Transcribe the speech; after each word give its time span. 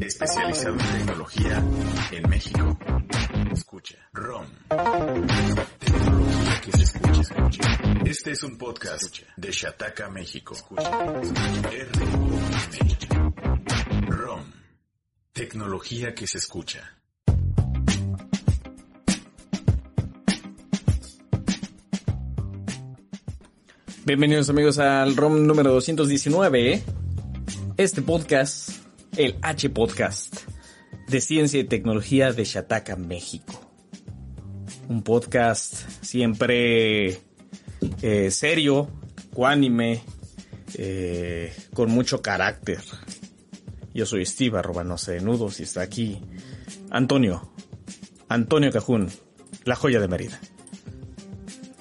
especializado 0.00 0.74
en 0.74 0.98
tecnología 0.98 1.64
en 2.12 2.30
México. 2.30 2.78
Escucha, 3.52 3.96
ROM. 4.12 4.46
Tecnología 5.80 6.60
que 6.60 6.72
se 6.72 6.82
escucha, 6.84 7.20
escucha. 7.20 7.80
Este 8.04 8.30
es 8.30 8.42
un 8.44 8.56
podcast 8.56 9.16
de 9.36 9.50
Shataka, 9.50 10.08
México. 10.10 10.54
Escucha. 10.54 10.90
ROM. 14.06 14.44
Tecnología 15.32 16.14
que 16.14 16.26
se 16.28 16.38
escucha. 16.38 16.94
Bienvenidos 24.04 24.48
amigos 24.48 24.78
al 24.78 25.16
ROM 25.16 25.46
número 25.46 25.72
219. 25.72 26.97
Este 27.78 28.02
podcast, 28.02 28.70
el 29.16 29.38
H 29.40 29.70
Podcast 29.70 30.34
de 31.06 31.20
Ciencia 31.20 31.60
y 31.60 31.64
Tecnología 31.64 32.32
de 32.32 32.42
Shataka, 32.42 32.96
México. 32.96 33.70
Un 34.88 35.04
podcast 35.04 35.74
siempre 36.02 37.20
eh, 38.02 38.32
serio, 38.32 38.88
cuánime, 39.32 40.02
eh, 40.74 41.54
con 41.72 41.92
mucho 41.92 42.20
carácter. 42.20 42.80
Yo 43.94 44.06
soy 44.06 44.26
Steve, 44.26 44.58
arroba 44.58 44.82
no 44.82 44.98
sé 44.98 45.20
nudos, 45.20 45.60
y 45.60 45.62
está 45.62 45.82
aquí 45.82 46.20
Antonio, 46.90 47.52
Antonio 48.28 48.72
Cajún, 48.72 49.08
la 49.64 49.76
joya 49.76 50.00
de 50.00 50.08
Mérida. 50.08 50.40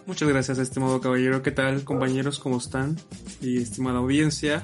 Muchas 0.06 0.30
gracias, 0.30 0.60
estimado 0.60 1.02
caballero. 1.02 1.42
¿Qué 1.42 1.50
tal, 1.50 1.84
compañeros? 1.84 2.38
¿Cómo 2.38 2.60
están? 2.60 2.98
Y 3.42 3.58
estimada 3.58 3.98
audiencia 3.98 4.64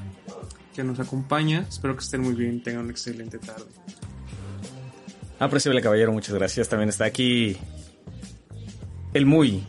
que 0.73 0.83
nos 0.83 0.99
acompaña. 0.99 1.65
Espero 1.69 1.95
que 1.95 2.03
estén 2.03 2.21
muy 2.21 2.33
bien, 2.33 2.61
tengan 2.61 2.83
una 2.83 2.91
excelente 2.91 3.37
tarde. 3.37 3.65
Apreciable 5.39 5.81
caballero, 5.81 6.11
muchas 6.11 6.35
gracias. 6.35 6.69
También 6.69 6.89
está 6.89 7.05
aquí 7.05 7.57
el 9.13 9.25
muy, 9.25 9.63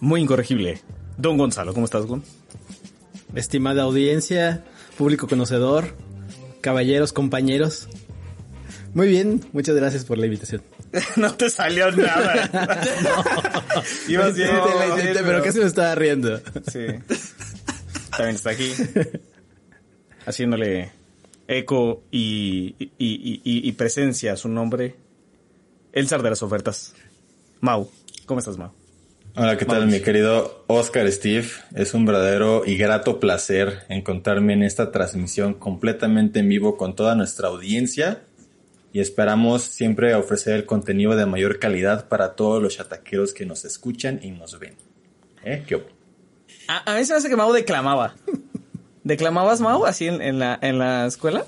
muy 0.00 0.22
incorregible, 0.22 0.80
Don 1.18 1.36
Gonzalo. 1.36 1.74
¿Cómo 1.74 1.84
estás, 1.84 2.06
Gon? 2.06 2.24
Estimada 3.34 3.82
audiencia, 3.82 4.64
público 4.96 5.28
conocedor, 5.28 5.94
caballeros, 6.60 7.12
compañeros. 7.12 7.88
Muy 8.94 9.08
bien, 9.08 9.44
muchas 9.52 9.76
gracias 9.76 10.04
por 10.04 10.18
la 10.18 10.26
invitación. 10.26 10.62
no 11.16 11.34
te 11.34 11.50
salió 11.50 11.92
nada. 11.92 12.50
no. 13.02 13.82
Ibas 14.08 14.34
bien, 14.34 14.54
no, 14.54 14.64
pero 15.24 15.42
casi 15.42 15.60
me 15.60 15.66
estaba 15.66 15.94
riendo. 15.94 16.40
Sí. 16.70 16.86
También 18.10 18.36
está 18.36 18.50
aquí. 18.50 18.72
Haciéndole 20.26 20.92
eco 21.48 22.02
y, 22.10 22.76
y, 22.78 22.92
y, 22.98 23.40
y, 23.44 23.72
presencia 23.72 24.32
a 24.32 24.36
su 24.36 24.48
nombre. 24.48 24.94
El 25.92 26.08
zar 26.08 26.22
de 26.22 26.30
las 26.30 26.42
ofertas. 26.42 26.94
Mau. 27.60 27.90
¿Cómo 28.26 28.38
estás, 28.38 28.56
Mau? 28.56 28.72
Hola, 29.36 29.56
¿qué 29.56 29.64
tal, 29.64 29.86
mi 29.86 30.00
querido 30.00 30.64
Oscar 30.66 31.10
Steve? 31.10 31.46
Es 31.74 31.94
un 31.94 32.04
verdadero 32.04 32.64
y 32.66 32.76
grato 32.76 33.20
placer 33.20 33.84
encontrarme 33.88 34.54
en 34.54 34.62
esta 34.62 34.90
transmisión 34.90 35.54
completamente 35.54 36.40
en 36.40 36.48
vivo 36.48 36.76
con 36.76 36.96
toda 36.96 37.14
nuestra 37.14 37.48
audiencia 37.48 38.24
y 38.92 39.00
esperamos 39.00 39.62
siempre 39.62 40.14
ofrecer 40.14 40.56
el 40.56 40.66
contenido 40.66 41.14
de 41.14 41.26
mayor 41.26 41.60
calidad 41.60 42.08
para 42.08 42.34
todos 42.34 42.60
los 42.60 42.76
chataqueros 42.76 43.32
que 43.32 43.46
nos 43.46 43.64
escuchan 43.64 44.18
y 44.22 44.32
nos 44.32 44.58
ven. 44.58 44.74
¿Eh? 45.44 45.62
¿Qué 45.66 45.80
a, 46.66 46.92
a, 46.92 46.96
mí 46.96 47.04
se 47.04 47.12
me 47.12 47.18
hace 47.18 47.28
que 47.28 47.36
Mau 47.36 47.52
declamaba. 47.52 48.14
¿Declamabas, 49.04 49.60
Mau, 49.60 49.86
así 49.86 50.08
en, 50.08 50.20
en, 50.20 50.38
la, 50.38 50.58
en 50.60 50.78
la 50.78 51.06
escuela? 51.06 51.44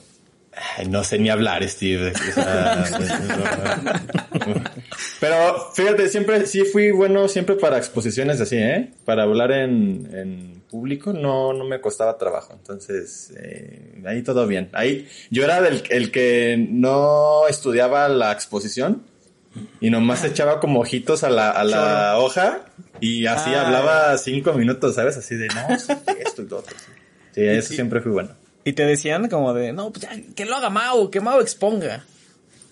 Ay, 0.76 0.86
no 0.86 1.02
sé 1.02 1.18
ni 1.18 1.30
hablar, 1.30 1.66
Steve. 1.66 2.12
O 2.12 2.32
sea, 2.32 2.84
pero 5.20 5.70
fíjate, 5.72 6.08
siempre 6.08 6.44
sí 6.46 6.64
fui 6.64 6.90
bueno 6.90 7.26
siempre 7.28 7.56
para 7.56 7.78
exposiciones 7.78 8.40
así, 8.40 8.56
¿eh? 8.56 8.92
Para 9.06 9.22
hablar 9.22 9.50
en, 9.52 10.08
en 10.12 10.62
público 10.70 11.14
no, 11.14 11.54
no 11.54 11.64
me 11.64 11.80
costaba 11.80 12.18
trabajo. 12.18 12.52
Entonces, 12.52 13.32
eh, 13.36 14.02
ahí 14.04 14.22
todo 14.22 14.46
bien. 14.46 14.68
Ahí 14.72 15.08
yo 15.30 15.44
era 15.44 15.62
del, 15.62 15.84
el 15.88 16.10
que 16.10 16.56
no 16.70 17.48
estudiaba 17.48 18.08
la 18.08 18.32
exposición 18.32 19.04
y 19.80 19.90
nomás 19.90 20.24
echaba 20.24 20.60
como 20.60 20.80
ojitos 20.80 21.24
a 21.24 21.30
la, 21.30 21.50
a 21.50 21.64
la 21.64 22.18
hoja 22.18 22.66
y 23.00 23.26
así 23.26 23.54
ah, 23.54 23.66
hablaba 23.66 24.18
cinco 24.18 24.52
minutos, 24.52 24.94
¿sabes? 24.94 25.16
Así 25.16 25.34
de, 25.36 25.48
no, 25.48 25.74
esto 25.74 26.42
y 26.42 26.48
lo 26.48 26.58
otro. 26.58 26.76
Sí, 26.78 26.92
eso 27.34 27.68
sí. 27.68 27.74
siempre 27.74 28.00
fui 28.00 28.12
bueno. 28.12 28.30
Y 28.64 28.74
te 28.74 28.84
decían 28.84 29.28
como 29.28 29.54
de, 29.54 29.72
no, 29.72 29.90
pues 29.90 30.02
ya, 30.02 30.10
que 30.34 30.44
lo 30.44 30.56
haga 30.56 30.70
Mau, 30.70 31.10
que 31.10 31.20
Mau 31.20 31.40
exponga. 31.40 32.04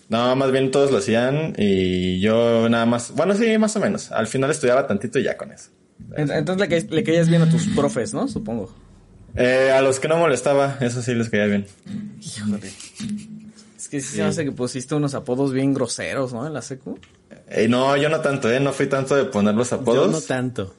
No, 0.09 0.35
más 0.35 0.51
bien 0.51 0.71
todos 0.71 0.91
lo 0.91 0.97
hacían 0.97 1.53
y 1.57 2.19
yo 2.19 2.67
nada 2.69 2.85
más, 2.85 3.11
bueno, 3.11 3.33
sí, 3.33 3.57
más 3.57 3.75
o 3.75 3.79
menos. 3.79 4.11
Al 4.11 4.27
final 4.27 4.51
estudiaba 4.51 4.87
tantito 4.87 5.19
y 5.19 5.23
ya 5.23 5.37
con 5.37 5.51
eso. 5.51 5.69
Entonces 6.17 6.89
le, 6.89 6.95
le 6.95 7.03
caías 7.03 7.29
bien 7.29 7.41
a 7.41 7.49
tus 7.49 7.67
profes, 7.67 8.13
¿no? 8.13 8.27
Supongo. 8.27 8.73
Eh, 9.35 9.71
a 9.71 9.81
los 9.81 9.99
que 9.99 10.07
no 10.07 10.17
molestaba, 10.17 10.77
eso 10.81 11.01
sí 11.01 11.13
les 11.13 11.29
caía 11.29 11.45
bien. 11.45 11.65
Híjole. 12.19 12.67
Es 13.77 13.87
que 13.87 14.01
sí, 14.01 14.15
se 14.15 14.21
me 14.21 14.29
hace 14.29 14.43
que 14.43 14.51
pusiste 14.51 14.95
unos 14.95 15.13
apodos 15.15 15.53
bien 15.53 15.73
groseros, 15.73 16.33
¿no? 16.33 16.45
En 16.45 16.53
la 16.53 16.61
secu. 16.61 16.99
Eh, 17.49 17.67
no, 17.67 17.95
yo 17.97 18.09
no 18.09 18.19
tanto, 18.21 18.51
¿eh? 18.51 18.59
No 18.59 18.73
fui 18.73 18.87
tanto 18.87 19.15
de 19.15 19.25
poner 19.25 19.55
los 19.55 19.71
apodos. 19.71 20.07
Yo 20.07 20.11
no 20.11 20.21
tanto. 20.21 20.75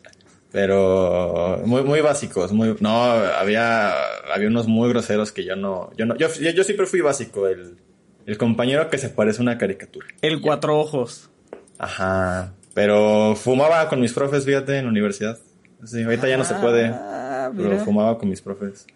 Pero 0.53 1.61
muy, 1.65 1.83
muy 1.83 2.03
básicos, 2.03 2.53
muy, 2.53 2.77
no, 2.81 2.91
había, 3.05 3.91
había 4.33 4.49
unos 4.49 4.69
muy 4.69 4.91
groseros 4.91 5.33
que 5.33 5.45
yo 5.45 5.57
no, 5.57 5.91
yo 5.97 6.05
no, 6.05 6.15
yo, 6.17 6.29
yo 6.29 6.63
siempre 6.63 6.87
fui 6.87 7.01
básico, 7.01 7.49
el, 7.49 7.79
el 8.27 8.37
compañero 8.37 8.91
que 8.91 8.99
se 8.99 9.09
parece 9.09 9.41
a 9.41 9.43
una 9.43 9.57
caricatura. 9.57 10.07
El 10.21 10.43
cuatro 10.43 10.79
ojos. 10.79 11.31
Ajá. 11.79 12.53
Pero 12.75 13.35
fumaba 13.35 13.89
con 13.89 14.01
mis 14.01 14.13
profes, 14.13 14.45
fíjate, 14.45 14.77
en 14.77 14.85
la 14.85 14.91
universidad. 14.91 15.39
Sí, 15.85 16.03
ahorita 16.03 16.29
ya 16.29 16.37
no 16.37 16.45
se 16.45 16.55
puede. 16.55 16.87
Ah, 16.87 17.51
pero 17.57 17.71
mira. 17.71 17.85
fumaba 17.85 18.19
con 18.19 18.29
mis 18.29 18.41
profes. 18.41 18.87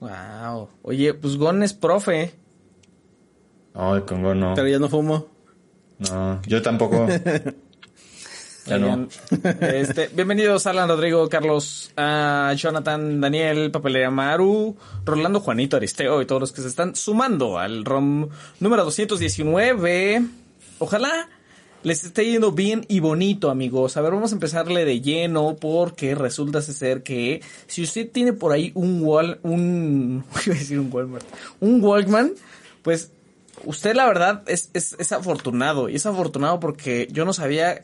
Wow. 0.00 0.68
Oye, 0.82 1.12
pues 1.14 1.36
Gon 1.36 1.62
es 1.62 1.74
profe. 1.74 2.32
Ay, 3.74 4.00
con 4.02 4.22
Gon 4.22 4.40
no. 4.40 4.54
Pero 4.54 4.68
yo 4.68 4.78
no 4.78 4.88
fumo. 4.88 5.26
No, 5.98 6.40
yo 6.46 6.62
tampoco. 6.62 7.06
ya 8.68 8.78
no. 8.78 9.08
Este, 9.60 10.08
bienvenidos 10.08 10.66
Alan, 10.66 10.88
Rodrigo, 10.88 11.28
Carlos, 11.28 11.90
Jonathan, 11.96 13.20
Daniel, 13.20 13.70
Papelera 13.70 14.10
Maru, 14.10 14.76
Rolando, 15.04 15.40
Juanito, 15.40 15.76
Aristeo 15.76 16.20
y 16.20 16.26
todos 16.26 16.40
los 16.40 16.52
que 16.52 16.62
se 16.62 16.68
están 16.68 16.94
sumando 16.94 17.58
al 17.58 17.84
ROM 17.84 18.28
número 18.60 18.84
219. 18.84 20.22
Ojalá 20.78 21.28
les 21.82 22.04
esté 22.04 22.26
yendo 22.26 22.52
bien 22.52 22.84
y 22.88 23.00
bonito, 23.00 23.50
amigos. 23.50 23.96
A 23.96 24.02
ver, 24.02 24.12
vamos 24.12 24.32
a 24.32 24.34
empezarle 24.34 24.84
de 24.84 25.00
lleno 25.00 25.56
porque 25.56 26.14
resulta 26.14 26.60
ser 26.60 27.02
que 27.02 27.40
si 27.66 27.82
usted 27.82 28.10
tiene 28.10 28.32
por 28.32 28.52
ahí 28.52 28.72
un 28.74 29.02
wall, 29.02 29.38
un, 29.42 30.24
iba 30.46 30.54
a 30.54 30.58
decir 30.58 30.78
un 30.78 30.92
Walmart, 30.92 31.26
un 31.60 31.82
Walkman, 31.82 32.32
pues 32.82 33.12
usted 33.64 33.94
la 33.94 34.06
verdad 34.06 34.42
es, 34.46 34.70
es, 34.74 34.94
es 34.98 35.12
afortunado 35.12 35.88
y 35.88 35.96
es 35.96 36.06
afortunado 36.06 36.60
porque 36.60 37.08
yo 37.10 37.24
no 37.24 37.32
sabía 37.32 37.82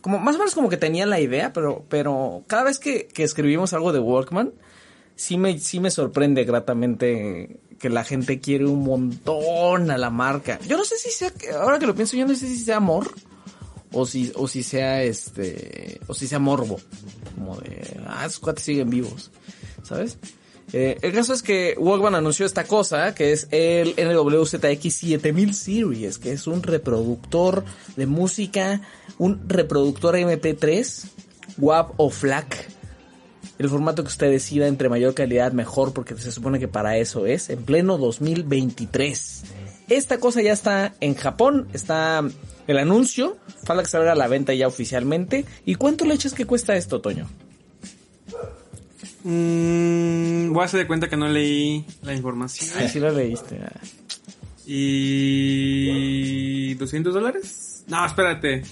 como 0.00 0.18
más 0.18 0.36
o 0.36 0.38
menos 0.38 0.54
como 0.54 0.68
que 0.68 0.76
tenía 0.76 1.06
la 1.06 1.20
idea, 1.20 1.52
pero, 1.52 1.84
pero 1.88 2.44
cada 2.46 2.64
vez 2.64 2.78
que, 2.78 3.06
que 3.06 3.22
escribimos 3.22 3.72
algo 3.72 3.92
de 3.92 3.98
Walkman, 3.98 4.52
sí 5.16 5.36
me, 5.36 5.58
sí 5.58 5.80
me 5.80 5.90
sorprende 5.90 6.44
gratamente 6.44 7.60
que 7.78 7.88
la 7.90 8.04
gente 8.04 8.40
quiere 8.40 8.66
un 8.66 8.84
montón 8.84 9.90
a 9.90 9.98
la 9.98 10.10
marca. 10.10 10.58
Yo 10.66 10.76
no 10.76 10.84
sé 10.84 10.96
si 10.98 11.10
sea, 11.10 11.32
ahora 11.60 11.78
que 11.78 11.86
lo 11.86 11.94
pienso, 11.94 12.16
yo 12.16 12.26
no 12.26 12.34
sé 12.34 12.46
si 12.46 12.58
sea 12.58 12.76
amor 12.76 13.10
o 13.92 14.06
si, 14.06 14.32
o 14.36 14.46
si 14.48 14.62
sea 14.62 15.02
este, 15.02 16.00
o 16.06 16.14
si 16.14 16.26
sea 16.26 16.38
morbo. 16.38 16.78
Como 17.34 17.56
de, 17.56 18.00
ah, 18.06 18.24
esos 18.26 18.40
cuates 18.40 18.64
siguen 18.64 18.90
vivos, 18.90 19.30
¿sabes? 19.82 20.18
Eh, 20.72 20.98
el 21.02 21.12
caso 21.12 21.32
es 21.32 21.42
que 21.42 21.74
Walkman 21.78 22.14
anunció 22.14 22.46
esta 22.46 22.64
cosa, 22.64 23.14
que 23.14 23.32
es 23.32 23.48
el 23.50 23.96
NWZX7000 23.96 25.52
Series, 25.52 26.18
que 26.18 26.32
es 26.32 26.46
un 26.46 26.62
reproductor 26.62 27.64
de 27.96 28.06
música, 28.06 28.80
un 29.18 29.48
reproductor 29.48 30.14
MP3, 30.14 31.04
WAV 31.58 31.92
o 31.96 32.10
FLAC. 32.10 32.68
El 33.58 33.68
formato 33.68 34.02
que 34.02 34.08
usted 34.08 34.30
decida 34.30 34.68
entre 34.68 34.88
mayor 34.88 35.12
calidad 35.14 35.52
mejor, 35.52 35.92
porque 35.92 36.16
se 36.16 36.32
supone 36.32 36.58
que 36.58 36.68
para 36.68 36.96
eso 36.96 37.26
es, 37.26 37.50
en 37.50 37.62
pleno 37.62 37.98
2023. 37.98 39.42
Esta 39.88 40.18
cosa 40.18 40.40
ya 40.40 40.52
está 40.52 40.94
en 41.00 41.14
Japón, 41.14 41.68
está 41.74 42.22
el 42.68 42.78
anuncio, 42.78 43.36
falta 43.64 43.82
que 43.82 43.88
salga 43.88 44.12
a 44.12 44.14
la 44.14 44.28
venta 44.28 44.54
ya 44.54 44.66
oficialmente. 44.66 45.44
¿Y 45.66 45.74
cuánto 45.74 46.04
le 46.04 46.14
echas 46.14 46.32
que 46.32 46.46
cuesta 46.46 46.76
esto, 46.76 47.00
Toño? 47.00 47.28
Mm, 49.22 50.52
voy 50.52 50.62
a 50.62 50.64
hacer 50.64 50.80
de 50.80 50.86
cuenta 50.86 51.08
que 51.08 51.16
no 51.16 51.28
leí 51.28 51.84
la 52.02 52.14
información. 52.14 52.70
Ay, 52.76 52.88
sí 52.88 53.00
la 53.00 53.10
leíste. 53.12 53.58
ah. 53.64 53.80
¿Y 55.42 56.74
200 56.74 57.12
dólares? 57.14 57.84
No, 57.88 58.04
espérate. 58.06 58.62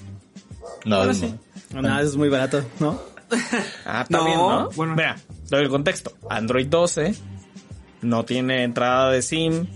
No, 0.84 0.96
Ahora 0.96 1.08
no. 1.08 1.14
sí. 1.14 1.34
No, 1.74 1.98
eso 1.98 2.08
es 2.08 2.16
muy 2.16 2.28
barato, 2.28 2.64
¿no? 2.80 3.00
Ah, 3.84 4.02
está 4.02 4.18
No, 4.18 4.24
bien, 4.24 4.38
¿no? 4.38 4.70
bueno. 4.70 4.94
Mira, 4.96 5.16
doy 5.50 5.62
el 5.64 5.68
contexto. 5.68 6.12
Android 6.30 6.66
12 6.66 7.14
no 8.02 8.24
tiene 8.24 8.62
entrada 8.64 9.10
de 9.10 9.20
SIM, 9.22 9.66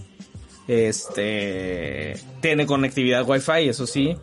Este 0.69 2.14
tiene 2.40 2.64
conectividad 2.66 3.28
Wi-Fi, 3.28 3.69
eso 3.69 3.86
sí. 3.86 4.16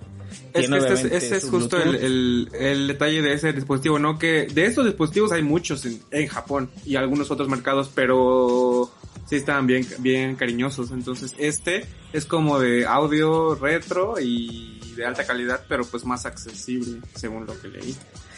Es 0.54 0.68
que 0.70 0.78
este 0.78 0.94
es, 0.94 1.04
ese 1.24 1.38
es 1.38 1.46
justo 1.50 1.78
el, 1.82 1.96
el- 1.96 2.50
el 2.54 2.88
detalle 2.88 3.22
de 3.22 3.34
ese 3.34 3.54
dispositivo, 3.54 4.00
¿no? 4.00 4.18
Que 4.18 4.48
de 4.48 4.66
estos 4.66 4.86
dispositivos 4.86 5.32
hay 5.32 5.44
muchos 5.44 5.86
en, 5.86 6.02
en 6.12 6.28
Japón 6.28 6.70
y 6.86 6.96
algunos 6.96 7.30
otros 7.32 7.48
mercados, 7.50 7.90
pero 7.94 8.92
sí 9.28 9.36
estaban 9.36 9.68
bien, 9.68 9.88
bien 10.00 10.36
cariñosos. 10.36 10.92
Entonces, 10.92 11.34
este 11.38 11.86
es 12.14 12.26
como 12.26 12.60
de 12.60 12.86
audio 12.86 13.56
retro 13.56 14.16
y 14.20 14.80
de 14.96 15.06
alta 15.06 15.26
calidad, 15.26 15.64
pero 15.70 15.86
pues 15.86 16.04
más 16.06 16.26
accesible, 16.26 17.00
según 17.16 17.46
lo 17.46 17.60
que 17.62 17.68
leí. 17.70 17.96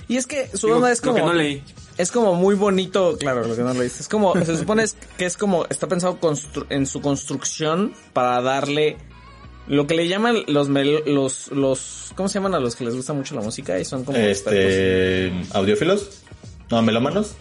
Y 0.07 0.17
es 0.17 0.27
que 0.27 0.49
su 0.55 0.67
Digo, 0.67 0.85
es 0.87 0.99
lo 1.05 1.13
como 1.13 1.15
que 1.25 1.31
no 1.31 1.33
leí. 1.33 1.63
es 1.97 2.11
como 2.11 2.35
muy 2.35 2.55
bonito, 2.55 3.17
claro, 3.17 3.47
lo 3.47 3.55
que 3.55 3.61
no 3.61 3.73
dices. 3.73 4.01
Es 4.01 4.07
como 4.09 4.33
se 4.44 4.57
supone 4.57 4.83
que 5.17 5.25
es 5.25 5.37
como 5.37 5.65
está 5.69 5.87
pensado 5.87 6.19
constru- 6.19 6.65
en 6.69 6.85
su 6.85 6.99
construcción 7.01 7.94
para 8.11 8.41
darle 8.41 8.97
lo 9.67 9.87
que 9.87 9.95
le 9.95 10.07
llaman 10.07 10.37
los 10.47 10.69
mel- 10.69 11.03
los 11.05 11.49
los 11.51 12.11
¿cómo 12.15 12.27
se 12.29 12.35
llaman 12.35 12.55
a 12.55 12.59
los 12.59 12.75
que 12.75 12.83
les 12.85 12.95
gusta 12.95 13.13
mucho 13.13 13.35
la 13.35 13.41
música 13.41 13.79
y 13.79 13.85
son 13.85 14.03
como 14.03 14.17
expertos? 14.17 14.63
Este, 14.63 15.33
audiófilos, 15.53 16.21
no, 16.69 16.81
melómanos. 16.81 17.33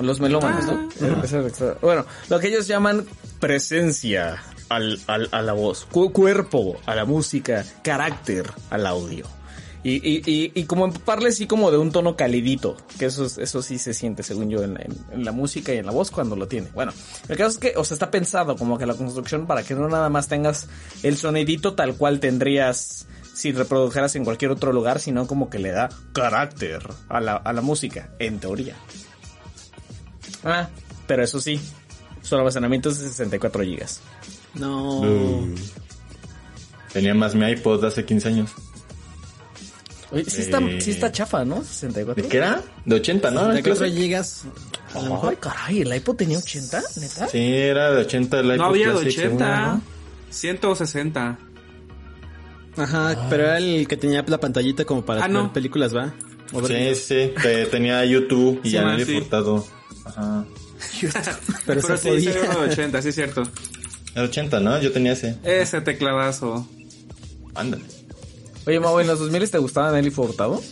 Los 0.00 0.20
melómanos, 0.20 0.64
¿no? 0.66 0.88
Ah. 1.02 1.74
Bueno, 1.82 2.06
lo 2.28 2.38
que 2.38 2.48
ellos 2.48 2.68
llaman 2.68 3.04
presencia 3.40 4.40
al, 4.68 5.00
al- 5.08 5.28
a 5.32 5.42
la 5.42 5.54
voz, 5.54 5.86
cu- 5.90 6.12
cuerpo 6.12 6.76
a 6.86 6.94
la 6.94 7.04
música, 7.04 7.64
carácter 7.82 8.48
al 8.70 8.86
audio. 8.86 9.26
Y, 9.84 9.94
y, 9.96 10.22
y, 10.26 10.52
y 10.54 10.64
como 10.64 10.84
empaparle 10.86 11.30
sí 11.30 11.46
como 11.46 11.70
de 11.70 11.78
un 11.78 11.92
tono 11.92 12.16
calidito, 12.16 12.76
que 12.98 13.06
eso, 13.06 13.24
es- 13.24 13.38
eso 13.38 13.62
sí 13.62 13.78
se 13.78 13.94
siente 13.94 14.22
según 14.24 14.50
yo 14.50 14.62
en, 14.64 14.72
en- 14.80 14.98
en 15.12 15.24
la 15.24 15.30
música 15.32 15.72
y 15.72 15.78
en 15.78 15.86
la 15.86 15.92
voz 15.92 16.10
cuando 16.10 16.34
lo 16.34 16.48
tiene. 16.48 16.68
Bueno, 16.74 16.92
el 17.28 17.36
caso 17.36 17.50
es 17.50 17.58
que, 17.58 17.74
o 17.76 17.84
sea, 17.84 17.94
está 17.94 18.10
pensado 18.10 18.56
como 18.56 18.76
que 18.76 18.86
la 18.86 18.94
construcción 18.94 19.46
para 19.46 19.62
que 19.62 19.74
no 19.74 19.88
nada 19.88 20.08
más 20.08 20.26
tengas 20.28 20.68
el 21.04 21.16
sonidito 21.16 21.74
tal 21.74 21.94
cual 21.96 22.18
tendrías 22.20 23.06
si 23.34 23.52
reprodujeras 23.52 24.16
en 24.16 24.24
cualquier 24.24 24.50
otro 24.50 24.72
lugar, 24.72 24.98
sino 24.98 25.28
como 25.28 25.48
que 25.48 25.60
le 25.60 25.70
da 25.70 25.88
carácter 26.12 26.82
a 27.08 27.20
la, 27.20 27.36
a 27.36 27.52
la 27.52 27.60
música, 27.60 28.10
en 28.18 28.40
teoría. 28.40 28.74
Ah, 30.44 30.68
pero 31.06 31.22
eso 31.22 31.40
sí, 31.40 31.60
su 32.22 32.34
almacenamiento 32.34 32.88
es 32.90 32.98
de 33.00 33.08
64 33.08 33.62
gigas. 33.62 34.00
No. 34.54 35.00
Uh, 35.02 35.54
Tenía 36.92 37.14
más 37.14 37.34
mi 37.34 37.46
iPod 37.48 37.84
hace 37.84 38.04
15 38.04 38.28
años. 38.28 38.50
Oye, 40.10 40.24
sí 40.24 40.40
está, 40.40 40.58
Eh. 40.58 40.80
sí 40.80 40.90
está 40.92 41.12
chafa, 41.12 41.44
¿no? 41.44 41.62
64. 41.62 42.22
¿De 42.22 42.28
qué 42.28 42.36
era? 42.38 42.62
De 42.84 42.94
80, 42.96 43.30
¿no? 43.30 43.40
64 43.52 43.78
Classic. 43.86 43.98
gigas. 43.98 44.44
A 44.94 44.98
lo 45.00 45.04
Ay, 45.04 45.10
mejor. 45.12 45.38
caray, 45.38 45.80
¿el 45.82 45.94
iPod 45.96 46.16
tenía 46.16 46.38
80? 46.38 46.82
¿Neta? 46.96 47.28
Sí, 47.28 47.38
era 47.38 47.90
de 47.92 48.00
80 48.02 48.40
el 48.40 48.46
iPod 48.46 48.56
No 48.56 48.64
había 48.64 48.86
de 48.88 48.92
Classic, 48.94 49.12
según, 49.12 49.36
80, 49.42 49.66
¿no? 49.66 49.82
160. 50.30 51.38
Ajá, 52.76 53.26
pero 53.28 53.42
era 53.44 53.58
el 53.58 53.86
que 53.88 53.96
tenía 53.96 54.24
la 54.26 54.38
pantallita 54.38 54.84
como 54.84 55.04
para 55.04 55.20
Ah, 55.20 55.26
ver 55.26 55.30
no. 55.32 55.52
películas, 55.52 55.94
¿va? 55.94 56.14
O 56.52 56.66
Sí, 56.66 56.94
sí, 56.94 57.32
te- 57.42 57.66
tenía 57.66 58.04
YouTube 58.04 58.60
y 58.62 58.68
Sí, 58.68 58.74
ya 58.74 58.82
man, 58.82 58.92
Nelly 58.96 59.04
sí. 59.04 59.14
Furtado. 59.20 59.66
Ajá. 60.04 60.44
Pero, 61.66 61.80
Pero 61.82 61.82
se 61.82 61.98
sí, 61.98 62.08
podía. 62.08 62.32
sí, 62.32 62.38
era 62.38 62.54
de 62.54 62.70
80, 62.70 63.02
sí 63.02 63.08
es 63.08 63.14
cierto. 63.16 63.42
Era 64.14 64.24
80, 64.24 64.60
¿no? 64.60 64.80
Yo 64.80 64.92
tenía 64.92 65.12
ese. 65.12 65.36
Ese 65.42 65.80
tecladazo. 65.80 66.66
Ándale. 67.54 67.82
Oye, 68.68 68.80
Mau, 68.80 69.00
¿en 69.00 69.06
los 69.06 69.18
2000 69.18 69.50
te 69.50 69.56
gustaba 69.56 69.90
Nelly 69.92 70.10
Furtado? 70.10 70.62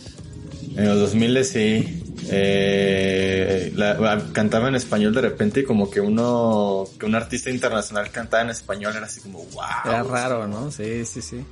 En 0.75 0.87
los 0.87 0.99
2000 0.99 1.43
sí. 1.43 2.03
Eh, 2.29 3.71
la- 3.75 4.23
cantaba 4.33 4.67
en 4.67 4.75
español 4.75 5.15
de 5.15 5.21
repente 5.21 5.61
y 5.61 5.63
como 5.63 5.89
que 5.89 5.99
uno, 5.99 6.83
que 6.99 7.07
un 7.07 7.15
artista 7.15 7.49
internacional 7.49 8.11
cantaba 8.11 8.43
en 8.43 8.51
español 8.51 8.93
era 8.95 9.07
así 9.07 9.19
como, 9.21 9.39
wow. 9.45 9.63
Era 9.85 10.03
raro, 10.03 10.47
¿no? 10.47 10.69
Sí, 10.71 11.05
sí, 11.05 11.23
sí. 11.23 11.43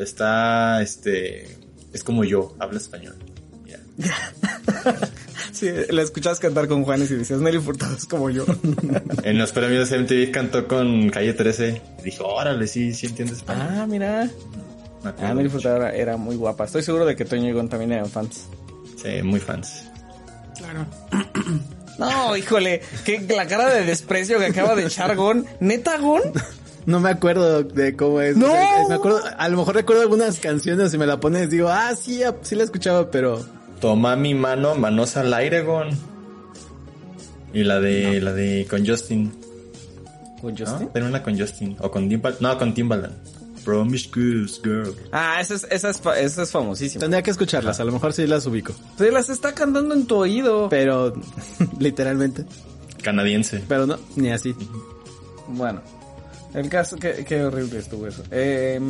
Está, 0.00 0.82
este, 0.82 1.56
es 1.92 2.02
como 2.02 2.24
yo, 2.24 2.56
habla 2.58 2.78
español. 2.78 3.14
Sí, 5.52 5.68
la 5.90 6.02
escuchabas 6.02 6.40
cantar 6.40 6.66
con 6.66 6.82
Juanes 6.82 7.10
y 7.10 7.14
decías, 7.14 7.38
Nelly 7.40 7.60
Furtado 7.60 7.94
es 7.94 8.06
como 8.06 8.30
yo. 8.30 8.44
En 9.22 9.38
los 9.38 9.52
premios 9.52 9.92
MTV 9.92 10.32
cantó 10.32 10.66
con 10.66 11.08
Calle 11.10 11.34
13. 11.34 11.80
Y 12.00 12.02
dijo, 12.02 12.24
órale, 12.26 12.66
sí, 12.66 12.94
sí 12.94 13.06
entiendes 13.06 13.36
español. 13.38 13.66
ah, 13.70 13.86
mira. 13.86 14.30
Mucho. 15.02 15.50
Furtado 15.50 15.76
era, 15.76 15.90
era 15.94 16.16
muy 16.16 16.36
guapa. 16.36 16.64
Estoy 16.64 16.82
seguro 16.82 17.04
de 17.04 17.16
que 17.16 17.24
Toño 17.24 17.48
y 17.48 17.52
Gon 17.52 17.68
también 17.68 17.92
eran 17.92 18.08
fans. 18.08 18.46
Sí, 19.02 19.22
muy 19.22 19.40
fans. 19.40 19.84
Claro. 20.56 20.86
No, 21.98 22.34
híjole, 22.36 22.80
que 23.04 23.20
la 23.20 23.46
cara 23.46 23.68
de 23.68 23.84
desprecio 23.84 24.38
que 24.38 24.46
acaba 24.46 24.74
de 24.74 24.86
echar 24.86 25.14
Gon. 25.14 25.44
¿Neta, 25.60 25.98
Gon? 25.98 26.22
No 26.86 26.98
me 26.98 27.10
acuerdo 27.10 27.62
de 27.62 27.94
cómo 27.94 28.20
es. 28.20 28.36
¡No! 28.36 28.46
O 28.46 28.50
sea, 28.50 28.88
me 28.88 28.94
acuerdo, 28.94 29.20
a 29.38 29.48
lo 29.48 29.58
mejor 29.58 29.76
recuerdo 29.76 30.02
algunas 30.02 30.40
canciones 30.40 30.92
y 30.92 30.98
me 30.98 31.06
la 31.06 31.20
pones 31.20 31.48
digo, 31.48 31.68
ah, 31.68 31.94
sí, 31.94 32.24
ah, 32.24 32.34
sí 32.42 32.56
la 32.56 32.64
escuchaba, 32.64 33.08
pero 33.08 33.40
Toma 33.80 34.16
mi 34.16 34.34
mano, 34.34 34.74
manos 34.74 35.16
al 35.16 35.32
aire, 35.34 35.62
Gon. 35.62 35.90
Y 37.52 37.64
la 37.64 37.80
de, 37.80 38.20
la 38.20 38.32
de 38.32 38.66
con 38.68 38.86
Justin. 38.86 39.32
¿Con 40.40 40.54
¿no? 40.54 40.66
Justin? 40.66 40.88
Tenía 40.88 41.08
una 41.08 41.22
con 41.22 41.38
Justin. 41.38 41.76
O 41.80 41.90
con 41.90 42.08
Timbaland. 42.08 42.40
No, 42.40 42.58
con 42.58 42.74
Timbaland. 42.74 43.14
Promiscuous 43.64 44.60
Girl. 44.62 44.94
Ah, 45.12 45.40
esa 45.40 45.54
es, 45.54 45.66
esa 45.70 45.90
es, 45.90 46.00
esa 46.18 46.42
es 46.42 46.50
famosísima. 46.50 47.00
tendría 47.00 47.22
que 47.22 47.30
escucharlas, 47.30 47.80
a 47.80 47.84
lo 47.84 47.92
mejor 47.92 48.12
sí 48.12 48.26
las 48.26 48.46
ubico. 48.46 48.72
Se 48.98 49.10
las 49.10 49.28
está 49.28 49.54
cantando 49.54 49.94
en 49.94 50.06
tu 50.06 50.16
oído. 50.16 50.68
Pero, 50.68 51.14
literalmente. 51.78 52.44
Canadiense. 53.02 53.62
Pero 53.68 53.86
no, 53.86 53.98
ni 54.16 54.30
así. 54.30 54.54
Bueno, 55.48 55.82
el 56.54 56.68
caso, 56.68 56.96
qué, 56.96 57.24
qué 57.26 57.44
horrible 57.44 57.78
estuvo 57.78 58.06
eso. 58.06 58.22
Eh, 58.30 58.80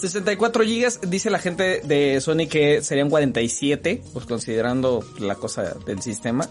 64 0.00 0.64
gigas, 0.64 1.00
dice 1.06 1.30
la 1.30 1.38
gente 1.38 1.82
de 1.84 2.20
Sony 2.20 2.48
que 2.48 2.82
serían 2.82 3.10
47, 3.10 4.02
pues 4.12 4.26
considerando 4.26 5.04
la 5.18 5.34
cosa 5.34 5.74
del 5.86 6.00
sistema. 6.00 6.48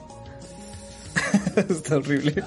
Está 1.56 1.98
horrible. 1.98 2.44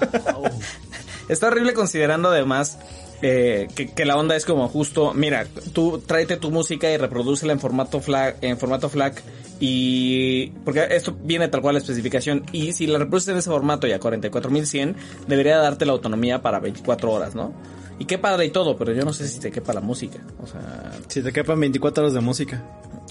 Está 1.29 1.47
horrible 1.47 1.73
considerando 1.73 2.29
además 2.29 2.77
eh, 3.25 3.69
que, 3.73 3.89
que 3.89 4.03
la 4.03 4.17
onda 4.17 4.35
es 4.35 4.45
como 4.45 4.67
justo, 4.67 5.13
mira, 5.13 5.47
tú 5.71 6.03
tráete 6.05 6.35
tu 6.35 6.51
música 6.51 6.91
y 6.91 6.97
reprodúcela 6.97 7.53
en 7.53 7.59
formato 7.61 8.01
FLAC, 8.01 8.43
en 8.43 8.57
formato 8.57 8.89
FLAC 8.89 9.23
y 9.61 10.47
porque 10.65 10.85
esto 10.89 11.15
viene 11.23 11.47
tal 11.47 11.61
cual 11.61 11.75
la 11.75 11.79
especificación 11.79 12.43
y 12.51 12.73
si 12.73 12.85
la 12.85 12.99
reproduces 12.99 13.29
en 13.29 13.37
ese 13.37 13.49
formato 13.49 13.87
y 13.87 13.93
a 13.93 13.99
44100 13.99 14.97
debería 15.25 15.57
darte 15.57 15.85
la 15.85 15.93
autonomía 15.93 16.41
para 16.41 16.59
24 16.59 17.09
horas, 17.11 17.33
¿no? 17.33 17.53
Y 17.97 18.03
qué 18.03 18.17
padre 18.17 18.45
y 18.45 18.49
todo, 18.49 18.75
pero 18.75 18.91
yo 18.91 19.05
no 19.05 19.13
sé 19.13 19.25
si 19.25 19.39
te 19.39 19.51
quepa 19.51 19.71
la 19.71 19.79
música, 19.79 20.19
o 20.41 20.45
sea, 20.45 20.91
Si 21.07 21.23
te 21.23 21.31
quepan 21.31 21.61
24 21.61 22.03
horas 22.03 22.13
de 22.13 22.19
música. 22.19 22.61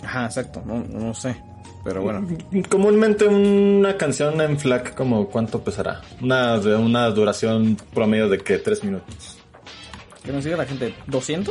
ajá, 0.05 0.27
exacto, 0.27 0.63
no, 0.67 0.85
no 0.85 1.15
sé, 1.15 1.37
pero 1.85 2.03
bueno. 2.03 2.29
Comúnmente 2.69 3.27
una 3.27 3.97
canción 3.97 4.39
en 4.43 4.59
FLAC, 4.59 4.95
como 4.95 5.29
¿cuánto 5.29 5.65
pesará? 5.65 6.03
Una, 6.21 6.59
de 6.59 6.75
una 6.75 7.09
duración 7.09 7.79
promedio 7.95 8.29
de 8.29 8.37
que 8.37 8.59
tres 8.59 8.85
minutos. 8.85 9.39
¿Qué 10.25 10.33
nos 10.33 10.45
diga 10.45 10.57
la 10.57 10.67
gente? 10.67 10.95
¿200? 11.09 11.51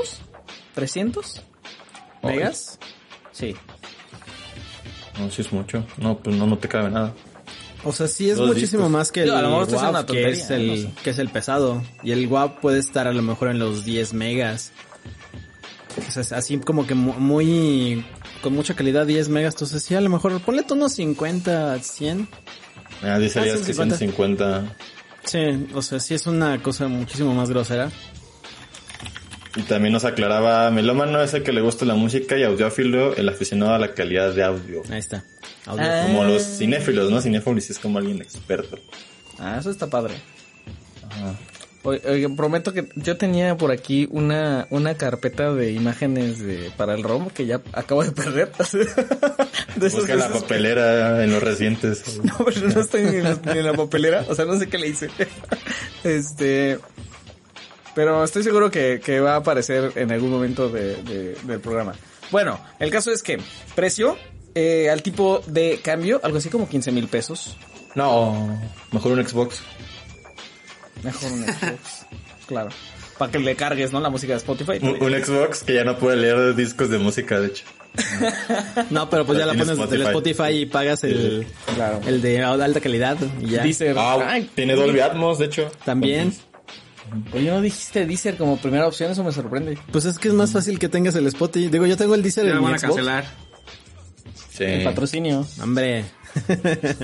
¿300? 0.75 1.41
¿Megas? 2.23 2.79
Sí. 3.31 3.55
No, 5.19 5.29
si 5.29 5.41
es 5.41 5.51
mucho. 5.51 5.83
No, 5.97 6.17
pues 6.17 6.35
no, 6.35 6.47
no 6.47 6.57
te 6.57 6.67
cabe 6.67 6.89
nada. 6.89 7.13
O 7.83 7.91
sea, 7.91 8.07
sí 8.07 8.29
es 8.29 8.37
Dos 8.37 8.47
muchísimo 8.49 8.83
discos. 8.83 8.91
más 8.91 9.11
que 9.11 9.23
el 9.23 9.31
a 9.31 9.41
lo 9.41 9.49
mejor 9.49 9.63
esto 9.63 9.75
es 9.75 9.81
una 9.81 9.99
que 10.01 10.05
tontería, 10.05 10.29
es 10.29 10.49
el, 10.51 10.67
no 10.67 10.75
sé. 10.75 10.89
que 11.03 11.09
es 11.09 11.19
el 11.19 11.29
pesado. 11.29 11.83
Y 12.03 12.11
el 12.11 12.27
WAV 12.27 12.59
puede 12.61 12.79
estar 12.79 13.07
a 13.07 13.11
lo 13.13 13.21
mejor 13.23 13.49
en 13.49 13.59
los 13.59 13.83
10 13.83 14.13
megas. 14.13 14.71
O 16.07 16.11
sea, 16.11 16.21
es 16.21 16.31
así 16.31 16.57
como 16.59 16.85
que 16.87 16.93
mu- 16.93 17.13
muy, 17.13 18.05
con 18.41 18.53
mucha 18.53 18.75
calidad 18.75 19.05
10 19.07 19.29
megas. 19.29 19.55
Entonces 19.55 19.83
sí, 19.83 19.95
a 19.95 20.01
lo 20.01 20.09
mejor 20.09 20.39
ponle 20.41 20.63
tú 20.63 20.75
unos 20.75 20.93
50, 20.93 21.79
100. 21.79 22.27
Ah, 23.03 23.17
dice 23.17 23.39
Ah, 23.39 23.43
que 23.43 23.49
150. 23.51 23.97
150. 23.97 24.75
Sí, 25.25 25.67
o 25.73 25.81
sea, 25.81 25.99
sí 25.99 26.13
es 26.13 26.27
una 26.27 26.61
cosa 26.61 26.87
muchísimo 26.87 27.33
más 27.33 27.49
grosera. 27.49 27.91
Y 29.55 29.63
también 29.63 29.91
nos 29.93 30.05
aclaraba, 30.05 30.71
melómano 30.71 31.21
es 31.21 31.33
el 31.33 31.43
que 31.43 31.51
le 31.51 31.59
gusta 31.61 31.83
la 31.85 31.95
música 31.95 32.37
y 32.37 32.43
audiófilo 32.43 33.15
el 33.15 33.27
aficionado 33.27 33.73
a 33.73 33.79
la 33.79 33.93
calidad 33.93 34.33
de 34.33 34.43
audio. 34.43 34.81
Ahí 34.89 34.99
está. 34.99 35.23
Audio. 35.65 35.85
Ah. 35.85 36.03
Como 36.07 36.23
los 36.23 36.41
cinéfilos, 36.57 37.11
¿no? 37.11 37.21
Cinéfilos 37.21 37.69
es 37.69 37.77
como 37.79 37.97
alguien 37.99 38.21
experto. 38.21 38.77
Ah, 39.39 39.57
eso 39.59 39.69
está 39.69 39.87
padre. 39.87 40.13
Oye, 41.83 41.99
oye, 42.07 42.29
prometo 42.29 42.73
que 42.73 42.87
yo 42.95 43.17
tenía 43.17 43.57
por 43.57 43.71
aquí 43.71 44.07
una, 44.11 44.67
una 44.69 44.93
carpeta 44.95 45.51
de 45.51 45.71
imágenes 45.71 46.39
de, 46.39 46.71
para 46.77 46.93
el 46.93 47.01
ROM 47.01 47.29
que 47.31 47.47
ya 47.47 47.59
acabo 47.73 48.03
de 48.03 48.11
perder. 48.11 48.51
de 49.75 49.89
Busca 49.89 50.15
la 50.15 50.27
que- 50.27 50.39
papelera 50.39 51.23
en 51.23 51.31
los 51.31 51.41
recientes. 51.41 52.19
No, 52.23 52.45
pero 52.45 52.67
no 52.69 52.81
estoy 52.81 53.01
ni 53.03 53.15
en, 53.17 53.23
la, 53.23 53.39
ni 53.51 53.59
en 53.59 53.65
la 53.65 53.73
papelera. 53.73 54.25
O 54.29 54.35
sea, 54.35 54.45
no 54.45 54.57
sé 54.59 54.69
qué 54.69 54.77
le 54.77 54.89
hice. 54.89 55.09
este. 56.03 56.77
Pero 57.95 58.23
estoy 58.23 58.43
seguro 58.43 58.71
que, 58.71 59.01
que 59.03 59.19
va 59.19 59.33
a 59.33 59.37
aparecer 59.37 59.91
en 59.95 60.11
algún 60.11 60.29
momento 60.31 60.69
de- 60.69 60.95
de- 61.03 61.35
del 61.43 61.59
programa. 61.59 61.93
Bueno, 62.31 62.59
el 62.79 62.89
caso 62.91 63.11
es 63.11 63.21
que 63.21 63.39
precio 63.75 64.17
eh, 64.55 64.89
al 64.89 65.01
tipo 65.03 65.41
de 65.47 65.79
cambio, 65.83 66.19
algo 66.23 66.37
así 66.37 66.49
como 66.49 66.67
15 66.69 66.91
mil 66.91 67.07
pesos. 67.07 67.57
No, 67.95 68.59
mejor 68.91 69.11
un 69.13 69.27
Xbox. 69.27 69.61
Mejor 71.03 71.31
un 71.31 71.43
Xbox. 71.43 72.05
claro. 72.47 72.69
para 73.17 73.31
que 73.31 73.39
le 73.39 73.55
cargues, 73.55 73.91
¿no? 73.91 73.99
La 73.99 74.09
música 74.09 74.33
de 74.33 74.37
Spotify. 74.37 74.79
Un, 74.81 75.01
un 75.01 75.23
Xbox 75.23 75.63
que 75.63 75.73
ya 75.73 75.83
no 75.83 75.97
puede 75.97 76.15
leer 76.17 76.55
discos 76.55 76.89
de 76.89 76.97
música, 76.97 77.39
de 77.39 77.47
hecho. 77.47 77.65
No, 78.89 79.09
pero 79.09 79.25
pues 79.25 79.37
ya 79.37 79.45
la 79.45 79.51
pones 79.53 79.77
del 79.77 80.01
Spotify. 80.03 80.03
Spotify 80.07 80.61
y 80.61 80.65
pagas 80.65 81.03
el, 81.03 81.45
Claro. 81.75 81.99
el 82.05 82.21
de 82.21 82.41
alta 82.41 82.79
calidad 82.79 83.17
y 83.41 83.47
ya. 83.49 83.63
Deezer. 83.63 83.95
Ah, 83.99 84.39
tiene 84.55 84.75
Dolby 84.75 85.01
Atmos, 85.01 85.39
de 85.39 85.45
hecho. 85.45 85.69
También. 85.83 86.33
Oye, 87.33 87.49
¿no 87.51 87.61
dijiste 87.61 88.05
Deezer 88.05 88.37
como 88.37 88.57
primera 88.57 88.87
opción? 88.87 89.11
Eso 89.11 89.23
me 89.23 89.31
sorprende. 89.31 89.77
Pues 89.91 90.05
es 90.05 90.17
que 90.17 90.29
es 90.29 90.33
más 90.33 90.51
fácil 90.51 90.79
que 90.79 90.89
tengas 90.89 91.15
el 91.15 91.27
Spotify. 91.27 91.67
Digo, 91.69 91.85
yo 91.85 91.97
tengo 91.97 92.15
el 92.15 92.23
Deezer 92.23 92.47
en 92.47 92.57
mi 92.57 92.63
van 92.63 92.75
a 92.75 92.77
Xbox. 92.77 92.93
cancelar. 92.95 93.25
Sí. 94.51 94.63
El 94.63 94.83
patrocinio. 94.83 95.45
Hombre, 95.61 96.05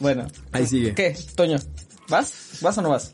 Bueno. 0.00 0.26
ahí 0.52 0.66
sigue. 0.66 0.94
¿Qué, 0.94 1.16
Toño? 1.34 1.58
¿Vas? 2.08 2.58
¿Vas 2.62 2.78
o 2.78 2.82
no 2.82 2.90
vas? 2.90 3.12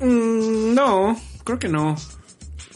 Mm, 0.00 0.74
no, 0.74 1.20
creo 1.44 1.58
que 1.58 1.68
no. 1.68 1.96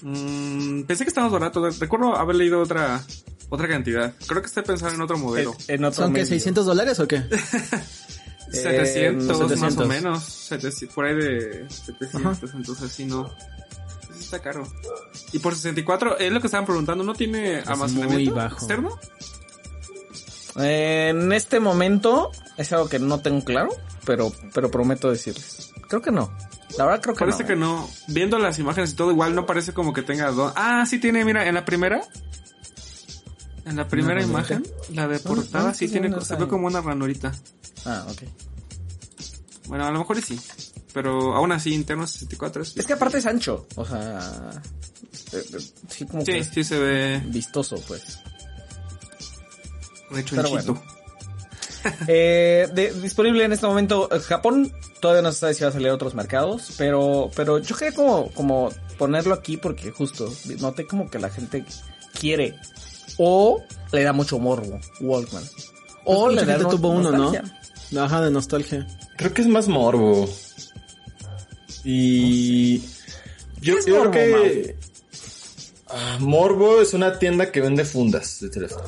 Mm, 0.02 0.82
pensé 0.82 1.04
que 1.04 1.08
estábamos 1.08 1.32
baratos. 1.32 1.78
Recuerdo 1.78 2.16
haber 2.16 2.36
leído 2.36 2.60
otra 2.60 3.02
otra 3.48 3.68
cantidad. 3.68 4.12
Creo 4.26 4.42
que 4.42 4.48
estoy 4.48 4.64
pensando 4.64 4.94
en 4.96 5.00
otro 5.00 5.18
modelo. 5.18 5.54
En 5.68 5.84
otro 5.84 6.04
¿Son 6.04 6.12
que 6.12 6.20
medio. 6.20 6.26
600 6.26 6.66
dólares 6.66 6.98
o 6.98 7.06
qué? 7.08 7.22
700, 8.50 9.26
más 9.26 9.40
o 9.40 9.48
700. 9.48 9.88
menos. 9.88 10.22
700, 10.24 10.94
por 10.94 11.04
ahí 11.06 11.14
de 11.14 11.66
700, 11.68 12.54
entonces 12.54 12.92
sí, 12.92 13.04
no. 13.04 13.28
Sí 14.14 14.20
está 14.22 14.40
caro. 14.40 14.66
Y 15.32 15.38
por 15.40 15.54
64, 15.54 16.18
es 16.18 16.32
lo 16.32 16.40
que 16.40 16.46
estaban 16.46 16.64
preguntando, 16.66 17.04
¿no 17.04 17.14
tiene 17.14 17.58
almacenamiento 17.66 18.14
muy 18.14 18.28
bajo. 18.28 18.56
externo? 18.56 18.98
Eh, 20.58 21.08
en 21.10 21.32
este 21.32 21.60
momento 21.60 22.30
es 22.56 22.72
algo 22.72 22.88
que 22.88 22.98
no 22.98 23.20
tengo 23.20 23.44
claro, 23.44 23.70
pero, 24.04 24.32
pero 24.54 24.70
prometo 24.70 25.10
decirles. 25.10 25.72
Creo 25.88 26.00
que 26.00 26.10
no. 26.10 26.32
La 26.78 26.84
verdad 26.84 27.02
creo 27.02 27.14
que 27.14 27.20
Parece 27.20 27.42
no. 27.42 27.48
que 27.48 27.56
no. 27.56 27.88
Viendo 28.08 28.38
las 28.38 28.58
imágenes 28.58 28.92
y 28.92 28.96
todo, 28.96 29.10
igual 29.10 29.34
no 29.34 29.46
parece 29.46 29.72
como 29.72 29.92
que 29.92 30.02
tenga 30.02 30.30
dos. 30.30 30.52
Ah, 30.56 30.84
sí 30.86 30.98
tiene, 30.98 31.24
mira, 31.24 31.46
en 31.46 31.54
la 31.54 31.64
primera. 31.64 32.00
En 33.66 33.76
la 33.76 33.86
primera 33.88 34.20
¿Una 34.20 34.28
imagen, 34.30 34.64
la 34.94 35.06
de 35.08 35.18
portada, 35.18 35.74
sí 35.74 35.88
tiene, 35.88 36.08
se 36.22 36.36
ve 36.36 36.46
como 36.48 36.66
una 36.68 36.80
ranurita. 36.80 37.32
Ah, 37.84 38.06
ok. 38.08 38.22
Bueno, 39.66 39.84
a 39.86 39.90
lo 39.90 39.98
mejor 39.98 40.22
sí. 40.22 40.38
Pero 40.94 41.34
aún 41.34 41.52
así, 41.52 41.74
interno 41.74 42.06
64 42.06 42.62
es... 42.62 42.76
Es 42.76 42.86
que 42.86 42.92
aparte 42.94 43.18
es 43.18 43.26
ancho. 43.26 43.66
O 43.74 43.84
sea. 43.84 44.50
eh, 45.32 45.44
eh, 45.52 45.58
sí, 45.88 46.06
como 46.06 46.24
que 46.24 46.32
Sí, 46.32 46.38
es 46.38 46.48
sí 46.48 46.64
se 46.64 46.78
ve 46.78 47.22
vistoso, 47.26 47.76
pues. 47.86 48.20
Pero 50.30 50.48
bueno. 50.50 50.82
Eh, 52.08 52.68
de- 52.72 52.92
disponible 53.00 53.44
en 53.44 53.52
este 53.52 53.66
momento 53.66 54.08
eh, 54.12 54.20
Japón. 54.20 54.72
Todavía 55.00 55.22
no 55.22 55.32
se 55.32 55.38
sabe 55.40 55.54
si 55.54 55.62
va 55.62 55.68
a 55.70 55.72
salir 55.72 55.88
a 55.88 55.94
otros 55.94 56.14
mercados. 56.14 56.72
Pero, 56.78 57.30
pero 57.36 57.58
yo 57.58 57.76
quería 57.76 57.94
como, 57.94 58.30
como 58.32 58.70
ponerlo 58.98 59.34
aquí 59.34 59.56
porque 59.56 59.90
justo 59.90 60.32
noté 60.60 60.86
como 60.86 61.10
que 61.10 61.18
la 61.18 61.30
gente 61.30 61.64
quiere. 62.18 62.54
O 63.18 63.62
le 63.92 64.02
da 64.02 64.12
mucho 64.12 64.38
morbo. 64.38 64.78
Walkman. 65.00 65.44
O 66.04 66.24
Pues 66.26 66.36
le 66.36 66.40
da 66.44 66.52
gente 66.54 66.62
no- 66.64 66.70
tuvo 66.70 66.88
uno, 66.90 67.10
¿no? 67.12 67.32
nostalgia. 67.32 68.02
Ajá, 68.04 68.20
de 68.22 68.30
nostalgia. 68.30 68.86
Creo 69.16 69.32
que 69.34 69.42
es 69.42 69.48
más 69.48 69.68
morbo. 69.68 70.28
Y 71.84 72.78
yo, 73.60 73.74
¿Qué 73.74 73.78
es 73.80 73.86
yo 73.86 73.94
creo 73.94 74.04
Morbo, 74.04 74.12
que 74.12 74.76
Ah, 75.88 76.16
Morbo 76.20 76.80
es 76.82 76.94
una 76.94 77.18
tienda 77.18 77.52
que 77.52 77.60
vende 77.60 77.84
fundas 77.84 78.40
de 78.40 78.48
teléfono. 78.50 78.82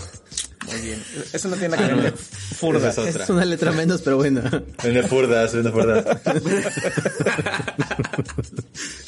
Muy 0.67 0.81
bien. 0.81 1.03
Es 1.33 1.45
una 1.45 1.57
tienda 1.57 1.77
que 1.79 1.85
vende 1.95 2.13
furdas. 2.13 2.99
Es 2.99 3.09
otra. 3.15 3.25
Es 3.25 3.31
una 3.31 3.45
letra 3.45 3.71
menos, 3.73 4.03
pero 4.03 4.17
bueno. 4.17 4.43
Vende 4.83 5.03
furdas, 5.05 5.55
vende 5.55 5.71
furdas. 5.71 6.05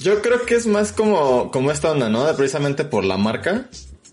Yo 0.00 0.22
creo 0.22 0.46
que 0.46 0.54
es 0.54 0.66
más 0.66 0.92
como, 0.92 1.50
como 1.50 1.70
esta 1.72 1.90
onda, 1.90 2.08
¿no? 2.08 2.24
Precisamente 2.36 2.84
por 2.84 3.04
la 3.04 3.16
marca. 3.16 3.66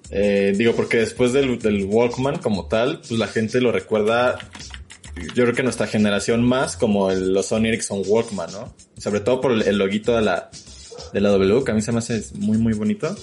Eh, 0.09 0.53
digo, 0.55 0.73
porque 0.73 0.97
después 0.97 1.33
del, 1.33 1.59
del 1.59 1.85
Walkman 1.85 2.37
como 2.39 2.67
tal, 2.67 2.99
pues 2.99 3.19
la 3.19 3.27
gente 3.27 3.59
lo 3.59 3.71
recuerda, 3.71 4.39
yo 5.35 5.43
creo 5.43 5.53
que 5.53 5.63
nuestra 5.63 5.87
generación 5.87 6.43
más 6.43 6.77
como 6.77 7.11
el, 7.11 7.33
los 7.33 7.47
Sony 7.47 7.65
Ericsson 7.65 8.03
Walkman, 8.05 8.51
¿no? 8.51 8.73
Sobre 8.97 9.19
todo 9.19 9.41
por 9.41 9.51
el, 9.51 9.63
el 9.63 9.77
loguito 9.77 10.15
de 10.15 10.21
la, 10.21 10.49
de 11.13 11.21
la 11.21 11.29
W, 11.29 11.63
que 11.63 11.71
a 11.71 11.73
mí 11.73 11.81
se 11.81 11.91
me 11.91 11.99
hace 11.99 12.23
muy, 12.35 12.57
muy 12.57 12.73
bonito. 12.73 13.15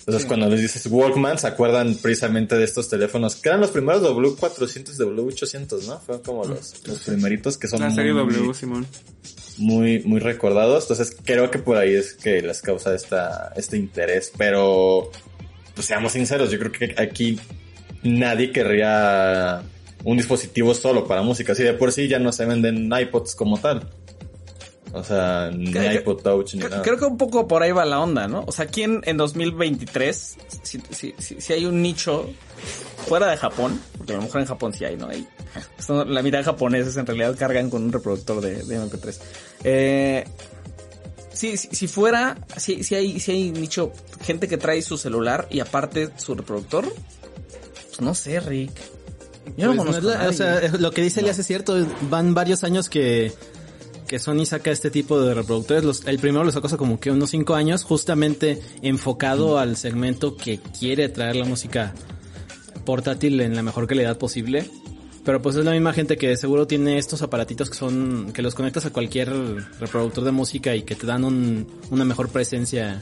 Entonces 0.00 0.26
cuando 0.26 0.48
les 0.48 0.62
dices 0.62 0.86
Walkman, 0.86 1.38
se 1.38 1.46
acuerdan 1.46 1.94
precisamente 1.96 2.56
de 2.56 2.64
estos 2.64 2.88
teléfonos, 2.88 3.36
que 3.36 3.50
eran 3.50 3.60
los 3.60 3.70
primeros 3.70 4.02
W400 4.02 4.94
y 4.94 5.02
W800, 5.02 5.86
¿no? 5.86 6.00
Fueron 6.00 6.22
como 6.24 6.44
los, 6.46 6.86
los 6.86 7.00
primeritos 7.00 7.58
que 7.58 7.68
son 7.68 7.80
La 7.80 7.90
serie 7.90 8.14
muy, 8.14 8.32
W, 8.32 8.54
Simón. 8.54 8.86
muy, 9.58 10.00
muy 10.04 10.18
recordados. 10.20 10.84
Entonces 10.84 11.14
creo 11.22 11.50
que 11.50 11.58
por 11.58 11.76
ahí 11.76 11.92
es 11.92 12.14
que 12.14 12.40
les 12.40 12.62
causa 12.62 12.94
esta, 12.94 13.52
este 13.54 13.76
interés. 13.76 14.32
Pero, 14.38 15.10
pues 15.78 15.86
seamos 15.86 16.10
sinceros, 16.10 16.50
yo 16.50 16.58
creo 16.58 16.72
que 16.72 16.92
aquí 17.00 17.38
nadie 18.02 18.50
querría 18.50 19.62
un 20.02 20.16
dispositivo 20.16 20.74
solo 20.74 21.06
para 21.06 21.22
música. 21.22 21.52
Así 21.52 21.62
de 21.62 21.72
por 21.72 21.92
sí 21.92 22.08
ya 22.08 22.18
no 22.18 22.32
se 22.32 22.46
venden 22.46 22.90
iPods 22.92 23.36
como 23.36 23.58
tal. 23.58 23.88
O 24.92 25.04
sea, 25.04 25.52
ni 25.54 25.70
Creo 25.70 26.00
iPod 26.00 26.20
Touch 26.20 26.54
ni 26.54 26.58
Creo, 26.62 26.70
nada. 26.70 26.82
creo 26.82 26.98
que 26.98 27.04
un 27.04 27.16
poco 27.16 27.46
por 27.46 27.62
ahí 27.62 27.70
va 27.70 27.84
la 27.84 28.00
onda, 28.00 28.26
¿no? 28.26 28.42
O 28.48 28.50
sea, 28.50 28.66
¿quién 28.66 29.02
en 29.04 29.18
2023, 29.18 30.36
si, 30.64 30.80
si, 30.90 31.14
si, 31.16 31.40
si 31.40 31.52
hay 31.52 31.64
un 31.64 31.80
nicho 31.80 32.28
fuera 33.06 33.30
de 33.30 33.36
Japón, 33.36 33.80
porque 33.96 34.14
a 34.14 34.16
lo 34.16 34.22
mejor 34.22 34.40
en 34.40 34.46
Japón 34.48 34.72
sí 34.72 34.84
hay, 34.84 34.96
¿no? 34.96 35.06
Hay, 35.08 35.28
la 36.06 36.22
mitad 36.22 36.38
de 36.38 36.44
japoneses 36.44 36.96
en 36.96 37.06
realidad 37.06 37.36
cargan 37.38 37.70
con 37.70 37.84
un 37.84 37.92
reproductor 37.92 38.40
de, 38.40 38.64
de 38.64 38.80
MP3. 38.80 39.20
Eh, 39.62 40.24
si, 41.38 41.56
si, 41.56 41.68
si 41.68 41.86
fuera, 41.88 42.36
si, 42.56 42.82
si 42.82 42.94
hay, 42.96 43.20
si 43.20 43.30
hay 43.32 43.50
nicho, 43.52 43.92
gente 44.22 44.48
que 44.48 44.56
trae 44.58 44.82
su 44.82 44.98
celular 44.98 45.46
y 45.50 45.60
aparte 45.60 46.10
su 46.16 46.34
reproductor, 46.34 46.84
pues 47.86 48.00
no 48.00 48.14
sé, 48.14 48.40
Rick. 48.40 48.72
Yo 49.56 49.66
no 49.68 49.76
Pues 49.76 49.76
no 49.76 49.84
conozco 50.00 50.08
la- 50.22 50.28
o 50.28 50.32
sea, 50.32 50.60
lo 50.78 50.90
que 50.90 51.00
dice 51.02 51.20
Elias 51.20 51.38
es 51.38 51.46
cierto. 51.46 51.86
Van 52.10 52.34
varios 52.34 52.64
años 52.64 52.88
que, 52.90 53.32
que 54.06 54.18
Sony 54.18 54.44
saca 54.44 54.70
este 54.70 54.90
tipo 54.90 55.20
de 55.20 55.32
reproductores. 55.32 55.84
Los- 55.84 56.06
el 56.06 56.18
primero 56.18 56.44
lo 56.44 56.50
sacó 56.52 56.66
hace 56.66 56.76
como 56.76 57.00
que 57.00 57.10
unos 57.10 57.30
5 57.30 57.54
años, 57.54 57.82
justamente 57.84 58.60
enfocado 58.82 59.58
al 59.58 59.76
segmento 59.76 60.36
que 60.36 60.58
quiere 60.78 61.08
traer 61.08 61.36
la 61.36 61.44
música 61.46 61.94
portátil 62.84 63.40
en 63.40 63.54
la 63.54 63.62
mejor 63.62 63.86
calidad 63.86 64.18
posible. 64.18 64.68
Pero 65.28 65.42
pues 65.42 65.56
es 65.56 65.64
la 65.66 65.72
misma 65.72 65.92
gente 65.92 66.16
que 66.16 66.34
seguro 66.38 66.66
tiene 66.66 66.96
estos 66.96 67.20
aparatitos 67.20 67.68
que 67.68 67.76
son, 67.76 68.32
que 68.32 68.40
los 68.40 68.54
conectas 68.54 68.86
a 68.86 68.90
cualquier 68.94 69.28
reproductor 69.78 70.24
de 70.24 70.30
música 70.32 70.74
y 70.74 70.84
que 70.84 70.94
te 70.94 71.06
dan 71.06 71.22
un- 71.22 71.66
una 71.90 72.06
mejor 72.06 72.30
presencia 72.30 72.98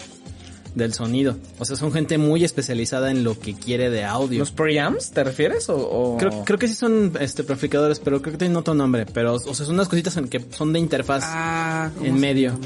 del 0.74 0.92
sonido. 0.92 1.36
O 1.60 1.64
sea, 1.64 1.76
son 1.76 1.92
gente 1.92 2.18
muy 2.18 2.42
especializada 2.42 3.12
en 3.12 3.22
lo 3.22 3.38
que 3.38 3.54
quiere 3.54 3.90
de 3.90 4.02
audio. 4.04 4.40
¿Los 4.40 4.50
preamps 4.50 5.12
te 5.12 5.22
refieres 5.22 5.68
o...? 5.68 5.76
o- 5.76 6.16
Creo, 6.18 6.44
creo 6.44 6.58
que 6.58 6.66
sí 6.66 6.74
son 6.74 7.12
este 7.20 7.44
preamplificadores, 7.44 8.00
pero 8.00 8.20
creo 8.20 8.32
que 8.32 8.38
tienen 8.38 8.56
otro 8.56 8.74
nombre. 8.74 9.06
Pero, 9.06 9.34
o 9.34 9.38
sea, 9.54 9.64
son 9.64 9.76
unas 9.76 9.86
cositas 9.88 10.16
en 10.16 10.26
que 10.26 10.44
son 10.50 10.72
de 10.72 10.80
interfaz. 10.80 11.22
Ah, 11.24 11.92
¿cómo 11.94 12.06
En 12.08 12.18
medio. 12.18 12.58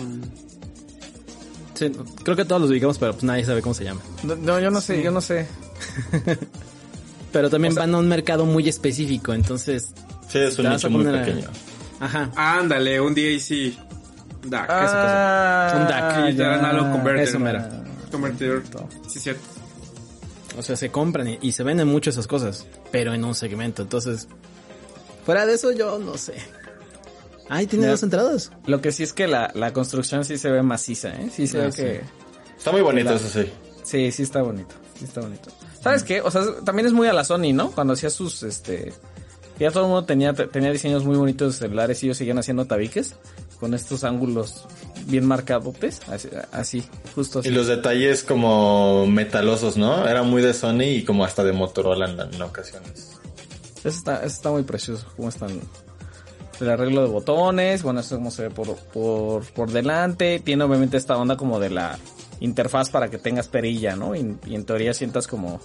Sí, 1.74 1.92
creo 2.24 2.34
que 2.34 2.46
todos 2.46 2.62
los 2.62 2.70
ubicamos, 2.70 2.96
pero 2.98 3.12
pues 3.12 3.24
nadie 3.24 3.44
sabe 3.44 3.60
cómo 3.60 3.74
se 3.74 3.84
llama. 3.84 4.00
No, 4.22 4.36
no, 4.36 4.58
yo 4.58 4.70
no 4.70 4.80
sé, 4.80 5.02
yo 5.02 5.10
no 5.10 5.20
sé. 5.20 5.46
Pero 7.32 7.48
también 7.50 7.74
van 7.74 7.94
a 7.94 7.98
un 7.98 8.08
mercado 8.08 8.44
muy 8.44 8.68
específico, 8.68 9.32
entonces... 9.32 9.92
Sí, 10.28 10.38
es 10.38 10.58
un 10.58 10.68
nicho 10.68 10.90
muy 10.90 11.06
a- 11.06 11.12
pequeño. 11.24 11.48
Ajá. 12.00 12.30
Ándale, 12.36 13.00
un 13.00 13.14
DAC. 13.14 13.74
DAC, 14.44 14.66
Ah, 14.70 15.72
Un 15.76 15.86
DAC, 15.88 16.24
Digital 16.26 16.54
Analog 16.54 16.92
Converter. 16.92 17.22
Eso 17.24 17.38
ese 17.38 18.10
convertidor. 18.10 18.62
Sí, 19.08 19.20
cierto. 19.20 19.42
O 20.58 20.62
sea, 20.62 20.76
se 20.76 20.90
compran 20.90 21.28
y, 21.28 21.38
y 21.42 21.52
se 21.52 21.62
venden 21.62 21.86
mucho 21.88 22.10
esas 22.10 22.26
cosas, 22.26 22.66
pero 22.90 23.12
en 23.14 23.24
un 23.24 23.34
segmento. 23.34 23.82
Entonces, 23.82 24.26
fuera 25.24 25.46
de 25.46 25.54
eso, 25.54 25.72
yo 25.72 25.98
no 25.98 26.16
sé. 26.16 26.34
Ay, 27.48 27.66
tiene 27.66 27.84
Ya. 27.84 27.90
dos 27.92 28.02
entradas. 28.02 28.50
Lo 28.66 28.80
que 28.80 28.92
sí 28.92 29.02
es 29.02 29.12
que 29.12 29.26
la, 29.28 29.50
la 29.54 29.72
construcción 29.72 30.24
sí 30.24 30.38
se 30.38 30.50
ve 30.50 30.62
maciza, 30.62 31.10
¿eh? 31.10 31.30
Sí 31.34 31.46
se 31.46 31.58
Ah, 31.60 31.64
ve 31.66 31.72
sí. 31.72 31.82
que... 31.82 32.00
Está 32.56 32.72
muy 32.72 32.80
bonito, 32.80 33.14
eso 33.14 33.28
sí. 33.28 33.50
Sí, 33.84 34.10
sí 34.12 34.22
está 34.22 34.42
bonito. 34.42 34.74
Sí 34.98 35.04
está 35.04 35.20
bonito. 35.20 35.50
¿Sabes 35.80 36.04
qué? 36.04 36.20
O 36.20 36.30
sea, 36.30 36.42
también 36.64 36.86
es 36.86 36.92
muy 36.92 37.08
a 37.08 37.12
la 37.12 37.24
Sony, 37.24 37.52
¿no? 37.52 37.70
Cuando 37.70 37.94
hacía 37.94 38.10
sus, 38.10 38.42
este... 38.42 38.92
Ya 39.58 39.70
todo 39.70 39.84
el 39.84 39.88
mundo 39.90 40.06
tenía, 40.06 40.32
tenía 40.32 40.72
diseños 40.72 41.04
muy 41.04 41.18
bonitos 41.18 41.52
de 41.52 41.66
celulares 41.66 42.02
y 42.02 42.06
ellos 42.06 42.16
seguían 42.16 42.38
haciendo 42.38 42.64
tabiques 42.64 43.16
con 43.60 43.74
estos 43.74 44.04
ángulos 44.04 44.64
bien 45.06 45.26
marcadotes. 45.26 46.00
Así, 46.08 46.28
así 46.50 46.84
justo 47.14 47.40
así. 47.40 47.50
Y 47.50 47.52
los 47.52 47.66
detalles 47.66 48.24
como 48.24 49.06
metalosos, 49.06 49.76
¿no? 49.76 50.08
Era 50.08 50.22
muy 50.22 50.40
de 50.40 50.54
Sony 50.54 50.84
y 50.84 51.04
como 51.04 51.26
hasta 51.26 51.44
de 51.44 51.52
Motorola 51.52 52.08
en, 52.08 52.34
en 52.34 52.40
ocasiones. 52.40 53.18
Eso 53.84 53.88
está, 53.88 54.16
eso 54.16 54.26
está 54.26 54.50
muy 54.50 54.62
precioso. 54.62 55.06
Cómo 55.14 55.28
están 55.28 55.60
el 56.58 56.70
arreglo 56.70 57.02
de 57.02 57.08
botones. 57.08 57.82
Bueno, 57.82 58.00
esto 58.00 58.16
como 58.16 58.30
se 58.30 58.44
ve 58.44 58.50
por, 58.50 58.76
por, 58.76 59.44
por 59.52 59.70
delante. 59.70 60.40
Tiene 60.40 60.64
obviamente 60.64 60.96
esta 60.96 61.18
onda 61.18 61.36
como 61.36 61.60
de 61.60 61.68
la 61.68 61.98
interfaz 62.40 62.90
para 62.90 63.08
que 63.08 63.18
tengas 63.18 63.48
perilla, 63.48 63.96
¿no? 63.96 64.14
Y, 64.14 64.36
y 64.46 64.54
en 64.54 64.64
teoría 64.64 64.92
sientas 64.94 65.26
como 65.26 65.60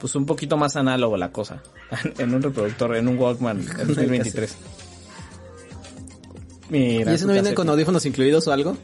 pues 0.00 0.16
un 0.16 0.26
poquito 0.26 0.56
más 0.56 0.74
análogo 0.74 1.16
la 1.16 1.30
cosa. 1.30 1.62
en 2.18 2.34
un 2.34 2.42
reproductor, 2.42 2.96
en 2.96 3.06
un 3.06 3.16
Walkman 3.18 3.60
en 3.78 3.86
2023. 3.86 4.56
Mira. 6.70 7.14
¿Y 7.14 7.18
tu 7.18 7.26
no 7.26 7.34
viene 7.34 7.54
con 7.54 7.68
audífonos 7.68 8.04
incluidos 8.06 8.48
o 8.48 8.52
algo? 8.52 8.76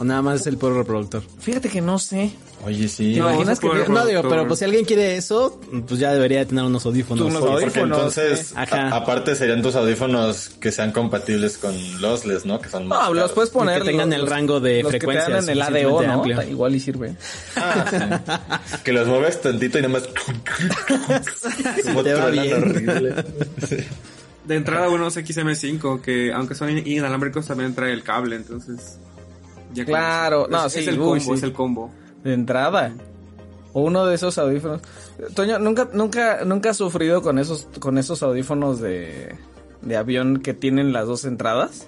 ¿O 0.00 0.04
nada 0.04 0.22
más 0.22 0.40
es 0.40 0.46
el 0.46 0.56
puro 0.56 0.78
reproductor? 0.78 1.22
Fíjate 1.40 1.68
que 1.68 1.82
no 1.82 1.98
sé. 1.98 2.32
Oye, 2.64 2.88
sí. 2.88 3.12
¿Te 3.12 3.18
imaginas 3.18 3.60
que- 3.60 3.66
No 3.66 3.74
digo, 3.74 3.84
reproductor. 3.84 4.30
pero 4.30 4.46
pues 4.48 4.58
si 4.60 4.64
alguien 4.64 4.86
quiere 4.86 5.16
eso, 5.18 5.60
pues 5.86 6.00
ya 6.00 6.10
debería 6.14 6.42
tener 6.46 6.64
unos 6.64 6.86
audífonos. 6.86 7.26
Unos 7.26 7.36
Sí, 7.42 7.48
porque 7.50 7.64
audífonos, 7.80 7.98
entonces, 8.16 8.54
a- 8.56 8.96
aparte 8.96 9.36
serían 9.36 9.60
tus 9.60 9.74
audífonos 9.76 10.48
que 10.58 10.72
sean 10.72 10.92
compatibles 10.92 11.58
con 11.58 11.74
lossless, 12.00 12.46
¿no? 12.46 12.62
Que 12.62 12.70
son 12.70 12.86
más 12.88 13.08
No, 13.08 13.12
los 13.14 13.32
puedes 13.32 13.50
poner. 13.50 13.82
que 13.82 13.88
tengan 13.90 14.08
los- 14.08 14.20
el 14.20 14.26
rango 14.26 14.58
de 14.58 14.82
los 14.82 14.90
frecuencias 14.90 15.26
Que 15.26 15.30
te 15.32 15.36
dan 15.36 15.44
en 15.44 15.50
el 15.50 15.62
ADO, 15.62 16.02
¿no? 16.02 16.12
amplio. 16.14 16.42
Igual 16.48 16.74
y 16.76 16.80
sirve. 16.80 17.14
Ah, 17.56 18.20
sí. 18.70 18.76
que 18.82 18.92
los 18.94 19.06
mueves 19.06 19.38
tantito 19.42 19.78
y 19.78 19.82
nada 19.82 19.92
más... 19.92 20.08
Como 21.84 22.02
Te 22.02 22.14
va 22.14 22.30
bien. 22.30 22.54
horrible. 22.54 23.14
De 24.46 24.56
entrada 24.56 24.88
unos 24.88 25.16
XM5 25.16 26.00
que 26.00 26.32
aunque 26.32 26.54
son 26.54 26.70
in- 26.70 26.86
inalámbricos 26.86 27.46
también 27.46 27.74
trae 27.74 27.92
el 27.92 28.02
cable, 28.02 28.36
entonces... 28.36 28.98
ya 29.72 29.84
Claro, 29.84 30.46
no, 30.50 30.66
es, 30.66 30.72
sí, 30.72 30.80
es 30.80 30.88
el 30.88 31.00
uy, 31.00 31.06
combo, 31.18 31.20
sí. 31.20 31.30
es 31.32 31.42
el 31.42 31.52
combo. 31.52 31.90
De 32.24 32.34
entrada. 32.34 32.92
O 33.72 33.82
uno 33.82 34.04
de 34.06 34.14
esos 34.16 34.36
audífonos. 34.38 34.80
Toño, 35.34 35.58
nunca, 35.58 35.88
nunca, 35.92 36.44
nunca 36.44 36.70
has 36.70 36.76
sufrido 36.76 37.22
con 37.22 37.38
esos, 37.38 37.68
con 37.78 37.98
esos 37.98 38.22
audífonos 38.22 38.80
de, 38.80 39.36
de 39.82 39.96
avión 39.96 40.40
que 40.40 40.54
tienen 40.54 40.92
las 40.92 41.06
dos 41.06 41.24
entradas. 41.24 41.86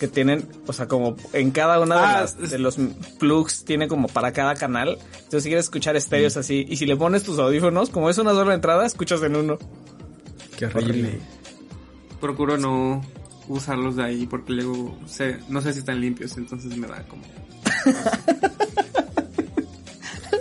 Que 0.00 0.06
tienen, 0.08 0.48
o 0.66 0.72
sea, 0.72 0.86
como 0.86 1.16
en 1.32 1.50
cada 1.50 1.80
una 1.80 1.96
de, 1.96 2.00
Ah, 2.04 2.20
las- 2.22 2.36
es- 2.40 2.50
de 2.50 2.58
los 2.58 2.76
plugs 3.18 3.64
tiene 3.64 3.88
como 3.88 4.06
para 4.08 4.32
cada 4.32 4.54
canal. 4.54 4.98
Entonces 5.16 5.42
si 5.42 5.48
quieres 5.48 5.66
escuchar 5.66 5.96
estéreos 5.96 6.36
así, 6.36 6.64
y 6.68 6.76
si 6.76 6.86
le 6.86 6.96
pones 6.96 7.24
tus 7.24 7.38
audífonos, 7.40 7.90
como 7.90 8.08
es 8.10 8.18
una 8.18 8.30
sola 8.32 8.54
entrada, 8.54 8.86
escuchas 8.86 9.22
en 9.22 9.34
uno. 9.36 9.58
Qué 10.56 10.66
horrible. 10.66 11.18
Procuro 12.20 12.56
no 12.58 13.00
usarlos 13.48 13.96
de 13.96 14.04
ahí 14.04 14.26
porque 14.26 14.52
luego 14.52 14.98
sé, 15.06 15.38
no 15.48 15.60
sé 15.60 15.72
si 15.72 15.80
están 15.80 16.00
limpios, 16.00 16.36
entonces 16.36 16.76
me 16.76 16.86
da 16.86 17.02
como... 17.08 17.22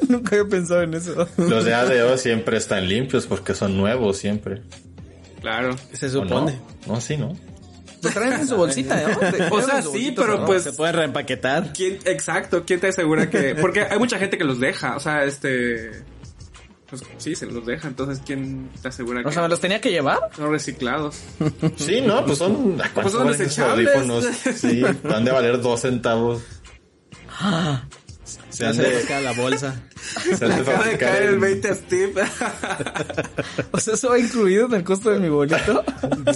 nunca 0.09 0.35
había 0.35 0.49
pensado 0.49 0.81
en 0.83 0.93
eso. 0.93 1.27
Los 1.37 1.65
de 1.65 1.73
ADO 1.73 2.17
siempre 2.17 2.57
están 2.57 2.87
limpios 2.87 3.25
porque 3.27 3.53
son 3.53 3.77
nuevos 3.77 4.17
siempre. 4.17 4.61
Claro. 5.41 5.75
Se 5.93 6.07
¿O 6.07 6.09
supone. 6.09 6.59
No? 6.87 6.93
no, 6.95 7.01
sí, 7.01 7.17
¿no? 7.17 7.35
Te 8.01 8.09
traen 8.11 8.33
en 8.33 8.47
su 8.47 8.55
bolsita, 8.55 9.01
¿no? 9.07 9.17
Te- 9.17 9.43
O 9.51 9.61
sea, 9.61 9.81
sí, 9.81 10.13
pero 10.15 10.39
¿no? 10.39 10.45
pues- 10.45 10.63
Se 10.63 10.73
puede 10.73 10.91
reempaquetar. 10.91 11.73
¿Quién, 11.73 11.97
exacto, 12.05 12.63
¿quién 12.65 12.79
te 12.79 12.87
asegura 12.87 13.29
que...? 13.29 13.55
Porque 13.55 13.81
hay 13.81 13.97
mucha 13.97 14.17
gente 14.19 14.37
que 14.37 14.43
los 14.43 14.59
deja, 14.59 14.95
o 14.95 14.99
sea, 14.99 15.23
este... 15.25 15.91
Pues 16.89 17.03
sí, 17.17 17.35
se 17.35 17.45
los 17.47 17.65
deja, 17.65 17.89
entonces 17.89 18.21
¿quién 18.25 18.69
te 18.81 18.87
asegura 18.87 19.21
que 19.21 19.27
O 19.27 19.31
sea, 19.31 19.41
¿me 19.41 19.49
los 19.49 19.59
tenía 19.59 19.81
que 19.81 19.91
llevar? 19.91 20.19
son 20.35 20.51
reciclados? 20.51 21.19
Sí, 21.75 21.99
no, 22.01 22.25
pues 22.25 22.37
son... 22.37 22.79
¿a 22.83 22.89
cuánto 22.93 23.11
son 23.11 23.27
desechables. 23.27 23.87
audífonos? 23.89 24.25
Sí, 24.55 24.81
van 25.03 25.25
de 25.25 25.31
valer 25.31 25.61
dos 25.61 25.81
centavos. 25.81 26.41
Se 28.49 28.63
Ya 28.63 28.69
han 28.69 28.75
se 28.75 28.81
de, 28.83 29.01
saca 29.01 29.21
la 29.21 29.31
bolsa. 29.33 29.81
se 30.35 30.43
han 30.45 30.57
de 30.57 30.63
fabricar 30.63 30.97
caer 31.11 31.23
el 31.23 31.33
en- 31.35 31.39
20 31.41 31.69
a 31.69 31.75
Steve. 31.75 32.13
O 33.71 33.79
sea, 33.79 33.93
¿eso 33.93 34.09
va 34.09 34.17
incluido 34.19 34.65
en 34.65 34.73
el 34.73 34.83
costo 34.83 35.11
de 35.11 35.19
mi 35.19 35.29
boleto? 35.29 35.83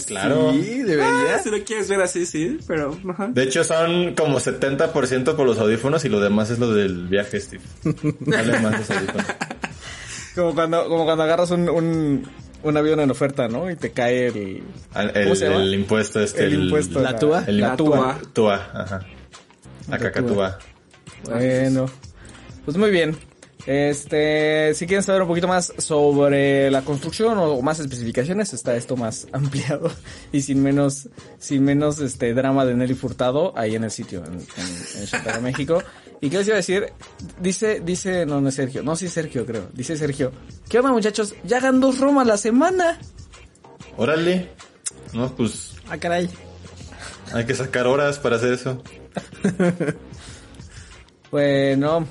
Claro. 0.06 0.52
Sí, 0.54 0.84
debería. 0.84 1.40
si 1.44 1.50
lo 1.50 1.64
quieres 1.64 1.90
ver 1.90 2.02
así, 2.02 2.26
sí, 2.26 2.60
pero... 2.68 2.98
ajá. 3.10 3.28
De 3.34 3.44
hecho, 3.44 3.64
son 3.64 4.14
como 4.16 4.40
70% 4.40 5.36
por 5.36 5.46
los 5.48 5.58
audífonos 5.58 6.06
y 6.06 6.10
lo 6.10 6.20
demás 6.20 6.50
es 6.52 6.60
lo 6.60 6.72
del 6.74 7.08
viaje, 7.08 7.40
Steve. 7.42 7.64
Vale 8.20 8.60
más 8.60 8.80
los 8.80 8.92
audífonos. 8.92 9.26
Como 10.36 10.56
cuando, 10.56 10.88
como 10.88 11.06
cuando 11.06 11.24
agarras 11.24 11.52
un, 11.52 11.70
un, 11.70 12.28
un 12.64 12.78
avión 12.78 13.00
en 13.00 13.12
oferta, 13.12 13.48
¿no? 13.48 13.70
Y 13.70 13.76
te 13.76 13.92
cae 13.92 14.28
el, 14.28 14.64
¿Cómo 14.94 15.34
El, 15.34 15.44
el 15.44 15.74
impuesto 15.74 16.22
este. 16.22 16.46
el 16.46 16.66
impuesto. 16.66 17.02
¿La? 17.02 17.12
El 17.48 17.60
La 17.60 17.76
túa. 17.76 18.20
Túa, 18.34 18.70
ajá. 18.74 19.02
La 19.90 19.98
cacatúa. 19.98 20.60
Bueno, 21.26 21.88
pues 22.66 22.78
muy 22.78 22.92
bien. 22.92 23.18
Este, 23.68 24.74
si 24.74 24.88
quieren 24.88 25.04
saber 25.04 25.22
un 25.22 25.28
poquito 25.28 25.48
más 25.48 25.72
sobre 25.78 26.72
la 26.72 26.82
construcción 26.82 27.38
o 27.38 27.62
más 27.62 27.80
especificaciones, 27.80 28.54
está 28.54 28.76
esto 28.76 28.98
más 28.98 29.28
ampliado 29.34 29.92
y 30.32 30.42
sin 30.42 30.64
menos, 30.64 31.10
sin 31.38 31.64
menos 31.64 32.00
este 32.00 32.34
drama 32.34 32.66
de 32.66 32.74
Nelly 32.74 32.96
Furtado 32.96 33.54
ahí 33.56 33.76
en 33.76 33.84
el 33.84 33.92
sitio, 33.92 34.24
en, 34.26 34.34
en, 34.34 35.36
en 35.36 35.44
México. 35.44 35.84
¿Y 36.22 36.30
qué 36.30 36.38
les 36.38 36.48
iba 36.48 36.56
a 36.56 36.58
decir? 36.58 36.94
Dice, 37.40 37.82
dice, 37.84 38.26
no, 38.28 38.40
no 38.42 38.50
es 38.50 38.56
Sergio, 38.56 38.84
no, 38.84 38.96
sí 38.96 39.08
es 39.08 39.14
Sergio, 39.14 39.46
creo. 39.46 39.68
Dice 39.74 39.98
Sergio, 39.98 40.32
¿qué 40.70 40.78
onda 40.78 40.92
muchachos? 40.92 41.34
Ya 41.44 41.58
hagan 41.58 41.80
dos 41.80 42.00
Roma 42.00 42.22
a 42.22 42.26
la 42.26 42.38
semana. 42.38 43.00
Órale. 43.98 44.50
No, 45.14 45.36
pues 45.36 45.74
Ah, 45.90 45.98
caray. 45.98 46.30
hay 47.34 47.46
que 47.46 47.56
sacar 47.56 47.88
horas 47.88 48.20
para 48.20 48.36
hacer 48.38 48.54
eso. 48.54 48.82
Bueno, 51.32 52.06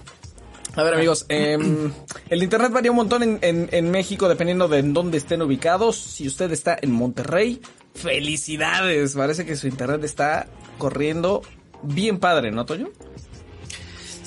a 0.76 0.82
ver 0.82 0.94
amigos, 0.94 1.26
em, 1.28 1.92
el 2.30 2.42
internet 2.42 2.72
varía 2.72 2.90
un 2.90 2.96
montón 2.96 3.22
en, 3.22 3.38
en, 3.42 3.68
en 3.70 3.90
México 3.90 4.28
dependiendo 4.30 4.66
de 4.66 4.78
en 4.78 4.94
dónde 4.94 5.18
estén 5.18 5.42
ubicados. 5.42 5.96
Si 5.96 6.26
usted 6.26 6.50
está 6.52 6.78
en 6.80 6.90
Monterrey, 6.90 7.60
felicidades. 7.94 9.14
Parece 9.14 9.44
que 9.44 9.56
su 9.56 9.66
internet 9.68 10.02
está 10.04 10.46
corriendo 10.78 11.42
bien 11.82 12.18
padre, 12.18 12.50
¿no, 12.50 12.64
Toño? 12.64 12.88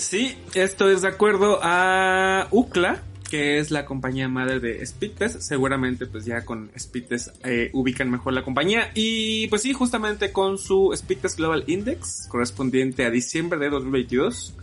Sí, 0.03 0.35
esto 0.53 0.89
es 0.89 1.01
de 1.01 1.07
acuerdo 1.07 1.59
a 1.63 2.47
UCLA, 2.51 3.01
que 3.29 3.57
es 3.57 3.71
la 3.71 3.85
compañía 3.85 4.27
madre 4.27 4.59
de 4.59 4.85
Speedtest. 4.85 5.39
Seguramente 5.39 6.05
pues 6.05 6.25
ya 6.25 6.43
con 6.43 6.71
Speedtest 6.77 7.29
eh, 7.45 7.69
ubican 7.71 8.11
mejor 8.11 8.33
la 8.33 8.43
compañía. 8.43 8.91
Y 8.95 9.47
pues 9.47 9.61
sí, 9.61 9.71
justamente 9.71 10.33
con 10.33 10.57
su 10.57 10.93
Speedtest 10.93 11.37
Global 11.37 11.63
Index, 11.67 12.27
correspondiente 12.29 13.05
a 13.05 13.09
diciembre 13.09 13.57
de 13.59 13.69
2022, 13.69 14.53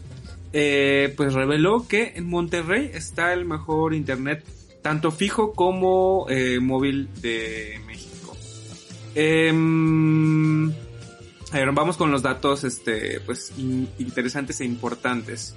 eh, 0.52 1.14
pues 1.16 1.32
reveló 1.32 1.88
que 1.88 2.12
en 2.16 2.28
Monterrey 2.28 2.90
está 2.92 3.32
el 3.32 3.46
mejor 3.46 3.94
internet, 3.94 4.44
tanto 4.82 5.10
fijo 5.10 5.54
como 5.54 6.26
eh, 6.28 6.60
móvil 6.60 7.08
de 7.22 7.80
México. 7.86 8.36
A 9.16 9.52
ver, 11.58 11.72
vamos 11.72 11.96
con 11.96 12.10
los 12.10 12.22
datos, 12.22 12.64
este, 12.64 13.20
pues, 13.20 13.52
in- 13.58 13.88
interesantes 13.98 14.60
e 14.60 14.64
importantes. 14.64 15.54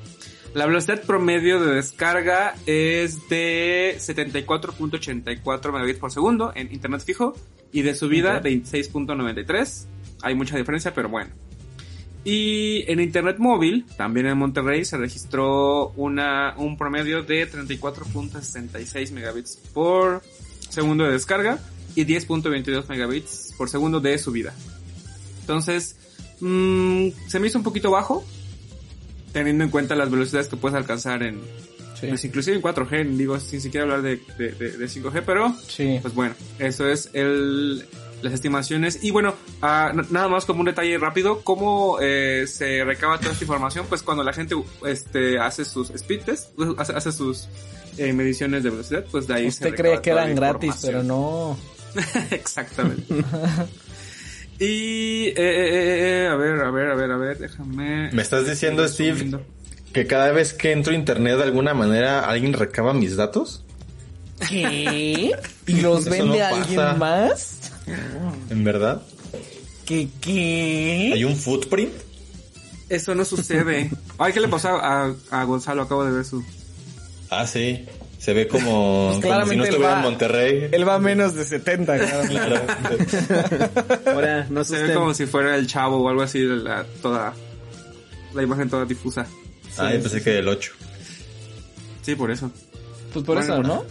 La 0.53 0.65
velocidad 0.67 1.01
promedio 1.01 1.59
de 1.59 1.75
descarga 1.75 2.55
es 2.67 3.27
de 3.29 3.95
74.84 3.99 5.71
megabits 5.71 5.99
por 5.99 6.11
segundo 6.11 6.51
en 6.55 6.71
internet 6.71 7.01
fijo 7.03 7.35
y 7.71 7.81
de 7.81 7.95
subida 7.95 8.37
Ok. 8.37 8.43
26.93. 8.45 9.85
Hay 10.21 10.35
mucha 10.35 10.55
diferencia, 10.57 10.93
pero 10.93 11.09
bueno. 11.09 11.31
Y 12.23 12.89
en 12.89 12.99
internet 13.01 13.37
móvil, 13.39 13.85
también 13.97 14.27
en 14.27 14.37
Monterrey, 14.37 14.85
se 14.85 14.97
registró 14.97 15.89
una, 15.97 16.53
un 16.57 16.77
promedio 16.77 17.23
de 17.23 17.49
34.66 17.51 19.11
megabits 19.11 19.57
por 19.73 20.21
segundo 20.69 21.03
de 21.03 21.11
descarga 21.11 21.59
y 21.95 22.05
10.22 22.05 22.87
megabits 22.87 23.53
por 23.57 23.69
segundo 23.69 23.99
de 23.99 24.17
subida. 24.17 24.53
Entonces, 25.43 25.97
mm, 26.39 27.09
se 27.27 27.39
me 27.39 27.47
hizo 27.47 27.57
un 27.57 27.63
poquito 27.65 27.91
bajo, 27.91 28.23
teniendo 29.33 29.63
en 29.65 29.69
cuenta 29.69 29.93
las 29.95 30.09
velocidades 30.09 30.47
que 30.47 30.55
puedes 30.55 30.77
alcanzar 30.77 31.21
en, 31.23 31.41
pues 31.99 32.23
inclusive 32.25 32.55
en 32.57 32.61
4G, 32.61 33.15
digo, 33.17 33.39
sin 33.39 33.59
siquiera 33.61 33.83
hablar 33.83 34.01
de, 34.01 34.21
de, 34.37 34.51
de- 34.53 34.77
de 34.77 34.85
5G, 34.89 35.23
pero 35.25 35.53
Sí. 35.67 35.99
pues 36.01 36.13
bueno, 36.13 36.35
eso 36.59 36.87
es 36.87 37.09
el, 37.13 37.85
las 38.21 38.33
estimaciones. 38.33 38.99
Y 39.03 39.11
bueno, 39.11 39.35
n- 39.61 40.03
nada 40.11 40.27
más 40.27 40.45
como 40.45 40.59
un 40.61 40.65
detalle 40.65 40.97
rápido, 40.97 41.41
¿cómo 41.41 41.97
eh, 42.01 42.45
se 42.47 42.83
recaba 42.83 43.17
toda 43.19 43.31
esta 43.33 43.43
información? 43.43 43.85
Pues 43.89 44.01
cuando 44.03 44.23
la 44.23 44.33
gente 44.33 44.55
este, 44.85 45.39
hace 45.39 45.63
sus 45.65 45.89
speed 45.91 46.21
tests, 46.25 46.49
uh, 46.57 46.75
hace, 46.77 46.93
hace 46.93 47.11
sus 47.11 47.47
eh, 47.97 48.11
mediciones 48.13 48.63
de 48.63 48.69
velocidad, 48.69 49.05
pues 49.11 49.25
de 49.27 49.33
ahí 49.35 49.43
se 49.43 49.47
Usted 49.49 49.71
recaba 49.71 49.83
cree 49.89 50.01
que 50.01 50.09
eran 50.09 50.35
gratis, 50.35 50.75
pero 50.81 51.03
no. 51.03 51.57
Exactamente. 52.31 53.05
y, 54.63 55.27
eh, 55.27 55.33
eh, 55.35 56.23
eh, 56.23 56.27
a 56.31 56.35
ver, 56.35 56.61
a 56.61 56.71
ver, 56.71 56.91
a 56.91 56.95
ver, 56.95 57.11
a 57.11 57.17
ver, 57.17 57.37
déjame... 57.37 58.11
¿Me 58.13 58.21
estás 58.21 58.47
diciendo, 58.47 58.87
Steve, 58.87 59.39
que 59.91 60.07
cada 60.07 60.31
vez 60.31 60.53
que 60.53 60.71
entro 60.71 60.93
a 60.93 60.95
internet 60.95 61.37
de 61.37 61.43
alguna 61.43 61.73
manera 61.73 62.21
alguien 62.29 62.53
recaba 62.53 62.93
mis 62.93 63.17
datos? 63.17 63.65
¿Qué? 64.49 65.31
¿Y 65.67 65.81
los 65.81 66.05
vende 66.05 66.39
no 66.39 66.45
alguien 66.45 66.75
pasa. 66.77 66.93
más? 66.97 67.57
¿En 68.49 68.63
verdad? 68.63 69.01
¿Qué 69.85 70.07
qué? 70.21 71.11
¿Hay 71.13 71.23
un 71.25 71.35
footprint? 71.35 71.91
Eso 72.87 73.15
no 73.15 73.25
sucede. 73.25 73.89
Ay, 74.17 74.31
¿qué 74.31 74.39
le 74.39 74.47
pasó 74.47 74.69
a, 74.69 75.13
a 75.31 75.43
Gonzalo? 75.43 75.81
Acabo 75.81 76.05
de 76.05 76.11
ver 76.11 76.25
su... 76.25 76.41
Ah, 77.29 77.45
sí. 77.45 77.85
Se 78.23 78.31
ve 78.33 78.47
como, 78.47 79.17
Pues 79.21 79.33
como 79.33 79.45
si 79.47 79.57
no 79.57 79.63
estuviera 79.65 79.91
va- 79.93 79.97
en 79.97 80.03
Monterrey. 80.03 80.69
Él 80.71 80.87
va 80.87 80.95
a 80.95 80.99
menos 80.99 81.35
de 81.35 81.43
70, 81.43 81.97
claro. 81.97 82.23
Claro. 82.29 82.61
Ahora, 84.05 84.47
no 84.49 84.63
Se 84.63 84.73
ve 84.75 84.77
asusten. 84.79 84.95
como 84.95 85.13
si 85.13 85.25
fuera 85.25 85.55
el 85.57 85.67
chavo 85.67 85.97
o 85.97 86.07
algo 86.09 86.21
así, 86.21 86.39
la, 86.39 86.85
toda... 87.01 87.33
La 88.33 88.41
imagen 88.43 88.69
toda 88.69 88.85
difusa. 88.85 89.27
Ah, 89.77 89.91
yo 89.93 89.99
pensé 90.01 90.21
que 90.23 90.31
del 90.31 90.47
8. 90.47 90.71
Sí, 92.01 92.15
por 92.15 92.31
eso. 92.31 92.49
Pues 93.11 93.25
por 93.25 93.35
Bueno, 93.37 93.53
eso, 93.55 93.61
¿no? 93.63 93.85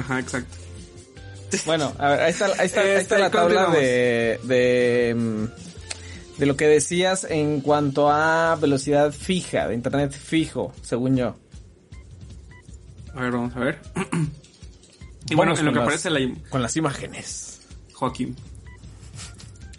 Ajá, 0.00 0.20
exacto. 0.20 0.56
Bueno, 1.66 1.92
a 1.98 2.10
ver, 2.10 2.20
ahí 2.20 2.30
está, 2.30 2.46
ahí 2.46 2.52
está, 2.66 2.80
ahí 2.80 2.88
está 2.90 2.98
Este, 3.00 3.18
la 3.18 3.30
tabla 3.30 3.64
continuamos. 3.66 3.78
de, 3.80 4.40
de, 4.44 5.48
de 6.38 6.46
lo 6.46 6.56
que 6.56 6.66
decías 6.66 7.26
en 7.28 7.60
cuanto 7.60 8.10
a 8.10 8.54
velocidad 8.60 9.12
fija, 9.12 9.66
de 9.68 9.74
internet 9.74 10.12
fijo, 10.12 10.72
según 10.82 11.16
yo. 11.16 11.36
A 13.14 13.20
ver, 13.20 13.30
vamos 13.32 13.54
a 13.56 13.60
ver. 13.60 13.78
y 15.30 15.34
bueno, 15.34 15.52
Vamos 15.52 15.60
en 15.60 15.66
lo 15.66 15.72
que 15.72 15.76
las- 15.78 15.84
aparece 15.84 16.10
la 16.10 16.20
Con 16.50 16.62
las 16.62 16.76
imágenes. 16.76 17.60
Joaquín. 17.94 18.36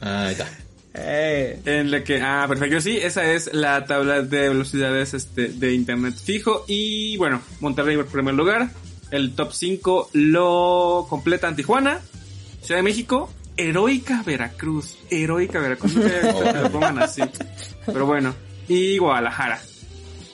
Ah, 0.01 0.25
ahí 0.25 0.31
está. 0.33 0.47
Eh, 0.93 1.59
En 1.65 1.91
la 1.91 2.03
que, 2.03 2.21
ah, 2.21 2.45
perfecto, 2.49 2.81
sí, 2.81 2.97
esa 2.97 3.31
es 3.31 3.53
la 3.53 3.85
tabla 3.85 4.21
de 4.21 4.49
velocidades 4.49 5.13
este, 5.13 5.49
de 5.49 5.73
internet 5.73 6.15
fijo. 6.15 6.65
Y 6.67 7.15
bueno, 7.17 7.41
Monterrey 7.59 7.95
en 7.95 8.05
primer 8.07 8.33
lugar. 8.33 8.69
El 9.11 9.33
top 9.35 9.53
5 9.53 10.09
lo 10.13 11.05
completan 11.09 11.55
Tijuana, 11.55 11.99
Ciudad 12.61 12.79
de 12.79 12.83
México, 12.83 13.31
Heroica 13.57 14.21
Veracruz. 14.23 14.97
Heroica 15.09 15.59
Veracruz. 15.59 15.95
No 15.95 16.03
sé 16.03 16.21
que 16.53 16.53
lo 16.61 16.71
pongan 16.71 16.99
así. 16.99 17.21
Pero 17.85 18.05
bueno. 18.05 18.35
Y 18.67 18.97
Guadalajara. 18.99 19.59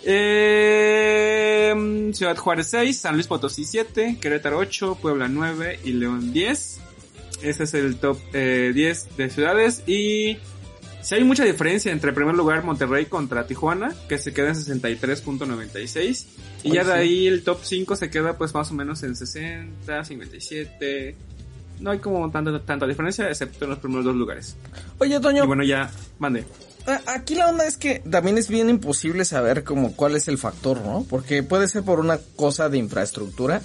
Eh, 0.06 1.74
Ciudad 2.14 2.38
Juárez 2.38 2.68
6, 2.68 2.98
San 2.98 3.16
Luis 3.16 3.28
Potosí 3.28 3.66
7, 3.66 4.18
Querétaro 4.22 4.60
8, 4.60 5.00
Puebla 5.02 5.28
9 5.28 5.80
y 5.84 5.94
León 5.94 6.32
10. 6.32 6.80
Ese 7.42 7.64
es 7.64 7.74
el 7.74 7.98
top 7.98 8.18
eh, 8.34 8.72
10 8.74 9.18
de 9.18 9.30
ciudades 9.30 9.84
y 9.88 10.38
si 11.02 11.16
hay 11.16 11.24
mucha 11.24 11.44
diferencia 11.44 11.92
entre 11.92 12.10
en 12.10 12.16
primer 12.16 12.36
lugar 12.36 12.64
Monterrey 12.64 13.06
contra 13.06 13.46
Tijuana, 13.46 13.94
que 14.08 14.18
se 14.18 14.34
queda 14.34 14.50
en 14.50 14.56
63.96 14.56 16.26
y 16.64 16.72
ya 16.72 16.84
de 16.84 16.94
ahí 16.94 17.28
el 17.28 17.44
top 17.44 17.60
5 17.62 17.96
se 17.96 18.10
queda 18.10 18.38
pues 18.38 18.54
más 18.54 18.72
o 18.72 18.74
menos 18.74 19.04
en 19.04 19.16
60, 19.16 20.04
57. 20.04 21.16
No 21.82 21.92
hay 21.92 22.00
como 22.00 22.32
tanta, 22.32 22.60
tanta 22.62 22.88
diferencia 22.88 23.28
excepto 23.30 23.66
en 23.66 23.72
los 23.72 23.80
primeros 23.80 24.06
dos 24.06 24.16
lugares. 24.16 24.56
Oye, 24.98 25.20
Toño, 25.20 25.44
Y 25.44 25.48
bueno, 25.48 25.64
ya 25.64 25.92
mande. 26.20 26.46
Aquí 27.08 27.36
la 27.36 27.50
onda 27.50 27.66
es 27.66 27.78
que 27.78 28.00
también 28.00 28.38
es 28.38 28.48
bien 28.48 28.70
imposible 28.70 29.26
saber 29.26 29.64
como 29.64 29.96
cuál 29.96 30.16
es 30.16 30.28
el 30.28 30.38
factor, 30.38 30.82
¿no? 30.82 31.06
Porque 31.10 31.44
puede 31.44 31.68
ser 31.68 31.84
por 31.84 32.00
una 32.00 32.20
cosa 32.36 32.70
de 32.70 32.78
infraestructura, 32.78 33.62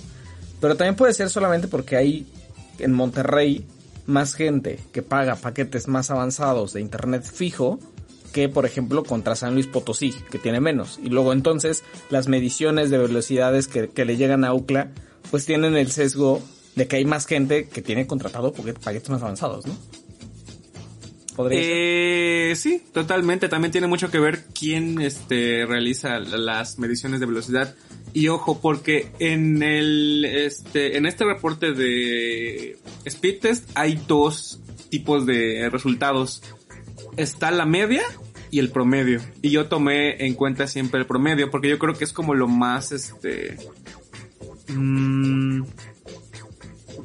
pero 0.61 0.77
también 0.77 0.97
puede 0.97 1.13
ser 1.15 1.31
solamente 1.31 1.69
porque 1.69 1.97
hay 1.97 2.27
en 2.79 2.93
Monterrey 2.93 3.67
más 4.07 4.35
gente 4.35 4.81
que 4.93 5.03
paga 5.03 5.37
paquetes 5.37 5.87
más 5.87 6.11
avanzados 6.11 6.73
de 6.73 6.81
internet 6.81 7.23
fijo 7.25 7.79
que, 8.33 8.49
por 8.49 8.65
ejemplo, 8.65 9.03
contra 9.05 9.35
San 9.35 9.55
Luis 9.55 9.67
Potosí, 9.67 10.13
que 10.31 10.39
tiene 10.39 10.61
menos. 10.61 10.99
Y 11.03 11.09
luego 11.09 11.33
entonces 11.33 11.83
las 12.11 12.29
mediciones 12.29 12.91
de 12.91 12.99
velocidades 12.99 13.69
que, 13.69 13.89
que 13.91 14.05
le 14.05 14.17
llegan 14.17 14.45
a 14.45 14.55
UCLA, 14.55 14.91
pues 15.31 15.47
tienen 15.47 15.77
el 15.77 15.91
sesgo 15.91 16.41
de 16.77 16.87
que 16.87 16.97
hay 16.97 17.05
más 17.05 17.27
gente 17.27 17.69
que 17.69 17.83
tiene 17.83 18.07
contratado 18.07 18.53
paquet- 18.55 18.79
paquetes 18.79 19.11
más 19.11 19.23
avanzados, 19.23 19.67
¿no? 19.67 19.75
Eh, 21.51 22.55
sí, 22.57 22.83
totalmente. 22.93 23.49
También 23.49 23.73
tiene 23.73 23.87
mucho 23.87 24.11
que 24.11 24.19
ver 24.19 24.45
quién 24.59 25.01
este, 25.01 25.67
realiza 25.67 26.19
las 26.19 26.79
mediciones 26.79 27.21
de 27.21 27.27
velocidad. 27.27 27.75
Y 28.13 28.29
ojo, 28.29 28.61
porque 28.61 29.13
en 29.19 29.63
el 29.63 30.25
este, 30.25 30.97
en 30.97 31.07
este 31.07 31.25
reporte 31.25 31.73
de 31.73 32.77
Speed 33.05 33.41
Test 33.41 33.71
hay 33.75 34.01
dos 34.09 34.61
tipos 34.89 35.27
de 35.27 35.69
resultados. 35.71 36.43
Está 37.17 37.51
la 37.51 37.67
media 37.67 38.03
y 38.51 38.59
el 38.59 38.71
promedio. 38.71 39.21
Y 39.43 39.51
yo 39.51 39.67
tomé 39.67 40.25
en 40.27 40.35
cuenta 40.35 40.67
siempre 40.67 41.01
el 41.01 41.07
promedio, 41.07 41.51
porque 41.51 41.69
yo 41.69 41.79
creo 41.79 41.95
que 41.95 42.05
es 42.05 42.13
como 42.13 42.35
lo 42.35 42.49
más 42.49 42.93
este. 42.93 43.57
mm, 44.69 45.63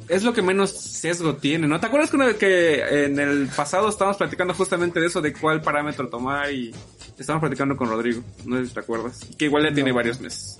es 0.08 0.22
lo 0.22 0.32
que 0.32 0.42
menos 0.42 0.70
sesgo 0.70 1.36
tiene, 1.36 1.66
¿no? 1.66 1.80
¿Te 1.80 1.86
acuerdas 1.86 2.10
que, 2.10 2.16
una 2.16 2.26
vez 2.26 2.36
que 2.36 3.04
en 3.04 3.18
el 3.18 3.48
pasado 3.48 3.88
estábamos 3.88 4.16
platicando 4.16 4.54
justamente 4.54 5.00
de 5.00 5.06
eso, 5.06 5.20
de 5.20 5.32
cuál 5.32 5.62
parámetro 5.62 6.08
tomar 6.08 6.52
y 6.52 6.72
estábamos 7.18 7.42
platicando 7.42 7.76
con 7.76 7.88
Rodrigo, 7.88 8.22
no 8.44 8.56
sé 8.56 8.66
si 8.66 8.74
te 8.74 8.80
acuerdas, 8.80 9.20
que 9.38 9.46
igual 9.46 9.64
ya 9.64 9.74
tiene 9.74 9.92
varios 9.92 10.20
meses. 10.20 10.58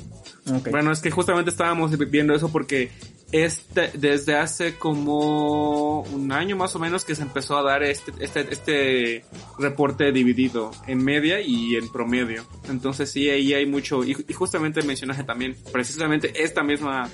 Bueno, 0.70 0.92
es 0.92 1.00
que 1.00 1.10
justamente 1.10 1.50
estábamos 1.50 1.96
viendo 2.10 2.34
eso 2.34 2.50
porque 2.50 2.90
este, 3.32 3.90
desde 3.94 4.36
hace 4.36 4.76
como 4.76 6.02
un 6.02 6.32
año 6.32 6.56
más 6.56 6.74
o 6.76 6.78
menos 6.78 7.04
que 7.04 7.14
se 7.14 7.22
empezó 7.22 7.56
a 7.58 7.62
dar 7.62 7.82
este, 7.82 8.12
este, 8.20 8.46
este 8.50 9.24
reporte 9.58 10.12
dividido 10.12 10.70
en 10.86 11.04
media 11.04 11.40
y 11.40 11.76
en 11.76 11.90
promedio. 11.90 12.46
Entonces 12.68 13.10
sí, 13.10 13.28
ahí 13.28 13.52
hay 13.54 13.66
mucho, 13.66 14.04
y, 14.04 14.16
y 14.28 14.32
justamente 14.32 14.82
mencionaje 14.82 15.24
también, 15.24 15.56
precisamente 15.72 16.32
esta 16.42 16.62
misma... 16.62 17.10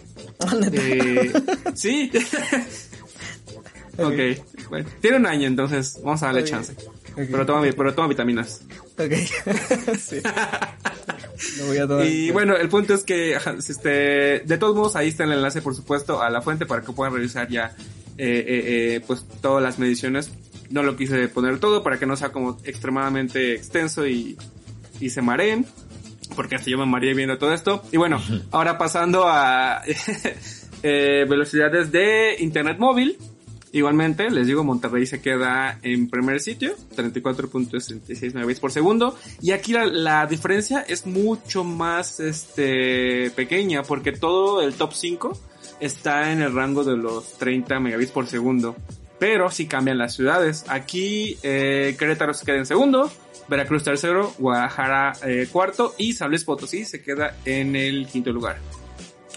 eh, 0.72 1.32
sí. 1.74 2.10
ok, 3.98 4.68
bueno, 4.68 4.88
tiene 5.00 5.16
un 5.16 5.26
año 5.26 5.46
entonces 5.46 5.98
vamos 6.02 6.22
a 6.22 6.26
darle 6.26 6.44
chance. 6.44 6.74
Pero 7.14 7.44
toma, 7.44 7.66
pero 7.76 7.94
toma 7.94 8.08
vitaminas. 8.08 8.62
Ok. 8.98 9.12
sí. 9.98 10.22
Lo 11.58 11.66
voy 11.66 11.78
a 11.78 11.86
tomar. 11.86 12.06
Y 12.06 12.30
bueno, 12.30 12.56
el 12.56 12.68
punto 12.68 12.94
es 12.94 13.04
que, 13.04 13.36
este, 13.68 14.40
de 14.40 14.58
todos 14.58 14.74
modos, 14.74 14.96
ahí 14.96 15.08
está 15.08 15.24
el 15.24 15.32
enlace, 15.32 15.62
por 15.62 15.74
supuesto, 15.74 16.22
a 16.22 16.30
la 16.30 16.42
fuente 16.42 16.66
para 16.66 16.82
que 16.82 16.92
puedan 16.92 17.14
revisar 17.14 17.48
ya, 17.48 17.74
eh, 18.18 18.44
eh, 18.46 18.64
eh, 18.96 19.00
pues, 19.06 19.24
todas 19.40 19.62
las 19.62 19.78
mediciones. 19.78 20.30
No 20.70 20.82
lo 20.82 20.96
quise 20.96 21.28
poner 21.28 21.58
todo 21.58 21.82
para 21.82 21.98
que 21.98 22.06
no 22.06 22.16
sea 22.16 22.32
como 22.32 22.58
extremadamente 22.64 23.54
extenso 23.54 24.06
y, 24.06 24.38
y 25.00 25.10
se 25.10 25.20
mareen, 25.20 25.66
porque 26.34 26.54
hasta 26.56 26.70
yo 26.70 26.78
me 26.78 26.86
mareé 26.86 27.14
viendo 27.14 27.38
todo 27.38 27.52
esto. 27.52 27.82
Y 27.92 27.96
bueno, 27.96 28.22
ahora 28.50 28.78
pasando 28.78 29.24
a 29.26 29.82
eh, 30.82 31.26
velocidades 31.28 31.92
de 31.92 32.36
internet 32.38 32.78
móvil. 32.78 33.18
Igualmente, 33.72 34.30
les 34.30 34.46
digo, 34.46 34.64
Monterrey 34.64 35.06
se 35.06 35.22
queda 35.22 35.78
en 35.82 36.10
primer 36.10 36.40
sitio, 36.40 36.74
34.66 36.94 38.34
megabits 38.34 38.60
por 38.60 38.70
segundo. 38.70 39.16
Y 39.40 39.52
aquí 39.52 39.72
la, 39.72 40.26
diferencia 40.26 40.84
es 40.86 41.06
mucho 41.06 41.64
más 41.64 42.20
este 42.20 43.30
pequeña, 43.30 43.82
porque 43.82 44.12
todo 44.12 44.60
el 44.60 44.74
top 44.74 44.92
5 44.92 45.40
está 45.80 46.32
en 46.32 46.42
el 46.42 46.54
rango 46.54 46.84
de 46.84 46.98
los 46.98 47.38
30 47.38 47.80
megabits 47.80 48.12
por 48.12 48.26
segundo. 48.26 48.76
Pero 49.18 49.50
sí 49.50 49.66
cambian 49.66 49.96
las 49.96 50.14
ciudades. 50.14 50.66
Aquí 50.68 51.38
eh, 51.42 51.96
Querétaro 51.98 52.34
se 52.34 52.44
queda 52.44 52.58
en 52.58 52.66
segundo, 52.66 53.10
Veracruz 53.48 53.84
tercero, 53.84 54.34
Guadalajara 54.38 55.12
eh, 55.24 55.48
cuarto 55.50 55.94
y 55.96 56.12
San 56.12 56.28
Luis 56.28 56.44
Potosí 56.44 56.84
se 56.84 57.02
queda 57.02 57.36
en 57.46 57.74
el 57.74 58.06
quinto 58.06 58.32
lugar. 58.32 58.58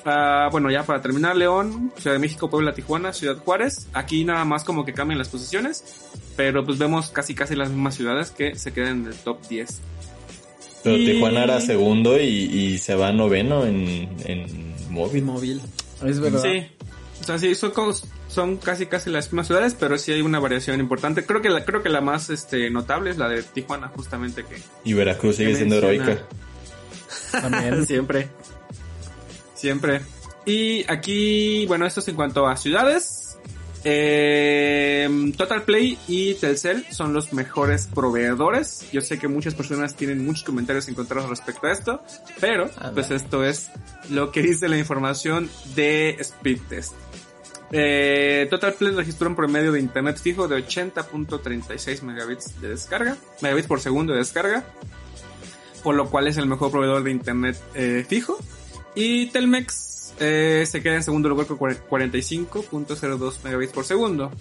Ah, 0.08 0.50
bueno, 0.52 0.70
ya 0.70 0.84
para 0.84 1.02
terminar, 1.02 1.36
León, 1.36 1.92
Ciudad 1.98 2.14
de 2.16 2.20
México, 2.20 2.48
Puebla, 2.50 2.74
Tijuana, 2.76 3.12
Ciudad 3.12 3.38
Juárez. 3.38 3.88
Aquí 3.94 4.24
nada 4.24 4.46
más 4.46 4.64
como 4.64 4.86
que 4.86 4.94
cambian 4.94 5.18
las 5.18 5.30
posiciones, 5.30 5.84
pero 6.38 6.64
pues 6.64 6.78
vemos 6.78 7.10
casi 7.10 7.34
casi 7.34 7.56
las 7.56 7.70
mismas 7.70 7.96
ciudades 7.96 8.30
que 8.30 8.56
se 8.56 8.72
quedan 8.72 9.02
en 9.02 9.08
el 9.08 9.16
top 9.16 9.40
10. 9.50 9.82
Pero 10.84 10.98
Y- 10.98 11.06
Tijuana 11.08 11.44
era 11.46 11.60
segundo 11.60 12.20
y, 12.20 12.26
y 12.28 12.78
se 12.78 12.94
va 12.94 13.12
noveno 13.12 13.66
en, 13.66 14.08
en 14.26 14.76
móvil. 14.92 15.24
móvil. 15.24 15.62
Es 16.06 16.20
verdad. 16.20 16.44
Sí, 16.44 16.68
o 17.22 17.24
sea, 17.24 17.40
sí, 17.40 17.56
son, 17.56 17.72
como- 17.72 17.94
son 18.28 18.58
casi 18.58 18.86
casi 18.86 19.10
las 19.10 19.26
mismas 19.28 19.48
ciudades, 19.48 19.76
pero 19.80 19.98
sí 19.98 20.12
hay 20.12 20.22
una 20.22 20.38
variación 20.40 20.80
importante. 20.80 21.26
Creo 21.26 21.42
que 21.42 21.50
la, 21.50 21.66
creo 21.66 21.82
que 21.82 21.90
la 21.90 22.02
más 22.02 22.30
este, 22.30 22.70
notable 22.70 23.10
es 23.10 23.18
la 23.18 23.28
de 23.28 23.42
Tijuana, 23.42 23.88
justamente 23.88 24.44
que 24.44 24.58
Y 24.84 24.94
Veracruz 24.94 25.38
sigue 25.38 25.50
Que 25.52 25.56
siendo 25.56 25.82
menciona. 25.82 26.04
heroica. 26.12 26.26
También. 27.32 27.86
Siempre. 27.88 28.30
Siempre. 29.66 30.02
Y 30.46 30.86
aquí, 30.92 31.66
bueno, 31.66 31.88
esto 31.88 32.00
es 32.00 32.08
en 32.08 32.16
cuanto 32.16 32.46
a 32.46 32.56
ciudades. 32.56 33.40
Eh, 33.84 35.10
Total 35.36 35.64
Play 35.64 35.98
y 36.08 36.36
Telcel 36.36 36.86
son 36.92 37.14
los 37.14 37.34
mejores 37.34 37.88
proveedores. 37.88 38.86
Yo 38.92 39.02
sé 39.02 39.18
que 39.18 39.28
muchas 39.28 39.56
personas 39.56 39.96
tienen 39.96 40.24
muchos 40.24 40.44
comentarios 40.44 40.88
encontrados 40.88 41.32
respecto 41.32 41.66
a 41.66 41.72
esto, 41.72 42.04
pero 42.40 42.70
pues 42.94 43.10
esto 43.10 43.44
es 43.44 43.72
lo 44.12 44.32
que 44.32 44.44
dice 44.44 44.70
la 44.70 44.78
información 44.78 45.50
de 45.74 46.12
Speed 46.20 46.62
Test. 46.70 46.94
Eh, 47.72 48.46
Total 48.52 48.76
Play 48.76 48.94
registró 48.94 49.28
un 49.30 49.36
promedio 49.36 49.72
de 49.72 49.80
internet 49.80 50.20
fijo 50.22 50.48
de 50.48 50.64
80.36 50.64 52.04
megabits 52.04 52.62
de 52.62 52.70
descarga, 52.70 53.18
megabits 53.42 53.66
por 53.66 53.82
segundo 53.82 54.14
de 54.14 54.20
descarga, 54.20 54.64
por 55.84 55.96
lo 55.96 56.08
cual 56.12 56.28
es 56.28 56.38
el 56.38 56.46
mejor 56.46 56.70
proveedor 56.70 57.02
de 57.02 57.10
internet 57.10 57.60
eh, 57.74 58.06
fijo. 58.08 58.38
Y 58.96 59.28
Telmex 59.28 60.14
eh, 60.20 60.64
se 60.68 60.82
queda 60.82 60.96
en 60.96 61.04
segundo 61.04 61.28
lugar 61.30 61.48
con 61.48 61.58
cuare- 61.58 61.80
45.02 61.90 63.44
megabits 63.44 63.74
por 63.74 63.86
segundo. 63.86 64.32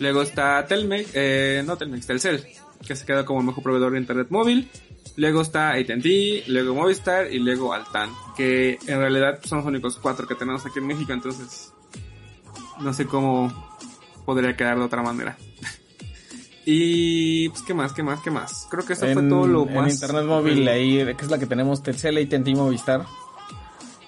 Luego 0.00 0.22
está 0.22 0.66
Telmex, 0.66 1.10
eh, 1.14 1.62
no 1.64 1.76
Telmex, 1.76 2.06
Telcel, 2.06 2.44
que 2.86 2.96
se 2.96 3.06
queda 3.06 3.24
como 3.24 3.40
el 3.40 3.46
mejor 3.46 3.62
proveedor 3.62 3.92
de 3.92 3.98
internet 3.98 4.26
móvil. 4.30 4.68
Luego 5.16 5.40
está 5.40 5.70
AT&T, 5.70 6.44
luego 6.48 6.74
Movistar 6.74 7.32
y 7.32 7.38
luego 7.38 7.72
Altan, 7.72 8.10
que 8.36 8.78
en 8.86 8.98
realidad 8.98 9.38
son 9.44 9.58
los 9.58 9.66
únicos 9.66 9.96
cuatro 10.02 10.26
que 10.26 10.34
tenemos 10.34 10.66
aquí 10.66 10.78
en 10.78 10.86
México, 10.88 11.12
entonces 11.12 11.72
no 12.80 12.92
sé 12.92 13.06
cómo 13.06 13.50
podría 14.26 14.54
quedar 14.56 14.76
de 14.78 14.84
otra 14.84 15.02
manera. 15.02 15.38
y 16.66 17.48
pues 17.48 17.62
qué 17.62 17.72
más, 17.72 17.92
qué 17.94 18.02
más, 18.02 18.20
qué 18.20 18.30
más. 18.30 18.66
Creo 18.70 18.84
que 18.84 18.92
eso 18.94 19.02
fue 19.10 19.22
en, 19.22 19.28
todo 19.30 19.46
lo 19.46 19.66
en 19.68 19.74
más. 19.74 19.94
internet 19.94 20.24
móvil 20.26 20.68
ahí, 20.68 20.96
que 21.16 21.24
es 21.24 21.30
la 21.30 21.38
que 21.38 21.46
tenemos 21.46 21.82
Telcel, 21.82 22.18
AT&T 22.18 22.54
Movistar. 22.54 23.06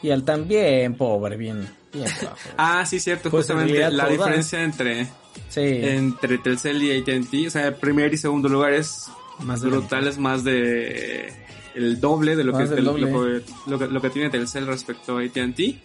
Y 0.03 0.11
al 0.11 0.23
también, 0.25 0.95
pobre, 0.95 1.37
bien, 1.37 1.69
bien 1.93 2.07
bajo. 2.23 2.37
Ah, 2.57 2.85
sí, 2.87 3.01
cierto, 3.01 3.31
Pues, 3.31 3.47
justamente 3.47 3.91
la 3.91 4.09
diferencia 4.09 4.63
entre 4.63 5.07
Sí. 5.49 5.61
entre 5.63 6.39
Telcel 6.39 6.83
y 6.83 6.99
AT&T. 7.01 7.47
O 7.47 7.51
sea, 7.51 7.75
primer 7.77 8.13
y 8.13 8.17
segundo 8.19 8.49
lugar 8.49 8.73
es 8.75 9.07
Más 9.41 9.63
brutal, 9.63 10.07
es 10.09 10.19
más 10.19 10.43
de 10.45 11.33
el 11.75 12.01
doble 12.01 12.35
de 12.35 12.43
lo 12.45 12.53
que, 12.53 12.65
Más. 12.65 12.71
Lo, 12.81 12.95
que, 12.97 13.43
lo 13.67 13.79
que- 13.79 13.87
lo 13.87 14.01
que 14.01 14.11
tiene 14.11 14.31
Telcel 14.31 14.67
respecto 14.67 15.17
a 15.19 15.23
AT&T. 15.23 15.77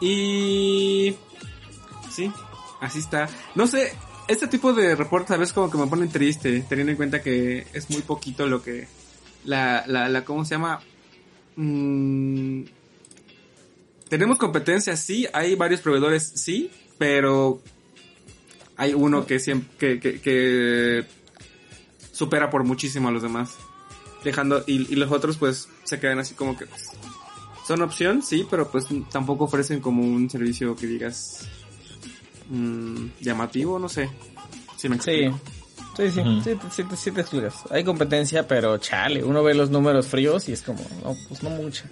Y 0.00 1.14
sí, 2.10 2.30
así 2.80 2.98
está. 3.00 3.28
No 3.56 3.66
sé, 3.66 3.92
este 4.28 4.46
tipo 4.46 4.72
de 4.72 4.94
reportes 4.94 5.30
a 5.32 5.36
veces 5.36 5.52
como 5.52 5.70
que 5.70 5.78
me 5.78 5.86
ponen 5.86 6.08
triste, 6.08 6.64
teniendo 6.68 6.90
en 6.92 6.96
cuenta 6.96 7.20
que 7.22 7.66
es 7.72 7.90
muy 7.90 8.02
poquito 8.02 8.46
lo 8.46 8.62
que 8.62 8.86
la 9.44 9.84
la, 9.86 10.08
la 10.08 10.24
¿cómo 10.24 10.44
se 10.44 10.54
llama? 10.54 10.80
Mm, 11.56 12.62
tenemos 14.08 14.38
competencia, 14.38 14.96
sí, 14.96 15.26
hay 15.32 15.54
varios 15.54 15.80
proveedores, 15.80 16.32
sí, 16.36 16.70
pero 16.98 17.62
hay 18.76 18.94
uno 18.94 19.26
que 19.26 19.38
siempre 19.38 19.76
que, 19.78 20.00
que, 20.00 20.20
que 20.20 21.04
supera 22.12 22.50
por 22.50 22.64
muchísimo 22.64 23.08
a 23.08 23.12
los 23.12 23.22
demás. 23.22 23.50
Dejando, 24.24 24.64
y, 24.66 24.90
y 24.92 24.96
los 24.96 25.10
otros 25.12 25.36
pues 25.36 25.68
se 25.84 26.00
quedan 26.00 26.18
así 26.18 26.34
como 26.34 26.56
que 26.56 26.66
pues, 26.66 26.82
son 27.66 27.82
opción, 27.82 28.22
sí, 28.22 28.46
pero 28.50 28.70
pues 28.70 28.86
tampoco 29.12 29.44
ofrecen 29.44 29.80
como 29.80 30.02
un 30.02 30.30
servicio 30.30 30.74
que 30.76 30.86
digas 30.86 31.46
mm, 32.48 33.06
llamativo, 33.20 33.78
no 33.78 33.88
sé. 33.88 34.08
Si 34.76 34.88
me 34.88 34.98
Sí. 35.00 35.10
explico. 35.24 35.40
Sí, 35.96 36.10
sí, 36.10 36.22
sí, 36.42 36.54
te- 36.56 36.70
sí, 36.70 36.84
te- 36.84 36.96
sí 36.96 37.10
te 37.12 37.20
explicas. 37.20 37.54
Hay 37.70 37.84
competencia, 37.84 38.48
pero 38.48 38.78
chale, 38.78 39.22
uno 39.22 39.42
ve 39.44 39.54
los 39.54 39.70
números 39.70 40.06
fríos 40.08 40.48
y 40.48 40.52
es 40.52 40.62
como, 40.62 40.80
no, 41.04 41.14
pues 41.28 41.42
no 41.42 41.50
mucha. 41.50 41.84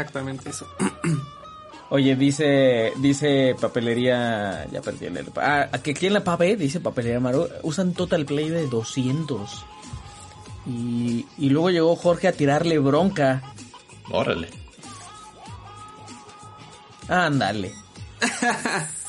Exactamente 0.00 0.50
eso. 0.50 0.66
Oye, 1.90 2.14
dice, 2.14 2.92
dice 2.98 3.56
papelería, 3.60 4.66
ya 4.70 4.80
perdí 4.80 5.06
el, 5.06 5.26
ah, 5.36 5.68
que 5.82 5.90
aquí 5.90 6.06
en 6.06 6.14
la 6.14 6.24
PAPE, 6.24 6.56
dice 6.56 6.78
papelería 6.80 7.18
Maru, 7.18 7.48
usan 7.62 7.92
Total 7.94 8.24
Play 8.24 8.48
de 8.48 8.66
200. 8.68 9.64
Y, 10.66 11.26
y 11.36 11.50
luego 11.50 11.70
llegó 11.70 11.96
Jorge 11.96 12.28
a 12.28 12.32
tirarle 12.32 12.78
bronca. 12.78 13.42
Órale. 14.10 14.48
Ándale. 17.08 17.72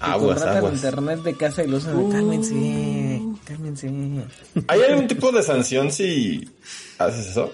Aguas, 0.00 0.42
aguas. 0.42 0.74
internet 0.74 1.20
de 1.22 1.34
casa 1.34 1.64
y 1.64 1.68
lo 1.68 1.78
usan. 1.78 2.10
Cálmense, 2.10 3.22
cálmense. 3.44 3.90
¿Hay 4.68 4.82
algún 4.82 5.08
tipo 5.08 5.32
de 5.32 5.42
sanción 5.42 5.90
si 5.90 6.46
haces 6.98 7.28
eso? 7.28 7.50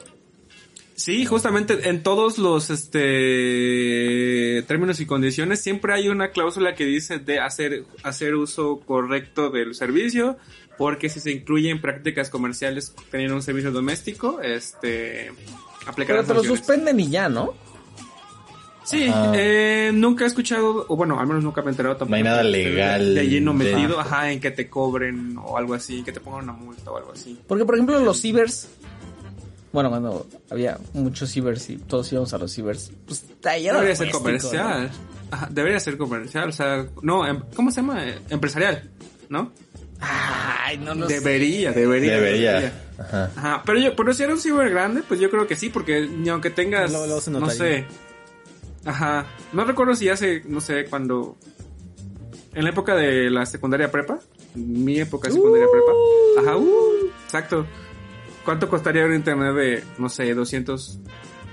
Sí, 1.00 1.24
justamente 1.24 1.88
en 1.88 2.02
todos 2.02 2.36
los 2.36 2.68
este 2.68 4.62
términos 4.68 5.00
y 5.00 5.06
condiciones 5.06 5.60
siempre 5.60 5.94
hay 5.94 6.08
una 6.08 6.28
cláusula 6.30 6.74
que 6.74 6.84
dice 6.84 7.18
de 7.18 7.38
hacer 7.40 7.84
hacer 8.02 8.34
uso 8.34 8.80
correcto 8.80 9.48
del 9.50 9.74
servicio, 9.74 10.36
porque 10.76 11.08
si 11.08 11.20
se 11.20 11.30
incluyen 11.30 11.80
prácticas 11.80 12.28
comerciales 12.28 12.94
teniendo 13.10 13.34
un 13.34 13.42
servicio 13.42 13.70
doméstico, 13.70 14.40
este 14.42 15.32
aplicar 15.86 16.16
Pero 16.16 16.28
te 16.28 16.34
lo 16.34 16.44
suspenden 16.44 17.00
y 17.00 17.08
ya, 17.08 17.28
¿no? 17.30 17.54
Sí, 18.82 19.04
Ajá. 19.06 19.32
eh, 19.36 19.90
nunca 19.94 20.24
he 20.24 20.26
escuchado, 20.26 20.84
o 20.88 20.96
bueno, 20.96 21.20
al 21.20 21.26
menos 21.26 21.44
nunca 21.44 21.62
me 21.62 21.68
he 21.68 21.70
enterado 21.70 21.94
tampoco. 21.96 22.10
No 22.10 22.16
hay 22.16 22.22
nada 22.24 22.42
legal 22.42 23.14
De 23.14 23.26
lleno 23.28 23.52
de- 23.54 23.72
metido, 23.72 24.00
ajá, 24.00 24.32
en 24.32 24.40
que 24.40 24.50
te 24.50 24.68
cobren 24.68 25.36
o 25.38 25.56
algo 25.56 25.74
así, 25.74 26.02
que 26.02 26.12
te 26.12 26.18
pongan 26.20 26.44
una 26.44 26.52
multa 26.54 26.90
o 26.90 26.96
algo 26.98 27.12
así. 27.12 27.38
Porque, 27.46 27.64
por 27.64 27.76
ejemplo, 27.76 28.00
los 28.00 28.20
cibers. 28.20 28.68
Bueno, 29.72 29.88
cuando 29.90 30.26
había 30.50 30.78
muchos 30.94 31.30
cibers 31.30 31.70
y 31.70 31.76
todos 31.76 32.10
íbamos 32.12 32.32
a 32.34 32.38
los 32.38 32.52
cibers, 32.52 32.90
pues 33.06 33.24
era 33.44 33.74
Debería 33.74 33.96
ser 33.96 34.10
comercial. 34.10 34.90
Ajá, 35.30 35.48
debería 35.50 35.78
ser 35.78 35.96
comercial, 35.96 36.48
o 36.48 36.52
sea, 36.52 36.86
no, 37.02 37.24
em- 37.26 37.42
¿cómo 37.54 37.70
se 37.70 37.80
llama? 37.80 38.04
Empresarial, 38.28 38.90
¿no? 39.28 39.52
Ay, 40.00 40.78
no 40.78 40.94
lo 40.94 41.08
sé. 41.08 41.20
Debería, 41.20 41.72
debería. 41.72 42.16
Debería. 42.16 42.72
Ajá. 42.98 43.30
Ajá, 43.36 43.62
pero 43.64 43.78
yo, 43.78 43.94
pero 43.94 44.12
si 44.12 44.24
era 44.24 44.32
un 44.32 44.40
ciber 44.40 44.70
grande, 44.70 45.02
pues 45.06 45.20
yo 45.20 45.30
creo 45.30 45.46
que 45.46 45.54
sí, 45.54 45.68
porque 45.70 46.08
ni 46.08 46.28
aunque 46.30 46.50
tengas, 46.50 46.90
luego 46.90 47.20
se 47.20 47.30
no 47.30 47.48
sé, 47.50 47.86
ajá, 48.84 49.26
no 49.52 49.64
recuerdo 49.64 49.94
si 49.94 50.08
hace, 50.08 50.42
no 50.46 50.60
sé, 50.60 50.86
cuando, 50.86 51.36
en 52.54 52.64
la 52.64 52.70
época 52.70 52.96
de 52.96 53.30
la 53.30 53.46
secundaria 53.46 53.90
prepa, 53.90 54.18
mi 54.54 54.98
época 54.98 55.28
de 55.28 55.34
secundaria 55.34 55.68
prepa, 55.70 55.92
ajá, 56.40 56.56
uh, 56.56 57.10
exacto, 57.24 57.66
¿cuánto 58.44 58.68
costaría 58.68 59.04
un 59.04 59.14
internet 59.14 59.54
de, 59.54 59.84
no 59.98 60.08
sé, 60.08 60.32
200 60.34 60.98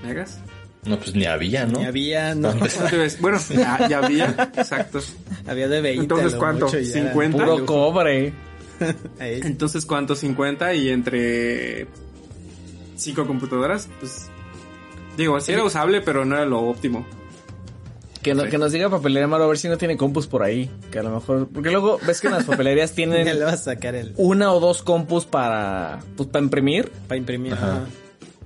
megas? 0.04 0.40
No, 0.84 0.96
pues 0.98 1.14
ni 1.14 1.26
había, 1.26 1.66
¿no? 1.66 1.80
Ni 1.80 1.86
había, 1.86 2.34
no, 2.34 2.54
Bueno, 3.20 3.38
ya, 3.50 3.88
ya 3.88 3.98
había, 3.98 4.50
exacto. 4.56 5.00
había 5.46 5.68
de 5.68 5.80
20. 5.80 6.02
Entonces, 6.02 6.34
¿cuánto? 6.34 6.66
mucho 6.66 6.78
y 6.78 6.84
ya. 6.84 7.08
50. 7.08 7.38
Puro 7.38 7.66
cobre. 7.66 8.32
Entonces, 9.18 9.84
¿cuánto? 9.84 10.14
50 10.14 10.74
y 10.74 10.88
entre 10.90 11.86
cinco 12.96 13.26
computadoras, 13.26 13.88
pues 14.00 14.30
digo, 15.16 15.40
sí 15.40 15.52
era 15.52 15.64
usable, 15.64 16.00
pero 16.00 16.24
no 16.24 16.36
era 16.36 16.46
lo 16.46 16.60
óptimo. 16.60 17.06
Que, 18.36 18.44
no- 18.44 18.50
que 18.50 18.58
nos 18.58 18.72
diga 18.72 18.88
papelería 18.90 19.26
Maro 19.26 19.44
a 19.44 19.46
ver 19.48 19.58
si 19.58 19.68
no 19.68 19.76
tiene 19.78 19.96
compus 19.96 20.26
por 20.26 20.42
ahí. 20.42 20.70
Que 20.90 20.98
a 20.98 21.02
lo 21.02 21.10
mejor. 21.10 21.48
Porque 21.48 21.70
luego 21.70 21.98
ves 22.06 22.20
que 22.20 22.28
en 22.28 22.34
las 22.34 22.44
papelerías 22.44 22.90
Ya 22.92 22.96
tienen 22.96 23.26
le 23.38 23.44
vas 23.44 23.54
a 23.54 23.56
sacar 23.74 23.94
el. 23.94 24.12
una 24.16 24.52
o 24.52 24.60
dos 24.60 24.82
compus 24.82 25.24
para. 25.26 26.00
Pues 26.16 26.28
para 26.28 26.44
imprimir. 26.44 26.90
Para 27.06 27.18
imprimir. 27.18 27.52
Ajá. 27.54 27.72
ajá. 27.72 27.86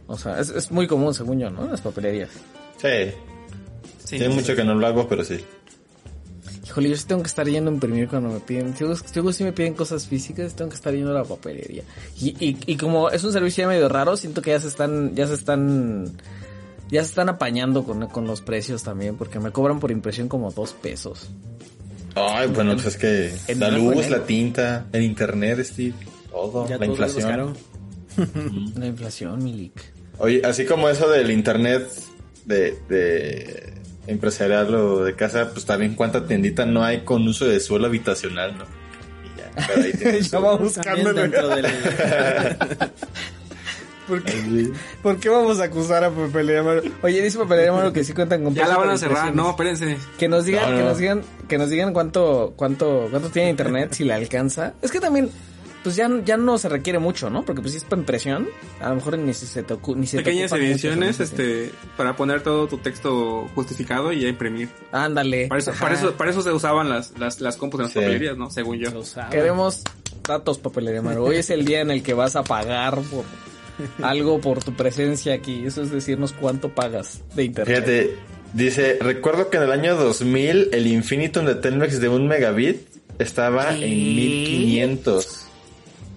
O 0.06 0.18
sea, 0.18 0.38
es, 0.40 0.50
es 0.50 0.70
muy 0.70 0.86
común, 0.86 1.14
según 1.14 1.38
yo, 1.38 1.50
¿no? 1.50 1.64
En 1.64 1.70
las 1.70 1.80
papelerías. 1.80 2.30
Sí. 2.76 3.12
Sí. 4.04 4.18
Tiene 4.18 4.34
mucho 4.34 4.54
que 4.54 4.64
no 4.64 4.74
lo 4.74 4.86
hago, 4.86 5.08
pero 5.08 5.24
sí. 5.24 5.38
Híjole, 6.66 6.88
yo 6.90 6.96
sí 6.96 7.06
tengo 7.06 7.22
que 7.22 7.28
estar 7.28 7.46
yendo 7.48 7.70
a 7.70 7.74
imprimir 7.74 8.08
cuando 8.08 8.28
me 8.30 8.40
piden. 8.40 8.74
Si 8.76 8.84
luego 8.84 9.32
sí 9.32 9.44
me 9.44 9.52
piden 9.52 9.74
cosas 9.74 10.06
físicas, 10.06 10.54
tengo 10.54 10.70
que 10.70 10.76
estar 10.76 10.92
yendo 10.94 11.10
a 11.10 11.14
la 11.20 11.24
papelería. 11.24 11.82
Y, 12.20 12.30
y, 12.44 12.56
y 12.66 12.76
como 12.76 13.10
es 13.10 13.24
un 13.24 13.32
servicio 13.32 13.62
ya 13.62 13.68
medio 13.68 13.88
raro, 13.88 14.16
siento 14.16 14.42
que 14.42 14.50
ya 14.50 14.60
se 14.60 14.68
están, 14.68 15.14
ya 15.14 15.26
se 15.26 15.34
están, 15.34 16.12
ya 16.92 17.02
se 17.02 17.08
están 17.08 17.30
apañando 17.30 17.84
con, 17.84 18.06
con 18.08 18.26
los 18.26 18.42
precios 18.42 18.82
también, 18.82 19.16
porque 19.16 19.40
me 19.40 19.50
cobran 19.50 19.80
por 19.80 19.90
impresión 19.90 20.28
como 20.28 20.52
dos 20.52 20.74
pesos. 20.74 21.30
Ay, 22.14 22.48
bueno, 22.48 22.74
pues 22.74 22.86
es 22.86 22.96
que 22.98 23.32
En 23.50 23.60
la 23.60 23.70
luz, 23.70 24.10
la 24.10 24.24
tinta, 24.24 24.84
el 24.92 25.02
internet, 25.02 25.64
Steve, 25.64 25.94
todo, 26.30 26.68
Ya 26.68 26.76
la 26.76 26.84
todo 26.84 26.90
inflación. 26.90 27.56
La 28.76 28.86
inflación, 28.86 29.42
Milik. 29.42 29.72
Oye, 30.18 30.42
así 30.44 30.66
como 30.66 30.90
eso 30.90 31.08
del 31.08 31.30
internet 31.30 31.88
de, 32.44 32.78
de 32.90 33.72
empresarial 34.06 34.74
o 34.74 35.02
de 35.02 35.16
casa, 35.16 35.50
pues 35.50 35.64
también 35.64 35.94
cuánta 35.94 36.26
tiendita 36.26 36.66
no 36.66 36.84
hay 36.84 37.04
con 37.04 37.26
uso 37.26 37.46
de 37.46 37.58
suelo 37.58 37.86
habitacional, 37.86 38.58
¿no? 38.58 38.64
Y 39.24 39.38
ya, 39.38 39.66
pero 39.66 39.82
ahí 39.82 40.20
vamos 40.32 40.74
También 40.74 41.06
buscando 41.06 41.12
dentro 41.14 41.48
del. 41.48 41.66
¿Por 44.12 44.22
qué, 44.24 44.32
Así. 44.32 44.72
¿Por 45.02 45.16
qué 45.18 45.28
vamos 45.30 45.58
a 45.60 45.64
acusar 45.64 46.04
a 46.04 46.10
Papelería 46.10 46.62
Maro? 46.62 46.82
Oye, 47.02 47.22
dice 47.22 47.38
Papelería 47.38 47.72
Maro 47.72 47.92
que 47.92 48.04
sí 48.04 48.12
cuentan 48.12 48.44
con 48.44 48.54
Ya 48.54 48.66
la 48.68 48.76
van 48.76 48.90
a 48.90 48.98
cerrar, 48.98 49.34
no, 49.34 49.50
espérense. 49.50 49.96
Que 50.18 50.28
nos 50.28 50.44
digan, 50.44 50.70
No, 50.70 50.76
que 50.76 50.82
no. 50.82 50.88
nos 50.90 50.98
digan, 50.98 51.22
que 51.48 51.56
nos 51.58 51.70
digan 51.70 51.92
cuánto, 51.94 52.52
cuánto, 52.56 53.08
cuánto 53.10 53.30
tiene 53.30 53.48
internet, 53.50 53.92
si 53.94 54.04
le 54.04 54.12
alcanza. 54.12 54.74
Es 54.82 54.90
que 54.92 55.00
también, 55.00 55.30
pues 55.82 55.96
ya, 55.96 56.10
ya 56.26 56.36
no 56.36 56.58
se 56.58 56.68
requiere 56.68 56.98
mucho, 56.98 57.30
¿no? 57.30 57.42
Porque 57.44 57.62
pues 57.62 57.72
si 57.72 57.78
es 57.78 57.84
para 57.84 58.00
impresión, 58.00 58.48
a 58.80 58.90
lo 58.90 58.96
mejor 58.96 59.16
ni 59.18 59.32
se 59.32 59.62
te 59.62 59.74
ocu- 59.74 59.96
ni 59.96 60.06
se 60.06 60.18
te 60.18 60.24
Pequeñas 60.24 60.52
ediciones, 60.52 61.18
este, 61.20 61.72
para 61.96 62.14
poner 62.14 62.42
todo 62.42 62.68
tu 62.68 62.76
texto 62.78 63.48
justificado 63.54 64.12
y 64.12 64.20
ya 64.20 64.28
imprimir. 64.28 64.68
Ándale. 64.92 65.48
Para 65.48 65.58
eso, 65.60 65.72
para 65.80 65.94
eso, 65.94 66.12
para 66.12 66.30
eso 66.30 66.42
se 66.42 66.52
usaban 66.52 66.88
las, 66.90 67.18
las, 67.18 67.40
las 67.40 67.56
compus 67.56 67.80
en 67.80 67.84
las 67.84 67.92
Sí. 67.92 67.98
papelerías, 67.98 68.36
¿no? 68.36 68.50
Según 68.50 68.76
yo. 68.78 68.90
Queremos 69.30 69.82
datos, 70.28 70.58
Papelería 70.58 71.00
Maro. 71.02 71.24
Hoy 71.24 71.36
es 71.36 71.50
el 71.50 71.64
día 71.64 71.80
en 71.80 71.90
el 71.90 72.02
que 72.02 72.14
vas 72.14 72.36
a 72.36 72.44
pagar 72.44 72.94
por 73.10 73.24
algo 74.02 74.40
por 74.40 74.62
tu 74.62 74.72
presencia 74.74 75.34
aquí. 75.34 75.64
Eso 75.66 75.82
es 75.82 75.90
decirnos 75.90 76.32
cuánto 76.32 76.68
pagas 76.70 77.20
de 77.34 77.44
internet. 77.44 77.74
Fíjate, 77.76 78.16
dice, 78.52 78.98
recuerdo 79.00 79.50
que 79.50 79.56
en 79.58 79.64
el 79.64 79.72
año 79.72 79.96
2000 79.96 80.70
el 80.72 80.86
Infinitum 80.86 81.44
de 81.46 81.54
Telmex 81.56 82.00
de 82.00 82.08
un 82.08 82.26
megabit 82.28 82.86
estaba 83.18 83.70
¿Qué? 83.70 83.84
en 83.86 84.16
1500. 84.16 85.38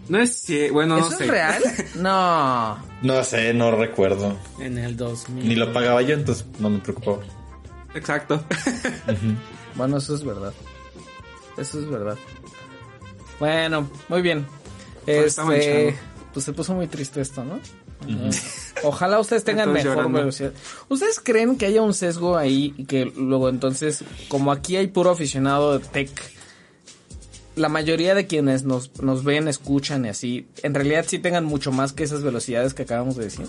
No 0.07 0.19
es 0.19 0.35
si, 0.35 0.69
bueno, 0.69 0.97
no 0.99 1.07
¿Eso 1.07 1.17
sé. 1.17 1.23
es 1.23 1.29
real? 1.31 1.63
No. 1.95 2.77
No 3.01 3.23
sé, 3.23 3.53
no 3.53 3.71
recuerdo. 3.71 4.37
En 4.59 4.77
el 4.77 4.95
2000. 4.95 5.47
Ni 5.47 5.55
lo 5.55 5.73
pagaba 5.73 6.01
yo, 6.03 6.13
entonces 6.13 6.45
no 6.59 6.69
me 6.69 6.79
preocupaba. 6.79 7.19
Exacto. 7.93 8.43
Bueno, 9.75 9.97
eso 9.97 10.15
es 10.15 10.23
verdad. 10.23 10.53
Eso 11.57 11.79
es 11.81 11.89
verdad. 11.89 12.17
Bueno, 13.41 13.89
muy 14.07 14.21
bien. 14.21 14.45
Pues 15.03 15.37
está 15.37 15.41
Este, 15.53 15.83
manchado. 15.83 16.14
Pues 16.35 16.43
se 16.43 16.51
puso 16.51 16.73
muy 16.73 16.87
triste 16.87 17.21
esto, 17.21 17.45
¿no? 17.45 17.61
Ojalá 18.83 19.21
ustedes 19.21 19.43
tengan 19.45 19.71
mejor 19.71 19.95
llorando. 19.95 20.19
velocidad. 20.19 20.51
¿Ustedes 20.89 21.21
creen 21.21 21.55
que 21.57 21.65
haya 21.65 21.81
un 21.81 21.93
sesgo 21.93 22.35
ahí 22.37 22.73
y 22.77 22.83
que 22.83 23.05
luego 23.05 23.47
entonces, 23.47 24.03
como 24.27 24.51
aquí 24.51 24.75
hay 24.75 24.87
puro 24.87 25.11
aficionado 25.11 25.79
de 25.79 25.85
tech, 25.87 26.09
la 27.55 27.69
mayoría 27.69 28.13
de 28.15 28.27
quienes 28.27 28.65
nos, 28.65 29.01
nos 29.01 29.23
ven, 29.23 29.47
escuchan 29.47 30.03
y 30.03 30.09
así, 30.09 30.45
en 30.61 30.73
realidad 30.73 31.05
sí 31.07 31.19
tengan 31.19 31.45
mucho 31.45 31.71
más 31.71 31.93
que 31.93 32.03
esas 32.03 32.21
velocidades 32.21 32.73
que 32.73 32.81
acabamos 32.83 33.15
de 33.15 33.23
decir? 33.23 33.47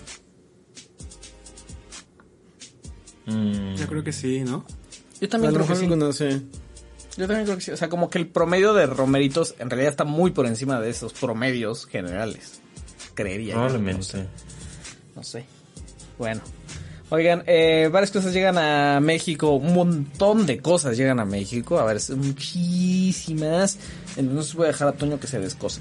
Mm, 3.26 3.74
Yo 3.74 3.86
creo 3.88 4.04
que 4.04 4.12
sí, 4.12 4.40
¿no? 4.44 4.64
Yo 5.20 5.26
A 5.26 5.30
también 5.30 5.52
lo 5.52 5.58
creo 5.64 5.66
que 5.76 5.82
mejor 5.86 5.96
sí. 5.96 5.98
no 5.98 6.12
sé. 6.12 6.42
Yo 7.16 7.26
también 7.26 7.46
creo 7.46 7.56
que 7.56 7.62
sí. 7.64 7.70
O 7.72 7.76
sea, 7.76 7.88
como 7.88 8.10
que 8.10 8.18
el 8.18 8.28
promedio 8.28 8.74
de 8.74 8.86
romeritos 8.86 9.56
en 9.58 9.70
realidad 9.70 9.90
está 9.90 10.04
muy 10.04 10.30
por 10.30 10.46
encima 10.46 10.80
de 10.80 10.90
esos 10.90 11.12
promedios 11.14 11.86
generales. 11.86 12.60
Creería. 13.16 13.54
Probablemente. 13.54 14.26
No 15.16 15.22
sé. 15.24 15.44
Bueno. 16.18 16.40
Oigan, 17.08 17.42
eh, 17.46 17.88
varias 17.92 18.10
cosas 18.10 18.32
llegan 18.32 18.58
a 18.58 18.98
México, 19.00 19.50
un 19.54 19.74
montón 19.74 20.44
de 20.46 20.58
cosas 20.58 20.96
llegan 20.96 21.20
a 21.20 21.24
México, 21.24 21.78
a 21.78 21.84
ver, 21.84 22.00
son 22.00 22.18
muchísimas. 22.18 23.78
Entonces 24.16 24.54
voy 24.54 24.64
a 24.64 24.68
dejar 24.68 24.88
a 24.88 24.92
Toño 24.92 25.18
que 25.20 25.26
se 25.28 25.38
descose. 25.38 25.80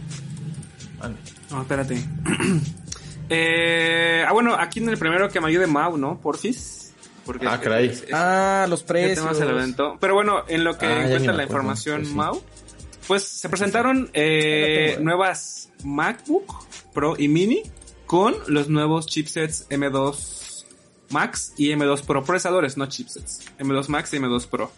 No, 1.51 1.61
espérate. 1.61 1.95
eh, 3.29 4.23
ah, 4.27 4.31
bueno, 4.33 4.55
aquí 4.55 4.79
en 4.79 4.89
el 4.89 4.97
primero 4.97 5.29
que 5.29 5.39
me 5.41 5.47
ayude 5.47 5.67
Mau, 5.67 5.97
¿no? 5.97 6.19
Porfis. 6.19 6.93
Porque 7.25 7.47
Ah, 7.47 7.59
caray. 7.59 7.87
es- 7.87 8.03
es- 8.03 8.09
Ah, 8.13 8.67
los 8.69 8.83
precios. 8.83 9.25
Pero 9.99 10.13
bueno, 10.13 10.43
en 10.47 10.63
lo 10.63 10.77
que 10.77 10.85
Ah, 10.85 11.05
encuentra 11.05 11.33
la 11.33 11.43
información 11.43 12.05
sí. 12.05 12.13
Mau, 12.13 12.39
pues 13.07 13.23
se 13.23 13.49
presentaron 13.49 14.11
eh, 14.13 14.93
eh. 14.93 14.97
nuevas 15.01 15.69
MacBook 15.83 16.53
Pro 16.95 17.13
y 17.15 17.27
Mini 17.27 17.61
con 18.07 18.33
los 18.47 18.69
nuevos 18.69 19.05
chipsets 19.05 19.69
M2 19.69 20.65
Max 21.11 21.53
y 21.57 21.69
M2 21.69 22.03
Pro. 22.03 22.23
Procesadores, 22.23 22.77
no 22.77 22.87
chipsets. 22.87 23.51
M2 23.59 23.87
Max 23.89 24.13
y 24.13 24.17
M2 24.17 24.47
Pro. 24.47 24.71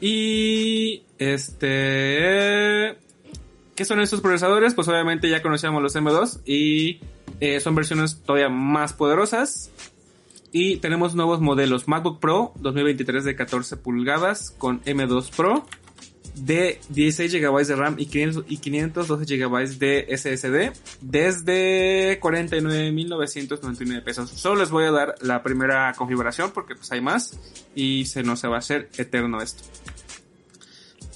Y 0.00 1.02
este... 1.18 2.96
¿Qué 3.74 3.84
son 3.84 4.00
estos 4.00 4.20
procesadores? 4.20 4.74
Pues 4.74 4.86
obviamente 4.88 5.28
ya 5.28 5.42
conocíamos 5.42 5.82
los 5.82 5.96
M2 5.96 6.40
y 6.46 7.00
eh, 7.40 7.60
son 7.60 7.74
versiones 7.74 8.22
todavía 8.22 8.48
más 8.48 8.92
poderosas. 8.92 9.70
Y 10.52 10.76
tenemos 10.76 11.14
nuevos 11.14 11.40
modelos 11.40 11.88
MacBook 11.88 12.20
Pro 12.20 12.52
2023 12.56 13.24
de 13.24 13.36
14 13.36 13.76
pulgadas 13.76 14.50
con 14.56 14.82
M2 14.84 15.30
Pro 15.34 15.66
de 16.36 16.80
16 16.90 17.32
GB 17.32 17.66
de 17.66 17.76
RAM 17.76 17.96
y, 17.98 18.06
500 18.06 18.44
y 18.48 18.58
512 18.58 19.36
GB 19.36 19.78
de 19.78 20.06
SSD 20.16 20.72
desde 21.00 22.20
49.999 22.20 24.04
pesos. 24.04 24.30
Solo 24.30 24.60
les 24.60 24.70
voy 24.70 24.84
a 24.84 24.90
dar 24.90 25.14
la 25.22 25.42
primera 25.42 25.92
configuración 25.94 26.50
porque 26.52 26.74
pues 26.74 26.92
hay 26.92 27.00
más 27.00 27.38
y 27.74 28.04
se 28.04 28.22
nos 28.22 28.44
va 28.44 28.56
a 28.56 28.58
hacer 28.58 28.90
eterno 28.98 29.40
esto. 29.40 29.64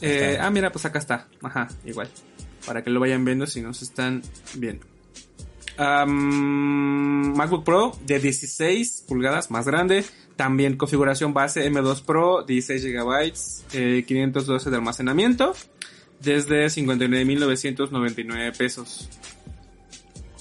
Eh, 0.00 0.38
ah, 0.40 0.50
mira, 0.50 0.72
pues 0.72 0.86
acá 0.86 0.98
está. 0.98 1.28
Ajá, 1.42 1.68
igual. 1.84 2.08
Para 2.66 2.82
que 2.82 2.90
lo 2.90 3.00
vayan 3.00 3.24
viendo 3.24 3.46
si 3.46 3.60
nos 3.60 3.82
están 3.82 4.22
viendo. 4.54 4.86
MacBook 5.78 7.64
Pro 7.64 7.98
de 8.04 8.18
16 8.18 9.04
pulgadas, 9.08 9.50
más 9.50 9.66
grande. 9.66 10.04
También 10.40 10.78
configuración 10.78 11.34
base 11.34 11.70
M2 11.70 12.02
Pro, 12.02 12.44
16 12.44 12.82
GB, 12.82 13.32
eh, 13.74 14.04
512 14.08 14.70
de 14.70 14.76
almacenamiento. 14.76 15.52
Desde 16.18 16.64
59.999 16.70 18.56
pesos. 18.56 19.10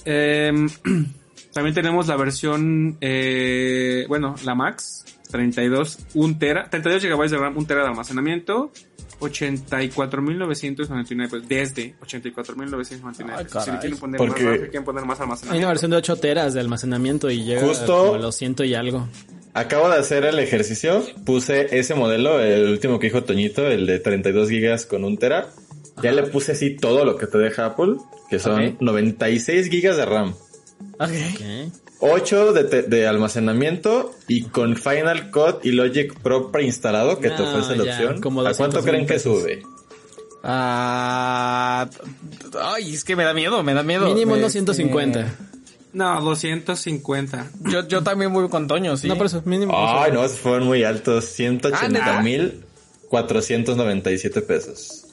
Em, 0.06 0.70
también 1.52 1.74
tenemos 1.74 2.06
la 2.08 2.16
versión, 2.16 2.96
eh, 3.02 4.06
bueno, 4.08 4.36
la 4.42 4.54
Max, 4.54 5.04
32, 5.30 5.98
1 6.14 6.38
tera, 6.38 6.70
32 6.70 7.02
GB 7.04 7.28
de 7.28 7.36
RAM, 7.36 7.58
1 7.58 7.66
tera 7.66 7.82
de 7.82 7.88
almacenamiento, 7.88 8.72
84.999 9.20 11.28
pesos, 11.28 11.46
desde 11.46 11.94
84.999 12.00 13.34
Ay, 13.36 13.44
pesos. 13.44 13.64
Si 13.64 13.70
le 13.70 13.78
quieren 13.78 13.98
poner 13.98 14.16
Porque- 14.18 14.42
más 14.44 14.52
RAM, 14.52 14.60
quieren 14.70 14.84
poner 14.84 15.04
más 15.04 15.20
Hay 15.20 15.24
una 15.26 15.34
almacenamiento. 15.34 15.68
versión 15.68 15.90
de 15.90 15.96
8 15.98 16.16
teras 16.16 16.54
de 16.54 16.60
almacenamiento 16.60 17.30
y 17.30 17.44
llega 17.44 17.60
Justo- 17.60 17.98
como 18.06 18.14
a 18.14 18.18
los 18.18 18.34
ciento 18.36 18.64
y 18.64 18.72
algo. 18.74 19.06
Acabo 19.52 19.88
de 19.90 19.96
hacer 19.98 20.24
el 20.24 20.38
ejercicio, 20.38 21.04
puse 21.26 21.76
ese 21.78 21.94
modelo, 21.94 22.40
el 22.40 22.70
último 22.70 22.98
que 23.00 23.08
dijo 23.08 23.24
Toñito, 23.24 23.66
el 23.66 23.86
de 23.86 23.98
32 23.98 24.48
gigas 24.48 24.86
con 24.86 25.04
un 25.04 25.18
tera. 25.18 25.50
Ya 26.02 26.12
le 26.12 26.22
puse 26.24 26.52
así 26.52 26.76
todo 26.76 27.04
lo 27.04 27.16
que 27.16 27.26
te 27.26 27.36
deja 27.38 27.66
Apple, 27.66 27.96
que 28.30 28.38
son 28.38 28.64
Ok. 28.74 28.80
96 28.80 29.68
gigas 29.68 29.96
de 29.96 30.04
RAM, 30.06 30.34
Ok. 30.98 31.10
Ok. 31.10 31.72
8 32.02 32.52
de, 32.54 32.64
te- 32.64 32.82
de 32.82 33.06
almacenamiento 33.06 34.12
y 34.26 34.44
con 34.44 34.76
Final 34.76 35.30
Cut 35.30 35.64
y 35.66 35.72
Logic 35.72 36.18
Pro 36.20 36.50
preinstalado 36.50 37.18
que 37.20 37.28
te 37.28 37.42
No, 37.42 37.50
ofrece 37.50 37.76
la 37.76 37.84
ya, 37.84 37.92
opción. 37.96 38.20
como 38.22 38.40
¿A 38.40 38.54
cuánto 38.54 38.78
200 38.78 38.84
creen 38.86 39.06
que 39.06 39.18
sube? 39.18 39.62
Ah, 40.42 41.86
ay, 42.62 42.94
es 42.94 43.04
que 43.04 43.16
me 43.16 43.24
da 43.24 43.34
miedo, 43.34 43.62
me 43.62 43.74
da 43.74 43.82
miedo. 43.82 44.06
Mínimo 44.06 44.32
Me- 44.32 44.38
unos 44.38 44.52
150. 44.52 45.36
No, 45.92 46.20
250. 46.20 47.50
Yo, 47.70 47.86
yo 47.88 48.02
también 48.02 48.32
voy 48.32 48.48
con 48.48 48.66
Toño, 48.68 48.96
sí. 48.96 49.08
No, 49.08 49.16
por 49.16 49.26
eso, 49.26 49.42
mínimo. 49.44 49.72
Ay, 49.76 50.12
no, 50.12 50.26
fueron 50.28 50.66
muy 50.68 50.84
altos, 50.84 51.24
Ah, 51.24 51.32
180 51.34 51.88
¿neta? 51.88 52.22
mil 52.22 52.64
497 53.08 54.42
pesos. 54.42 55.06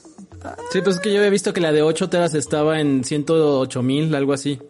Sí, 0.70 0.80
pues 0.82 0.96
es 0.96 1.02
que 1.02 1.10
yo 1.12 1.18
había 1.18 1.30
visto 1.30 1.52
que 1.52 1.60
la 1.60 1.72
de 1.72 1.82
8 1.82 2.08
teras 2.08 2.34
estaba 2.34 2.80
en 2.80 3.02
108 3.02 3.82
mil, 3.82 4.14
algo 4.14 4.32
así. 4.32 4.60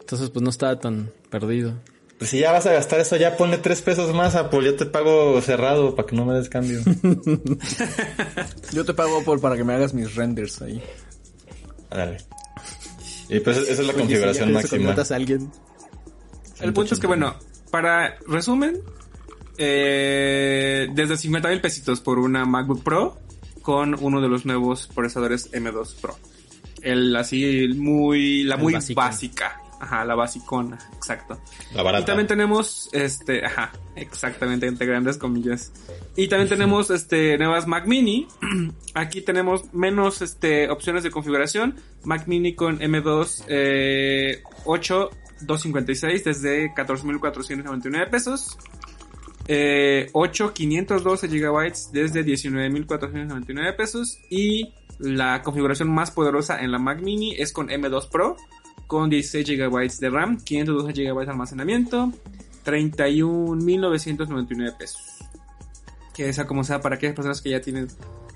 Entonces, 0.00 0.28
pues 0.30 0.42
no 0.42 0.50
estaba 0.50 0.78
tan 0.78 1.10
perdido. 1.30 1.72
Pues 2.18 2.30
si 2.30 2.38
ya 2.40 2.52
vas 2.52 2.66
a 2.66 2.72
gastar 2.72 3.00
eso, 3.00 3.16
ya 3.16 3.36
ponle 3.38 3.56
3 3.58 3.80
pesos 3.82 4.14
más, 4.14 4.34
Apple, 4.34 4.62
yo 4.64 4.76
te 4.76 4.84
pago 4.86 5.40
cerrado 5.40 5.94
para 5.96 6.06
que 6.06 6.14
no 6.14 6.26
me 6.26 6.34
des 6.34 6.48
cambio. 6.50 6.80
Yo 8.72 8.84
te 8.84 8.92
pago 8.94 9.22
por 9.24 9.40
para 9.40 9.56
que 9.56 9.64
me 9.64 9.72
hagas 9.74 9.94
mis 9.94 10.14
renders 10.14 10.60
ahí. 10.62 10.82
Dale. 11.90 12.18
Y 13.28 13.40
pues 13.40 13.56
esa 13.58 13.72
es 13.72 13.78
la 13.80 13.92
Oye, 13.92 14.00
configuración 14.02 14.48
si 14.48 14.54
máxima. 14.54 14.78
contratas 14.78 15.10
a 15.12 15.16
alguien. 15.16 15.50
El 16.60 16.72
punto 16.72 16.94
es 16.94 17.00
que, 17.00 17.06
bueno, 17.06 17.34
para 17.70 18.16
resumen, 18.26 18.80
eh, 19.58 20.88
desde 20.92 21.16
50 21.16 21.48
mil 21.48 21.60
pesitos 21.60 22.00
por 22.00 22.18
una 22.18 22.44
MacBook 22.44 22.82
Pro 22.82 23.18
con 23.62 23.96
uno 24.02 24.20
de 24.20 24.28
los 24.28 24.44
nuevos 24.44 24.88
procesadores 24.94 25.50
M2 25.52 25.94
Pro. 26.00 26.16
El 26.82 27.14
así, 27.16 27.42
el 27.64 27.76
muy, 27.76 28.42
la 28.44 28.56
El 28.56 28.62
muy 28.62 28.72
básico. 28.74 29.00
básica. 29.00 29.60
Ajá, 29.80 30.04
la 30.04 30.14
basicona, 30.14 30.78
exacto. 30.94 31.38
La 31.74 31.82
barata. 31.82 32.02
Y 32.02 32.06
también 32.06 32.26
tenemos, 32.26 32.88
este, 32.92 33.44
ajá, 33.44 33.72
exactamente, 33.96 34.66
entre 34.66 34.86
grandes 34.86 35.16
comillas. 35.18 35.72
Y 36.16 36.28
también 36.28 36.48
tenemos, 36.48 36.90
este, 36.90 37.36
nuevas 37.38 37.66
Mac 37.66 37.86
Mini. 37.86 38.28
Aquí 38.94 39.20
tenemos 39.20 39.74
menos, 39.74 40.22
este, 40.22 40.70
opciones 40.70 41.02
de 41.02 41.10
configuración. 41.10 41.74
Mac 42.04 42.28
Mini 42.28 42.54
con 42.54 42.78
M2, 42.78 43.44
eh, 43.48 44.42
8, 44.64 45.10
256 45.40 46.24
desde 46.24 46.72
14.499 46.74 48.10
pesos. 48.10 48.56
Eh, 49.48 50.08
8, 50.12 50.54
512 50.54 51.28
gigabytes 51.28 51.90
desde 51.92 52.24
19.499 52.24 53.76
pesos. 53.76 54.18
Y 54.30 54.72
la 55.00 55.42
configuración 55.42 55.92
más 55.92 56.12
poderosa 56.12 56.60
en 56.60 56.70
la 56.70 56.78
Mac 56.78 57.02
Mini 57.02 57.34
es 57.36 57.52
con 57.52 57.68
M2 57.68 58.08
Pro 58.08 58.36
con 58.86 59.10
16 59.10 59.58
GB 59.58 59.98
de 59.98 60.10
RAM, 60.10 60.38
512 60.38 60.92
GB 60.92 61.24
de 61.24 61.30
almacenamiento, 61.30 62.12
31.999 62.64 64.76
pesos. 64.76 65.13
Que 66.14 66.32
sea 66.32 66.46
como 66.46 66.64
sea 66.64 66.80
para 66.80 66.96
aquellas 66.96 67.16
personas 67.16 67.42
que 67.42 67.50
ya 67.50 67.60
tienen 67.60 67.88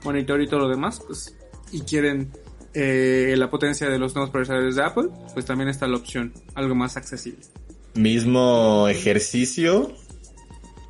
monitor 0.05 0.41
y 0.43 0.49
todo 0.49 0.61
lo 0.61 0.69
demás, 0.69 1.01
pues, 1.07 1.35
y 1.73 1.81
quieren 1.83 2.31
eh, 2.75 3.35
la 3.37 3.51
potencia 3.51 3.89
de 3.89 3.99
los 3.99 4.15
nuevos 4.15 4.31
procesadores 4.31 4.77
de 4.77 4.83
Apple, 4.83 5.09
pues 5.35 5.47
también 5.47 5.69
está 5.69 5.87
la 5.87 5.97
opción, 5.97 6.33
algo 6.55 6.75
más 6.75 6.97
accesible. 6.97 7.41
Mismo 7.95 8.89
ejercicio 8.89 9.93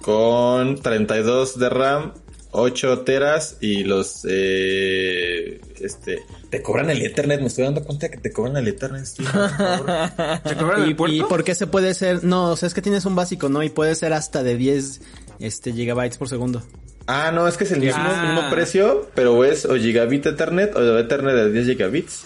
con 0.03 0.81
32 0.81 1.59
de 1.59 1.68
RAM, 1.68 2.12
8 2.51 3.01
teras 3.01 3.59
y 3.61 3.85
los 3.85 4.27
eh, 4.29 5.61
este 5.81 6.22
te 6.51 6.62
cobran 6.62 6.90
el 6.90 7.03
Ethernet, 7.03 7.40
me 7.40 7.46
estoy 7.46 7.64
dando 7.64 7.85
cuenta 7.85 8.09
que 8.09 8.18
te 8.18 8.33
cobran 8.33 8.57
el 8.57 8.68
Ethernet. 8.68 9.05
tío, 9.14 9.27
por 9.31 9.51
favor. 9.51 10.40
¿Se 10.44 10.57
cobran 10.57 10.85
¿Y, 10.85 10.88
el 10.88 10.96
puerto? 10.96 11.16
¿Y 11.16 11.20
por 11.22 11.44
qué 11.44 11.55
se 11.55 11.66
puede 11.66 11.94
ser? 11.94 12.24
No, 12.24 12.51
o 12.51 12.57
sea, 12.57 12.66
es 12.66 12.74
que 12.74 12.83
tienes 12.83 13.05
un 13.05 13.14
básico, 13.14 13.48
¿no? 13.48 13.62
Y 13.62 13.68
puede 13.68 13.94
ser 13.94 14.12
hasta 14.12 14.42
de 14.42 14.57
10 14.57 15.01
este, 15.40 15.72
gigabytes 15.72 16.18
por 16.18 16.29
segundo. 16.29 16.62
ah, 17.07 17.31
no, 17.33 17.48
es 17.48 17.56
que 17.56 17.65
es 17.65 17.73
el 17.73 17.81
mismo, 17.81 18.02
Ah. 18.04 18.33
mismo 18.35 18.50
precio, 18.50 19.08
pero 19.15 19.42
es 19.44 19.65
o 19.65 19.75
gigabit 19.77 20.27
Ethernet 20.27 20.77
o 20.77 20.98
Ethernet 20.98 21.35
de 21.35 21.52
10 21.52 21.67
gigabits. 21.67 22.25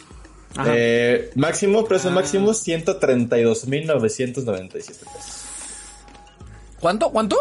Eh, 0.67 1.31
máximo, 1.37 1.85
precio 1.87 2.11
Ah. 2.11 2.15
máximo 2.15 2.53
132.997 2.53 5.07
pesos. 5.07 5.45
¿Cuánto? 6.81 7.11
¿Cuánto? 7.11 7.37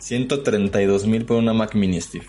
132.000 0.00 1.24
por 1.26 1.36
una 1.38 1.52
Mac 1.52 1.74
Mini 1.74 2.00
Steve. 2.00 2.26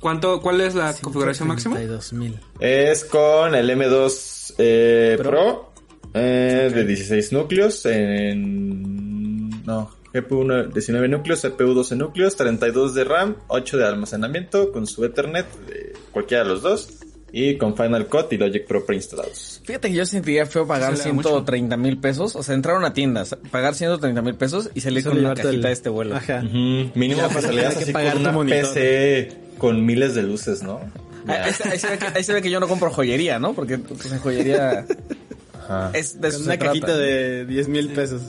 ¿Cuánto, 0.00 0.40
¿Cuál 0.40 0.60
es 0.60 0.74
la 0.74 0.92
configuración 0.94 1.48
máxima? 1.48 1.76
32,000. 1.76 2.40
Es 2.60 3.04
con 3.04 3.54
el 3.54 3.70
M2 3.70 4.54
eh, 4.58 5.14
Pro, 5.18 5.30
Pro. 5.30 5.72
eh, 6.14 6.70
de 6.74 6.84
16 6.84 7.32
núcleos 7.32 7.84
en... 7.86 9.48
No, 9.64 9.90
GPU 10.14 10.44
no- 10.44 10.64
19 10.68 11.08
núcleos, 11.08 11.40
CPU 11.42 11.74
12 11.74 11.96
núcleos, 11.96 12.36
32 12.36 12.94
de 12.94 13.04
RAM, 13.04 13.36
8 13.48 13.76
de 13.78 13.84
almacenamiento 13.86 14.70
con 14.72 14.86
su 14.86 15.04
Ethernet, 15.04 15.46
de 15.66 15.92
cualquiera 16.12 16.44
de 16.44 16.50
los 16.50 16.62
dos, 16.62 16.88
y 17.32 17.56
con 17.58 17.76
Final 17.76 18.06
Cut 18.06 18.32
y 18.32 18.36
Logic 18.38 18.64
Pro 18.64 18.86
preinstalados. 18.86 19.60
Fíjate 19.64 19.88
que 19.88 19.94
yo 19.94 20.06
sentiría 20.06 20.46
feo 20.46 20.66
pagar 20.68 20.96
Se 20.96 21.02
le 21.04 21.08
da 21.08 21.14
mucho. 21.14 21.28
130 21.30 21.76
mil 21.76 21.98
pesos. 21.98 22.36
O 22.36 22.44
sea, 22.44 22.54
entrar 22.54 22.76
a 22.76 22.78
una 22.78 22.92
tienda, 22.94 23.24
pagar 23.50 23.74
130 23.74 24.22
mil 24.22 24.36
pesos 24.36 24.70
y 24.72 24.80
salir 24.82 25.02
con 25.02 25.18
una 25.18 25.30
cajita 25.34 25.50
el- 25.50 25.60
de 25.62 25.72
este 25.72 25.88
vuelo. 25.88 26.14
Ajá. 26.14 26.42
Ujú, 26.46 26.90
Mínimo 26.94 27.22
Ya, 27.22 27.28
que 27.28 27.34
para 27.34 27.46
salías 27.48 27.76
así 27.76 27.92
pagar 27.92 28.22
con 28.22 28.36
una. 28.36 28.54
PC 28.54 29.32
con 29.58 29.84
miles 29.84 30.14
de 30.14 30.22
luces, 30.22 30.62
¿no? 30.62 30.80
Ahí, 31.26 31.52
se- 31.52 31.68
ahí 31.68 31.78
se 31.78 31.88
ve 31.88 31.98
que, 31.98 32.06
ahí 32.06 32.22
se 32.22 32.32
ve 32.34 32.40
que 32.42 32.50
yo 32.50 32.60
no 32.60 32.68
compro 32.68 32.90
joyería, 32.90 33.40
¿no? 33.40 33.52
Porque 33.54 33.78
pues, 33.78 34.12
en 34.12 34.18
joyería 34.20 34.86
Ajá. 35.54 35.90
es 35.94 36.20
de 36.20 36.28
eso 36.28 36.36
Con 36.38 36.44
se 36.44 36.50
una 36.50 36.58
cajita 36.58 36.86
trata. 36.86 37.00
de 37.00 37.46
10 37.46 37.66
mil 37.68 37.88
pesos. 37.88 38.22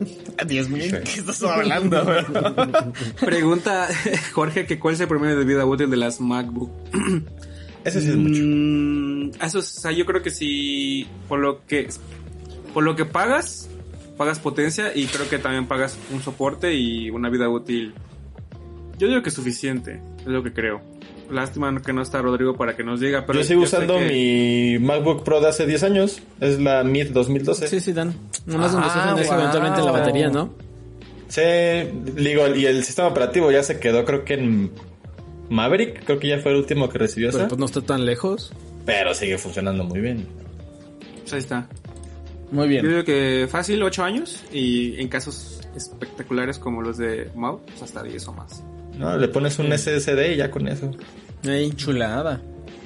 10 0.46 0.68
mil. 0.68 0.90
¿Qué 1.02 1.20
estás 1.20 1.42
hablando? 1.42 2.04
Pregunta 3.20 3.88
Jorge 4.32 4.66
que 4.66 4.78
cuál 4.78 4.94
es 4.94 5.00
el 5.00 5.08
promedio 5.08 5.38
de 5.38 5.44
vida 5.44 5.64
útil 5.64 5.90
de 5.90 5.96
las 5.96 6.20
MacBook. 6.20 6.70
Eso 7.84 8.00
sí 8.00 8.08
es 8.08 8.16
mucho. 8.16 8.40
Mm, 8.42 9.30
eso, 9.44 9.58
es- 9.58 9.76
o 9.76 9.80
sea, 9.80 9.92
yo 9.92 10.06
creo 10.06 10.22
que 10.22 10.30
si 10.30 11.06
por 11.28 11.38
lo 11.38 11.66
que 11.66 11.88
por 12.72 12.82
lo 12.82 12.96
que 12.96 13.04
pagas, 13.04 13.68
pagas 14.16 14.38
potencia 14.38 14.92
y 14.96 15.04
creo 15.06 15.28
que 15.28 15.38
también 15.38 15.66
pagas 15.66 15.98
un 16.10 16.22
soporte 16.22 16.72
y 16.74 17.10
una 17.10 17.28
vida 17.28 17.48
útil. 17.50 17.92
Yo 18.98 19.06
digo 19.08 19.22
que 19.22 19.28
es 19.28 19.34
suficiente, 19.34 20.00
es 20.20 20.26
lo 20.26 20.42
que 20.42 20.52
creo. 20.54 20.80
Lástima 21.30 21.80
que 21.80 21.92
no 21.92 22.02
está 22.02 22.20
Rodrigo 22.20 22.54
para 22.56 22.76
que 22.76 22.84
nos 22.84 23.00
diga, 23.00 23.24
pero 23.26 23.38
Yo 23.40 23.44
sigo 23.44 23.62
usando 23.62 23.98
que- 23.98 24.06
mi 24.78 24.84
MacBook 24.84 25.24
Pro 25.24 25.40
de 25.40 25.48
hace 25.48 25.66
10 25.66 25.82
años. 25.82 26.20
Es 26.40 26.60
la 26.60 26.84
Mid 26.84 27.10
2012. 27.10 27.66
Sí, 27.68 27.80
sí, 27.80 27.92
Dan. 27.92 28.14
Nomás 28.46 28.74
Ah, 28.74 28.76
un 28.76 28.82
resumen 28.84 29.14
de 29.16 29.22
eso 29.22 29.30
wow. 29.32 29.40
eventualmente 29.40 29.80
en 29.80 29.86
la 29.86 29.92
batería, 29.92 30.28
¿no? 30.28 30.54
Sí, 31.28 31.40
digo, 32.16 32.48
y 32.54 32.66
el 32.66 32.84
sistema 32.84 33.08
operativo 33.08 33.50
ya 33.50 33.62
se 33.62 33.80
quedó, 33.80 34.04
creo 34.04 34.24
que 34.24 34.34
en 34.34 34.70
Maverick. 35.48 36.04
Creo 36.04 36.18
que 36.18 36.28
ya 36.28 36.38
fue 36.38 36.52
el 36.52 36.58
último 36.58 36.88
que 36.88 36.98
recibió 36.98 37.28
Pero 37.30 37.38
esa. 37.38 37.48
pues 37.48 37.58
no 37.58 37.66
está 37.66 37.80
tan 37.80 38.04
lejos. 38.04 38.52
Pero 38.84 39.14
sigue 39.14 39.38
funcionando 39.38 39.82
muy 39.84 40.00
bien. 40.00 40.26
Pues 41.22 41.32
ahí 41.32 41.38
está. 41.40 41.66
Muy 42.52 42.64
Yo 42.64 42.68
bien. 42.68 42.88
digo 42.88 43.04
que 43.04 43.48
fácil 43.50 43.82
8 43.82 44.04
años 44.04 44.44
y 44.52 45.00
en 45.00 45.08
casos 45.08 45.60
espectaculares 45.74 46.58
como 46.58 46.82
los 46.82 46.98
de 46.98 47.30
Mau, 47.34 47.60
pues 47.66 47.82
hasta 47.82 48.02
10 48.02 48.28
o 48.28 48.32
más. 48.32 48.62
No, 48.98 49.16
le 49.16 49.28
pones 49.28 49.58
un 49.58 49.66
SSD 49.76 50.32
y 50.32 50.36
ya 50.36 50.50
con 50.50 50.68
eso. 50.68 50.90
Ey. 51.42 51.72
Chulada. 51.72 52.40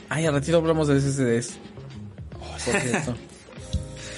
Ay, 0.09 0.27
al 0.27 0.35
ratito 0.35 0.57
hablamos 0.57 0.89
de 0.89 1.01
SSDs. 1.01 1.59
Por 2.39 2.61
cierto. 2.81 3.15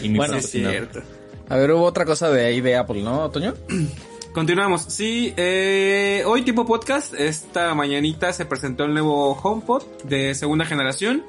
Y 0.03 0.09
mi 0.09 0.17
Bueno, 0.17 0.37
Es 0.37 0.49
cierto. 0.51 1.03
A 1.51 1.57
ver, 1.57 1.73
hubo 1.73 1.83
otra 1.85 2.07
cosa 2.07 2.31
de 2.31 2.47
ahí 2.47 2.63
de 2.63 2.75
Apple, 2.77 3.03
¿no, 3.03 3.29
Toño? 3.31 3.53
Continuamos. 4.33 4.83
Sí, 4.89 5.35
eh, 5.37 6.23
hoy 6.25 6.41
tipo 6.43 6.65
podcast, 6.65 7.13
esta 7.19 7.75
mañanita 7.75 8.33
se 8.33 8.47
presentó 8.47 8.85
el 8.85 8.93
nuevo 8.95 9.33
HomePod 9.35 9.83
de 10.05 10.35
segunda 10.35 10.65
generación. 10.65 11.23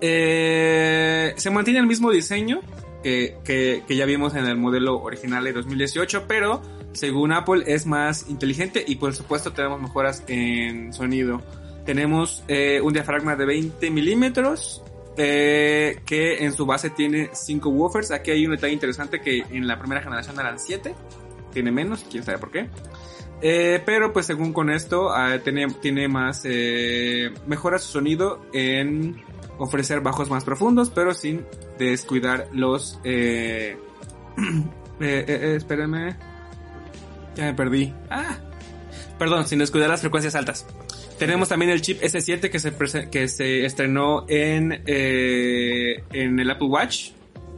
Eh, 0.00 1.32
se 1.36 1.50
mantiene 1.50 1.80
el 1.80 1.86
mismo 1.86 2.10
diseño 2.12 2.60
que, 3.02 3.38
que- 3.44 3.82
que 3.88 3.96
ya 3.96 4.04
vimos 4.04 4.34
en 4.34 4.46
el 4.46 4.56
modelo 4.56 5.00
original 5.00 5.42
de 5.42 5.52
2018, 5.54 6.24
pero 6.28 6.62
según 6.98 7.32
Apple 7.32 7.64
es 7.66 7.86
más 7.86 8.28
inteligente 8.28 8.84
y 8.86 8.96
por 8.96 9.14
supuesto 9.14 9.52
tenemos 9.52 9.80
mejoras 9.80 10.22
en 10.26 10.92
sonido. 10.92 11.42
Tenemos 11.84 12.42
eh, 12.48 12.80
un 12.82 12.92
diafragma 12.92 13.36
de 13.36 13.46
20 13.46 13.90
milímetros 13.90 14.82
eh, 15.16 16.00
que 16.04 16.44
en 16.44 16.52
su 16.52 16.66
base 16.66 16.90
tiene 16.90 17.30
5 17.32 17.68
woofers. 17.70 18.10
Aquí 18.10 18.30
hay 18.30 18.44
un 18.44 18.52
detalle 18.52 18.74
interesante 18.74 19.20
que 19.20 19.38
en 19.38 19.66
la 19.66 19.78
primera 19.78 20.02
generación 20.02 20.38
eran 20.38 20.58
7 20.58 20.94
tiene 21.52 21.72
menos, 21.72 22.04
quién 22.10 22.22
sabe 22.24 22.38
por 22.38 22.50
qué. 22.50 22.68
Eh, 23.40 23.80
pero 23.86 24.12
pues 24.12 24.26
según 24.26 24.52
con 24.52 24.68
esto 24.68 25.10
ah, 25.10 25.38
tiene, 25.42 26.08
más, 26.08 26.44
mejora 27.46 27.78
su 27.78 27.92
sonido 27.92 28.42
en 28.52 29.22
ofrecer 29.58 30.00
bajos 30.00 30.30
más 30.30 30.44
profundos, 30.44 30.90
pero 30.90 31.14
sin 31.14 31.44
descuidar 31.78 32.48
los... 32.52 32.98
Eh, 33.04 33.76
espérenme. 35.00 36.16
Ya 37.38 37.44
me 37.44 37.54
perdí. 37.54 37.94
Ah. 38.10 38.36
Perdón, 39.18 39.46
sin 39.46 39.58
descuidar 39.60 39.88
las 39.88 40.00
frecuencias 40.00 40.34
altas. 40.34 40.66
Tenemos 41.18 41.48
también 41.48 41.70
el 41.70 41.80
chip 41.80 42.00
S7 42.02 42.50
que 42.50 42.58
se, 42.60 43.08
que 43.10 43.26
se 43.28 43.64
estrenó 43.64 44.24
en, 44.28 44.82
eh, 44.86 46.04
en 46.12 46.38
el 46.38 46.50
Apple 46.50 46.68
Watch 46.68 47.10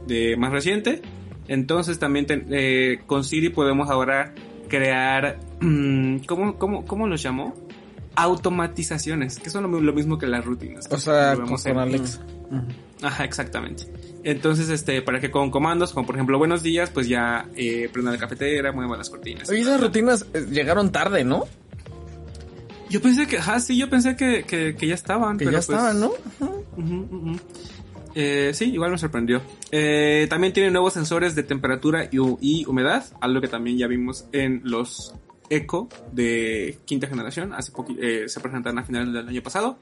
de 0.07 0.35
más 0.37 0.51
reciente. 0.51 1.01
Entonces 1.47 1.99
también 1.99 2.25
ten- 2.25 2.47
eh, 2.51 2.99
con 3.05 3.23
Siri 3.23 3.49
podemos 3.49 3.89
ahora 3.89 4.33
crear, 4.69 5.37
mm, 5.59 6.19
¿cómo, 6.27 6.57
cómo, 6.57 6.85
cómo 6.85 7.07
los 7.07 7.21
llamó? 7.21 7.53
Automatizaciones, 8.15 9.37
que 9.39 9.49
son 9.49 9.69
lo, 9.71 9.79
lo 9.81 9.93
mismo 9.93 10.17
que 10.17 10.25
las 10.27 10.43
rutinas. 10.45 10.87
O 10.91 10.97
sea, 10.97 11.35
con, 11.73 11.77
Alexa. 11.77 12.21
Ajá, 13.01 13.23
exactamente. 13.23 13.85
Entonces, 14.23 14.69
este, 14.69 15.01
para 15.01 15.19
que 15.19 15.31
con 15.31 15.49
comandos, 15.49 15.93
como 15.93 16.05
por 16.05 16.15
ejemplo 16.15 16.37
buenos 16.37 16.61
días, 16.63 16.89
pues 16.91 17.07
ya 17.07 17.47
eh, 17.55 17.89
prenda 17.91 18.11
la 18.11 18.17
cafetera, 18.17 18.71
mueva 18.71 18.95
las 18.97 19.09
cortinas. 19.09 19.49
Oye, 19.49 19.61
esas 19.61 19.81
rutinas 19.81 20.25
eh, 20.33 20.45
llegaron 20.51 20.91
tarde, 20.91 21.23
¿no? 21.23 21.45
Yo 22.89 23.01
pensé 23.01 23.25
que, 23.25 23.37
ajá, 23.37 23.59
sí, 23.59 23.77
yo 23.77 23.89
pensé 23.89 24.15
que, 24.15 24.43
que, 24.43 24.75
que 24.75 24.87
ya 24.87 24.95
estaban. 24.95 25.37
Que 25.37 25.45
pero 25.45 25.57
ya 25.59 25.65
pues- 25.65 25.69
estaban, 25.77 25.99
¿no? 25.99 26.11
Eh, 28.13 28.51
sí, 28.53 28.65
igual 28.73 28.91
me 28.91 28.97
sorprendió. 28.97 29.41
Eh, 29.71 30.27
también 30.29 30.51
tiene 30.51 30.69
nuevos 30.69 30.93
sensores 30.93 31.33
de 31.33 31.43
temperatura 31.43 32.05
y, 32.11 32.17
hu- 32.17 32.37
y 32.41 32.65
humedad, 32.65 33.05
algo 33.21 33.39
que 33.39 33.47
también 33.47 33.77
ya 33.77 33.87
vimos 33.87 34.25
en 34.33 34.61
los 34.65 35.13
Echo 35.49 35.89
de 36.13 36.77
quinta 36.85 37.07
generación, 37.07 37.53
hace 37.53 37.71
eh, 38.01 38.23
se 38.27 38.39
presentaron 38.39 38.79
a 38.79 38.83
finales 38.83 39.11
del 39.13 39.27
año 39.27 39.41
pasado, 39.43 39.77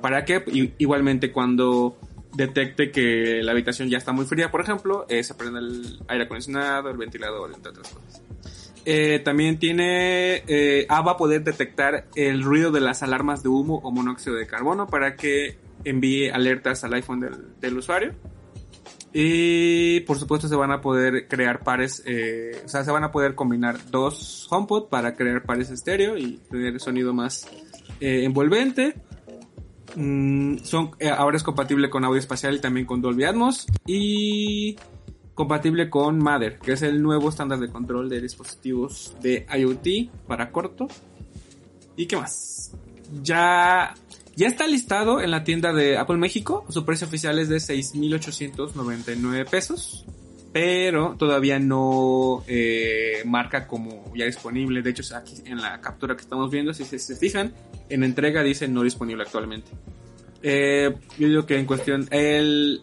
para 0.00 0.24
que 0.24 0.42
igualmente 0.78 1.30
cuando 1.30 1.96
detecte 2.34 2.90
que 2.90 3.42
la 3.42 3.52
habitación 3.52 3.88
ya 3.88 3.98
está 3.98 4.12
muy 4.12 4.24
fría, 4.24 4.50
por 4.50 4.60
ejemplo, 4.60 5.06
eh, 5.08 5.22
se 5.22 5.34
prende 5.34 5.60
el 5.60 5.98
aire 6.08 6.24
acondicionado, 6.24 6.90
el 6.90 6.96
ventilador, 6.96 7.52
entre 7.54 7.70
otras 7.70 7.88
cosas. 7.88 8.22
Eh, 8.86 9.20
también 9.24 9.58
tiene, 9.58 10.42
eh, 10.46 10.86
va 10.90 11.12
a 11.12 11.16
poder 11.16 11.44
detectar 11.44 12.06
el 12.14 12.42
ruido 12.42 12.70
de 12.70 12.80
las 12.80 13.02
alarmas 13.02 13.42
de 13.42 13.50
humo 13.50 13.80
o 13.82 13.90
monóxido 13.90 14.36
de 14.36 14.46
carbono 14.46 14.86
para 14.86 15.16
que 15.16 15.58
envíe 15.84 16.30
alertas 16.30 16.82
al 16.84 16.94
iPhone 16.94 17.20
del, 17.20 17.60
del 17.60 17.76
usuario. 17.76 18.14
Y 19.12 20.00
por 20.00 20.18
supuesto 20.18 20.46
se 20.46 20.54
van 20.54 20.70
a 20.70 20.80
poder 20.80 21.26
crear 21.26 21.64
pares, 21.64 22.02
eh, 22.06 22.62
o 22.64 22.68
sea, 22.68 22.84
se 22.84 22.92
van 22.92 23.02
a 23.02 23.10
poder 23.10 23.34
combinar 23.34 23.90
dos 23.90 24.46
HomePod 24.50 24.88
para 24.88 25.16
crear 25.16 25.42
pares 25.42 25.70
estéreo 25.70 26.16
y 26.16 26.38
tener 26.48 26.78
sonido 26.80 27.12
más 27.12 27.48
eh, 28.00 28.22
envolvente. 28.24 28.94
Mm, 29.96 30.58
son, 30.58 30.90
eh, 30.98 31.08
ahora 31.08 31.36
es 31.36 31.42
compatible 31.42 31.90
con 31.90 32.04
audio 32.04 32.18
espacial 32.18 32.54
y 32.54 32.60
también 32.60 32.86
con 32.86 33.00
Dolby 33.00 33.24
Atmos. 33.24 33.66
Y 33.86 34.76
compatible 35.34 35.88
con 35.88 36.18
Mother, 36.18 36.58
que 36.58 36.72
es 36.72 36.82
el 36.82 37.02
nuevo 37.02 37.28
estándar 37.30 37.58
de 37.58 37.68
control 37.68 38.08
de 38.08 38.20
dispositivos 38.20 39.14
de 39.22 39.46
IoT 39.58 40.10
para 40.26 40.52
corto. 40.52 40.86
¿Y 41.96 42.06
qué 42.06 42.16
más? 42.16 42.72
Ya, 43.22 43.94
ya 44.36 44.46
está 44.46 44.66
listado 44.66 45.20
en 45.20 45.30
la 45.30 45.44
tienda 45.44 45.72
de 45.72 45.98
Apple 45.98 46.18
México. 46.18 46.64
Su 46.68 46.84
precio 46.84 47.06
oficial 47.06 47.38
es 47.38 47.48
de 47.48 47.56
6.899 47.56 49.48
pesos. 49.48 50.04
Pero 50.52 51.14
todavía 51.16 51.58
no 51.58 52.42
eh, 52.48 53.22
marca 53.24 53.66
como 53.66 54.12
ya 54.16 54.24
disponible. 54.24 54.82
De 54.82 54.90
hecho, 54.90 55.02
aquí 55.16 55.36
en 55.44 55.60
la 55.60 55.80
captura 55.80 56.16
que 56.16 56.22
estamos 56.22 56.50
viendo, 56.50 56.74
si 56.74 56.84
se, 56.84 56.98
se 56.98 57.14
fijan, 57.14 57.52
en 57.88 58.02
entrega 58.02 58.42
dice 58.42 58.66
no 58.66 58.82
disponible 58.82 59.22
actualmente. 59.22 59.70
Eh, 60.42 60.94
yo 61.18 61.28
digo 61.28 61.46
que 61.46 61.58
en 61.58 61.66
cuestión, 61.66 62.08
el, 62.10 62.82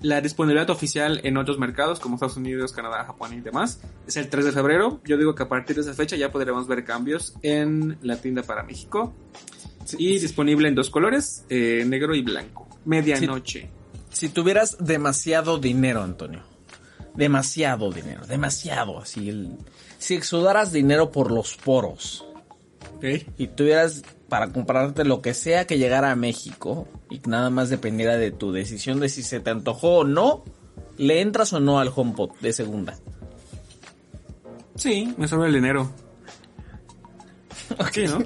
la 0.00 0.20
disponibilidad 0.20 0.70
oficial 0.70 1.20
en 1.24 1.36
otros 1.36 1.58
mercados 1.58 2.00
como 2.00 2.16
Estados 2.16 2.36
Unidos, 2.36 2.72
Canadá, 2.72 3.04
Japón 3.04 3.34
y 3.34 3.40
demás 3.40 3.80
es 4.06 4.16
el 4.16 4.28
3 4.28 4.46
de 4.46 4.52
febrero. 4.52 5.00
Yo 5.04 5.16
digo 5.16 5.34
que 5.34 5.42
a 5.42 5.48
partir 5.48 5.76
de 5.76 5.82
esa 5.82 5.94
fecha 5.94 6.16
ya 6.16 6.30
podremos 6.30 6.66
ver 6.66 6.84
cambios 6.84 7.34
en 7.42 7.98
la 8.02 8.16
tienda 8.16 8.42
para 8.42 8.62
México. 8.62 9.14
Y 9.98 10.20
disponible 10.20 10.68
en 10.68 10.76
dos 10.76 10.90
colores, 10.90 11.44
eh, 11.48 11.84
negro 11.86 12.14
y 12.14 12.22
blanco. 12.22 12.68
Medianoche. 12.84 13.68
Si 14.10 14.28
tuvieras 14.28 14.76
demasiado 14.78 15.58
dinero, 15.58 16.02
Antonio. 16.02 16.51
Demasiado 17.14 17.90
dinero, 17.90 18.26
demasiado. 18.26 18.98
Así 18.98 19.28
el, 19.28 19.58
si 19.98 20.14
exudaras 20.14 20.72
dinero 20.72 21.10
por 21.10 21.30
los 21.30 21.56
poros 21.56 22.24
y 23.36 23.48
tuvieras 23.48 24.02
para 24.28 24.52
comprarte 24.52 25.04
lo 25.04 25.20
que 25.22 25.34
sea 25.34 25.66
que 25.66 25.78
llegara 25.78 26.12
a 26.12 26.16
México 26.16 26.86
y 27.10 27.20
nada 27.26 27.50
más 27.50 27.68
dependiera 27.68 28.16
de 28.16 28.30
tu 28.30 28.52
decisión 28.52 29.00
de 29.00 29.08
si 29.08 29.22
se 29.22 29.40
te 29.40 29.50
antojó 29.50 29.98
o 29.98 30.04
no, 30.04 30.44
¿le 30.96 31.20
entras 31.20 31.52
o 31.52 31.60
no 31.60 31.80
al 31.80 31.92
HomePod 31.94 32.30
de 32.40 32.52
segunda? 32.52 32.96
Sí, 34.76 35.12
me 35.18 35.28
sobra 35.28 35.48
el 35.48 35.54
dinero. 35.54 35.90
Ok, 37.78 37.96
¿no? 38.08 38.18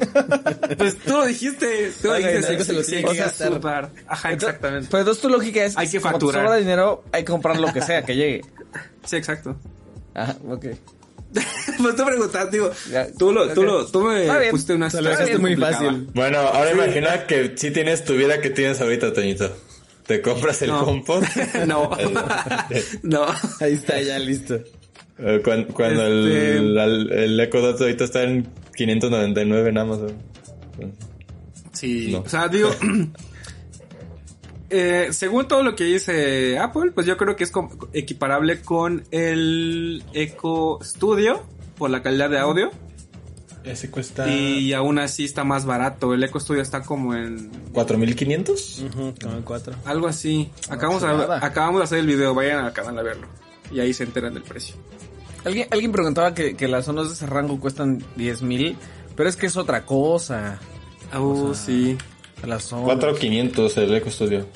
pues 0.76 0.99
tú 0.99 1.12
lo 1.12 1.26
dijiste, 1.26 1.93
tú 2.03 2.09
lo 2.09 2.14
dijiste. 2.14 2.41
no, 2.57 2.64
sí, 2.64 2.72
no, 2.72 2.82
sí, 2.82 2.95
o 3.05 3.11
hay 3.11 3.16
sea, 3.16 3.24
que 3.32 3.45
exudar. 3.45 3.91
Ajá, 4.09 4.32
exactamente. 4.32 4.89
Pero 4.91 5.01
entonces 5.01 5.22
tu 5.22 5.28
lógica 5.28 5.64
es, 5.64 5.76
Hay 5.76 5.89
que 5.89 5.99
como 6.01 6.12
te 6.12 6.12
facturar. 6.26 6.45
sobra 6.47 6.57
dinero, 6.59 7.05
hay 7.12 7.22
que 7.22 7.30
comprar 7.32 7.59
lo 7.59 7.72
que 7.72 7.82
sea 7.82 8.03
que 8.03 8.16
llegue. 8.16 8.43
Sí, 9.05 9.16
exacto. 9.16 9.57
Ajá, 10.14 10.37
ok. 10.49 10.66
pues 11.82 11.97
tú 11.97 12.05
preguntas, 12.05 12.51
digo, 12.51 12.70
Ya, 12.91 13.09
tú, 13.12 13.32
lo, 13.32 13.49
tú, 13.53 13.61
ok. 13.62 13.66
lo, 13.66 13.87
tú 13.87 14.01
me 14.05 14.51
pusiste 14.51 14.74
una 14.74 14.89
Te 14.89 15.03
lo 15.03 15.11
situación 15.11 15.26
dejaste 15.26 15.39
muy 15.39 15.57
fácil. 15.57 16.09
Bueno, 16.14 16.39
ahora 16.39 16.72
imagina 16.72 17.26
que 17.26 17.53
si 17.57 17.70
tienes 17.70 18.05
tu 18.05 18.14
vida 18.14 18.41
que 18.41 18.51
tienes 18.51 18.80
ahorita, 18.80 19.12
Toñito. 19.12 19.55
Te 20.07 20.22
compras 20.22 20.62
el 20.62 20.70
No. 20.70 20.82
HomePod. 20.82 21.24
no. 21.66 21.91
no. 23.03 23.26
Ahí 23.61 23.72
está, 23.74 24.01
ya 24.01 24.18
listo. 24.20 24.61
Eh, 25.18 25.41
cuan- 25.43 25.64
Cuando, 25.64 26.07
el, 26.07 26.26
Este- 26.28 26.57
el, 26.59 27.12
el 27.12 27.41
Echo 27.41 27.61
Dot 27.61 27.80
ahorita 27.80 28.05
está 28.05 28.22
en 28.22 28.47
599 28.77 29.68
en 29.70 29.79
Amazon. 29.79 30.12
Sí, 31.72 32.11
No. 32.12 32.20
o 32.20 32.29
sea, 32.29 32.49
digo, 32.49 32.70
eh, 34.70 35.09
según 35.12 35.47
todo 35.47 35.62
lo 35.62 35.77
que 35.77 35.85
dice 35.85 36.59
Apple, 36.59 36.91
pues 36.93 37.07
yo 37.07 37.16
creo 37.16 37.37
que 37.37 37.45
es 37.45 37.53
equiparable 37.93 38.61
con 38.62 39.05
el 39.11 40.03
Echo 40.12 40.79
Studio 40.83 41.43
por 41.77 41.91
la 41.91 42.03
calidad 42.03 42.31
de 42.31 42.39
audio. 42.39 42.70
Ese 43.64 43.91
cuesta 43.91 44.29
Y 44.29 44.72
aún 44.74 44.99
así 45.01 45.24
está 45.24 45.43
más 45.43 45.64
barato. 45.64 46.14
El 46.14 46.22
Echo 46.22 46.39
Studio 46.39 46.62
está 46.62 46.83
como 46.83 47.14
en 47.14 47.51
4500. 47.72 48.85
Ujú, 48.87 49.14
como 49.20 49.37
el 49.37 49.45
4. 49.45 49.74
algo 49.85 50.07
así. 50.07 50.51
Acabamos, 50.68 51.03
a- 51.03 51.11
chulada. 51.12 51.45
acabamos 51.45 51.81
de 51.81 51.85
hacer 51.85 51.99
el 51.99 52.07
video, 52.07 52.33
vayan 52.35 52.64
al 52.64 52.72
canal 52.72 52.97
a 52.99 53.03
verlo. 53.03 53.27
Y 53.72 53.81
ahí 53.81 53.93
se 53.93 54.05
enteran 54.05 54.35
del 54.35 54.45
precio. 54.45 54.77
Alguien, 55.45 55.68
alguien 55.70 55.93
preguntaba 55.93 56.34
que, 56.34 56.57
que 56.57 56.66
las 56.68 56.84
zonas 56.87 57.09
de 57.09 57.14
ese 57.14 57.26
rango 57.26 57.61
cuestan 57.61 58.03
10 58.16 58.43
mil, 58.43 58.76
pero 59.14 59.28
es 59.28 59.37
que 59.37 59.47
es 59.47 59.57
otra 59.57 59.84
cosa. 59.87 60.59
Oh, 61.14 61.55
sí. 61.55 61.97
Las 62.45 62.64
zonas. 62.64 62.87
4500 62.87 63.76
el 63.78 63.95
Eco 63.95 64.11
Studio. 64.11 64.47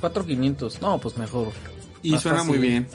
4500. 0.00 0.80
No, 0.80 0.98
pues 0.98 1.16
mejor. 1.16 1.48
Y 2.02 2.12
Más 2.12 2.22
suena 2.22 2.38
fácil. 2.38 2.58
muy 2.58 2.68
bien. 2.68 2.86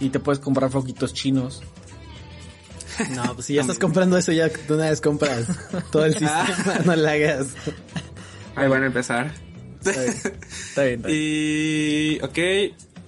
Y 0.00 0.08
te 0.10 0.18
puedes 0.18 0.38
comprar 0.38 0.70
foquitos 0.70 1.12
chinos. 1.12 1.62
No, 3.10 3.34
pues 3.34 3.46
si 3.46 3.54
ya 3.54 3.62
estás 3.62 3.78
comprando 3.78 4.18
eso, 4.18 4.32
ya 4.32 4.48
de 4.48 4.74
una 4.74 4.90
vez 4.90 5.00
compras 5.00 5.46
todo 5.90 6.04
el 6.04 6.12
sistema, 6.12 6.78
no 6.84 6.94
le 6.94 7.08
hagas. 7.08 7.48
Ahí 8.54 8.68
van 8.68 8.82
a 8.82 8.86
empezar. 8.86 9.32
Está 9.82 10.02
bien. 10.02 10.14
Está 10.68 10.82
bien. 10.84 11.02
Y, 11.08 12.20
ok, 12.20 12.38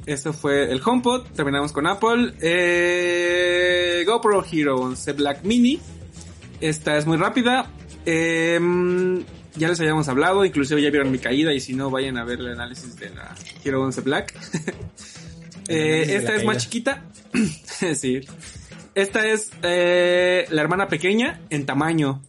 esto 0.06 0.32
fue 0.32 0.70
el 0.70 0.80
HomePod. 0.84 1.28
Terminamos 1.34 1.72
con 1.72 1.86
Apple. 1.86 2.34
Eh, 2.40 4.04
GoPro 4.06 4.44
Hero 4.50 4.76
11 4.76 5.12
Black 5.12 5.44
Mini. 5.44 5.80
Esta 6.60 6.96
es 6.96 7.06
muy 7.06 7.16
rápida. 7.16 7.70
Em, 8.04 9.24
ya 9.56 9.68
les 9.68 9.80
habíamos 9.80 10.08
hablado, 10.08 10.44
inclusive 10.44 10.82
ya 10.82 10.90
vieron 10.90 11.10
mi 11.10 11.18
caída 11.18 11.52
y 11.52 11.60
si 11.60 11.74
no, 11.74 11.90
vayan 11.90 12.18
a 12.18 12.24
ver 12.24 12.40
el 12.40 12.48
análisis 12.48 12.96
de 12.96 13.10
la 13.10 13.34
Hero 13.64 13.82
11 13.82 14.00
Black. 14.02 14.34
Eh, 15.66 16.16
esta 16.16 16.34
es 16.34 16.44
más 16.44 16.58
chiquita. 16.58 17.04
sí. 17.94 18.20
Esta 18.94 19.26
es 19.26 19.50
eh, 19.62 20.44
la 20.50 20.60
hermana 20.60 20.88
pequeña 20.88 21.40
en 21.48 21.64
tamaño. 21.64 22.20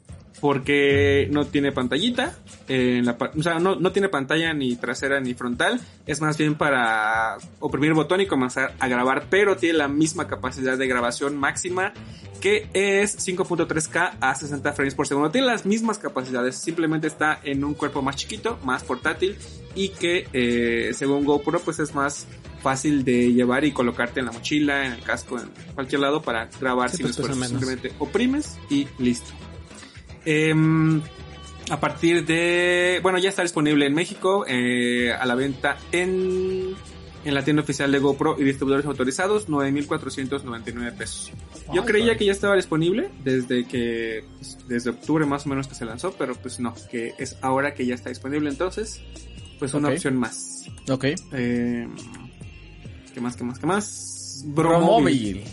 Porque 0.45 1.27
no 1.31 1.45
tiene 1.47 1.71
pantallita. 1.71 2.35
eh, 2.67 2.97
en 2.99 3.05
la 3.05 3.17
pa- 3.17 3.31
o 3.35 3.41
sea, 3.43 3.59
no, 3.59 3.75
no 3.75 3.91
tiene 3.91 4.09
pantalla 4.09 4.53
ni 4.53 4.75
trasera 4.75 5.19
ni 5.19 5.33
frontal. 5.33 5.79
Es 6.05 6.21
más 6.21 6.37
bien 6.37 6.53
para 6.55 7.37
oprimir 7.59 7.89
el 7.89 7.95
botón 7.95 8.21
y 8.21 8.27
comenzar 8.27 8.75
a 8.79 8.87
grabar. 8.87 9.25
Pero 9.29 9.57
tiene 9.57 9.79
la 9.79 9.87
misma 9.87 10.27
capacidad 10.27 10.77
de 10.77 10.87
grabación 10.87 11.35
máxima. 11.35 11.93
Que 12.41 12.67
es 12.73 13.17
5.3K 13.27 14.17
a 14.21 14.35
60 14.35 14.73
frames 14.73 14.93
por 14.93 15.07
segundo. 15.07 15.31
Tiene 15.31 15.47
las 15.47 15.65
mismas 15.65 15.97
capacidades. 15.97 16.55
Simplemente 16.57 17.07
está 17.07 17.39
en 17.43 17.63
un 17.63 17.73
cuerpo 17.73 18.03
más 18.03 18.15
chiquito, 18.15 18.59
más 18.63 18.83
portátil. 18.83 19.35
Y 19.73 19.89
que 19.89 20.27
eh, 20.31 20.91
según 20.93 21.25
GoPro 21.25 21.59
pues 21.59 21.79
es 21.79 21.95
más 21.95 22.27
fácil 22.61 23.03
de 23.03 23.33
llevar 23.33 23.65
y 23.65 23.71
colocarte 23.71 24.19
en 24.19 24.27
la 24.27 24.31
mochila, 24.31 24.85
en 24.85 24.93
el 24.93 25.01
casco, 25.01 25.39
en 25.39 25.49
cualquier 25.75 26.01
lado 26.01 26.21
para 26.21 26.49
grabar 26.61 26.89
Sí, 26.91 26.97
sin 26.97 27.05
pues, 27.07 27.17
esfuerzo. 27.19 27.45
Simplemente 27.45 27.91
oprimes 27.99 28.57
y 28.69 28.87
listo. 28.99 29.31
Em, 30.25 31.01
a 31.69 31.79
partir 31.79 32.25
de... 32.25 32.99
Bueno, 33.01 33.17
ya 33.17 33.29
está 33.29 33.41
disponible 33.41 33.85
en 33.85 33.93
México 33.93 34.45
eh, 34.47 35.11
a 35.11 35.25
la 35.25 35.35
venta 35.35 35.77
en, 35.91 36.75
en 37.23 37.33
la 37.33 37.43
tienda 37.43 37.63
oficial 37.63 37.91
de 37.91 37.99
GoPro 37.99 38.35
y 38.39 38.43
distribuidores 38.43 38.85
autorizados, 38.85 39.47
9.499 39.47 40.95
pesos. 40.95 41.31
Yo 41.73 41.85
creía 41.85 42.17
que 42.17 42.25
ya 42.25 42.31
estaba 42.31 42.55
disponible 42.55 43.09
desde 43.23 43.65
que... 43.67 44.23
pues, 44.37 44.57
desde 44.67 44.91
octubre 44.91 45.25
más 45.25 45.45
o 45.45 45.49
menos 45.49 45.67
que 45.67 45.75
se 45.75 45.85
lanzó, 45.85 46.13
pero 46.13 46.35
pues 46.35 46.59
no, 46.59 46.75
que 46.91 47.13
es 47.17 47.37
ahora 47.41 47.73
que 47.73 47.85
ya 47.85 47.95
está 47.95 48.09
disponible 48.09 48.49
entonces, 48.49 49.01
pues 49.59 49.73
una 49.73 49.89
opción 49.89 50.17
más. 50.17 50.65
Ok. 50.89 51.05
Eh, 51.33 51.87
¿Qué 53.13 53.21
más, 53.21 53.35
qué 53.35 53.43
más, 53.43 53.59
qué 53.59 53.65
más? 53.65 54.43
Bromóvil. 54.47 55.43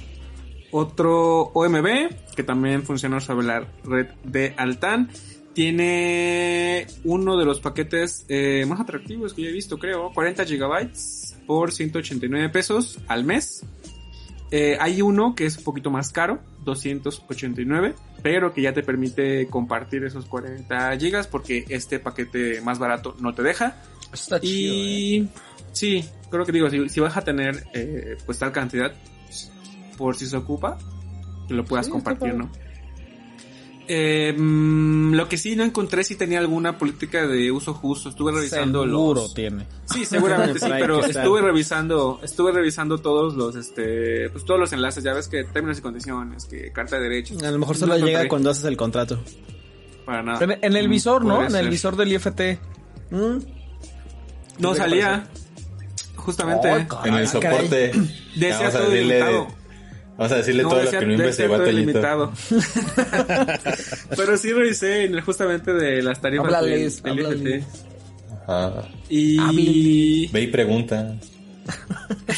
Otro 0.73 1.53
OMB 1.53 1.87
que 2.35 2.43
también 2.43 2.83
funciona 2.83 3.21
sobre 3.21 3.47
la 3.47 3.69
red 3.85 4.09
de 4.25 4.55
Altan. 4.57 5.11
Tiene 5.53 6.87
uno 7.05 7.37
de 7.37 7.45
los 7.45 7.61
paquetes 7.61 8.25
eh, 8.29 8.65
más 8.67 8.81
atractivos 8.81 9.35
que 9.35 9.43
yo 9.43 9.51
he 9.51 9.53
visto, 9.53 9.79
creo. 9.79 10.11
40 10.15 10.47
gigabytes 10.47 11.37
por 11.47 11.73
189 11.73 12.49
pesos 12.49 12.99
al 13.07 13.25
mes. 13.25 13.65
Eh, 14.51 14.77
hay 14.81 15.03
uno 15.03 15.35
que 15.35 15.47
es 15.47 15.59
un 15.59 15.65
poquito 15.65 15.91
más 15.91 16.11
caro, 16.11 16.41
289, 16.65 17.95
pero 18.23 18.53
que 18.53 18.63
ya 18.63 18.73
te 18.73 18.83
permite 18.83 19.47
compartir 19.49 20.05
esos 20.05 20.27
40 20.27 20.99
gigas 20.99 21.27
porque 21.27 21.65
este 21.69 21.99
paquete 21.99 22.61
más 22.63 22.79
barato 22.79 23.15
no 23.21 23.35
te 23.35 23.43
deja. 23.43 23.77
Está 24.13 24.41
chido. 24.41 24.75
¿eh? 24.75 24.77
Y 24.77 25.29
sí, 25.73 26.05
creo 26.31 26.45
que 26.45 26.53
digo, 26.53 26.69
si, 26.71 26.89
si 26.89 27.01
vas 27.01 27.17
a 27.17 27.23
tener 27.23 27.65
eh, 27.75 28.17
pues 28.27 28.39
tal 28.39 28.53
cantidad, 28.53 28.93
por 29.97 30.17
si 30.17 30.27
se 30.27 30.37
ocupa, 30.37 30.79
que 31.49 31.55
lo 31.55 31.65
puedas 31.65 31.87
Sí, 31.87 31.93
compartir, 31.93 32.35
¿no? 32.35 32.51
Eh, 33.89 34.33
mm, 34.39 35.13
lo 35.15 35.29
que 35.29 35.37
sí 35.37 35.57
no 35.57 35.65
encontré 35.65 36.05
si 36.05 36.15
tenía 36.15 36.39
alguna 36.39 36.79
política 36.79 37.27
de 37.27 37.51
uso 37.51 37.75
justo. 37.75 38.09
Estuve 38.11 38.31
revisando 38.33 38.85
Seguro 38.85 39.23
los. 39.23 39.35
tiene. 39.35 39.67
Sí, 39.93 40.05
seguramente 40.05 40.61
sí, 40.61 40.67
pero 40.79 41.05
estuve 41.05 41.43
revisando, 41.43 42.21
estuve 42.23 42.53
revisando 42.53 42.99
todos 42.99 43.35
los, 43.35 43.57
este, 43.57 44.31
pues 44.31 44.45
todos 44.45 44.61
los 44.61 44.73
enlaces. 44.73 45.03
Ya 45.03 45.13
ves 45.13 45.27
que 45.29 45.43
términos 45.45 45.79
y 45.79 45.83
condiciones, 45.83 46.45
que 46.47 46.71
carta 46.73 46.97
de 46.97 47.03
derechos. 47.03 47.43
A 47.43 47.51
lo 47.51 47.59
mejor 47.59 47.77
solo 47.77 47.95
No 47.95 47.99
llega 47.99 48.11
encontré 48.21 48.29
cuando 48.29 48.51
haces 48.51 48.65
el 48.65 48.77
contrato. 48.77 49.21
para 50.07 50.23
nada. 50.23 50.43
En, 50.45 50.59
en 50.63 50.77
el 50.77 50.89
visor, 50.89 51.25
¿no? 51.25 51.45
En 51.45 51.55
el 51.57 51.69
visor 51.69 51.97
del 51.97 52.13
IFT. 52.13 52.41
Mm, 53.11 53.39
No 54.61 54.75
salía. 54.77 55.27
Justamente. 56.17 56.87
En 57.05 57.15
el 57.15 57.27
soporte. 57.27 57.91
decía 58.37 58.71
todo. 58.71 59.49
Vamos 60.23 60.33
a 60.33 60.37
decirle 60.39 60.63
No, 60.63 60.69
todo 60.71 60.81
decía- 60.81 60.93
lo 60.95 61.01
que 61.01 61.07
no 61.07 61.13
investigó 61.13 61.67
ilimitado. 61.67 62.33
Pero 64.17 64.37
sí 64.37 64.53
revisé 64.53 65.05
en 65.05 65.15
el- 65.15 65.21
justamente 65.23 65.73
de 65.73 66.03
las 66.03 66.21
tarifas 66.21 66.47
del, 66.47 66.55
Háblales, 66.55 67.03
del 67.03 67.13
háblales. 67.27 67.65
IFT. 67.65 67.89
Ajá. 68.49 68.89
Y. 69.09 70.29
Ve 70.33 70.41
y 70.43 70.47
pregunta. 70.49 71.17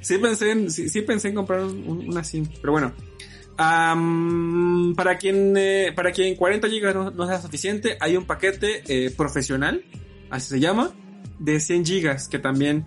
sí 0.00 0.18
pensé 0.18 0.50
en, 0.50 0.70
sí, 0.70 0.88
sí 0.88 1.02
pensé 1.02 1.28
en 1.28 1.34
comprar 1.34 1.60
un, 1.60 1.84
un- 1.86 2.08
una 2.08 2.24
SIM, 2.24 2.46
pero 2.60 2.72
bueno. 2.72 2.92
Para 3.56 5.18
quien 5.18 5.54
eh, 5.56 5.92
para 5.94 6.12
quien 6.12 6.34
40 6.34 6.66
GB 6.66 6.94
no, 6.94 7.10
no 7.10 7.26
sea 7.26 7.42
suficiente, 7.42 7.98
hay 8.00 8.16
un 8.16 8.24
paquete 8.24 8.82
eh, 8.88 9.10
profesional, 9.14 9.84
así 10.30 10.48
se 10.48 10.60
llama, 10.60 10.92
de 11.38 11.60
100 11.60 11.84
GB 11.84 12.28
que 12.30 12.38
también 12.38 12.86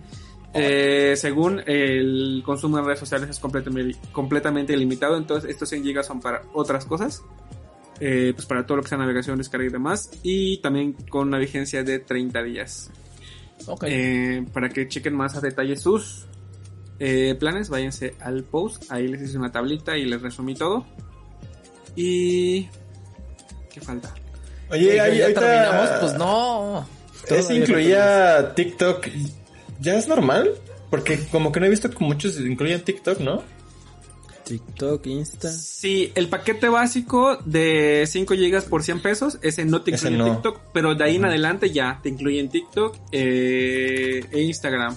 eh, 0.54 1.14
según 1.16 1.60
el 1.66 2.42
consumo 2.44 2.78
en 2.78 2.84
redes 2.84 3.00
sociales 3.00 3.28
es 3.30 3.38
completamente, 3.38 3.98
completamente 4.12 4.72
ilimitado, 4.72 5.16
entonces 5.16 5.50
estos 5.50 5.68
100 5.68 5.82
GB 5.84 6.02
son 6.04 6.20
para 6.20 6.42
otras 6.54 6.84
cosas. 6.84 7.22
eh, 8.00 8.32
pues 8.34 8.46
para 8.46 8.66
todo 8.66 8.78
lo 8.78 8.82
que 8.82 8.88
sea 8.88 8.98
navegación, 8.98 9.38
descarga 9.38 9.66
y 9.66 9.70
demás, 9.70 10.10
y 10.24 10.58
también 10.58 10.94
con 11.08 11.28
una 11.28 11.38
vigencia 11.38 11.84
de 11.84 12.00
30 12.00 12.42
días. 12.42 12.90
Ok. 13.66 13.84
Eh, 13.86 14.44
para 14.52 14.68
que 14.68 14.88
chequen 14.88 15.14
más 15.14 15.36
a 15.36 15.40
detalle 15.40 15.76
sus 15.76 16.26
eh, 16.98 17.36
planes, 17.38 17.68
váyanse 17.68 18.14
al 18.20 18.42
post. 18.44 18.90
Ahí 18.90 19.06
les 19.08 19.22
hice 19.22 19.38
una 19.38 19.52
tablita 19.52 19.96
y 19.96 20.04
les 20.06 20.20
resumí 20.22 20.54
todo. 20.54 20.84
Y. 21.96 22.68
¿Qué 23.72 23.80
falta? 23.80 24.12
Oye, 24.70 25.00
ahí, 25.00 25.18
ya 25.18 25.24
ahorita- 25.24 25.40
terminamos, 25.40 25.90
pues 26.00 26.14
no. 26.14 26.88
¿Ese 27.28 27.54
incluía 27.54 28.52
TikTok? 28.54 29.06
¿Ya 29.84 29.96
es 29.96 30.08
normal? 30.08 30.50
Porque 30.90 31.18
como 31.30 31.52
que 31.52 31.60
no 31.60 31.66
he 31.66 31.70
visto 31.70 31.90
que 31.90 32.04
muchos 32.04 32.40
incluyen 32.40 32.80
TikTok, 32.82 33.20
¿no? 33.20 33.42
TikTok, 34.44 35.06
Insta. 35.06 35.50
Sí, 35.50 36.12
el 36.14 36.28
paquete 36.28 36.68
básico 36.68 37.38
de 37.46 38.04
5 38.06 38.34
GB 38.34 38.62
por 38.68 38.82
100 38.82 39.00
pesos, 39.00 39.38
ese 39.42 39.64
no 39.64 39.80
te 39.82 39.92
incluye 39.92 40.16
no. 40.18 40.32
TikTok, 40.32 40.60
pero 40.72 40.94
de 40.94 41.04
ahí 41.04 41.16
en 41.16 41.24
adelante 41.24 41.70
ya 41.70 41.98
te 42.02 42.10
incluyen 42.10 42.50
TikTok 42.50 42.94
eh, 43.12 44.24
e 44.30 44.42
Instagram. 44.42 44.96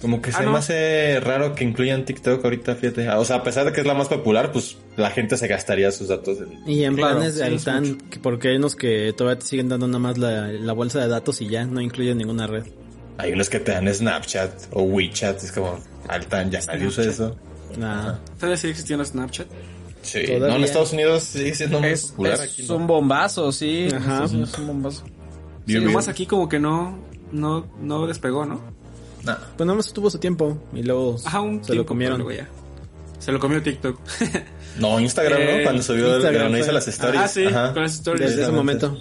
Como 0.00 0.20
que 0.22 0.30
Ah, 0.30 0.38
se 0.38 0.44
no. 0.44 0.52
me 0.52 0.58
hace 0.58 1.20
raro 1.20 1.54
que 1.54 1.62
incluyan 1.62 2.04
TikTok 2.06 2.42
ahorita, 2.42 2.74
fíjate. 2.74 3.08
O 3.10 3.24
sea, 3.24 3.36
a 3.36 3.42
pesar 3.44 3.66
de 3.66 3.72
que 3.72 3.80
es 3.82 3.86
la 3.86 3.94
más 3.94 4.08
popular, 4.08 4.50
pues 4.50 4.78
la 4.96 5.10
gente 5.10 5.36
se 5.36 5.46
gastaría 5.46 5.92
sus 5.92 6.08
datos. 6.08 6.38
en- 6.38 6.68
Y 6.68 6.84
en 6.84 6.96
Claro, 6.96 7.16
planes 7.18 7.36
de 7.36 7.58
sí, 7.58 7.98
que- 8.10 8.18
porque 8.18 8.48
hay 8.48 8.56
unos 8.56 8.74
que 8.76 9.12
todavía 9.16 9.38
te 9.38 9.46
siguen 9.46 9.68
dando 9.68 9.86
nada 9.86 9.98
más 9.98 10.16
la, 10.18 10.48
la 10.48 10.72
bolsa 10.72 11.00
de 11.00 11.06
datos 11.08 11.40
y 11.42 11.48
ya 11.48 11.64
no 11.66 11.80
incluyen 11.82 12.16
ninguna 12.18 12.46
red. 12.46 12.64
Hay 13.20 13.32
unos 13.32 13.48
que 13.48 13.60
te 13.60 13.72
dan 13.72 13.92
Snapchat 13.92 14.50
o 14.72 14.82
WeChat, 14.82 15.42
es 15.42 15.52
como 15.52 15.78
altan, 16.08 16.50
ya 16.50 16.60
nadie 16.66 16.86
usa 16.86 17.04
eso. 17.04 17.36
Nah. 17.78 18.14
¿Sabes 18.38 18.60
si 18.60 18.68
existiendo 18.68 19.04
Snapchat? 19.04 19.46
Sí, 20.02 20.24
Todavía. 20.26 20.48
no, 20.48 20.56
en 20.56 20.64
Estados 20.64 20.92
Unidos 20.92 21.22
sigue 21.24 21.54
siendo 21.54 21.78
muy 21.80 21.90
Es, 21.90 22.06
popular 22.06 22.34
es 22.34 22.40
aquí. 22.40 22.62
¿no? 22.66 22.76
un 22.76 22.86
bombazo, 22.86 23.52
sí. 23.52 23.88
Ajá. 23.94 24.26
Sí, 24.28 24.42
Es 24.42 24.58
un 24.58 24.66
bombazo. 24.66 25.04
Sí, 25.66 25.78
nomás 25.78 26.08
aquí 26.08 26.26
como 26.26 26.48
que 26.48 26.58
no, 26.58 26.98
no, 27.32 27.66
no 27.80 28.06
despegó, 28.06 28.44
¿no? 28.46 28.60
Nah. 29.24 29.36
Pues 29.56 29.66
nada 29.66 29.76
más 29.76 29.92
tuvo 29.92 30.08
su 30.10 30.18
tiempo 30.18 30.56
y 30.72 30.82
luego 30.82 31.16
Ajá, 31.24 31.40
un 31.40 31.62
se 31.62 31.74
lo 31.74 31.84
comieron. 31.84 32.26
ya. 32.32 32.48
Se 33.18 33.30
lo 33.32 33.38
comió 33.38 33.62
TikTok. 33.62 34.00
No, 34.78 34.98
Instagram, 34.98 35.40
Eh, 35.42 35.56
¿no? 35.58 35.64
Cuando 35.64 35.82
subió 35.82 36.06
el 36.08 36.14
Instagram 36.22 36.50
no 36.52 36.56
hizo 36.56 36.64
fue. 36.66 36.74
las 36.74 36.88
stories. 36.88 37.20
ah, 37.20 37.28
sí, 37.28 37.44
Ajá. 37.44 37.72
con 37.74 37.82
las 37.82 37.92
stories. 37.92 38.30
Desde 38.30 38.42
ese 38.44 38.52
momento. 38.52 38.96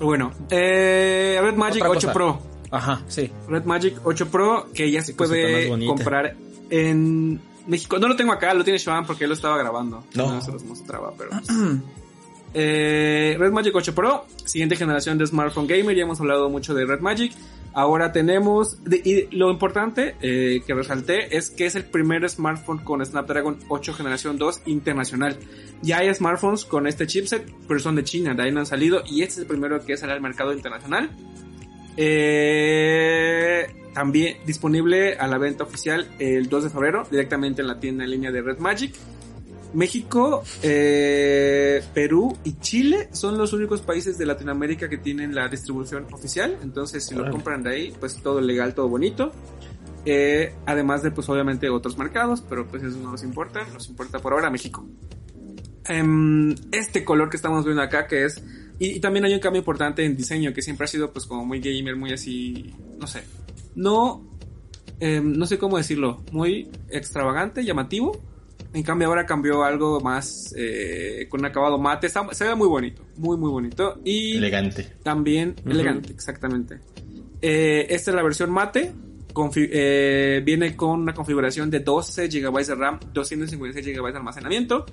Bueno, 0.00 0.32
eh, 0.50 1.38
Red 1.42 1.54
Magic 1.54 1.82
Otra 1.82 1.90
8 1.90 2.00
cosa. 2.00 2.12
Pro. 2.12 2.42
Ajá, 2.70 3.02
sí. 3.08 3.30
Red 3.48 3.64
Magic 3.64 3.94
8 4.04 4.28
Pro 4.28 4.68
que 4.74 4.90
ya 4.90 5.02
se 5.02 5.14
puede 5.14 5.68
comprar 5.86 6.36
en 6.70 7.40
México. 7.66 7.98
No 7.98 8.08
lo 8.08 8.16
tengo 8.16 8.32
acá, 8.32 8.54
lo 8.54 8.64
tiene 8.64 8.78
Shoan 8.78 9.06
porque 9.06 9.24
él 9.24 9.30
lo 9.30 9.34
estaba 9.34 9.58
grabando. 9.58 10.04
No. 10.14 10.40
se 10.40 10.52
los 10.52 10.64
mostraba, 10.64 11.12
pero. 11.16 11.30
pues. 11.30 11.48
Eh, 12.54 13.36
Red 13.38 13.52
Magic 13.52 13.74
8 13.74 13.94
Pro, 13.94 14.24
siguiente 14.44 14.74
generación 14.76 15.18
de 15.18 15.26
smartphone 15.26 15.66
gamer. 15.66 15.94
Ya 15.94 16.04
hemos 16.04 16.20
hablado 16.20 16.48
mucho 16.48 16.74
de 16.74 16.86
Red 16.86 17.00
Magic. 17.00 17.32
Ahora 17.78 18.10
tenemos, 18.10 18.76
y 19.04 19.28
lo 19.36 19.52
importante 19.52 20.16
eh, 20.20 20.62
que 20.66 20.74
resalté 20.74 21.36
es 21.36 21.48
que 21.48 21.64
es 21.64 21.76
el 21.76 21.84
primer 21.84 22.28
smartphone 22.28 22.78
con 22.78 23.06
Snapdragon 23.06 23.60
8 23.68 23.94
generación 23.94 24.36
2 24.36 24.62
internacional. 24.66 25.38
Ya 25.80 25.98
hay 25.98 26.12
smartphones 26.12 26.64
con 26.64 26.88
este 26.88 27.06
chipset, 27.06 27.48
pero 27.68 27.78
son 27.78 27.94
de 27.94 28.02
China, 28.02 28.34
de 28.34 28.42
ahí 28.42 28.50
no 28.50 28.58
han 28.58 28.66
salido, 28.66 29.04
y 29.06 29.22
este 29.22 29.34
es 29.34 29.38
el 29.42 29.46
primero 29.46 29.78
que 29.86 29.96
sale 29.96 30.12
al 30.12 30.20
mercado 30.20 30.52
internacional. 30.52 31.08
Eh, 31.96 33.68
también 33.94 34.38
disponible 34.44 35.14
a 35.14 35.28
la 35.28 35.38
venta 35.38 35.62
oficial 35.62 36.08
el 36.18 36.48
2 36.48 36.64
de 36.64 36.70
febrero, 36.70 37.06
directamente 37.08 37.62
en 37.62 37.68
la 37.68 37.78
tienda 37.78 38.02
en 38.02 38.10
línea 38.10 38.32
de 38.32 38.42
Red 38.42 38.58
Magic. 38.58 38.92
México, 39.74 40.42
eh, 40.62 41.82
Perú 41.92 42.36
y 42.44 42.58
Chile 42.58 43.08
son 43.12 43.36
los 43.36 43.52
únicos 43.52 43.82
países 43.82 44.16
de 44.16 44.26
Latinoamérica 44.26 44.88
que 44.88 44.98
tienen 44.98 45.34
la 45.34 45.48
distribución 45.48 46.06
oficial. 46.12 46.58
Entonces, 46.62 47.04
si 47.06 47.14
lo 47.14 47.30
compran 47.30 47.62
de 47.62 47.70
ahí, 47.70 47.94
pues 47.98 48.16
todo 48.22 48.40
legal, 48.40 48.74
todo 48.74 48.88
bonito. 48.88 49.32
Eh, 50.04 50.54
además 50.64 51.02
de, 51.02 51.10
pues 51.10 51.28
obviamente, 51.28 51.68
otros 51.68 51.98
mercados, 51.98 52.42
pero 52.48 52.66
pues 52.66 52.82
eso 52.82 52.96
no 52.98 53.10
nos 53.10 53.22
importa. 53.22 53.66
Nos 53.72 53.88
importa 53.88 54.20
por 54.20 54.32
ahora 54.32 54.50
México. 54.50 54.86
Em, 55.86 56.54
este 56.72 57.04
color 57.04 57.28
que 57.28 57.36
estamos 57.36 57.64
viendo 57.64 57.82
acá, 57.82 58.06
que 58.06 58.24
es... 58.24 58.42
Y, 58.78 58.90
y 58.92 59.00
también 59.00 59.24
hay 59.24 59.34
un 59.34 59.40
cambio 59.40 59.58
importante 59.58 60.04
en 60.04 60.16
diseño, 60.16 60.54
que 60.54 60.62
siempre 60.62 60.84
ha 60.84 60.88
sido 60.88 61.12
pues 61.12 61.26
como 61.26 61.44
muy 61.44 61.60
gamer, 61.60 61.96
muy 61.96 62.12
así... 62.12 62.74
No 62.98 63.06
sé. 63.06 63.22
No... 63.74 64.24
em, 64.98 65.32
no 65.32 65.44
sé 65.44 65.58
cómo 65.58 65.76
decirlo. 65.76 66.22
Muy 66.32 66.70
extravagante, 66.88 67.64
llamativo. 67.64 68.27
En 68.74 68.82
cambio 68.82 69.08
ahora 69.08 69.24
cambió 69.24 69.64
algo 69.64 70.00
más 70.00 70.54
eh, 70.56 71.26
con 71.30 71.40
un 71.40 71.46
acabado 71.46 71.78
mate. 71.78 72.06
Está- 72.06 72.32
se 72.32 72.44
ve 72.44 72.54
muy 72.54 72.68
bonito, 72.68 73.02
muy 73.16 73.36
muy 73.38 73.50
bonito. 73.50 73.98
Y 74.04 74.36
Elegante. 74.36 74.86
también 75.02 75.54
elegante, 75.66 76.12
exactamente. 76.12 76.78
Eh, 77.40 77.86
esta 77.90 78.10
es 78.10 78.14
la 78.14 78.22
versión 78.22 78.50
mate. 78.50 78.92
Confi- 79.32 79.68
eh, 79.70 80.42
viene 80.44 80.74
con 80.76 81.00
una 81.00 81.14
configuración 81.14 81.70
de 81.70 81.80
12 81.80 82.28
GB 82.28 82.66
de 82.66 82.74
RAM, 82.74 82.98
256 83.12 83.86
GB 83.96 84.10
de 84.12 84.18
almacenamiento 84.18 84.84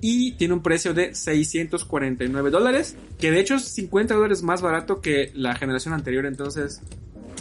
y 0.00 0.32
tiene 0.32 0.54
un 0.54 0.62
precio 0.62 0.94
de 0.94 1.14
649 1.14 2.50
dólares, 2.50 2.96
que 3.18 3.30
de 3.30 3.40
hecho 3.40 3.56
es 3.56 3.64
50 3.64 4.14
dólares 4.14 4.42
más 4.42 4.62
barato 4.62 5.00
que 5.00 5.32
la 5.34 5.54
generación 5.56 5.94
anterior, 5.94 6.26
entonces 6.26 6.80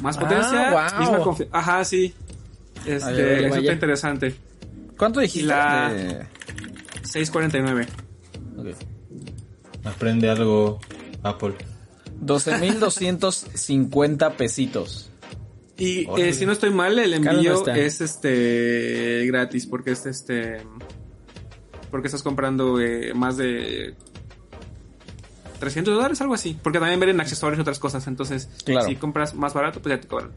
más 0.01 0.17
Ah, 0.17 0.19
potencia, 0.19 0.71
guau. 0.71 0.99
misma 0.99 1.19
confi- 1.19 1.47
Ajá, 1.51 1.83
sí. 1.85 2.13
Este, 2.85 3.05
Ay, 3.05 3.45
eso 3.45 3.55
está 3.55 3.73
interesante. 3.73 4.35
¿Cuánto 4.97 5.19
dijiste? 5.19 5.47
La- 5.47 5.93
De- 5.93 6.25
649. 7.03 7.87
ok. 8.57 8.67
Aprende 9.85 10.29
algo, 10.29 10.79
Apple. 11.23 11.55
12.250 12.21 14.35
pesitos. 14.35 15.09
Y 15.77 16.07
eh, 16.19 16.33
si 16.33 16.45
no 16.47 16.51
estoy 16.51 16.71
mal, 16.71 16.97
el 16.97 17.21
no 17.23 17.31
envío 17.31 17.65
es 17.67 18.01
este 18.01 19.25
gratis 19.27 19.67
porque 19.67 19.91
es 19.91 20.07
este 20.07 20.57
porque 21.91 22.07
estás 22.07 22.23
comprando 22.23 22.81
eh, 22.81 23.13
más 23.13 23.37
de 23.37 23.93
300 25.59 25.93
dólares, 25.95 26.19
algo 26.21 26.33
así. 26.33 26.57
Porque 26.61 26.79
también 26.79 26.99
venden 26.99 27.21
accesorios 27.21 27.59
y 27.59 27.61
otras 27.61 27.79
cosas. 27.79 28.07
Entonces, 28.07 28.49
Claro. 28.65 28.87
si 28.87 28.95
compras 28.95 29.35
más 29.35 29.53
barato, 29.53 29.79
pues 29.81 29.95
ya 29.95 30.01
te 30.01 30.07
cobran. 30.07 30.31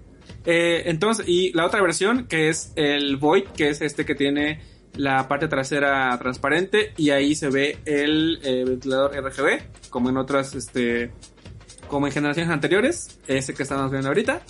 Eh, 0.45 0.83
entonces, 0.87 1.27
y 1.29 1.53
la 1.53 1.67
otra 1.67 1.83
versión 1.83 2.27
que 2.27 2.49
es 2.49 2.73
el 2.77 3.17
Void, 3.17 3.45
que 3.49 3.69
es 3.69 3.81
este 3.81 4.05
que 4.05 4.15
tiene 4.15 4.61
la 4.97 5.29
parte 5.29 5.49
trasera 5.49 6.17
transparente 6.19 6.93
y 6.97 7.11
ahí 7.11 7.35
se 7.35 7.49
ve 7.49 7.79
el 7.85 8.41
eh, 8.43 8.65
ventilador 8.67 9.13
RGB, 9.13 9.89
como 9.91 10.09
en 10.09 10.17
otras, 10.17 10.55
este, 10.55 11.13
como 11.89 12.07
en 12.07 12.13
generaciones 12.13 12.51
anteriores, 12.51 13.19
ese 13.27 13.55
que 13.55 13.63
estamos 13.63 13.91
viendo 13.91 14.09
ahorita. 14.09 14.43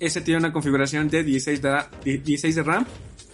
Ese 0.00 0.20
tiene 0.20 0.38
una 0.38 0.52
configuración 0.52 1.08
de 1.08 1.22
16 1.22 1.62
de, 1.62 2.18
16 2.18 2.56
de 2.56 2.62
RAM 2.62 2.86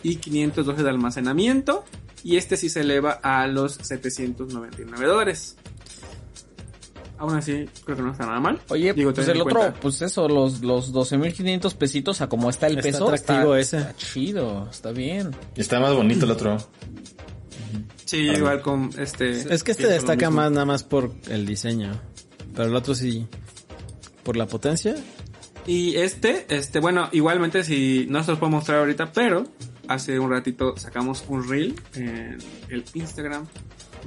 y 0.03 0.17
512 0.17 0.83
de 0.83 0.91
almacenamiento. 0.91 1.85
Y 2.25 2.37
este 2.37 2.57
sí 2.57 2.69
se 2.69 2.81
eleva 2.81 3.13
a 3.23 3.47
los 3.47 3.75
799 3.75 5.07
dólares. 5.07 5.57
Aún 7.19 7.35
así, 7.35 7.69
creo 7.85 7.97
que 7.97 8.03
no 8.03 8.13
está 8.13 8.27
nada 8.27 8.39
mal. 8.41 8.61
Oye, 8.69 8.93
Digo, 8.95 9.13
pues 9.13 9.27
el 9.29 9.41
otro, 9.41 9.55
cuenta. 9.59 9.81
pues 9.81 10.01
eso, 10.03 10.29
los, 10.29 10.61
los 10.63 10.93
12.500 10.95 11.75
pesitos 11.75 12.21
a 12.21 12.29
como 12.29 12.49
está 12.49 12.69
el 12.69 12.79
Está 12.79 12.91
peso. 12.91 13.05
atractivo 13.09 13.57
está, 13.57 13.79
ese. 13.79 13.89
está 13.89 13.97
chido, 13.97 14.69
está 14.71 14.93
bien. 14.93 15.31
Está 15.57 15.81
más 15.81 15.95
bonito 15.95 16.25
el 16.27 16.31
otro. 16.31 16.57
Sí, 18.05 18.19
igual 18.19 18.63
con 18.63 18.91
este. 18.99 19.31
Es 19.53 19.63
que 19.63 19.73
este 19.73 19.87
destaca 19.89 20.31
más 20.31 20.51
nada 20.51 20.65
más 20.65 20.83
por 20.85 21.13
el 21.29 21.45
diseño. 21.45 22.01
Pero 22.55 22.69
el 22.69 22.75
otro 22.77 22.95
sí. 22.95 23.27
Por 24.23 24.37
la 24.37 24.47
potencia. 24.47 24.95
Y 25.67 25.97
este, 25.97 26.47
este, 26.49 26.81
bueno, 26.81 27.09
igualmente 27.13 27.63
si 27.65 28.07
no 28.09 28.23
se 28.25 28.31
los 28.31 28.39
puedo 28.39 28.51
mostrar 28.51 28.79
ahorita, 28.79 29.13
pero 29.13 29.45
hace 29.89 30.19
un 30.19 30.31
ratito 30.31 30.75
sacamos 30.79 31.25
un 31.29 31.47
reel 31.49 31.75
en 31.95 32.39
el 32.71 32.85
Instagram. 32.95 33.47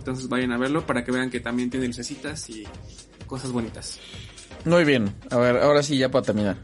Entonces 0.02 0.28
vayan 0.28 0.52
a 0.52 0.58
verlo 0.58 0.84
para 0.84 1.04
que 1.04 1.12
vean 1.12 1.30
que 1.30 1.40
también 1.40 1.70
tiene 1.70 1.86
lucecitas 1.86 2.50
y 2.50 2.64
cosas 3.28 3.52
bonitas. 3.52 4.00
Muy 4.66 4.84
bien. 4.84 5.14
A 5.30 5.38
ver, 5.38 5.58
ahora 5.58 5.84
sí, 5.84 5.96
ya 5.96 6.10
para 6.10 6.26
terminar. 6.26 6.58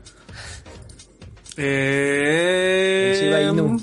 Eh, 1.55 3.15
Shiba 3.21 3.41
Inu. 3.43 3.79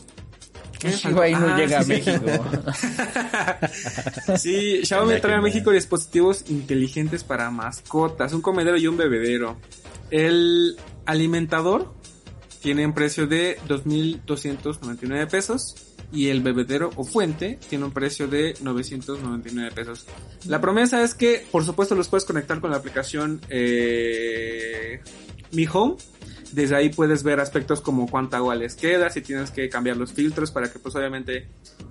¿qué 0.81 0.91
Shiba 0.91 1.29
Inu? 1.29 1.47
Ah, 1.47 1.57
llega 1.57 1.79
a 1.79 1.83
sí. 1.85 1.93
México. 1.93 2.27
Sí, 4.39 4.81
Xiaomi 4.85 5.21
trae 5.21 5.37
a 5.37 5.41
México 5.41 5.71
dispositivos 5.71 6.51
inteligentes 6.51 7.23
para 7.23 7.49
mascotas, 7.53 8.33
un 8.33 8.43
comedero 8.43 8.77
y 8.77 8.89
un 8.89 8.97
bebedero. 8.97 9.57
El 10.11 10.77
alimentador 11.07 11.95
tiene 12.61 12.85
un 12.85 12.93
precio 12.93 13.29
de 13.29 13.57
2.299 13.69 15.31
pesos 15.31 15.94
y 16.15 16.29
el 16.29 16.43
bebedero 16.43 16.91
o 16.97 17.05
fuente 17.05 17.59
tiene 17.69 17.85
un 17.85 17.91
precio 17.91 18.29
de 18.29 18.55
999 18.63 19.73
pesos. 19.75 20.07
La 20.47 20.61
promesa 20.61 21.03
es 21.03 21.15
que, 21.15 21.45
por 21.51 21.65
supuesto, 21.65 21.95
los 21.95 22.09
puedes 22.09 22.25
conectar 22.25 22.61
con 22.61 22.71
la 22.71 22.77
aplicación 22.77 23.41
eh, 23.49 25.01
Mi 25.53 25.67
Home. 25.71 25.97
Desde 26.53 26.77
ahí 26.77 26.89
puedes 26.91 27.25
ver 27.25 27.41
aspectos 27.41 27.81
como 27.81 28.09
cuánta 28.09 28.37
agua 28.37 28.55
les 28.55 28.77
queda, 28.77 29.11
si 29.11 29.23
tienes 29.23 29.51
que 29.51 29.69
cambiar 29.69 29.97
los 29.97 30.13
filtros 30.13 30.53
para 30.53 30.73
que 30.73 30.79
pues 30.79 30.95
obviamente 30.95 31.49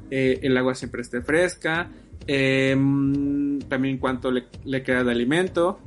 eh, 0.10 0.40
el 0.42 0.56
agua 0.56 0.74
siempre 0.74 1.02
esté 1.02 1.22
fresca, 1.22 1.92
eh, 2.26 2.72
también 3.68 3.98
cuánto 3.98 4.32
le, 4.32 4.46
le 4.64 4.82
queda 4.84 5.04
de 5.04 5.12
alimento, 5.12 5.80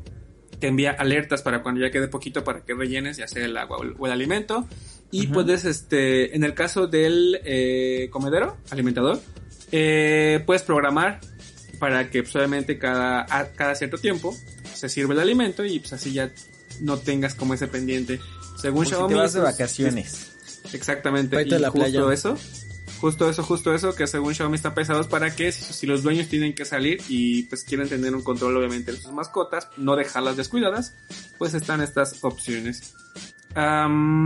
te 0.58 0.66
envía 0.66 0.90
alertas 0.92 1.40
para 1.40 1.62
cuando 1.62 1.80
ya 1.80 1.90
quede 1.90 2.08
poquito 2.08 2.44
para 2.44 2.60
que 2.60 2.74
rellenes 2.74 3.16
ya 3.16 3.28
sea 3.28 3.46
el 3.46 3.56
agua 3.56 3.78
o 3.78 3.82
el, 3.82 3.94
o 3.98 4.06
y 5.10 5.28
puedes 5.28 5.64
este 5.64 6.34
en 6.36 6.44
el 6.44 6.54
caso 6.54 6.86
del 6.86 7.40
eh, 7.44 8.08
comedero 8.10 8.56
alimentador 8.70 9.20
eh, 9.72 10.42
puedes 10.46 10.62
programar 10.62 11.20
para 11.78 12.10
que 12.10 12.22
pues, 12.22 12.34
obviamente 12.36 12.78
cada 12.78 13.26
a- 13.30 13.48
cada 13.52 13.74
cierto 13.74 13.98
tiempo 13.98 14.36
se 14.74 14.88
sirve 14.88 15.14
el 15.14 15.20
alimento 15.20 15.64
y 15.64 15.78
pues 15.80 15.92
así 15.92 16.12
ya 16.12 16.32
no 16.80 16.98
tengas 16.98 17.34
como 17.34 17.54
ese 17.54 17.66
pendiente 17.68 18.20
según 18.60 18.84
si 18.84 18.90
Xiaomi 18.92 19.14
te 19.14 19.20
vas 19.20 19.32
de 19.32 19.38
esto 19.40 19.48
es- 19.48 19.54
vacaciones. 19.58 20.32
Exactamente. 20.72 21.40
Y 21.42 21.44
la 21.50 21.70
justo 21.70 21.78
playa. 21.92 22.12
eso. 22.12 22.36
Justo 23.00 23.28
eso, 23.28 23.42
justo 23.42 23.74
eso, 23.74 23.94
que 23.94 24.06
según 24.06 24.34
Xiaomi 24.34 24.56
está 24.56 24.74
pesados 24.74 25.06
para 25.06 25.36
que 25.36 25.52
si, 25.52 25.72
si 25.74 25.86
los 25.86 26.02
dueños 26.02 26.28
tienen 26.28 26.54
que 26.54 26.64
salir 26.64 26.98
y 27.10 27.42
pues 27.44 27.62
quieren 27.62 27.88
tener 27.90 28.14
un 28.16 28.22
control 28.22 28.56
obviamente 28.56 28.90
de 28.92 28.98
sus 28.98 29.12
mascotas, 29.12 29.68
no 29.76 29.94
dejarlas 29.96 30.36
descuidadas, 30.38 30.94
pues 31.38 31.52
están 31.54 31.82
estas 31.82 32.24
opciones. 32.24 32.94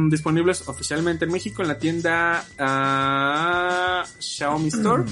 Disponibles 0.09 0.67
oficialmente 0.69 1.25
en 1.25 1.31
México 1.31 1.63
en 1.63 1.69
la 1.69 1.79
tienda 1.79 2.45
ah, 2.59 4.05
Xiaomi 4.19 4.69
Store. 4.69 5.05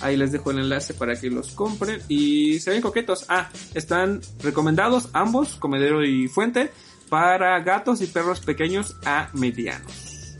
Ahí 0.00 0.16
les 0.16 0.30
dejo 0.30 0.52
el 0.52 0.60
enlace 0.60 0.94
para 0.94 1.18
que 1.18 1.30
los 1.30 1.48
compren 1.48 2.00
y 2.06 2.60
se 2.60 2.70
ven 2.70 2.80
coquetos. 2.80 3.24
Ah, 3.28 3.48
están 3.74 4.20
recomendados 4.40 5.08
ambos, 5.14 5.56
comedero 5.56 6.04
y 6.04 6.28
fuente, 6.28 6.70
para 7.08 7.58
gatos 7.60 8.00
y 8.02 8.06
perros 8.06 8.40
pequeños 8.40 8.96
a 9.04 9.30
medianos. 9.32 10.36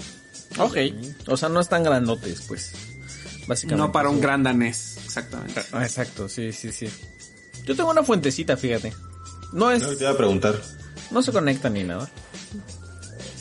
Ok. 0.59 0.77
O 1.27 1.37
sea, 1.37 1.49
no 1.49 1.59
están 1.59 1.83
grandotes, 1.83 2.43
pues. 2.47 2.75
Básicamente. 3.49 3.87
No 3.87 3.93
para 3.93 4.09
un 4.09 4.21
gran 4.21 4.45
danés, 4.45 4.99
exactamente. 5.05 5.63
Ah, 5.73 5.83
exacto, 5.83 6.29
sí, 6.29 6.53
sí, 6.53 6.71
sí. 6.71 6.89
Yo 7.65 7.75
tengo 7.75 7.91
una 7.91 8.05
fuentecita, 8.05 8.57
fíjate. 8.57 8.93
No 9.53 9.71
es, 9.71 9.85
que 9.85 9.97
te 9.97 10.05
iba 10.05 10.13
a 10.13 10.17
preguntar. 10.17 10.55
no 11.11 11.23
se 11.23 11.33
conecta 11.33 11.69
ni 11.69 11.83
nada. 11.83 12.09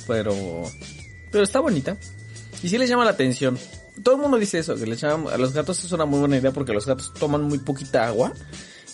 Pero, 0.07 0.63
pero 1.31 1.43
está 1.43 1.59
bonita. 1.59 1.97
Y 2.63 2.69
sí 2.69 2.77
les 2.77 2.89
llama 2.89 3.05
la 3.05 3.11
atención. 3.11 3.57
Todo 4.03 4.15
el 4.15 4.21
mundo 4.21 4.37
dice 4.37 4.59
eso, 4.59 4.75
que 4.75 4.85
les 4.85 4.99
llama, 4.99 5.31
a 5.31 5.37
los 5.37 5.53
gatos 5.53 5.83
es 5.83 5.91
una 5.91 6.05
muy 6.05 6.19
buena 6.19 6.37
idea 6.37 6.51
porque 6.51 6.73
los 6.73 6.85
gatos 6.85 7.13
toman 7.13 7.43
muy 7.43 7.59
poquita 7.59 8.07
agua. 8.07 8.33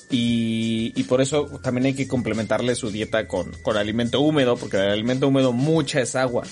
Y, 0.09 0.91
y 0.95 1.03
por 1.03 1.21
eso 1.21 1.45
también 1.63 1.85
hay 1.85 1.93
que 1.93 2.07
complementarle 2.07 2.75
su 2.75 2.91
dieta 2.91 3.27
con, 3.27 3.51
con 3.61 3.77
alimento 3.77 4.19
húmedo, 4.19 4.57
porque 4.57 4.77
el 4.77 4.89
alimento 4.89 5.27
húmedo 5.27 5.53
mucha 5.53 6.01
es 6.01 6.15
agua. 6.15 6.43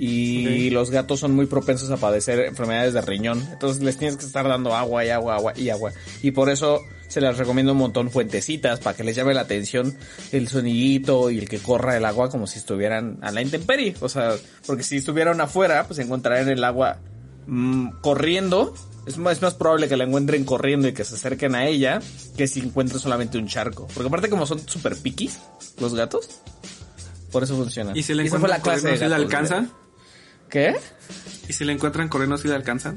Y 0.00 0.70
los 0.70 0.90
gatos 0.90 1.18
son 1.18 1.34
muy 1.34 1.46
propensos 1.46 1.90
a 1.90 1.96
padecer 1.96 2.38
enfermedades 2.40 2.94
de 2.94 3.00
riñón. 3.00 3.44
Entonces 3.52 3.82
les 3.82 3.96
tienes 3.98 4.16
que 4.16 4.24
estar 4.24 4.46
dando 4.46 4.74
agua 4.74 5.04
y 5.04 5.10
agua, 5.10 5.34
agua 5.34 5.52
y 5.56 5.70
agua. 5.70 5.92
Y 6.22 6.30
por 6.30 6.50
eso 6.50 6.82
se 7.08 7.20
les 7.20 7.36
recomienda 7.36 7.72
un 7.72 7.78
montón 7.78 8.10
fuentecitas 8.10 8.78
para 8.78 8.96
que 8.96 9.02
les 9.02 9.16
llame 9.16 9.34
la 9.34 9.40
atención 9.40 9.96
el 10.30 10.46
sonidito 10.46 11.30
y 11.30 11.38
el 11.38 11.48
que 11.48 11.58
corra 11.58 11.96
el 11.96 12.04
agua 12.04 12.30
como 12.30 12.46
si 12.46 12.58
estuvieran 12.58 13.18
a 13.22 13.32
la 13.32 13.42
intemperie. 13.42 13.96
O 14.00 14.08
sea, 14.08 14.36
porque 14.66 14.84
si 14.84 14.98
estuvieran 14.98 15.40
afuera, 15.40 15.84
pues 15.88 15.98
encontrarían 15.98 16.48
el 16.48 16.62
agua 16.62 16.98
mm, 17.46 18.00
corriendo. 18.00 18.74
Es 19.06 19.16
más, 19.16 19.38
es 19.38 19.42
más 19.42 19.54
probable 19.54 19.88
que 19.88 19.96
la 19.96 20.04
encuentren 20.04 20.44
corriendo 20.44 20.86
y 20.86 20.92
que 20.92 21.02
se 21.02 21.14
acerquen 21.14 21.54
a 21.54 21.66
ella 21.66 22.00
que 22.36 22.46
si 22.46 22.60
encuentren 22.60 23.00
solamente 23.00 23.38
un 23.38 23.48
charco. 23.48 23.88
Porque 23.94 24.06
aparte 24.06 24.28
como 24.28 24.46
son 24.46 24.60
super 24.68 24.94
piquis 24.96 25.40
los 25.80 25.94
gatos, 25.94 26.28
por 27.32 27.42
eso 27.42 27.56
funciona. 27.56 27.92
¿Y 27.94 28.02
si 28.02 28.12
le 28.14 28.28
fue 28.28 28.36
encuentran 28.36 28.60
corriendo, 28.60 28.90
si 28.90 28.96
le 28.96 29.08
gatos, 29.08 29.24
alcanzan? 29.24 29.72
¿Qué? 30.50 30.76
¿Y 31.48 31.52
si 31.52 31.64
le 31.64 31.72
encuentran 31.72 32.08
corriendo, 32.08 32.36
si 32.38 32.48
le 32.48 32.54
alcanzan? 32.54 32.96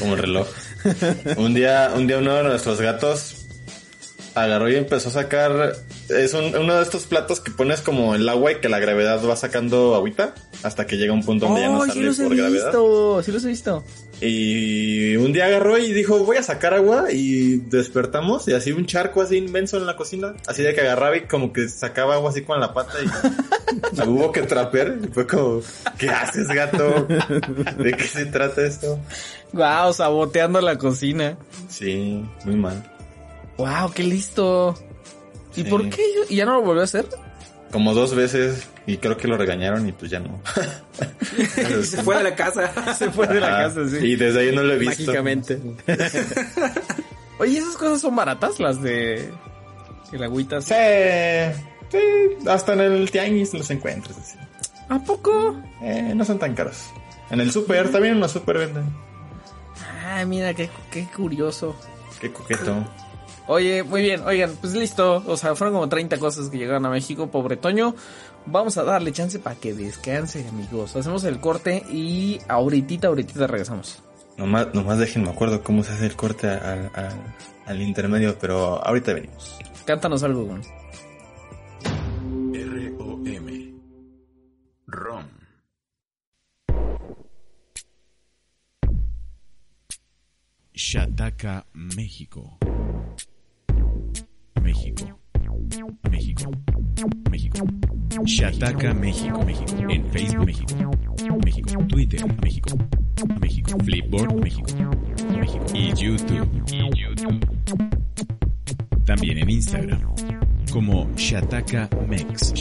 Como 0.00 0.12
un 0.12 0.18
reloj. 0.18 0.46
Un 1.36 1.54
día, 1.54 1.92
un 1.94 2.06
día 2.06 2.18
uno 2.18 2.34
de 2.36 2.42
nuestros 2.44 2.80
gatos 2.80 3.34
agarró 4.34 4.68
y 4.70 4.76
empezó 4.76 5.08
a 5.08 5.12
sacar. 5.12 5.76
Es 6.08 6.34
un- 6.34 6.56
uno 6.56 6.76
de 6.76 6.82
estos 6.82 7.04
platos 7.04 7.40
que 7.40 7.50
pones 7.50 7.80
como 7.80 8.14
el 8.14 8.28
agua 8.28 8.52
y 8.52 8.60
que 8.60 8.68
la 8.68 8.78
gravedad 8.78 9.22
va 9.24 9.36
sacando 9.36 9.94
agüita 9.94 10.34
hasta 10.62 10.86
que 10.86 10.96
llega 10.96 11.12
un 11.12 11.24
punto 11.24 11.46
donde 11.46 11.60
ya 11.62 11.68
no 11.68 11.78
Oh, 11.80 11.84
sí 11.84 11.90
sale 11.90 12.02
los 12.06 12.18
he 12.18 12.24
por 12.24 12.36
gravedad. 12.36 12.64
visto, 12.66 13.22
sí 13.22 13.32
los 13.32 13.44
he 13.44 13.48
visto. 13.48 13.84
Y 14.20 15.16
un 15.16 15.32
día 15.32 15.46
agarró 15.46 15.78
y 15.78 15.92
dijo, 15.92 16.18
voy 16.24 16.36
a 16.38 16.42
sacar 16.42 16.74
agua 16.74 17.12
y 17.12 17.56
despertamos 17.58 18.48
y 18.48 18.52
así 18.52 18.72
un 18.72 18.84
charco 18.86 19.22
así 19.22 19.36
inmenso 19.36 19.76
en 19.76 19.86
la 19.86 19.96
cocina. 19.96 20.34
Así 20.46 20.62
de 20.62 20.74
que 20.74 20.80
agarraba 20.80 21.16
y 21.16 21.22
como 21.22 21.52
que 21.52 21.68
sacaba 21.68 22.14
agua 22.14 22.30
así 22.30 22.42
con 22.42 22.58
la 22.58 22.74
pata 22.74 22.94
y 23.00 24.00
hubo 24.08 24.32
que 24.32 24.42
trapear. 24.42 24.96
Y 25.04 25.06
fue 25.08 25.26
como, 25.26 25.60
¿qué 25.98 26.08
haces 26.10 26.48
gato? 26.48 27.06
¿De 27.78 27.92
qué 27.92 28.04
se 28.04 28.26
trata 28.26 28.64
esto? 28.66 28.98
Wow, 29.52 29.92
saboteando 29.92 30.60
la 30.60 30.76
cocina. 30.78 31.38
Sí, 31.68 32.24
muy 32.44 32.56
mal. 32.56 32.90
Wow, 33.56 33.92
qué 33.94 34.02
listo. 34.02 34.76
¿Y 35.56 35.62
Sí. 35.62 35.70
por 35.70 35.88
qué? 35.90 36.02
¿Y 36.28 36.36
ya 36.36 36.44
no 36.44 36.54
lo 36.54 36.62
volvió 36.62 36.82
a 36.82 36.84
hacer? 36.84 37.06
Como 37.70 37.92
dos 37.94 38.14
veces 38.14 38.68
y 38.86 38.96
creo 38.96 39.16
que 39.16 39.28
lo 39.28 39.36
regañaron 39.36 39.86
y 39.88 39.92
pues 39.92 40.10
ya 40.10 40.20
no. 40.20 40.40
Se 41.82 42.02
fue 42.02 42.16
de 42.16 42.24
la 42.24 42.34
casa. 42.34 42.94
Se 42.98 43.10
fue 43.10 43.26
de 43.26 43.40
la 43.40 43.48
casa, 43.48 43.88
sí. 43.88 43.98
Y 43.98 44.16
desde 44.16 44.40
ahí 44.40 44.54
no 44.54 44.62
lo 44.62 44.72
he 44.72 44.78
visto. 44.78 45.02
Mágicamente. 45.02 45.60
Oye, 47.38 47.58
¿esas 47.58 47.76
cosas 47.76 48.00
son 48.00 48.16
baratas? 48.16 48.58
Las 48.58 48.82
de... 48.82 49.30
El 50.12 50.22
agüita. 50.22 50.60
Sí, 50.62 50.74
sí, 51.90 51.98
hasta 52.48 52.72
en 52.72 52.80
el 52.80 53.10
tianguis 53.10 53.52
los 53.52 53.70
encuentras 53.70 54.16
así. 54.16 54.38
¿A 54.88 54.98
poco? 55.00 55.54
Eh, 55.82 56.12
no 56.16 56.24
son 56.24 56.38
tan 56.38 56.54
caros. 56.54 56.86
En 57.30 57.40
el 57.40 57.52
super, 57.52 57.90
también 57.92 58.14
en 58.14 58.20
los 58.20 58.32
super 58.32 58.56
venden. 58.56 58.84
Ah, 60.06 60.24
mira, 60.24 60.54
qué, 60.54 60.70
qué 60.90 61.06
curioso. 61.14 61.76
Qué 62.20 62.32
coqueto. 62.32 62.84
Oye, 63.48 63.82
muy 63.82 64.02
bien, 64.02 64.20
oigan, 64.26 64.52
pues 64.60 64.74
listo. 64.74 65.24
O 65.26 65.36
sea, 65.38 65.54
fueron 65.54 65.74
como 65.74 65.88
30 65.88 66.18
cosas 66.18 66.50
que 66.50 66.58
llegaron 66.58 66.84
a 66.84 66.90
México, 66.90 67.30
pobre 67.30 67.56
Toño. 67.56 67.94
Vamos 68.44 68.76
a 68.76 68.84
darle 68.84 69.10
chance 69.10 69.38
para 69.38 69.56
que 69.56 69.72
descanse, 69.72 70.46
amigos. 70.46 70.94
Hacemos 70.94 71.24
el 71.24 71.40
corte 71.40 71.82
y 71.90 72.40
ahorita, 72.46 73.08
ahorita 73.08 73.46
regresamos. 73.46 74.02
Nomás, 74.36 74.74
nomás 74.74 74.98
déjenme 74.98 75.30
acuerdo 75.30 75.62
cómo 75.62 75.82
se 75.82 75.92
hace 75.92 76.06
el 76.06 76.14
corte 76.14 76.46
al, 76.46 76.90
al, 76.94 77.34
al 77.64 77.80
intermedio, 77.80 78.38
pero 78.38 78.84
ahorita 78.86 79.14
venimos. 79.14 79.58
Cántanos 79.86 80.22
algo, 80.22 80.44
güey. 80.44 80.60
R-O-M. 82.52 83.74
ROM. 84.88 85.24
Shataka, 90.74 91.66
México. 91.72 92.58
México. 94.68 95.18
México. 96.10 96.50
México. 97.30 97.64
Shataka, 98.26 98.92
México. 98.92 99.40
En 99.88 100.04
Facebook, 100.12 100.44
México. 100.44 100.90
México. 101.42 101.86
Twitter, 101.88 102.20
México. 102.42 102.76
México. 103.40 103.78
Flipboard, 103.82 104.34
México. 104.42 104.68
México. 105.40 105.64
Y 105.74 105.94
YouTube. 105.94 106.46
Y 106.66 106.90
YouTube. 107.00 107.40
También 109.06 109.38
en 109.38 109.48
Instagram. 109.48 110.02
Como 110.70 111.08
Shataka 111.16 111.88
Mex. 112.06 112.52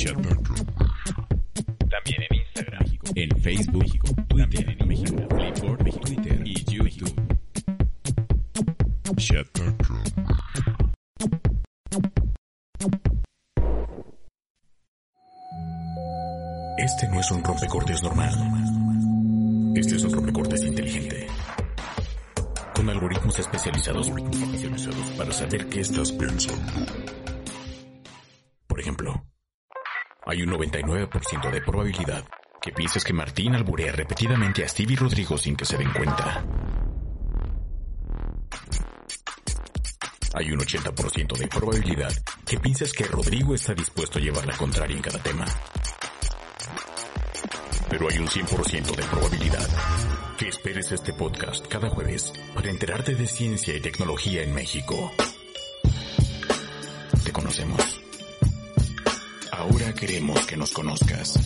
También 1.90 2.24
en 2.30 2.38
Instagram. 2.38 2.86
En 3.16 3.30
Facebook, 3.42 3.84
México. 3.84 4.08
Twitter, 4.30 4.78
México. 4.88 5.28
Flipboard, 5.36 5.84
México. 5.84 6.06
Twitter 6.06 6.42
y 6.46 6.54
YouTube. 6.74 7.14
Shataka. 9.18 10.27
Este 16.78 17.08
no 17.08 17.20
es 17.20 17.32
un 17.32 17.44
rompecortes 17.44 18.04
normal. 18.04 18.32
Este 19.76 19.96
es 19.96 20.04
un 20.04 20.14
rompecortes 20.14 20.64
inteligente. 20.64 21.26
Con 22.76 22.88
algoritmos 22.88 23.40
especializados 23.40 24.12
para 25.18 25.32
saber 25.32 25.68
qué 25.70 25.82
estás 25.82 26.12
pensando. 26.12 26.86
Por 28.68 28.80
ejemplo, 28.80 29.26
hay 30.28 30.44
un 30.44 30.52
99% 30.52 31.52
de 31.52 31.62
probabilidad 31.62 32.24
que 32.62 32.72
pienses 32.72 33.04
que 33.04 33.14
Martín 33.14 33.56
alburea 33.56 33.92
repetidamente 33.94 34.64
a 34.64 34.68
Stevie 34.68 34.98
Rodrigo 34.98 35.36
sin 35.36 35.56
que 35.56 35.66
se 35.66 35.78
den 35.78 35.92
cuenta. 35.92 36.46
Hay 40.36 40.52
un 40.52 40.60
80% 40.60 41.38
de 41.40 41.48
probabilidad 41.48 42.12
que 42.46 42.60
pienses 42.60 42.94
que 42.94 43.06
Rodrigo 43.06 43.56
está 43.56 43.74
dispuesto 43.74 44.20
a 44.20 44.22
llevar 44.22 44.46
la 44.46 44.56
contraria 44.56 44.96
en 44.96 45.02
cada 45.02 45.18
tema. 45.18 45.46
Pero 47.90 48.10
hay 48.10 48.18
un 48.20 48.28
100% 48.28 48.96
de 48.96 49.04
probabilidad 49.04 49.68
que 50.38 50.50
esperes 50.50 50.92
este 50.92 51.14
podcast 51.14 51.66
cada 51.68 51.90
jueves 51.90 52.34
para 52.54 52.70
enterarte 52.70 53.16
de 53.16 53.28
ciencia 53.28 53.76
y 53.76 53.80
tecnología 53.80 54.44
en 54.44 54.54
México. 54.54 55.12
Te 57.24 57.32
conocemos. 57.32 58.02
Ahora 59.52 59.94
queremos 59.94 60.46
que 60.46 60.58
nos 60.58 60.72
conozcas. 60.72 61.40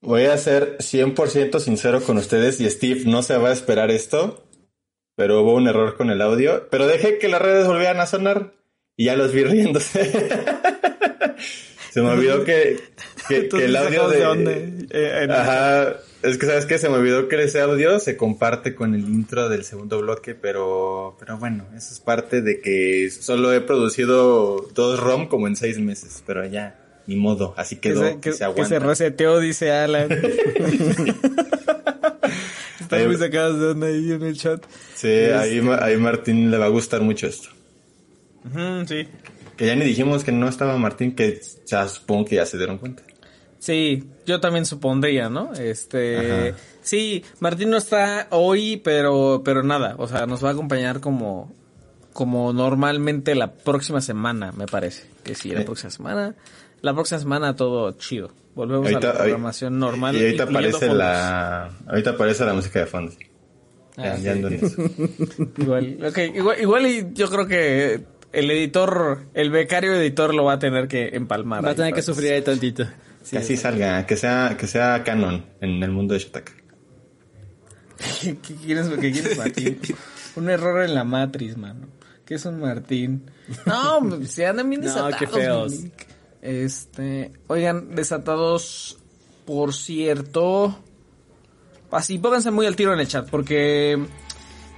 Voy 0.00 0.26
a 0.26 0.36
ser 0.38 0.78
100% 0.78 1.58
sincero 1.60 2.02
con 2.02 2.18
ustedes 2.18 2.60
y 2.60 2.70
Steve 2.70 3.02
no 3.06 3.22
se 3.22 3.36
va 3.36 3.48
a 3.48 3.52
esperar 3.52 3.90
esto, 3.90 4.44
pero 5.16 5.42
hubo 5.42 5.54
un 5.54 5.66
error 5.66 5.96
con 5.96 6.10
el 6.10 6.20
audio, 6.20 6.68
pero 6.70 6.86
dejé 6.86 7.18
que 7.18 7.28
las 7.28 7.42
redes 7.42 7.66
volvieran 7.66 8.00
a 8.00 8.06
sonar 8.06 8.52
y 8.96 9.06
ya 9.06 9.16
los 9.16 9.32
vi 9.32 9.44
riéndose. 9.44 10.10
se 11.92 12.00
me 12.02 12.10
olvidó 12.10 12.44
que, 12.44 12.78
que, 13.28 13.48
que 13.48 13.64
el 13.64 13.76
audio 13.76 14.08
de... 14.08 14.86
Eh, 14.90 15.26
Ajá, 15.30 15.96
es 16.22 16.38
que 16.38 16.46
sabes 16.46 16.66
que 16.66 16.78
se 16.78 16.88
me 16.88 16.96
olvidó 16.96 17.28
que 17.28 17.42
ese 17.42 17.60
audio 17.60 17.98
se 18.00 18.16
comparte 18.16 18.74
con 18.74 18.94
el 18.94 19.02
intro 19.02 19.48
del 19.48 19.64
segundo 19.64 20.00
bloque, 20.00 20.34
pero, 20.34 21.16
pero 21.20 21.36
bueno, 21.38 21.66
eso 21.76 21.92
es 21.92 22.00
parte 22.00 22.40
de 22.42 22.60
que 22.60 23.10
solo 23.10 23.52
he 23.52 23.60
producido 23.60 24.66
dos 24.74 24.98
ROM 25.00 25.28
como 25.28 25.46
en 25.48 25.56
seis 25.56 25.78
meses, 25.78 26.22
pero 26.26 26.44
ya, 26.46 26.80
ni 27.06 27.16
modo, 27.16 27.52
así 27.56 27.76
Que 27.76 27.90
quedó, 27.90 28.00
se, 28.04 28.14
que, 28.14 28.20
que- 28.20 28.32
se 28.32 28.38
que 28.38 28.44
aguanta. 28.44 28.68
se 28.68 28.78
reseteó, 28.78 29.38
dice 29.40 29.70
Alan. 29.72 30.08
Está 32.80 32.98
muy 33.06 33.16
sacados 33.16 33.58
de 33.60 33.66
onda 33.68 33.86
ahí 33.86 34.12
en 34.12 34.22
el 34.22 34.36
chat. 34.36 34.62
Sí, 34.94 35.08
ahí, 35.08 35.60
Ma- 35.60 35.78
ahí 35.82 35.96
Martín 35.96 36.50
le 36.50 36.58
va 36.58 36.66
a 36.66 36.68
gustar 36.68 37.00
mucho 37.00 37.26
esto. 37.26 37.48
Ujú, 38.44 38.86
sí. 38.86 39.08
Que 39.56 39.66
ya 39.66 39.76
ni 39.76 39.84
dijimos 39.84 40.24
que 40.24 40.32
no 40.32 40.48
estaba 40.48 40.76
Martín, 40.78 41.14
que 41.14 41.40
ya 41.66 41.86
supongo 41.88 42.24
que 42.26 42.36
ya 42.36 42.46
se 42.46 42.58
dieron 42.58 42.78
cuenta. 42.78 43.02
Sí, 43.58 44.04
yo 44.26 44.40
también 44.40 44.66
supondría, 44.66 45.30
¿no? 45.30 45.54
Este, 45.54 46.50
Ajá. 46.50 46.56
sí, 46.82 47.24
Martín 47.40 47.70
no 47.70 47.78
está 47.78 48.26
hoy, 48.30 48.76
pero, 48.84 49.42
pero 49.44 49.62
nada, 49.62 49.94
o 49.98 50.06
sea, 50.06 50.26
nos 50.26 50.44
va 50.44 50.50
a 50.50 50.52
acompañar 50.52 51.00
como, 51.00 51.50
como 52.12 52.52
normalmente 52.52 53.34
la 53.34 53.52
próxima 53.54 54.00
semana, 54.02 54.52
me 54.52 54.66
parece. 54.66 55.04
Que 55.22 55.34
sí, 55.34 55.50
la 55.50 55.60
Sí. 55.60 55.64
próxima 55.66 55.90
semana, 55.90 56.34
la 56.82 56.92
próxima 56.92 57.20
semana 57.20 57.56
todo 57.56 57.92
chido. 57.92 58.32
Volvemos 58.54 58.86
a 58.88 59.00
la 59.00 59.14
programación 59.14 59.78
normal. 59.78 60.14
Y 60.14 60.20
ahorita 60.24 60.42
aparece 60.44 60.72
fondos. 60.78 60.96
la, 60.98 61.70
ahorita 61.86 62.10
aparece 62.10 62.44
la 62.44 62.52
música 62.54 62.80
de 62.80 62.86
fondo. 62.86 63.12
Ya, 63.96 64.12
Ah, 64.14 64.16
ya 64.18 64.32
ando 64.32 64.48
en 64.48 64.54
eso. 64.54 64.76
Igual, 65.58 65.98
ok, 66.04 66.18
igual, 66.34 66.60
igual 66.60 66.86
y 66.86 67.06
yo 67.14 67.30
creo 67.30 67.46
que 67.46 68.00
el 68.34 68.50
editor, 68.50 69.26
el 69.34 69.50
becario 69.50 69.94
editor 69.94 70.34
lo 70.34 70.44
va 70.44 70.54
a 70.54 70.58
tener 70.58 70.88
que 70.88 71.10
empalmar. 71.14 71.62
Va 71.64 71.68
a 71.68 71.70
ahí 71.70 71.76
tener 71.76 71.94
que 71.94 72.02
sufrir 72.02 72.32
ahí 72.32 72.42
tantito. 72.42 72.86
que 73.30 73.38
así 73.38 73.56
salga, 73.56 74.06
que 74.06 74.16
sea, 74.16 74.56
que 74.58 74.66
sea 74.66 75.02
canon 75.04 75.44
en 75.60 75.82
el 75.82 75.90
mundo 75.90 76.14
de 76.14 76.20
Shataka. 76.20 76.52
¿Qué, 78.20 78.36
qué 78.42 78.54
quieres, 78.56 78.88
qué 79.00 79.12
quieres, 79.12 79.38
Martín? 79.38 79.78
un 80.36 80.50
error 80.50 80.82
en 80.82 80.94
la 80.94 81.04
matriz, 81.04 81.56
mano. 81.56 81.86
¿Qué 82.24 82.34
es 82.34 82.44
un 82.44 82.60
Martín? 82.60 83.30
No, 83.66 84.24
se 84.24 84.46
andan 84.46 84.68
bien 84.70 84.80
No, 84.80 84.86
desatados. 84.88 85.16
qué 85.18 85.26
feos. 85.26 85.74
Este, 86.40 87.32
oigan, 87.46 87.94
desatados, 87.94 88.98
por 89.46 89.72
cierto. 89.74 90.78
Así, 91.90 92.18
pónganse 92.18 92.50
muy 92.50 92.66
al 92.66 92.74
tiro 92.74 92.92
en 92.92 93.00
el 93.00 93.06
chat, 93.06 93.28
porque 93.30 93.98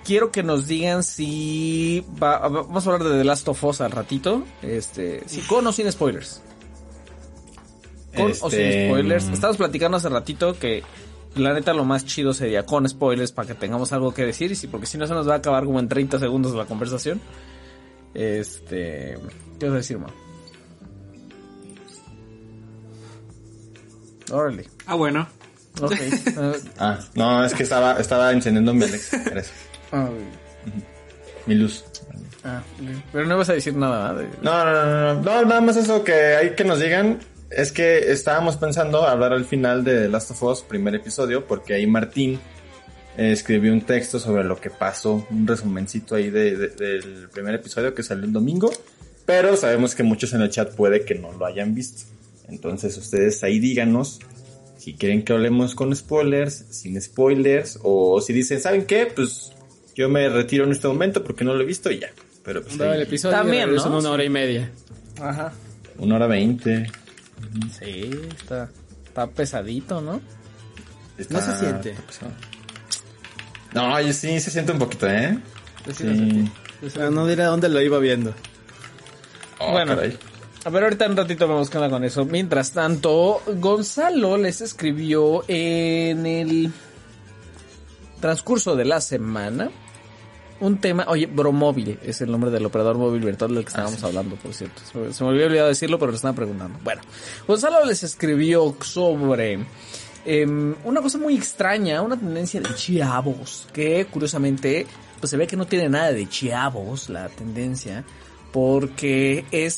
quiero 0.07 0.31
que 0.31 0.43
nos 0.43 0.67
digan 0.67 1.03
si 1.03 2.05
va- 2.23 2.39
va- 2.39 2.49
vamos 2.63 2.87
a 2.87 2.93
hablar 2.93 3.09
de 3.11 3.19
The 3.19 3.25
Last 3.25 3.49
of 3.49 3.65
Us 3.65 3.81
al 3.81 3.91
ratito, 3.91 4.45
este, 4.63 5.23
si 5.27 5.41
con 5.43 5.67
o 5.67 5.73
sin 5.73 5.91
spoilers. 5.91 6.41
Con 8.15 8.31
o 8.31 8.35
sin 8.51 8.61
Este, 8.61 8.89
spoilers. 8.89 9.25
mm. 9.27 9.33
Estábamos 9.35 9.57
platicando 9.59 9.97
hace 9.99 10.09
ratito 10.09 10.59
que 10.59 10.83
la 11.35 11.53
neta 11.53 11.75
lo 11.75 11.85
más 11.85 12.07
chido 12.07 12.33
sería 12.33 12.65
con 12.65 12.89
spoilers 12.89 13.33
para 13.33 13.49
que 13.49 13.55
tengamos 13.55 13.93
algo 13.93 14.15
que 14.15 14.25
decir 14.25 14.53
y 14.53 14.55
si 14.55 14.69
porque 14.69 14.87
si 14.87 14.97
no 14.97 15.07
se 15.07 15.13
nos 15.13 15.29
va 15.29 15.35
a 15.35 15.37
acabar 15.39 15.65
como 15.65 15.81
en 15.81 15.89
30 15.89 16.19
segundos 16.19 16.55
la 16.55 16.65
conversación. 16.65 17.21
Este, 18.15 19.19
¿qué 19.59 19.67
vas 19.67 19.75
a 19.75 19.77
decir, 19.77 19.99
ma? 19.99 20.07
Órale. 24.33 24.67
Ah, 24.87 24.95
bueno. 24.95 25.27
Ok. 25.81 25.93
Ah, 26.39 26.53
Ah, 26.79 26.99
no, 27.15 27.45
es 27.45 27.55
que 27.55 27.63
estaba, 27.63 28.01
estaba 28.01 28.33
encendiendo 28.33 28.73
mi 28.75 28.85
Alexa. 28.85 29.23
Ah, 29.93 30.09
Mi 31.47 31.55
luz. 31.55 31.85
ah, 32.45 32.63
pero 33.13 33.27
no 33.27 33.37
vas 33.39 33.49
a 33.51 33.55
decir 33.55 33.75
nada. 33.77 34.15
De- 34.15 34.29
No, 34.43 34.65
no, 34.65 34.73
no, 34.73 35.15
no, 35.15 35.23
no, 35.23 35.45
nada 35.45 35.61
más 35.61 35.77
eso 35.77 36.03
que 36.05 36.13
hay 36.13 36.51
que 36.51 36.65
nos 36.65 36.81
digan. 36.81 37.19
Es 37.51 37.71
que 37.71 38.11
estábamos 38.11 38.57
pensando 38.57 39.07
hablar 39.07 39.33
al 39.33 39.45
final 39.45 39.85
de 39.85 40.09
Last 40.09 40.33
of 40.33 40.43
Us, 40.43 40.63
primer 40.63 40.95
episodio, 40.97 41.47
porque 41.47 41.75
ahí 41.75 41.87
Martín 41.87 42.41
eh, 43.17 43.31
escribió 43.31 43.73
un 43.73 43.83
texto 43.83 44.19
sobre 44.19 44.43
lo 44.43 44.61
que 44.61 44.69
pasó, 44.71 45.25
un 45.31 45.47
resumencito 45.47 46.17
ahí 46.17 46.31
de, 46.31 46.57
de- 46.57 46.69
del 46.69 47.29
primer 47.33 47.55
episodio 47.55 47.95
que 47.95 48.03
salió 48.03 48.25
el 48.25 48.33
domingo. 48.33 48.71
Pero 49.25 49.57
sabemos 49.57 49.95
que 49.95 50.03
muchos 50.03 50.33
en 50.35 50.43
el 50.43 50.51
chat 50.51 50.75
puede 50.75 51.05
que 51.05 51.15
no 51.15 51.33
lo 51.33 51.47
hayan 51.47 51.75
visto. 51.75 52.03
Entonces 52.49 52.97
ustedes 52.97 53.43
ahí 53.45 53.59
díganos 53.61 54.21
si 54.77 54.95
quieren 54.95 55.25
que 55.25 55.33
hablemos 55.33 55.75
con 55.75 55.95
spoilers, 55.97 56.65
sin 56.71 57.01
spoilers, 57.01 57.79
o 57.83 58.21
si 58.21 58.33
dicen, 58.33 58.61
¿saben 58.61 58.87
qué? 58.87 59.07
Pues 59.13 59.53
yo 59.97 60.09
me 60.09 60.29
retiro 60.29 60.65
en 60.65 60.71
este 60.73 60.87
momento 60.87 61.25
porque 61.25 61.45
no 61.45 61.55
lo 61.55 61.63
he 61.63 61.67
visto 61.67 61.91
y 61.91 61.99
ya. 61.99 62.11
Pero 62.45 62.63
pues 62.63 62.79
Daba 62.79 62.93
ahí, 62.93 62.99
el 63.01 63.07
episodio 63.09 63.35
También, 63.37 63.75
¿no? 63.75 63.99
una 63.99 64.11
hora 64.11 64.23
y 64.25 64.29
media. 64.31 64.71
Ajá. 65.21 65.53
una 65.99 66.15
hora 66.17 66.27
veinte. 66.29 66.89
Sí, 67.79 68.11
está, 68.39 68.69
está 69.07 69.27
pesadito, 69.27 70.01
¿no? 70.01 70.21
Está- 71.19 71.35
No 71.35 71.41
se 71.41 71.59
siente. 71.59 71.91
está 71.91 72.03
pesado. 72.07 72.33
No, 73.75 73.95
oye, 73.95 74.13
sí, 74.13 74.39
se 74.41 74.51
siente 74.51 74.73
un 74.73 74.79
poquito, 74.79 75.09
¿eh? 75.09 75.39
Sí, 75.87 75.93
Sí. 75.95 76.05
lo 76.05 76.15
sentí. 76.15 76.51
Pero 76.95 77.11
no 77.11 77.27
diré 77.27 77.45
dónde 77.45 77.69
lo 77.71 77.81
iba 77.81 77.99
viendo. 77.99 78.35
Oh, 79.59 79.73
Bueno. 79.73 79.97
caray. 79.97 80.17
A 80.65 80.71
ver, 80.71 80.83
ahorita 80.85 81.07
un 81.09 81.17
ratito 81.17 81.49
vamos 81.49 81.71
con 81.71 81.89
con 81.89 82.05
eso. 82.05 82.25
Mientras 82.27 82.73
tanto, 82.73 83.41
Gonzalo 83.57 84.37
les 84.37 84.61
escribió 84.61 85.45
en 85.49 86.27
el 86.27 86.71
transcurso 88.21 88.77
de 88.77 88.85
la 88.85 89.01
semana 89.01 89.71
un 90.61 90.79
tema. 90.79 91.05
Oye, 91.09 91.27
Bromóvil 91.27 91.99
es 92.03 92.21
el 92.21 92.31
nombre 92.31 92.51
del 92.51 92.65
operador 92.67 92.97
móvil 92.97 93.23
virtual 93.23 93.55
del 93.55 93.65
que 93.65 93.69
estábamos 93.69 94.03
hablando, 94.05 94.37
por 94.37 94.53
cierto. 94.55 94.81
Se 95.13 95.23
me- 95.25 95.31
había 95.31 95.47
olvidado 95.47 95.69
decirlo, 95.69 95.99
pero 95.99 96.11
lo 96.13 96.17
estaban 96.17 96.35
preguntando. 96.37 96.79
Bueno, 96.83 97.03
Gonzalo 97.47 97.85
les 97.85 98.03
escribió 98.03 98.75
sobre 98.83 99.59
em, 100.25 100.75
una 100.85 101.01
cosa 101.03 101.19
muy 101.19 101.37
extraña, 101.37 102.03
una 102.03 102.17
tendencia 102.17 102.61
de 102.61 102.75
chavos, 102.75 103.69
que 103.73 104.07
curiosamente, 104.07 104.87
pues 105.21 105.31
se 105.31 105.37
ve 105.37 105.47
que 105.47 105.57
no 105.57 105.67
tiene 105.67 105.89
nada 105.89 106.13
de 106.13 106.29
chavos 106.29 107.09
la 107.09 107.29
tendencia, 107.29 108.05
porque 108.53 109.45
es 109.51 109.75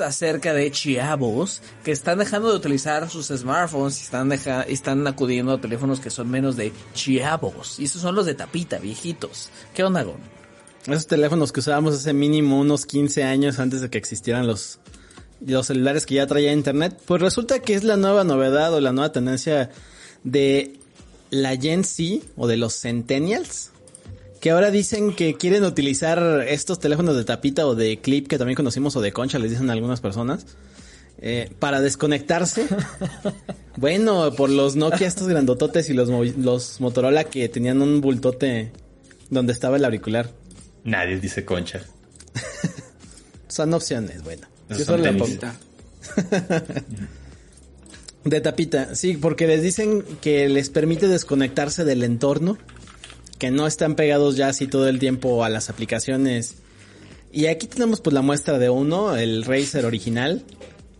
acerca 0.00 0.52
de 0.54 0.70
chavos 0.70 1.62
que 1.84 1.92
están 1.92 2.18
dejando 2.18 2.50
de 2.50 2.56
utilizar 2.56 3.08
sus 3.10 3.28
smartphones 3.28 4.00
y 4.00 4.04
están, 4.04 4.32
están 4.32 5.06
acudiendo 5.06 5.52
a 5.52 5.60
teléfonos 5.60 6.00
que 6.00 6.10
son 6.10 6.30
menos 6.30 6.56
de 6.56 6.72
chavos. 6.94 7.78
Y 7.78 7.84
esos 7.84 8.02
son 8.02 8.14
los 8.14 8.26
de 8.26 8.34
tapita, 8.34 8.78
viejitos. 8.78 9.50
¿Qué 9.74 9.84
onda, 9.84 10.02
Gon? 10.02 10.20
Esos 10.86 11.06
teléfonos 11.06 11.52
que 11.52 11.60
usábamos 11.60 11.94
hace 11.94 12.12
mínimo 12.12 12.58
unos 12.60 12.86
15 12.86 13.22
años 13.22 13.58
antes 13.58 13.80
de 13.80 13.90
que 13.90 13.98
existieran 13.98 14.46
los, 14.46 14.80
los 15.40 15.66
celulares 15.66 16.06
que 16.06 16.14
ya 16.14 16.26
traía 16.26 16.52
internet, 16.52 17.00
pues 17.06 17.20
resulta 17.20 17.60
que 17.60 17.74
es 17.74 17.84
la 17.84 17.96
nueva 17.96 18.24
novedad 18.24 18.74
o 18.74 18.80
la 18.80 18.92
nueva 18.92 19.12
tendencia 19.12 19.70
de 20.24 20.78
la 21.30 21.56
Gen 21.56 21.84
Z 21.84 22.24
o 22.36 22.46
de 22.46 22.56
los 22.56 22.80
Centennials, 22.80 23.71
que 24.42 24.50
ahora 24.50 24.72
dicen 24.72 25.14
que 25.14 25.36
quieren 25.36 25.62
utilizar 25.62 26.44
estos 26.48 26.80
teléfonos 26.80 27.16
de 27.16 27.22
tapita 27.24 27.64
o 27.64 27.76
de 27.76 28.00
clip 28.00 28.26
que 28.26 28.38
también 28.38 28.56
conocimos 28.56 28.96
o 28.96 29.00
de 29.00 29.12
concha, 29.12 29.38
les 29.38 29.52
dicen 29.52 29.70
algunas 29.70 30.00
personas, 30.00 30.46
eh, 31.20 31.52
para 31.60 31.80
desconectarse. 31.80 32.66
bueno, 33.76 34.32
por 34.34 34.50
los 34.50 34.74
Nokia 34.74 35.06
estos 35.06 35.28
grandototes 35.28 35.88
y 35.90 35.94
los, 35.94 36.08
los 36.36 36.80
Motorola 36.80 37.22
que 37.22 37.48
tenían 37.48 37.80
un 37.82 38.00
bultote 38.00 38.72
donde 39.30 39.52
estaba 39.52 39.76
el 39.76 39.84
auricular. 39.84 40.32
Nadie 40.82 41.20
dice 41.20 41.44
concha. 41.44 41.82
Son 43.46 43.72
opciones, 43.72 44.24
bueno. 44.24 44.48
Yo 44.70 44.78
son 44.78 44.86
solo 44.86 45.04
la 45.04 45.12
pongo. 45.16 45.38
De 48.24 48.40
tapita, 48.40 48.96
sí, 48.96 49.16
porque 49.16 49.46
les 49.46 49.62
dicen 49.62 50.02
que 50.20 50.48
les 50.48 50.68
permite 50.68 51.06
desconectarse 51.06 51.84
del 51.84 52.02
entorno, 52.04 52.56
que 53.42 53.50
no 53.50 53.66
están 53.66 53.96
pegados 53.96 54.36
ya 54.36 54.46
así 54.46 54.68
todo 54.68 54.86
el 54.88 55.00
tiempo 55.00 55.42
a 55.42 55.48
las 55.48 55.68
aplicaciones. 55.68 56.54
Y 57.32 57.46
aquí 57.46 57.66
tenemos 57.66 58.00
pues 58.00 58.14
la 58.14 58.22
muestra 58.22 58.56
de 58.60 58.70
uno, 58.70 59.16
el 59.16 59.44
Razer 59.44 59.84
original, 59.84 60.44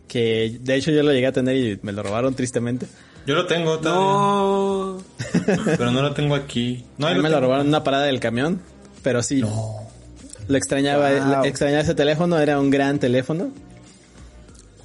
que 0.09 0.59
de 0.61 0.75
hecho 0.75 0.91
yo 0.91 1.05
lo 1.05 1.13
llegué 1.13 1.29
a 1.29 1.33
tener 1.33 1.57
y 1.57 1.79
me 1.83 1.93
lo 1.93 2.03
robaron 2.03 2.35
tristemente. 2.35 2.87
Yo 3.29 3.37
lo 3.37 3.47
tengo 3.47 3.79
todavía, 3.79 4.03
No. 4.03 5.03
pero 5.79 5.93
no 5.93 6.03
lo 6.03 6.15
tengo 6.15 6.35
aquí. 6.35 6.85
No, 6.99 7.07
A 7.07 7.15
me 7.15 7.31
lo 7.31 7.41
robaron 7.41 7.67
en 7.67 7.69
una 7.69 7.85
parada 7.85 8.07
del 8.07 8.19
camión, 8.19 8.61
pero 9.05 9.23
sí. 9.23 9.41
Lo 9.41 10.57
extrañaba, 10.57 11.11
Wow. 11.13 11.29
lo- 11.29 11.45
extrañaba 11.45 11.83
ese 11.83 11.95
teléfono, 11.95 12.41
era 12.41 12.59
un 12.59 12.71
gran 12.71 12.99
teléfono. 12.99 13.53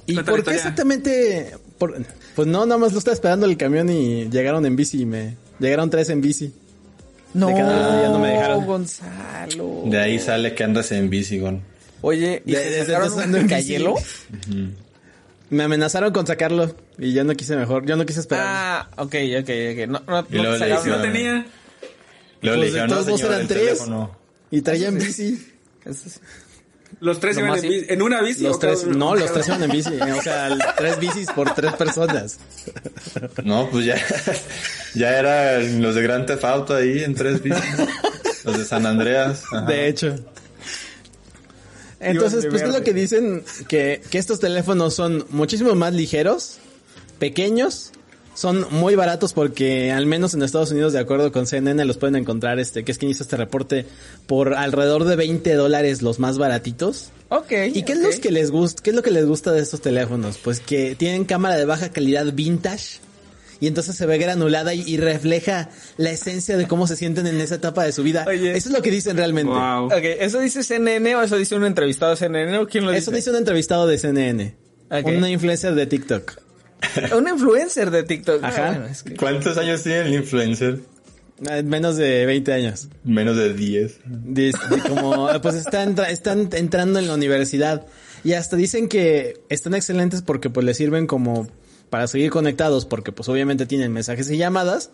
¿Y 0.06 0.14
Cuéntame 0.14 0.36
por 0.38 0.44
qué 0.46 0.54
exactamente? 0.54 1.56
Por- 1.76 1.96
pues 2.36 2.46
no, 2.46 2.64
nada 2.66 2.78
más 2.78 2.92
lo 2.92 2.98
estaba 2.98 3.14
esperando 3.14 3.46
el 3.46 3.56
camión 3.56 3.90
y 3.90 4.28
llegaron 4.30 4.64
en 4.64 4.76
bici 4.76 5.02
y 5.02 5.06
me... 5.06 5.36
Llegaron 5.58 5.90
tres 5.90 6.08
en 6.10 6.20
bici. 6.20 6.52
No, 7.34 7.48
De 7.48 7.54
lado 7.62 8.02
ya 8.02 8.08
no 8.08 8.18
me 8.18 8.28
dejaron. 8.28 8.66
Gonzalo. 8.66 9.82
De 9.86 9.98
ahí 9.98 10.18
sale 10.18 10.54
que 10.54 10.64
andas 10.64 10.90
en 10.92 11.10
bici, 11.10 11.38
Gon. 11.38 11.62
Oye, 12.00 12.42
¿y 12.46 12.52
De- 12.52 12.58
desde 12.70 12.94
en 12.94 13.32
bici. 13.32 13.46
cayelo? 13.48 13.94
Me 15.50 15.62
amenazaron 15.64 16.12
con 16.12 16.26
sacarlo 16.26 16.74
y 16.98 17.12
yo 17.12 17.24
no 17.24 17.34
quise 17.34 17.56
mejor, 17.56 17.86
yo 17.86 17.96
no 17.96 18.04
quise 18.04 18.20
esperar. 18.20 18.44
Ah, 18.46 18.88
ok, 18.96 19.14
ok, 19.40 19.50
ok. 19.72 19.88
No, 19.88 20.02
no, 20.06 20.06
no 20.06 20.24
te 20.24 20.36
sacaron 20.36 20.54
hicieron- 20.78 20.88
No 20.88 21.02
tenía. 21.02 21.32
Luego 21.32 21.46
Pues 22.40 22.56
le 22.58 22.60
de 22.60 22.66
dijeron, 22.66 22.90
no, 22.90 23.02
señor, 23.16 23.32
eran 23.32 23.48
tres. 23.48 23.62
teléfono. 23.62 24.18
Y 24.50 24.60
traía 24.62 24.88
en 24.88 24.98
bici. 24.98 25.52
Los 27.00 27.20
tres 27.20 27.38
iban 27.38 27.54
en, 27.56 27.62
bici- 27.62 27.86
en 27.88 28.02
una 28.02 28.20
bici. 28.22 28.42
Los 28.42 28.58
cada 28.58 28.74
tres, 28.74 28.86
no, 28.86 29.14
los 29.14 29.32
tres 29.32 29.46
iban 29.48 29.62
en 29.62 29.70
bici. 29.70 29.90
O 30.18 30.22
sea, 30.22 30.56
tres 30.76 30.98
bicis 30.98 31.28
por 31.30 31.54
tres 31.54 31.72
personas. 31.74 32.38
No, 33.44 33.68
pues 33.70 33.84
ya, 33.84 33.96
ya 34.94 35.18
eran 35.18 35.80
los 35.82 35.94
de 35.94 36.02
Gran 36.02 36.26
Theft 36.26 36.44
Auto 36.44 36.74
ahí 36.74 37.04
en 37.04 37.14
tres 37.14 37.42
bicis. 37.42 37.62
los 38.44 38.58
de 38.58 38.64
San 38.64 38.84
Andreas. 38.86 39.44
ajá. 39.52 39.66
De 39.66 39.88
hecho. 39.88 40.16
Entonces, 42.00 42.46
pues 42.48 42.62
es 42.62 42.72
lo 42.72 42.82
que 42.82 42.92
dicen 42.92 43.44
que, 43.66 44.00
que 44.10 44.18
estos 44.18 44.38
teléfonos 44.38 44.94
son 44.94 45.26
muchísimo 45.30 45.74
más 45.74 45.92
ligeros, 45.94 46.58
pequeños, 47.18 47.90
son 48.38 48.68
muy 48.70 48.94
baratos 48.94 49.32
porque 49.32 49.90
al 49.90 50.06
menos 50.06 50.32
en 50.32 50.44
Estados 50.44 50.70
Unidos, 50.70 50.92
de 50.92 51.00
acuerdo 51.00 51.32
con 51.32 51.48
CNN, 51.48 51.84
los 51.84 51.98
pueden 51.98 52.14
encontrar, 52.14 52.60
este, 52.60 52.84
que 52.84 52.92
es 52.92 52.98
quien 52.98 53.10
hizo 53.10 53.24
este 53.24 53.36
reporte, 53.36 53.84
por 54.28 54.54
alrededor 54.54 55.02
de 55.06 55.16
20 55.16 55.54
dólares 55.54 56.02
los 56.02 56.20
más 56.20 56.38
baratitos. 56.38 57.10
Ok. 57.30 57.50
¿Y 57.74 57.82
qué 57.82 57.94
es, 57.94 57.98
los 57.98 58.20
que 58.20 58.30
les 58.30 58.52
gusta, 58.52 58.80
qué 58.80 58.90
es 58.90 58.96
lo 58.96 59.02
que 59.02 59.10
les 59.10 59.26
gusta 59.26 59.50
de 59.50 59.60
estos 59.60 59.80
teléfonos? 59.80 60.38
Pues 60.38 60.60
que 60.60 60.94
tienen 60.94 61.24
cámara 61.24 61.56
de 61.56 61.64
baja 61.64 61.88
calidad 61.88 62.32
vintage. 62.32 63.00
Y 63.58 63.66
entonces 63.66 63.96
se 63.96 64.06
ve 64.06 64.18
granulada 64.18 64.72
y, 64.72 64.82
y 64.86 64.98
refleja 64.98 65.68
la 65.96 66.12
esencia 66.12 66.56
de 66.56 66.68
cómo 66.68 66.86
se 66.86 66.94
sienten 66.94 67.26
en 67.26 67.40
esa 67.40 67.56
etapa 67.56 67.82
de 67.82 67.90
su 67.90 68.04
vida. 68.04 68.24
Oye. 68.28 68.56
Eso 68.56 68.68
es 68.68 68.72
lo 68.72 68.82
que 68.82 68.92
dicen 68.92 69.16
realmente. 69.16 69.52
Wow. 69.52 69.86
Ok, 69.86 70.04
¿eso 70.20 70.38
dice 70.38 70.62
CNN 70.62 71.16
o 71.16 71.22
eso 71.22 71.36
dice 71.36 71.56
un 71.56 71.64
entrevistado 71.64 72.12
de 72.12 72.18
CNN 72.18 72.56
o 72.58 72.68
quién 72.68 72.84
lo 72.84 72.92
dice? 72.92 73.00
Eso 73.00 73.10
dice 73.10 73.30
un 73.30 73.36
entrevistado 73.36 73.88
de 73.88 73.98
CNN. 73.98 74.54
Ok. 74.92 75.06
Una 75.08 75.28
influencer 75.28 75.74
de 75.74 75.86
TikTok. 75.88 76.47
Un 77.16 77.28
influencer 77.28 77.90
de 77.90 78.02
TikTok. 78.02 78.42
Ajá. 78.44 78.66
Ah, 78.68 78.70
bueno, 78.72 78.86
es 78.86 79.02
que- 79.02 79.14
¿Cuántos 79.16 79.56
años 79.58 79.82
tiene 79.82 80.00
el 80.02 80.14
influencer? 80.14 80.80
Eh, 81.50 81.62
Menos 81.62 81.96
de 81.96 82.26
20 82.26 82.52
años. 82.52 82.88
Menos 83.04 83.36
de 83.36 83.54
10. 83.54 84.00
Dice- 84.06 84.58
como, 84.88 85.28
pues 85.42 85.54
están, 85.54 85.90
entra- 85.90 86.10
están 86.10 86.48
entrando 86.52 86.98
en 86.98 87.06
la 87.08 87.14
universidad. 87.14 87.86
Y 88.24 88.32
hasta 88.32 88.56
dicen 88.56 88.88
que 88.88 89.40
están 89.48 89.74
excelentes 89.74 90.22
porque 90.22 90.50
pues 90.50 90.66
les 90.66 90.76
sirven 90.76 91.06
como 91.06 91.48
para 91.90 92.06
seguir 92.06 92.30
conectados 92.30 92.84
porque 92.84 93.12
pues 93.12 93.28
obviamente 93.28 93.64
tienen 93.66 93.92
mensajes 93.92 94.30
y 94.30 94.36
llamadas. 94.36 94.90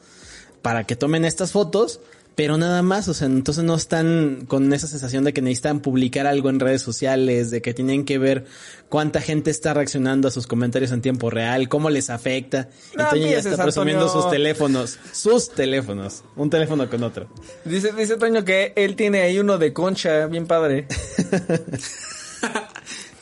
para 0.63 0.85
que 0.85 0.97
tomen 0.97 1.25
estas 1.27 1.53
fotos, 1.53 2.01
pero 2.35 2.59
nada 2.59 2.83
más, 2.83 3.07
o 3.09 3.15
sea, 3.15 3.27
entonces 3.27 3.63
no 3.63 3.77
están 3.77 4.47
con 4.49 4.73
esa 4.73 4.87
sensación 4.89 5.23
de 5.25 5.33
que 5.33 5.41
necesitan 5.41 5.81
publicar 5.81 6.27
algo 6.27 6.51
en 6.51 6.59
redes 6.59 6.83
sociales, 6.83 7.51
de 7.51 7.63
que 7.63 7.75
tienen 7.75 8.05
que 8.05 8.19
ver 8.19 8.47
cuánta 8.89 9.21
gente 9.21 9.51
está 9.51 9.73
reaccionando 9.73 10.27
a 10.27 10.31
sus 10.33 10.47
comentarios 10.47 10.91
en 10.91 11.01
tiempo 11.01 11.31
real, 11.31 11.69
cómo 11.69 11.91
les 11.91 12.11
afecta. 12.11 12.69
Y 12.93 12.97
No 12.97 13.09
Toño 13.09 13.27
ya 13.29 13.39
está 13.39 13.63
presumiendo 13.63 14.07
Antonio. 14.07 14.23
sus 14.23 14.31
teléfonos, 14.33 14.99
sus 15.13 15.51
teléfonos, 15.51 16.25
un 16.35 16.51
teléfono 16.51 16.91
con 16.91 17.05
otro. 17.05 17.29
Dice, 17.65 17.93
dice 17.93 18.17
Toño 18.17 18.45
que 18.45 18.73
él 18.75 18.97
tiene 18.97 19.21
ahí 19.23 19.39
uno 19.39 19.59
de 19.59 19.73
concha, 19.73 20.27
bien 20.27 20.47
padre. 20.47 20.87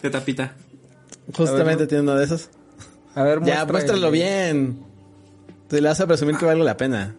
De 0.02 0.10
tapita. 0.10 0.56
Justamente 1.32 1.84
¿no? 1.84 1.88
tiene 1.88 2.02
uno 2.02 2.16
de 2.16 2.24
esos. 2.24 2.48
A 3.14 3.22
ver, 3.22 3.40
Ya, 3.44 3.64
muéstralo 3.66 4.10
bien. 4.10 4.80
Te 5.68 5.80
le 5.80 5.88
vas 5.88 6.00
a 6.00 6.06
presumir 6.06 6.36
que 6.36 6.44
vale 6.44 6.64
la 6.64 6.76
pena. 6.76 7.14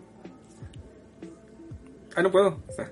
Ah, 2.16 2.22
no 2.22 2.32
puedo. 2.32 2.60
Está. 2.70 2.92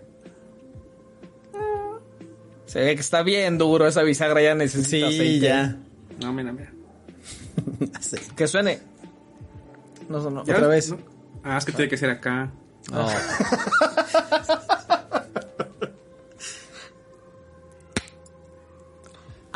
Se 2.65 2.80
ve 2.80 2.95
que 2.95 3.01
está 3.01 3.22
bien 3.24 3.57
duro 3.57 3.86
esa 3.88 4.01
bisagra, 4.01 4.41
ya 4.41 4.55
necesita 4.55 5.09
Sí, 5.09 5.15
aceite. 5.15 5.39
ya. 5.39 5.78
No, 6.22 6.34
mira, 6.34 6.51
mira. 6.53 6.72
Sí. 7.99 8.17
Que 8.36 8.47
suene. 8.47 8.80
No. 10.09 10.43
¿Ya? 10.45 10.55
Otra 10.55 10.67
vez. 10.67 10.89
No. 10.91 10.97
Ah, 11.43 11.57
es 11.57 11.65
que 11.65 11.72
tiene 11.72 11.89
que 11.89 11.97
ser 11.97 12.09
acá. 12.09 12.51
Oh. 12.93 13.07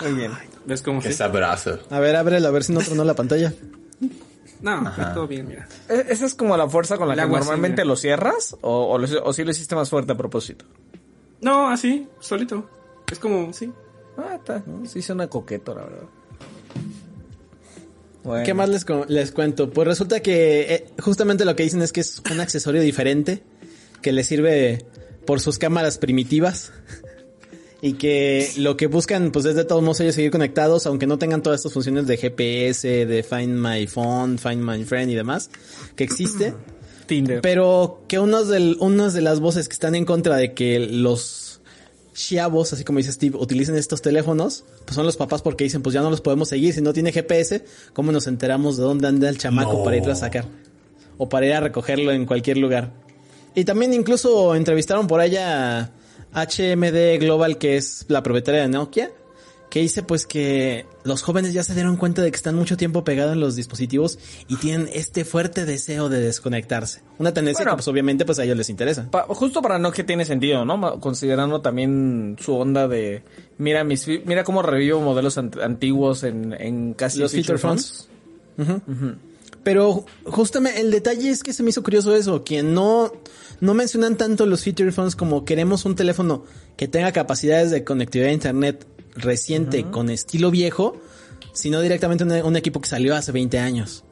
Muy 0.01 0.13
bien. 0.13 0.32
¿Ves 0.66 0.82
cómo 0.82 1.01
Qué 1.01 1.09
sí? 1.11 1.18
sabroso. 1.18 1.80
A 1.89 1.99
ver, 1.99 2.16
ábrelo, 2.16 2.47
a 2.47 2.51
ver 2.51 2.63
si 2.63 2.74
no 2.74 2.82
tronó 2.82 3.03
la 3.03 3.13
pantalla. 3.16 3.53
No, 4.62 4.89
está 4.89 5.14
todo 5.14 5.28
bien, 5.28 5.47
mira. 5.47 5.68
¿E- 5.89 6.06
¿Esa 6.10 6.26
es 6.26 6.34
como 6.34 6.56
la 6.58 6.68
fuerza 6.68 6.97
con 6.97 7.08
la 7.08 7.16
que 7.16 7.22
sí, 7.22 7.28
normalmente 7.28 7.86
lo 7.86 7.95
cierras? 7.95 8.56
¿O, 8.62 8.93
o, 8.93 8.97
lo, 8.97 9.24
o 9.24 9.34
sí 9.34 9.43
lo 9.43 9.51
hiciste 9.51 9.76
más 9.76 9.89
fuerte 9.89 10.14
a 10.14 10.18
propósito? 10.18 10.66
No, 11.41 11.70
así, 11.70 12.08
solito. 12.20 12.70
Es 13.12 13.20
como, 13.20 13.51
sí. 13.53 13.72
Ah, 14.18 14.36
está. 14.36 14.64
Sí 14.86 15.01
suena 15.01 15.28
coqueto, 15.28 15.76
la 15.76 15.84
verdad. 15.84 16.03
Bueno. 18.24 18.43
¿Qué 18.43 18.53
más 18.56 18.70
les 19.08 19.32
cuento? 19.32 19.70
Pues 19.70 19.88
resulta 19.88 20.20
que 20.22 20.62
eh, 20.74 20.86
justamente 20.99 21.45
lo 21.45 21.56
que 21.56 21.62
dicen 21.64 21.82
es 21.84 21.91
que 21.91 22.01
es 22.01 22.24
un 22.32 22.39
accesorio 22.39 22.82
diferente 22.82 23.43
que 24.01 24.12
le 24.12 24.24
sirve 24.24 24.84
por 25.28 25.39
sus 25.41 25.60
cámaras 25.60 25.99
primitivas 25.99 26.72
y 27.82 27.94
que 27.94 28.50
lo 28.58 28.78
que 28.78 28.88
buscan 28.88 29.32
pues 29.32 29.46
es 29.46 29.56
de 29.56 29.66
todos 29.66 29.82
modos 29.84 30.00
ellos 30.00 30.16
seguir 30.16 30.32
conectados 30.32 30.86
aunque 30.86 31.08
no 31.08 31.18
tengan 31.18 31.44
todas 31.44 31.60
estas 31.60 31.74
funciones 31.74 32.08
de 32.08 32.18
GPS, 32.18 33.06
de 33.06 33.24
Find 33.24 33.60
My 33.60 33.86
Phone, 33.88 34.38
Find 34.38 34.62
My 34.62 34.84
Friend 34.84 35.12
y 35.12 35.16
demás 35.16 35.50
que 35.96 36.04
existe. 36.04 36.54
Tinder. 37.06 37.42
Pero 37.42 38.02
que 38.08 38.18
unos 38.18 38.48
del, 38.48 38.78
unas 38.80 39.14
de 39.14 39.22
las 39.22 39.40
voces 39.40 39.68
que 39.68 39.74
están 39.74 39.94
en 39.94 40.06
contra 40.06 40.38
de 40.38 40.56
que 40.56 40.80
los 40.80 41.62
chavos, 42.16 42.74
así 42.74 42.84
como 42.84 42.98
dice 42.98 43.12
Steve, 43.12 43.38
utilicen 43.38 43.76
estos 43.76 44.02
teléfonos, 44.02 44.64
pues 44.86 44.96
son 44.96 45.06
los 45.06 45.16
papás 45.18 45.44
porque 45.44 45.66
dicen, 45.66 45.84
pues 45.84 45.94
ya 45.94 46.02
no 46.02 46.10
los 46.10 46.22
podemos 46.22 46.50
seguir. 46.50 46.74
Si 46.74 46.82
no 46.82 46.94
tiene 46.94 47.12
GPS, 47.12 47.64
¿cómo 47.94 48.12
nos 48.12 48.26
enteramos 48.26 48.78
de 48.78 48.84
dónde 48.84 49.08
anda 49.08 49.30
el 49.30 49.38
chamaco 49.38 49.74
No. 49.74 49.84
para 49.84 49.98
irlo 49.98 50.14
a 50.14 50.16
sacar? 50.16 50.46
O 51.18 51.30
para 51.30 51.46
ir 51.46 51.54
a 51.54 51.60
recogerlo 51.60 52.12
en 52.12 52.26
cualquier 52.26 52.58
lugar. 52.58 52.92
Y 53.54 53.66
también 53.66 53.94
incluso 53.94 54.56
entrevistaron 54.56 55.08
por 55.08 55.20
allá 55.20 55.92
HMD 56.36 57.20
Global, 57.20 57.58
que 57.58 57.78
es 57.78 58.06
la 58.10 58.22
propietaria 58.24 58.62
de 58.62 58.68
Nokia, 58.70 59.12
que 59.70 59.80
dice 59.82 60.04
pues 60.04 60.26
que 60.26 60.86
los 61.04 61.22
jóvenes 61.22 61.52
ya 61.54 61.62
se 61.64 61.74
dieron 61.74 61.98
cuenta 61.98 62.22
de 62.22 62.32
que 62.32 62.36
están 62.38 62.56
mucho 62.56 62.78
tiempo 62.78 63.04
pegados 63.04 63.34
en 63.34 63.40
los 63.42 63.56
dispositivos 63.56 64.20
y 64.48 64.56
tienen 64.58 64.88
este 64.94 65.26
fuerte 65.26 65.66
deseo 65.66 66.08
de 66.08 66.22
desconectarse. 66.22 67.02
Una 67.18 67.34
tendencia 67.34 67.64
Bueno. 67.64 67.72
que 67.74 67.78
pues 67.80 67.88
obviamente 67.90 68.24
pues 68.26 68.40
a 68.40 68.44
ellos 68.46 68.56
les 68.56 68.70
interesa. 68.70 69.10
Pa- 69.12 69.24
justo 69.28 69.62
para 69.62 69.78
no 69.80 69.92
que 69.92 70.04
tiene 70.06 70.24
sentido, 70.24 70.64
¿no? 70.66 71.00
Considerando 71.02 71.62
también 71.62 72.38
su 72.40 72.56
onda 72.56 72.88
de 72.88 73.24
mira 73.58 73.84
mis 73.84 74.08
mira 74.26 74.44
cómo 74.46 74.62
revivo 74.62 75.02
modelos 75.02 75.38
ant- 75.38 75.62
antiguos 75.62 76.24
en, 76.24 76.54
en 76.54 76.94
casi 76.94 77.20
Los 77.20 77.32
feature 77.32 77.58
feature 77.58 77.76
phones. 77.76 78.08
Pero 79.66 80.05
justamente 80.26 80.80
el 80.80 80.91
detalle 80.91 81.32
es 81.32 81.41
que 81.41 81.51
se 81.51 81.63
me 81.63 81.72
hizo 81.72 81.82
curioso 81.82 82.16
eso, 82.16 82.43
que 82.43 82.61
no, 82.61 83.11
no 83.61 83.74
mencionan 83.74 84.16
tanto 84.16 84.45
los 84.45 84.63
feature 84.63 84.91
phones 84.91 85.16
como 85.16 85.43
queremos 85.43 85.86
un 85.86 85.95
teléfono 85.95 86.45
que 86.78 86.88
tenga 86.88 87.11
capacidades 87.11 87.72
de 87.72 87.84
conectividad 87.84 88.30
a 88.30 88.34
internet 88.34 88.86
reciente 89.16 89.84
con 89.86 90.11
estilo 90.11 90.51
viejo, 90.51 91.01
sino 91.53 91.82
directamente 91.82 92.24
un, 92.24 92.32
un 92.32 92.55
equipo 92.55 92.80
que 92.80 92.88
salió 92.88 93.16
hace 93.16 93.32
20 93.32 93.57
años. 93.57 94.03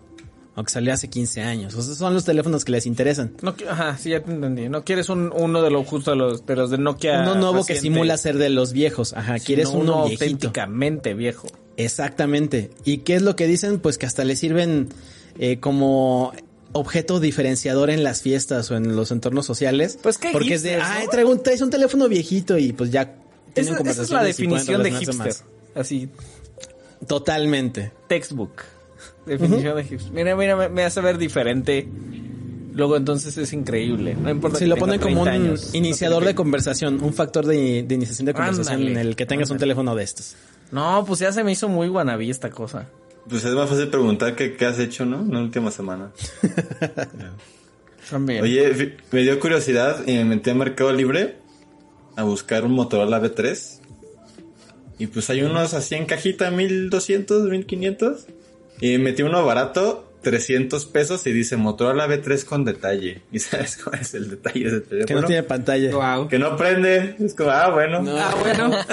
O 0.56 0.64
que 0.64 0.72
salió 0.72 0.92
hace 0.92 1.08
15 1.08 1.42
años. 1.42 1.76
O 1.76 1.84
sea, 1.84 1.94
son 1.94 2.16
los 2.16 2.26
teléfonos 2.26 2.66
que 2.66 2.72
les 2.72 2.88
interesan. 2.88 3.34
No, 3.44 3.56
ajá, 3.70 3.96
sí, 3.98 4.10
ya 4.10 4.24
te 4.24 4.32
entendí. 4.32 4.70
No 4.70 4.84
quieres 4.84 5.10
un, 5.10 5.32
uno 5.36 5.62
de 5.62 5.70
los 5.70 5.86
justo 5.86 6.12
de 6.12 6.18
los, 6.18 6.48
de 6.48 6.56
los 6.56 6.72
de 6.72 6.80
Nokia. 6.80 7.22
uno 7.22 7.36
nuevo 7.36 7.64
que 7.64 7.76
simula 7.76 8.18
ser 8.18 8.40
de 8.40 8.50
los 8.50 8.74
viejos. 8.74 9.14
Ajá, 9.14 9.38
quieres 9.38 9.68
uno, 9.68 9.82
uno 9.82 9.94
auténticamente 10.06 11.14
viejo. 11.14 11.48
Exactamente. 11.78 12.72
¿Y 12.86 13.00
qué 13.00 13.14
es 13.16 13.22
lo 13.22 13.36
que 13.36 13.46
dicen? 13.46 13.80
Pues 13.80 14.00
que 14.00 14.08
hasta 14.08 14.24
le 14.24 14.36
sirven 14.36 14.90
eh, 15.38 15.60
como 15.60 16.34
objeto 16.72 17.20
diferenciador 17.20 17.90
en 17.90 18.04
las 18.04 18.22
fiestas 18.22 18.72
o 18.72 18.76
en 18.76 18.96
los 18.96 19.12
entornos 19.12 19.46
sociales. 19.46 20.00
Pues 20.02 20.20
Porque 20.32 20.56
es 20.56 20.64
de, 20.64 20.78
¿no? 20.78 20.84
ay, 20.86 21.08
traigo 21.10 21.32
un, 21.32 21.42
traes 21.44 21.62
un 21.62 21.70
teléfono 21.70 22.08
viejito 22.10 22.58
y 22.58 22.74
pues 22.74 22.92
ya 22.92 23.16
Esa, 23.56 23.78
esa 23.78 24.02
es 24.02 24.10
la 24.10 24.24
definición 24.24 24.82
de 24.84 24.92
hipster. 24.92 25.34
Así. 25.76 26.10
Totalmente. 27.08 27.92
textbook. 28.08 28.64
Definición 29.26 29.76
de 29.78 29.84
hipster. 29.84 30.12
Mira, 30.14 30.36
mira, 30.36 30.56
me, 30.56 30.70
me 30.70 30.84
hace 30.84 31.02
ver 31.02 31.18
diferente. 31.18 31.88
Luego 32.74 32.98
entonces 32.98 33.38
es 33.38 33.54
increíble. 33.54 34.16
No 34.20 34.32
importa 34.32 34.58
Si 34.58 34.66
lo 34.66 34.76
ponen 34.78 35.00
como 35.00 35.22
un 35.22 35.28
30 35.28 35.32
años. 35.46 35.76
iniciador 35.76 36.24
No 36.24 36.28
de 36.28 36.36
conversación, 36.36 37.04
un 37.04 37.14
factor 37.14 37.46
de, 37.46 37.84
de 37.84 37.96
iniciación 37.96 38.26
de 38.26 38.34
conversación 38.34 38.76
Ándale, 38.80 38.92
en 39.02 39.08
el 39.10 39.16
que 39.16 39.26
tengas 39.28 39.52
un 39.52 39.60
teléfono 39.60 39.94
de 39.96 40.04
estos. 40.04 40.36
No, 40.72 41.06
pues 41.06 41.20
ya 41.20 41.32
se 41.32 41.44
me 41.44 41.52
hizo 41.52 41.70
muy 41.70 41.88
guanabí 41.88 42.32
esta 42.32 42.50
cosa. 42.50 42.88
Pues 43.30 43.46
es 43.46 43.54
más 43.54 43.70
fácil 43.70 43.88
preguntar 43.88 44.36
que 44.36 44.56
qué 44.56 44.66
has 44.66 44.80
hecho, 44.80 45.06
¿no? 45.06 45.22
En 45.22 45.34
la 45.34 45.40
última 45.40 45.72
semana. 45.72 46.12
También. 48.10 48.44
Oye, 48.44 48.98
me 49.12 49.22
dio 49.22 49.40
curiosidad 49.40 50.06
y 50.06 50.14
me 50.14 50.26
metí 50.26 50.50
a 50.50 50.56
Mercado 50.56 50.92
Libre 50.92 51.38
a 52.16 52.24
buscar 52.24 52.66
un 52.66 52.74
Motorola 52.74 53.22
V3. 53.22 53.80
Y 55.00 55.08
pues 55.08 55.30
hay 55.30 55.42
unos 55.42 55.74
así 55.74 55.96
en 55.96 56.06
cajita, 56.06 56.52
1200, 56.52 57.50
1500. 57.50 58.28
Y 58.82 58.98
metí 58.98 59.24
uno 59.24 59.46
barato, 59.46 60.12
300 60.22 60.86
pesos 60.88 61.26
y 61.28 61.32
dice 61.32 61.58
Motorola 61.58 62.08
V3 62.08 62.46
con 62.46 62.66
detalle. 62.66 63.22
¿Y 63.32 63.40
sabes 63.40 63.78
cuál 63.78 64.02
es 64.02 64.14
el 64.14 64.30
detalle 64.30 64.70
de 64.70 64.82
teléfono? 64.82 65.06
Que 65.08 65.14
no 65.22 65.28
tiene 65.28 65.44
pantalla. 65.44 65.92
Wow. 65.92 66.28
Que 66.28 66.40
no 66.40 66.56
prende. 66.58 67.16
Es 67.20 67.34
como, 67.34 67.50
ah, 67.52 67.70
bueno. 67.70 68.04
Ah, 68.18 68.36
bueno. 68.40 68.72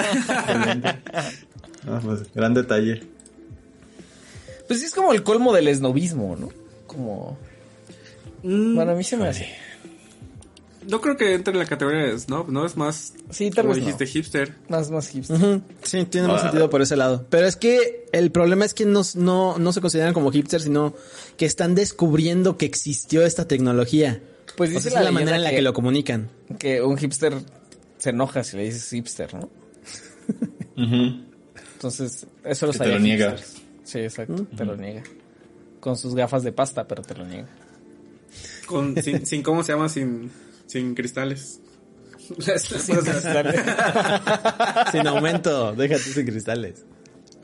Ah, 1.88 1.98
pues, 2.04 2.30
gran 2.34 2.52
detalle. 2.52 3.02
Pues 4.70 4.78
sí 4.78 4.86
es 4.86 4.94
como 4.94 5.12
el 5.12 5.24
colmo 5.24 5.52
del 5.52 5.66
esnovismo, 5.66 6.36
¿no? 6.36 6.48
Como... 6.86 7.36
Mm, 8.44 8.76
Bueno, 8.76 8.92
a 8.92 8.94
mí 8.94 9.02
se 9.02 9.16
me 9.16 9.26
hace. 9.26 9.48
no 10.86 11.00
creo 11.00 11.16
que 11.16 11.34
entre 11.34 11.52
en 11.52 11.58
la 11.58 11.66
categoría 11.66 12.04
de 12.04 12.16
snob, 12.16 12.48
¿no? 12.50 12.64
Es 12.64 12.76
más, 12.76 13.14
Sí, 13.30 13.50
tal 13.50 13.64
como 13.64 13.74
vez 13.74 13.78
no. 13.82 13.86
dijiste, 13.86 14.06
hipster. 14.06 14.54
Más, 14.68 14.88
más 14.92 15.08
hipster. 15.08 15.60
Sí, 15.82 16.04
tiene 16.04 16.28
más 16.28 16.42
Ah. 16.42 16.44
sentido 16.44 16.70
por 16.70 16.82
ese 16.82 16.96
lado. 16.96 17.26
Pero 17.30 17.48
es 17.48 17.56
que 17.56 18.06
el 18.12 18.30
problema 18.30 18.64
es 18.64 18.72
que 18.72 18.84
no, 18.86 19.02
no, 19.16 19.58
no 19.58 19.72
se 19.72 19.80
consideran 19.80 20.14
como 20.14 20.30
hipsters, 20.30 20.62
sino 20.64 20.94
que 21.36 21.46
están 21.46 21.74
descubriendo 21.74 22.56
que 22.56 22.66
existió 22.66 23.26
esta 23.26 23.48
tecnología. 23.48 24.22
Pues 24.56 24.70
O 24.70 24.74
dice 24.74 24.90
sea, 24.90 25.00
la 25.00 25.00
es 25.00 25.04
la 25.06 25.10
manera 25.20 25.36
en 25.36 25.42
la 25.42 25.50
que- 25.50 25.56
que 25.56 25.62
lo 25.62 25.72
comunican. 25.74 26.30
Que 26.60 26.80
un 26.80 26.96
hipster 26.96 27.34
se 27.98 28.10
enoja 28.10 28.44
si 28.44 28.56
le 28.56 28.62
dices 28.64 28.88
hipster, 28.88 29.34
¿no? 29.34 29.50
Entonces, 31.74 32.26
eso 32.44 32.66
lo 32.66 32.72
Que 32.72 32.78
te 32.78 32.84
sabía 32.84 32.94
lo 32.94 33.00
niega. 33.00 33.36
Sí, 33.90 33.98
exacto, 33.98 34.46
te 34.56 34.64
lo 34.64 34.76
niega. 34.76 35.02
Con 35.80 35.96
sus 35.96 36.14
gafas 36.14 36.44
de 36.44 36.52
pasta, 36.52 36.86
pero 36.86 37.02
te 37.02 37.14
lo 37.16 37.24
niega. 37.26 37.48
Con, 38.66 38.94
sin, 39.02 39.26
sin, 39.26 39.42
¿cómo 39.42 39.64
se 39.64 39.72
llama? 39.72 39.88
Sin, 39.88 40.30
sin 40.66 40.94
cristales. 40.94 41.58
Sin 44.92 45.06
aumento, 45.08 45.72
déjate 45.72 46.00
sin 46.02 46.24
cristales. 46.26 46.84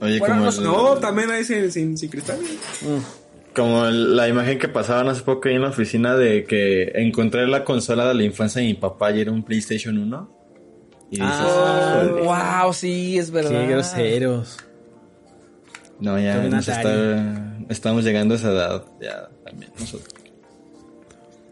Oye, 0.01 0.21
Bueno, 0.21 0.37
como, 0.37 0.45
no- 0.45 0.51
el- 0.59 0.63
no, 0.65 0.95
también 1.01 1.31
hay 1.31 1.45
sin, 1.45 1.73
sin, 1.73 1.99
sin 1.99 2.09
cristales. 2.11 2.47
como 3.55 3.87
el- 3.87 4.15
la 4.17 4.29
imagen 4.29 4.59
que 4.61 4.69
pasaban 4.69 5.09
hace 5.09 5.23
poco 5.23 5.49
ahí 5.49 5.57
en 5.57 5.63
la 5.63 5.71
oficina 5.71 6.15
de 6.17 6.45
que 6.45 6.93
encontré 6.95 7.49
la 7.49 7.65
consola 7.65 8.07
de 8.07 8.15
la 8.15 8.23
infancia 8.23 8.61
de 8.61 8.69
mi 8.69 8.75
papá 8.75 9.11
y 9.11 9.21
era 9.23 9.33
un 9.33 9.43
PlayStation 9.43 9.99
1. 9.99 10.31
Y 11.11 11.17
dices, 11.17 11.31
Ah, 11.41 12.63
wow, 12.65 12.73
sí, 12.73 13.19
es 13.19 13.33
verdad. 13.33 13.51
Qué 13.51 13.67
groseros. 13.73 14.59
No, 16.01 16.19
ya 16.19 16.37
nos 16.43 16.69
está- 16.69 17.57
estamos 17.69 18.05
llegando 18.05 18.35
a 18.35 18.37
esa 18.37 18.51
edad, 18.51 18.85
ya 19.01 19.29
también 19.45 19.71
nosotros. 19.79 20.15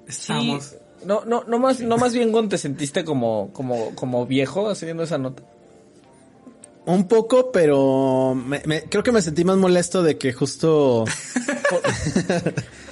Estamos. 0.06 0.64
Sí. 0.64 0.76
No, 1.06 1.24
no, 1.24 1.44
no 1.44 1.58
más, 1.58 1.80
no 1.80 1.98
más 1.98 2.14
bien 2.14 2.32
Gon, 2.32 2.48
te 2.48 2.56
sentiste 2.58 3.04
como, 3.04 3.50
como, 3.52 3.94
como 3.94 4.26
viejo 4.26 4.68
haciendo 4.70 5.02
esa 5.02 5.18
nota. 5.18 5.42
Un 6.86 7.08
poco, 7.08 7.50
pero 7.50 8.34
me- 8.34 8.62
me- 8.66 8.82
creo 8.82 9.02
que 9.02 9.10
me 9.12 9.22
sentí 9.22 9.42
más 9.44 9.56
molesto 9.56 10.02
de 10.02 10.18
que 10.18 10.32
justo... 10.32 11.04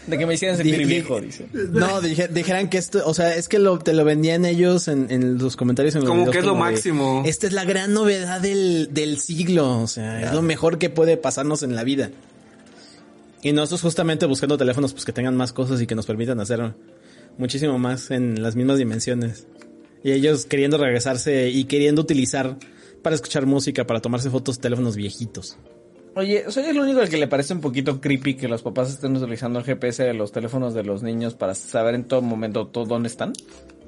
De 0.06 0.18
que 0.18 0.26
me 0.26 0.34
hicieran 0.34 0.56
sentir 0.56 0.78
Di- 0.78 0.84
di- 0.84 0.90
viejo, 0.94 1.20
dice. 1.20 1.46
No, 1.52 2.00
dije- 2.00 2.26
dijeran 2.26 2.68
que 2.68 2.78
esto, 2.78 3.02
o 3.06 3.14
sea, 3.14 3.36
es 3.36 3.48
que 3.48 3.60
lo, 3.60 3.78
te 3.78 3.92
lo 3.92 4.04
vendían 4.04 4.44
ellos 4.44 4.88
en, 4.88 5.06
en 5.10 5.38
los 5.38 5.54
comentarios. 5.56 5.94
En 5.94 6.00
los 6.00 6.08
Como 6.08 6.22
videos 6.22 6.32
que 6.32 6.38
es 6.40 6.44
lo 6.44 6.54
de, 6.54 6.58
máximo. 6.58 7.22
Esta 7.24 7.46
es 7.46 7.52
la 7.52 7.64
gran 7.64 7.92
novedad 7.94 8.40
del, 8.40 8.88
del 8.92 9.20
siglo, 9.20 9.80
o 9.80 9.86
sea, 9.86 10.20
es 10.22 10.32
lo 10.32 10.42
mejor 10.42 10.78
que 10.78 10.90
puede 10.90 11.16
pasarnos 11.16 11.62
en 11.62 11.76
la 11.76 11.84
vida. 11.84 12.10
Y 13.42 13.52
nosotros 13.52 13.82
justamente 13.82 14.26
buscando 14.26 14.58
teléfonos 14.58 14.92
pues 14.92 15.04
que 15.04 15.12
tengan 15.12 15.36
más 15.36 15.52
cosas 15.52 15.80
y 15.80 15.86
que 15.86 15.94
nos 15.94 16.06
permitan 16.06 16.40
hacer 16.40 16.74
muchísimo 17.38 17.78
más 17.78 18.10
en 18.10 18.42
las 18.42 18.56
mismas 18.56 18.78
dimensiones. 18.78 19.46
Y 20.02 20.10
ellos 20.10 20.46
queriendo 20.46 20.78
regresarse 20.78 21.48
y 21.50 21.62
queriendo 21.64 22.02
utilizar 22.02 22.56
para 23.02 23.14
escuchar 23.16 23.46
música, 23.46 23.86
para 23.86 24.00
tomarse 24.00 24.30
fotos, 24.30 24.58
teléfonos 24.60 24.96
viejitos. 24.96 25.58
Oye, 26.14 26.44
¿soy 26.50 26.64
el 26.66 26.78
único 26.78 27.00
al 27.00 27.08
que 27.08 27.16
le 27.16 27.26
parece 27.26 27.54
un 27.54 27.60
poquito 27.60 28.00
creepy 28.00 28.34
que 28.34 28.46
los 28.48 28.62
papás 28.62 28.90
estén 28.90 29.16
utilizando 29.16 29.58
el 29.58 29.64
GPS 29.64 30.02
de 30.04 30.12
los 30.14 30.30
teléfonos 30.30 30.74
de 30.74 30.84
los 30.84 31.02
niños 31.02 31.34
para 31.34 31.54
saber 31.54 31.94
en 31.94 32.04
todo 32.04 32.20
momento 32.22 32.66
todo 32.66 32.84
dónde 32.84 33.08
están? 33.08 33.32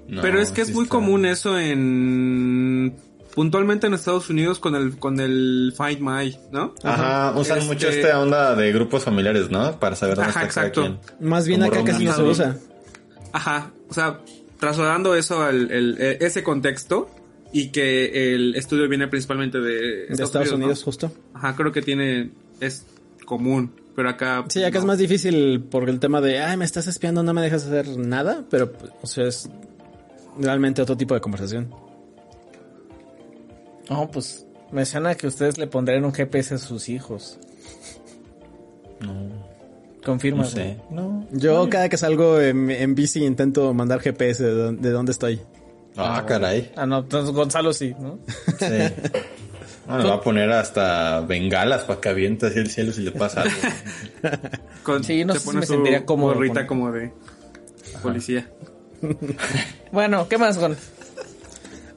No, 0.09 0.23
Pero 0.23 0.41
es 0.41 0.51
que 0.51 0.63
es 0.63 0.73
muy 0.73 0.85
está- 0.85 0.97
común 0.97 1.27
eso 1.27 1.59
en 1.59 2.95
puntualmente 3.35 3.87
en 3.89 3.95
Estados 3.95 4.31
Unidos 4.31 4.59
con 4.59 4.75
el 4.77 4.97
con 4.99 5.19
el 5.21 5.75
Find 5.77 6.01
My, 6.01 6.37
¿no? 6.53 6.75
Ajá, 6.83 7.33
usan 7.39 7.59
Este- 7.59 7.69
mucho 7.73 7.89
esta 7.89 8.21
onda 8.21 8.55
de 8.55 8.73
grupos 8.73 9.03
familiares, 9.05 9.51
¿no? 9.51 9.79
Para 9.81 9.97
saber 9.97 10.17
dónde 10.17 10.31
Ajá, 10.31 10.43
está 10.45 10.55
cada 10.55 10.67
exacto. 10.69 10.99
quien. 11.17 11.29
Más 11.29 11.47
bien 11.47 11.61
Como 11.61 11.73
acá 11.73 11.85
casi 11.85 12.05
no 12.05 12.15
se 12.15 12.23
usa. 12.23 12.57
Ajá, 13.33 13.73
o 13.91 13.95
sea, 13.95 14.21
trasladando 14.59 15.15
eso 15.15 15.43
al 15.43 15.71
el- 15.71 15.99
ese 15.99 16.43
contexto 16.43 17.09
y 17.55 17.69
que 17.69 18.35
el 18.35 18.57
estudio 18.57 18.89
viene 18.89 19.07
principalmente 19.07 19.61
de 19.61 20.07
De 20.09 20.23
Estados 20.25 20.51
Unidos, 20.51 20.81
¿no? 20.81 20.85
justo. 20.85 21.13
Ajá, 21.35 21.55
creo 21.55 21.71
que 21.71 21.83
tiene 21.83 22.33
es 22.61 22.85
común, 23.25 23.71
pero 23.95 24.09
acá 24.11 24.45
Sí, 24.49 24.65
acá 24.65 24.81
es 24.81 24.85
más 24.85 24.99
difícil 24.99 25.61
por 25.71 25.89
el 25.89 26.01
tema 26.01 26.21
de, 26.21 26.41
ay, 26.41 26.57
me 26.57 26.65
estás 26.65 26.89
espiando, 26.89 27.23
no 27.23 27.33
me 27.33 27.43
dejas 27.43 27.65
hacer 27.67 27.97
nada, 27.97 28.45
pero, 28.51 28.73
pues, 28.73 28.93
o 29.01 29.07
sea, 29.07 29.29
es 29.29 29.49
realmente 30.37 30.83
otro 30.83 30.97
tipo 30.97 31.15
de 31.15 31.21
conversación. 31.21 31.73
No, 33.89 34.11
pues 34.11 34.45
me 34.73 34.85
suena 34.85 35.15
que 35.15 35.29
ustedes 35.29 35.57
le 35.57 35.69
pondrían 35.69 36.05
un 36.05 36.13
GPS 36.13 36.55
a 36.55 36.59
sus 36.59 36.89
hijos. 36.89 37.39
No, 39.01 39.29
Confirma. 40.05 40.43
no 40.43 40.49
sé. 40.49 40.79
No. 40.91 41.25
Yo 41.31 41.69
cada 41.71 41.89
que 41.89 41.99
salgo 41.99 42.41
en, 42.41 42.69
en 42.71 42.95
bici 42.97 43.25
intento 43.25 43.73
mandar 43.75 44.01
GPS 44.01 44.43
de, 44.43 44.73
de 44.73 44.91
dónde 44.91 45.13
estoy. 45.13 45.41
Ah, 45.97 46.25
caray. 46.27 46.73
Ah, 46.77 46.87
no, 46.87 46.99
entonces 47.01 47.35
Gonzalo 47.35 47.73
sí, 47.73 47.95
¿no? 47.99 48.19
Sí. 48.59 48.67
No, 49.87 49.99
le 50.03 50.05
va 50.09 50.15
a 50.15 50.21
poner 50.21 50.51
hasta 50.51 51.21
bengalas 51.21 51.85
para 51.85 52.01
que 52.01 52.09
aviente 52.09 52.47
así 52.47 52.59
el 52.59 52.71
cielo 52.71 52.93
si 52.93 53.03
le 53.03 53.13
pasa 53.13 53.43
algo. 53.43 53.55
Con- 54.83 55.05
Sí, 55.05 55.25
no 55.25 55.35
se 55.35 55.41
sé 55.41 55.51
si 55.51 55.57
me 55.57 55.67
sentiría 55.67 56.05
cómodo 56.05 56.35
gorrita 56.35 56.67
con- 56.67 56.79
como 56.81 56.93
de 56.93 57.13
policía. 58.03 58.49
Bueno, 59.93 60.27
¿qué 60.29 60.39
más, 60.39 60.59
Gon? 60.59 60.77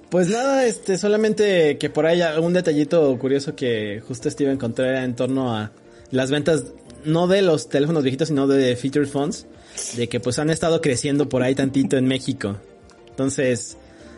Pues 0.10 0.30
nada, 0.30 0.66
este, 0.66 0.98
solamente 0.98 1.78
que 1.78 1.90
por 1.90 2.06
ahí 2.06 2.22
un 2.40 2.54
detallito 2.54 3.18
curioso 3.18 3.56
que 3.56 4.02
justo 4.08 4.30
Steve 4.30 4.52
encontró 4.52 4.86
era 4.86 5.04
en 5.04 5.16
torno 5.16 5.56
a 5.56 5.72
las 6.12 6.30
ventas, 6.32 6.66
no 7.04 7.28
de 7.28 7.42
los 7.42 7.68
teléfonos 7.70 8.04
viejitos, 8.04 8.28
sino 8.30 8.48
de 8.48 8.76
feature 8.76 9.06
phones, 9.06 9.48
de 9.96 10.08
que 10.08 10.20
pues 10.20 10.38
han 10.40 10.50
estado 10.50 10.80
creciendo 10.82 11.28
por 11.28 11.44
ahí 11.44 11.56
tantito 11.56 11.98
en 11.98 12.06
México. 12.08 12.58
Entonces, 13.10 13.78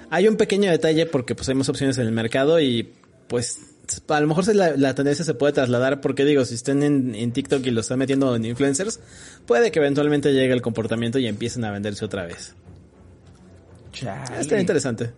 hay 0.09 0.27
un 0.27 0.37
pequeño 0.37 0.69
detalle 0.71 1.05
porque 1.05 1.35
pues 1.35 1.49
hay 1.49 1.55
más 1.55 1.69
opciones 1.69 1.97
en 1.97 2.07
el 2.07 2.11
mercado 2.11 2.59
y 2.59 2.93
pues 3.27 3.59
a 4.07 4.19
lo 4.19 4.27
mejor 4.27 4.45
se 4.45 4.53
la, 4.53 4.75
la 4.75 4.93
tendencia 4.93 5.25
se 5.25 5.33
puede 5.33 5.53
trasladar 5.53 6.01
porque 6.01 6.25
digo, 6.25 6.45
si 6.45 6.55
están 6.55 6.83
en, 6.83 7.15
en 7.15 7.31
TikTok 7.31 7.65
y 7.65 7.71
lo 7.71 7.81
están 7.81 7.99
metiendo 7.99 8.35
en 8.35 8.45
influencers, 8.45 8.99
puede 9.45 9.71
que 9.71 9.79
eventualmente 9.79 10.33
llegue 10.33 10.53
el 10.53 10.61
comportamiento 10.61 11.19
y 11.19 11.27
empiecen 11.27 11.63
a 11.65 11.71
venderse 11.71 12.05
otra 12.05 12.25
vez. 12.25 12.55
Está 14.39 14.59
interesante. 14.59 15.11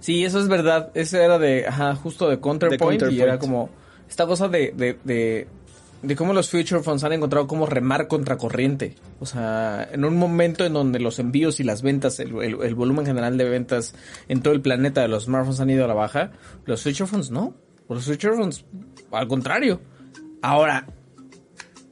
Sí, 0.00 0.24
eso 0.24 0.40
es 0.40 0.48
verdad. 0.48 0.90
Ese 0.94 1.22
era 1.22 1.38
de, 1.38 1.66
ajá, 1.66 1.94
justo 1.94 2.28
de 2.28 2.38
Counterpoint, 2.38 3.02
De 3.02 3.12
y 3.12 3.20
era 3.20 3.38
como 3.38 3.70
esta 4.08 4.26
cosa 4.26 4.48
de, 4.48 4.72
de, 4.76 4.98
de, 5.04 5.48
de 6.02 6.14
cómo 6.14 6.32
los 6.32 6.50
Future 6.50 6.82
Phones 6.82 7.02
han 7.04 7.12
encontrado 7.12 7.46
cómo 7.46 7.66
remar 7.66 8.06
contracorriente. 8.06 8.94
O 9.20 9.26
sea, 9.26 9.88
en 9.90 10.04
un 10.04 10.16
momento 10.16 10.64
en 10.64 10.72
donde 10.72 11.00
los 11.00 11.18
envíos 11.18 11.60
y 11.60 11.64
las 11.64 11.82
ventas, 11.82 12.20
el, 12.20 12.32
volumen 12.74 13.04
general 13.04 13.36
de 13.36 13.48
ventas 13.48 13.94
en 14.28 14.42
todo 14.42 14.54
el 14.54 14.60
planeta 14.60 15.00
de 15.00 15.08
los 15.08 15.24
smartphones 15.24 15.60
han 15.60 15.70
ido 15.70 15.84
a 15.84 15.88
la 15.88 15.94
baja, 15.94 16.30
los 16.66 16.82
Future 16.82 17.06
Phones 17.06 17.30
no. 17.30 17.54
Los 17.88 18.04
Future 18.04 18.36
Phones, 18.36 18.64
al 19.10 19.26
contrario. 19.28 19.80
Ahora, 20.42 20.86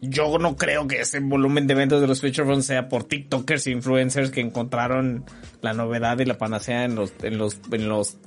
yo 0.02 0.38
no 0.38 0.56
creo 0.56 0.86
que 0.86 1.00
ese 1.00 1.20
volumen 1.20 1.66
de 1.66 1.74
ventas 1.74 2.00
de 2.00 2.06
los 2.06 2.20
Future 2.20 2.46
Phones 2.46 2.66
sea 2.66 2.88
por 2.88 3.04
TikTokers 3.04 3.66
e 3.66 3.70
influencers 3.70 4.30
que 4.30 4.40
encontraron 4.40 5.24
la 5.62 5.72
novedad 5.72 6.18
y 6.20 6.26
la 6.26 6.38
panacea 6.38 6.84
en 6.84 6.94
los, 6.94 7.12
en 7.22 7.38
los, 7.38 7.58
en 7.72 7.88
los 7.88 8.18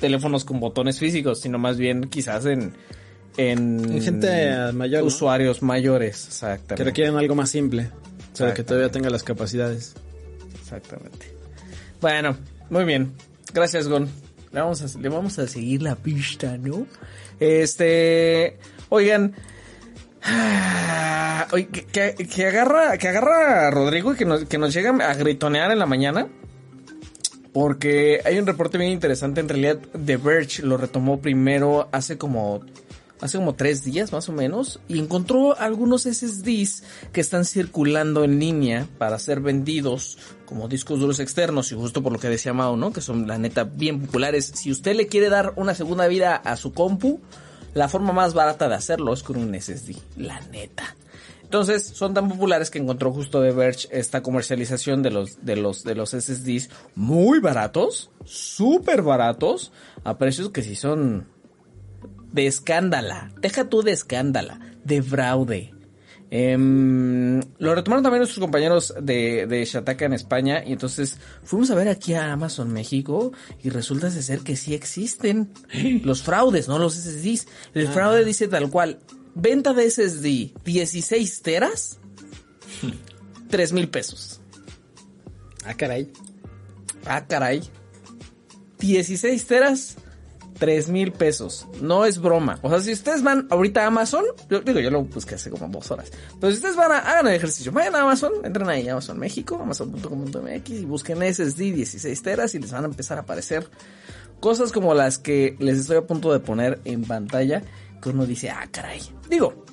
teléfonos 0.00 0.44
con 0.44 0.58
botones 0.58 0.98
físicos, 0.98 1.40
sino 1.40 1.58
más 1.58 1.76
bien 1.76 2.08
quizás 2.08 2.46
en, 2.46 2.72
en, 3.36 3.84
En 3.92 4.02
gente 4.02 4.72
mayor, 4.72 5.02
¿no? 5.02 5.06
usuarios 5.08 5.62
mayores, 5.62 6.22
Que 6.22 6.28
exactamente. 6.28 6.84
requieren 6.84 7.16
algo 7.16 7.34
más 7.34 7.50
simple. 7.50 7.90
Para 8.38 8.52
que 8.54 8.62
todavía 8.64 8.90
tenga 8.90 9.08
las 9.10 9.22
capacidades. 9.22 9.94
Exactamente. 10.60 11.32
Bueno, 12.00 12.36
muy 12.70 12.84
bien. 12.84 13.12
Gracias, 13.54 13.88
Gon. 13.88 14.08
Le 14.52 14.60
vamos 14.60 14.82
a, 14.82 14.98
le 14.98 15.08
vamos 15.08 15.38
a 15.38 15.46
seguir 15.48 15.82
la 15.82 15.96
pista, 15.96 16.56
¿no? 16.58 16.86
Este, 17.40 18.58
oigan, 18.90 19.34
ah, 20.22 21.46
oye, 21.52 21.66
que, 21.68 21.84
que- 21.86 22.26
que 22.26 22.46
agarra, 22.46 22.96
que 22.98 23.08
agarra 23.08 23.68
a 23.68 23.70
Rodrigo 23.70 24.12
y 24.12 24.16
que 24.16 24.24
nos, 24.24 24.44
que 24.44 24.58
nos 24.58 24.72
llega 24.74 24.90
a 24.90 25.14
gritonear 25.14 25.70
en 25.70 25.78
la 25.78 25.86
mañana. 25.86 26.28
Porque 27.52 28.20
hay 28.24 28.38
un 28.38 28.46
reporte 28.46 28.76
bien 28.76 28.90
interesante. 28.90 29.40
En 29.40 29.48
realidad, 29.48 29.78
The 30.04 30.18
Verge 30.18 30.62
lo 30.62 30.76
retomó 30.76 31.20
primero 31.20 31.88
hace 31.90 32.18
como 32.18 32.60
hace 33.20 33.38
como 33.38 33.54
tres 33.54 33.84
días 33.84 34.12
más 34.12 34.28
o 34.28 34.32
menos 34.32 34.80
y 34.88 34.98
encontró 34.98 35.58
algunos 35.58 36.02
SSDs 36.02 36.82
que 37.12 37.20
están 37.20 37.44
circulando 37.44 38.24
en 38.24 38.38
línea 38.38 38.86
para 38.98 39.18
ser 39.18 39.40
vendidos 39.40 40.18
como 40.44 40.68
discos 40.68 41.00
duros 41.00 41.20
externos 41.20 41.72
y 41.72 41.74
justo 41.74 42.02
por 42.02 42.12
lo 42.12 42.18
que 42.18 42.28
decía 42.28 42.52
Mao, 42.52 42.76
¿no? 42.76 42.92
Que 42.92 43.00
son 43.00 43.26
la 43.26 43.38
neta 43.38 43.64
bien 43.64 44.00
populares. 44.00 44.52
Si 44.54 44.70
usted 44.70 44.94
le 44.94 45.06
quiere 45.06 45.28
dar 45.28 45.54
una 45.56 45.74
segunda 45.74 46.06
vida 46.06 46.36
a 46.36 46.56
su 46.56 46.72
compu, 46.72 47.20
la 47.74 47.88
forma 47.88 48.12
más 48.12 48.34
barata 48.34 48.68
de 48.68 48.74
hacerlo 48.74 49.12
es 49.12 49.22
con 49.22 49.36
un 49.36 49.54
SSD, 49.60 49.96
la 50.16 50.40
neta. 50.52 50.96
Entonces, 51.42 51.84
son 51.86 52.12
tan 52.12 52.28
populares 52.28 52.70
que 52.70 52.80
encontró 52.80 53.12
justo 53.12 53.40
The 53.40 53.52
Verge 53.52 53.88
esta 53.92 54.20
comercialización 54.20 55.02
de 55.04 55.10
los, 55.10 55.44
de 55.44 55.54
los, 55.54 55.84
de 55.84 55.94
los 55.94 56.10
SSDs 56.10 56.70
muy 56.96 57.38
baratos, 57.38 58.10
súper 58.24 59.02
baratos, 59.02 59.70
a 60.02 60.18
precios 60.18 60.50
que 60.50 60.64
sí 60.64 60.74
son 60.74 61.28
de 62.36 62.46
escándala. 62.46 63.32
Deja 63.40 63.68
tú 63.68 63.82
de 63.82 63.92
escándala, 63.92 64.60
de 64.84 65.02
fraude. 65.02 65.72
Em, 66.30 67.40
lo 67.58 67.74
retomaron 67.74 68.02
también 68.02 68.20
nuestros 68.20 68.40
compañeros 68.40 68.94
de, 69.00 69.46
de 69.46 69.64
Shataka 69.64 70.04
en 70.04 70.12
España 70.12 70.62
y 70.66 70.72
entonces 70.72 71.18
fuimos 71.44 71.70
a 71.70 71.76
ver 71.76 71.88
aquí 71.88 72.14
a 72.14 72.32
Amazon 72.32 72.72
México 72.72 73.32
y 73.62 73.70
resulta 73.70 74.10
de 74.10 74.20
ser 74.22 74.40
que 74.40 74.56
sí 74.56 74.74
existen 74.74 75.50
los 76.04 76.22
fraudes, 76.22 76.68
no 76.68 76.78
los 76.78 76.94
SSDs. 76.94 77.46
El 77.74 77.88
fraude 77.88 78.24
dice 78.24 78.48
tal 78.48 78.70
cual, 78.70 78.98
venta 79.34 79.72
de 79.72 79.90
SSD 79.90 80.52
16 80.62 81.42
teras, 81.42 81.98
3 83.48 83.72
mil 83.72 83.88
pesos. 83.88 84.40
Ah, 85.64 85.74
caray. 85.74 86.12
Ah, 87.06 87.26
caray. 87.26 87.62
16 88.78 89.46
teras, 89.46 89.96
3 90.58 90.88
mil 90.88 91.12
pesos. 91.12 91.66
No 91.80 92.04
es 92.04 92.20
broma. 92.20 92.58
O 92.62 92.70
sea, 92.70 92.80
si 92.80 92.92
ustedes 92.92 93.22
van 93.22 93.46
ahorita 93.50 93.84
a 93.84 93.86
Amazon, 93.86 94.24
yo 94.48 94.60
digo, 94.60 94.80
yo 94.80 94.90
lo 94.90 95.04
busqué 95.04 95.34
hace 95.34 95.50
como 95.50 95.68
dos 95.68 95.90
horas. 95.90 96.10
Pero 96.40 96.50
si 96.52 96.56
ustedes 96.56 96.76
van 96.76 96.92
a, 96.92 96.98
hagan 96.98 97.28
el 97.28 97.34
ejercicio, 97.34 97.72
vayan 97.72 97.94
a 97.96 98.02
Amazon, 98.02 98.32
entren 98.44 98.68
ahí, 98.68 98.88
Amazon 98.88 99.18
México, 99.18 99.58
amazon.com.mx 99.60 100.70
y 100.70 100.84
busquen 100.84 101.18
SSD 101.18 101.74
16 101.74 102.22
teras 102.22 102.54
y 102.54 102.58
les 102.58 102.72
van 102.72 102.84
a 102.84 102.86
empezar 102.86 103.18
a 103.18 103.22
aparecer 103.22 103.68
cosas 104.40 104.72
como 104.72 104.94
las 104.94 105.18
que 105.18 105.56
les 105.58 105.78
estoy 105.78 105.96
a 105.96 106.06
punto 106.06 106.32
de 106.32 106.40
poner 106.40 106.80
en 106.84 107.04
pantalla, 107.04 107.62
que 108.02 108.10
uno 108.10 108.26
dice, 108.26 108.50
ah, 108.50 108.68
caray. 108.70 109.00
Digo, 109.28 109.64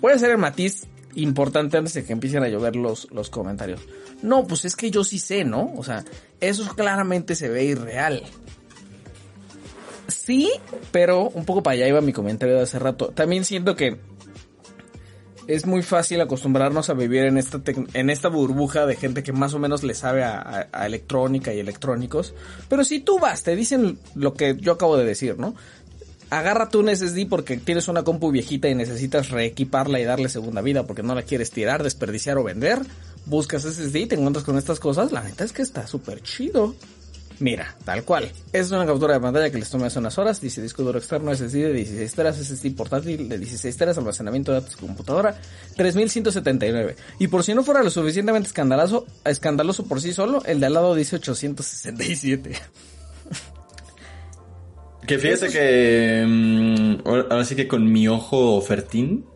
voy 0.00 0.12
a 0.12 0.16
hacer 0.16 0.30
el 0.30 0.38
matiz 0.38 0.86
importante 1.14 1.76
antes 1.76 1.94
de 1.94 2.04
que 2.04 2.12
empiecen 2.12 2.42
a 2.42 2.48
llover 2.48 2.76
los, 2.76 3.10
los 3.10 3.30
comentarios. 3.30 3.80
No, 4.22 4.46
pues 4.46 4.64
es 4.64 4.76
que 4.76 4.90
yo 4.90 5.04
sí 5.04 5.18
sé, 5.18 5.44
¿no? 5.44 5.72
O 5.76 5.84
sea, 5.84 6.04
eso 6.40 6.66
claramente 6.74 7.34
se 7.34 7.48
ve 7.48 7.64
irreal. 7.64 8.22
Sí, 10.08 10.50
pero 10.92 11.28
un 11.30 11.44
poco 11.44 11.62
para 11.62 11.74
allá 11.74 11.88
iba 11.88 12.00
mi 12.00 12.12
comentario 12.12 12.56
de 12.56 12.62
hace 12.62 12.78
rato. 12.78 13.08
También 13.08 13.44
siento 13.44 13.74
que 13.76 13.98
es 15.46 15.66
muy 15.66 15.82
fácil 15.82 16.20
acostumbrarnos 16.20 16.90
a 16.90 16.94
vivir 16.94 17.24
en 17.24 17.38
esta, 17.38 17.60
en 17.92 18.10
esta 18.10 18.28
burbuja 18.28 18.86
de 18.86 18.96
gente 18.96 19.22
que 19.22 19.32
más 19.32 19.54
o 19.54 19.58
menos 19.58 19.82
le 19.82 19.94
sabe 19.94 20.24
a, 20.24 20.68
electrónica 20.86 21.52
y 21.52 21.60
electrónicos. 21.60 22.34
Pero 22.68 22.84
si 22.84 23.00
tú 23.00 23.18
vas, 23.18 23.42
te 23.42 23.54
dicen 23.56 23.98
lo 24.14 24.34
que 24.34 24.56
yo 24.58 24.72
acabo 24.72 24.96
de 24.96 25.04
decir, 25.04 25.38
¿no? 25.38 25.54
agárrate 26.30 26.78
un 26.78 26.88
SSD 26.88 27.28
porque 27.28 27.58
tienes 27.58 27.86
una 27.86 28.02
compu 28.02 28.32
viejita 28.32 28.68
y 28.68 28.74
necesitas 28.74 29.30
reequiparla 29.30 30.00
y 30.00 30.04
darle 30.04 30.28
segunda 30.28 30.62
vida 30.62 30.84
porque 30.84 31.02
no 31.02 31.14
la 31.14 31.22
quieres 31.22 31.50
tirar, 31.50 31.82
desperdiciar 31.82 32.38
o 32.38 32.44
vender. 32.44 32.80
Buscas 33.26 33.62
SSD 33.62 34.08
te 34.08 34.14
encuentras 34.16 34.44
con 34.44 34.58
estas 34.58 34.80
cosas. 34.80 35.12
La 35.12 35.22
neta 35.22 35.44
es 35.44 35.52
que 35.52 35.62
está 35.62 35.86
súper 35.86 36.22
chido. 36.22 36.74
Mira, 37.40 37.74
tal 37.84 38.04
cual. 38.04 38.30
Es 38.52 38.70
una 38.70 38.86
captura 38.86 39.14
de 39.14 39.20
pantalla 39.20 39.50
que 39.50 39.58
les 39.58 39.68
toma 39.68 39.86
hace 39.86 39.98
unas 39.98 40.16
horas. 40.18 40.40
Dice 40.40 40.62
disco 40.62 40.82
duro 40.82 40.98
externo 40.98 41.34
SSD 41.34 41.54
de 41.54 41.72
16 41.72 42.14
teras, 42.14 42.36
SSD 42.36 42.74
portátil 42.76 43.28
de 43.28 43.38
16 43.38 43.76
teras, 43.76 43.98
almacenamiento 43.98 44.52
de 44.52 44.60
datos 44.60 44.76
computadora 44.76 45.36
3179. 45.76 46.96
Y 47.18 47.28
por 47.28 47.42
si 47.42 47.54
no 47.54 47.64
fuera 47.64 47.82
lo 47.82 47.90
suficientemente 47.90 48.48
escandaloso, 48.48 49.06
escandaloso 49.24 49.84
por 49.86 50.00
sí 50.00 50.12
solo, 50.12 50.42
el 50.44 50.60
de 50.60 50.66
al 50.66 50.74
lado 50.74 50.94
dice 50.94 51.16
867. 51.16 52.52
Que 55.06 55.18
fíjate 55.18 55.48
que 55.50 56.24
mm, 56.26 57.06
ahora 57.06 57.26
ahora 57.30 57.44
sí 57.44 57.54
que 57.54 57.68
con 57.68 57.92
mi 57.92 58.08
ojo 58.08 58.54
ofertín, 58.56 59.26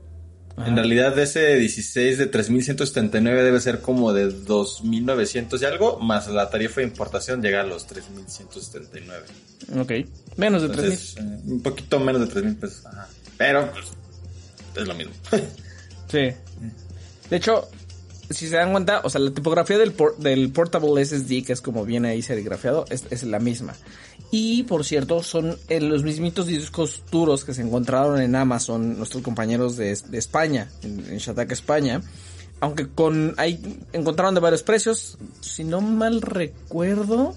en 0.66 0.76
realidad 0.76 1.18
ese 1.18 1.56
16 1.56 2.18
de 2.18 2.26
3179 2.26 3.43
debe 3.43 3.60
ser 3.60 3.80
como 3.80 4.12
de 4.12 4.30
2900 4.30 5.60
y 5.62 5.64
algo, 5.64 5.98
más 6.01 6.28
la 6.28 6.51
tarifa 6.51 6.80
de 6.80 6.86
importación 6.89 7.43
llega 7.43 7.60
a 7.60 7.64
los 7.64 7.86
3179. 7.86 9.26
ok. 9.80 9.93
Menos 10.36 10.62
de 10.62 10.68
3000. 10.68 10.90
Entonces, 10.93 11.16
eh, 11.18 11.40
un 11.47 11.62
poquito 11.62 12.01
menos 12.01 12.20
de 12.22 12.26
3000 12.28 12.56
pesos. 12.56 12.86
Ajá. 12.86 13.09
Pero 13.36 13.70
pues, 13.72 13.86
es 14.82 14.89
lo 14.89 14.94
mismo. 14.94 15.12
Sí. 16.10 16.30
De 17.28 17.36
hecho, 17.36 17.68
si 18.30 18.48
se 18.48 18.56
dan 18.56 18.70
cuenta, 18.72 19.02
o 19.05 19.10
sea, 19.10 19.20
la 19.20 19.30
tipografía 19.30 19.76
del, 19.76 19.93
por- 19.93 20.16
del 20.16 20.51
Portable 20.51 21.05
SSD, 21.05 21.44
que 21.44 21.52
es 21.52 21.60
como 21.60 21.85
viene 21.85 22.09
ahí 22.09 22.22
serigrafiado, 22.22 22.86
es, 22.89 23.05
es 23.10 23.24
la 23.24 23.39
misma. 23.39 23.74
Y, 24.30 24.64
por 24.64 24.84
cierto, 24.84 25.22
son 25.22 25.56
eh, 25.68 25.80
los 25.80 26.02
mismitos 26.02 26.46
discos 26.46 27.02
duros 27.10 27.44
que 27.44 27.55
se 27.55 27.62
encontraron 27.62 28.20
en 28.20 28.34
Amazon, 28.36 28.98
nuestros 28.98 29.22
compañeros 29.22 29.76
de, 29.76 29.92
España, 29.92 30.70
en, 30.82 31.00
en 31.09 31.18
Shataka, 31.18 31.55
España. 31.55 32.02
Aunque 32.60 32.88
con, 32.88 33.34
ahí 33.38 33.80
encontraron 33.92 34.34
de 34.34 34.40
varios 34.40 34.62
precios. 34.62 35.16
Si 35.40 35.64
no 35.64 35.80
mal 35.80 36.20
recuerdo, 36.20 37.34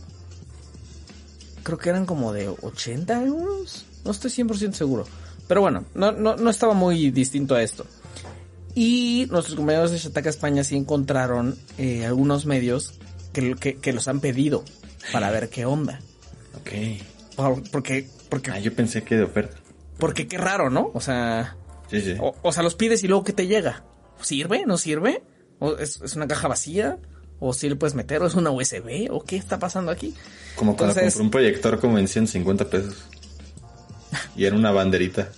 creo 1.63 1.77
que 1.77 1.89
eran 1.89 2.05
como 2.05 2.33
de 2.33 2.49
80 2.49 3.23
euros. 3.23 3.85
No 4.03 4.11
estoy 4.11 4.31
100% 4.31 4.73
seguro. 4.73 5.05
Pero 5.47 5.61
bueno, 5.61 5.85
no, 5.93 6.11
no, 6.11 6.35
no 6.35 6.49
estaba 6.49 6.73
muy 6.73 7.11
distinto 7.11 7.55
a 7.55 7.63
esto. 7.63 7.85
Y 8.75 9.27
nuestros 9.29 9.55
compañeros 9.55 9.91
de 9.91 9.97
Shataka 9.97 10.29
España 10.29 10.63
sí 10.63 10.75
encontraron 10.75 11.57
eh, 11.77 12.05
algunos 12.05 12.45
medios 12.45 12.93
que, 13.31 13.55
que 13.55 13.93
los 13.93 14.07
han 14.07 14.19
pedido 14.19 14.65
para 15.13 15.29
ver 15.31 15.49
qué 15.49 15.65
onda. 15.65 15.99
Ok. 16.55 16.69
Por- 17.35 17.69
porque, 17.71 18.07
porque, 18.29 18.51
Ah, 18.51 18.59
yo 18.59 18.73
pensé 18.73 19.03
que 19.03 19.15
de 19.15 19.23
oferta. 19.23 19.57
porque 19.97 20.27
qué 20.27 20.37
raro, 20.37 20.69
¿no? 20.69 20.91
O 20.93 20.99
sea, 21.01 21.55
Sí, 21.89 22.01
sí. 22.01 22.15
o, 22.19 22.35
o 22.41 22.51
sea, 22.51 22.63
los 22.63 22.75
pides 22.75 23.03
y 23.03 23.07
luego 23.07 23.23
que 23.23 23.33
te 23.33 23.47
llega. 23.47 23.83
¿Sirve? 24.21 24.65
¿No 24.65 24.77
sirve? 24.77 25.23
¿O 25.59 25.77
es, 25.77 25.99
es 26.01 26.15
una 26.15 26.27
caja 26.27 26.47
vacía? 26.47 26.97
¿O 27.39 27.53
si 27.53 27.67
le 27.69 27.75
puedes 27.75 27.95
meter? 27.95 28.21
¿O 28.21 28.27
es 28.27 28.35
una 28.35 28.51
USB? 28.51 29.07
¿O 29.09 29.23
qué 29.23 29.35
está 29.37 29.57
pasando 29.59 29.91
aquí? 29.91 30.13
Como 30.55 30.75
cuando 30.77 30.93
entonces- 30.93 31.13
compré 31.13 31.25
un 31.25 31.31
proyector 31.31 31.79
como 31.79 31.97
en 31.97 32.07
150 32.07 32.65
pesos. 32.69 32.95
Y 34.35 34.45
era 34.45 34.55
una 34.55 34.71
banderita. 34.71 35.29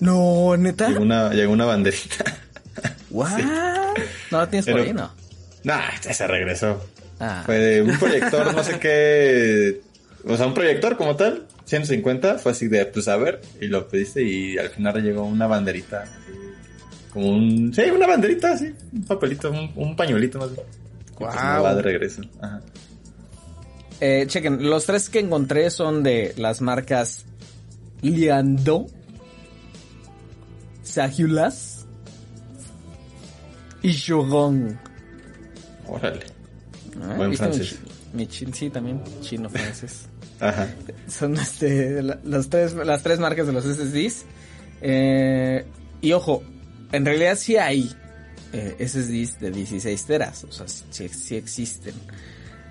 No, 0.00 0.56
neta. 0.56 0.88
Llegó 0.88 1.02
una, 1.02 1.30
llegó 1.32 1.52
una 1.52 1.64
banderita. 1.64 2.24
¿What? 3.10 3.40
No 4.30 4.38
la 4.38 4.50
tienes 4.50 4.66
por 4.66 4.74
Pero- 4.74 4.84
ahí, 4.86 4.92
¿no? 4.92 5.10
Nah, 5.64 5.90
ya 6.02 6.12
se 6.14 6.26
regresó. 6.26 6.80
Ah. 7.18 7.42
Fue 7.46 7.58
de 7.58 7.82
un 7.82 7.98
proyector, 7.98 8.54
no 8.54 8.62
sé 8.62 8.78
qué. 8.78 9.80
O 10.26 10.36
sea, 10.36 10.46
un 10.46 10.54
proyector 10.54 10.96
como 10.96 11.16
tal, 11.16 11.46
150, 11.64 12.38
fue 12.38 12.52
así 12.52 12.68
de, 12.68 12.84
pues 12.86 13.08
a 13.08 13.16
ver, 13.16 13.40
y 13.60 13.66
lo 13.66 13.88
pediste 13.88 14.22
y 14.22 14.58
al 14.58 14.70
final 14.70 15.02
llegó 15.02 15.24
una 15.24 15.46
banderita. 15.46 16.02
así, 16.02 16.12
como 17.12 17.30
un. 17.30 17.72
Sí, 17.72 17.82
una 17.82 18.06
banderita, 18.06 18.52
así, 18.52 18.74
un 18.92 19.04
papelito, 19.04 19.50
un, 19.50 19.72
un 19.76 19.96
pañuelito 19.96 20.38
más 20.38 20.52
bien. 20.52 20.66
Y 21.10 21.18
pues 21.18 21.34
va 21.34 21.74
de 21.74 21.82
regreso. 21.82 22.22
Ajá. 22.40 22.60
Eh, 24.00 24.26
chequen, 24.26 24.68
los 24.68 24.84
tres 24.84 25.08
que 25.08 25.20
encontré 25.20 25.70
son 25.70 26.02
de 26.02 26.34
las 26.36 26.60
marcas 26.60 27.24
Liando, 28.02 28.86
Sagulas 30.82 31.86
y 33.82 33.92
Shogun. 33.92 34.78
Órale. 35.86 36.35
Ah, 37.02 37.14
Buen 37.16 37.30
¿viste 37.30 37.46
mi 37.48 37.52
francés. 37.54 37.78
chi- 37.78 38.16
Mi, 38.16 38.26
chin, 38.26 38.54
sí, 38.54 38.70
también 38.70 39.00
chino 39.20 39.48
francés. 39.50 40.06
Ajá. 40.40 40.68
Son 41.08 41.34
este, 41.36 42.02
la- 42.02 42.18
tres, 42.48 42.74
las 42.74 43.02
tres 43.02 43.18
marcas 43.18 43.46
de 43.46 43.52
los 43.52 43.64
SSDs. 43.64 44.24
Eh, 44.82 45.64
y 46.00 46.12
ojo, 46.12 46.42
en 46.92 47.04
realidad 47.04 47.36
sí 47.36 47.56
hay 47.56 47.90
eh, 48.52 48.76
SSDs 48.86 49.40
de 49.40 49.50
16 49.50 50.04
teras, 50.04 50.44
o 50.44 50.52
sea, 50.52 50.66
sí, 50.68 51.08
sí 51.08 51.36
existen. 51.36 51.94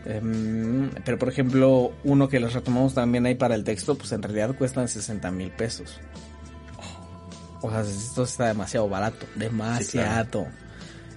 Em, 0.05 0.91
pero 1.03 1.17
por 1.17 1.29
ejemplo, 1.29 1.91
uno 2.03 2.29
que 2.29 2.39
los 2.39 2.53
retomamos 2.53 2.93
también 2.93 3.25
ahí 3.25 3.33
para 3.35 3.55
el 3.55 3.63
texto, 3.63 3.95
pues 3.97 4.11
en 4.11 4.21
realidad 4.21 4.55
cuestan 4.55 4.87
60 4.87 5.31
mil 5.31 5.49
pesos. 5.51 5.99
O 7.61 7.71
sea, 7.71 7.81
esto 7.81 8.23
está 8.23 8.47
demasiado 8.47 8.87
barato, 8.87 9.25
demasiado. 9.35 10.47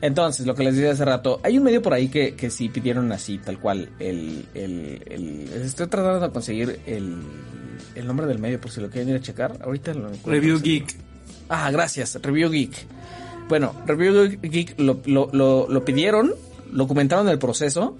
Entonces, 0.00 0.46
lo 0.46 0.54
que 0.54 0.62
les 0.64 0.76
decía 0.76 0.92
hace 0.92 1.04
rato, 1.04 1.40
hay 1.42 1.58
un 1.58 1.64
medio 1.64 1.82
por 1.82 1.92
ahí 1.92 2.08
que, 2.08 2.34
que 2.34 2.50
sí 2.50 2.68
pidieron 2.68 3.10
así, 3.12 3.38
tal 3.38 3.58
cual. 3.58 3.90
El, 3.98 4.46
el, 4.54 5.02
el- 5.06 5.62
estoy 5.64 5.88
tratando 5.88 6.20
de 6.20 6.30
conseguir 6.32 6.80
el, 6.86 7.16
el 7.96 8.06
nombre 8.06 8.26
del 8.26 8.38
medio 8.38 8.60
por 8.60 8.70
si 8.70 8.80
lo 8.80 8.90
quieren 8.90 9.08
ir 9.10 9.16
a 9.16 9.20
checar. 9.20 9.58
Ahorita 9.62 9.92
lo 9.94 10.06
encuentro. 10.06 10.30
Review. 10.32 10.60
Geek. 10.60 10.94
Ah, 11.48 11.70
gracias, 11.70 12.16
Review 12.22 12.50
Geek. 12.50 12.72
Bueno, 13.48 13.74
Review 13.86 14.38
Geek 14.42 14.78
lo, 14.78 15.00
lo, 15.06 15.30
lo, 15.32 15.66
lo 15.68 15.84
pidieron, 15.84 16.32
lo 16.70 16.86
comentaron 16.86 17.28
el 17.30 17.38
proceso, 17.38 17.96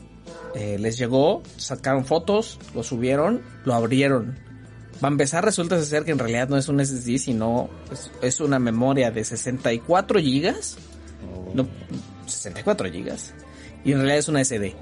eh, 0.54 0.76
les 0.78 0.98
llegó, 0.98 1.42
sacaron 1.56 2.04
fotos, 2.04 2.58
lo 2.74 2.82
subieron, 2.82 3.40
lo 3.64 3.74
abrieron. 3.74 4.36
Va 5.02 5.08
a 5.08 5.12
empezar, 5.12 5.44
resulta 5.44 5.80
ser 5.82 6.04
que 6.04 6.10
en 6.10 6.18
realidad 6.18 6.48
no 6.48 6.56
es 6.58 6.68
un 6.68 6.84
SSD, 6.84 7.16
sino 7.18 7.70
es, 7.90 8.10
es 8.20 8.40
una 8.40 8.58
memoria 8.58 9.10
de 9.10 9.24
64 9.24 10.20
gigas. 10.20 10.76
No, 11.54 11.66
64 12.26 12.90
gigas. 12.90 13.34
Y 13.84 13.92
en 13.92 13.98
realidad 13.98 14.18
es 14.18 14.28
una 14.28 14.44
SD. 14.44 14.74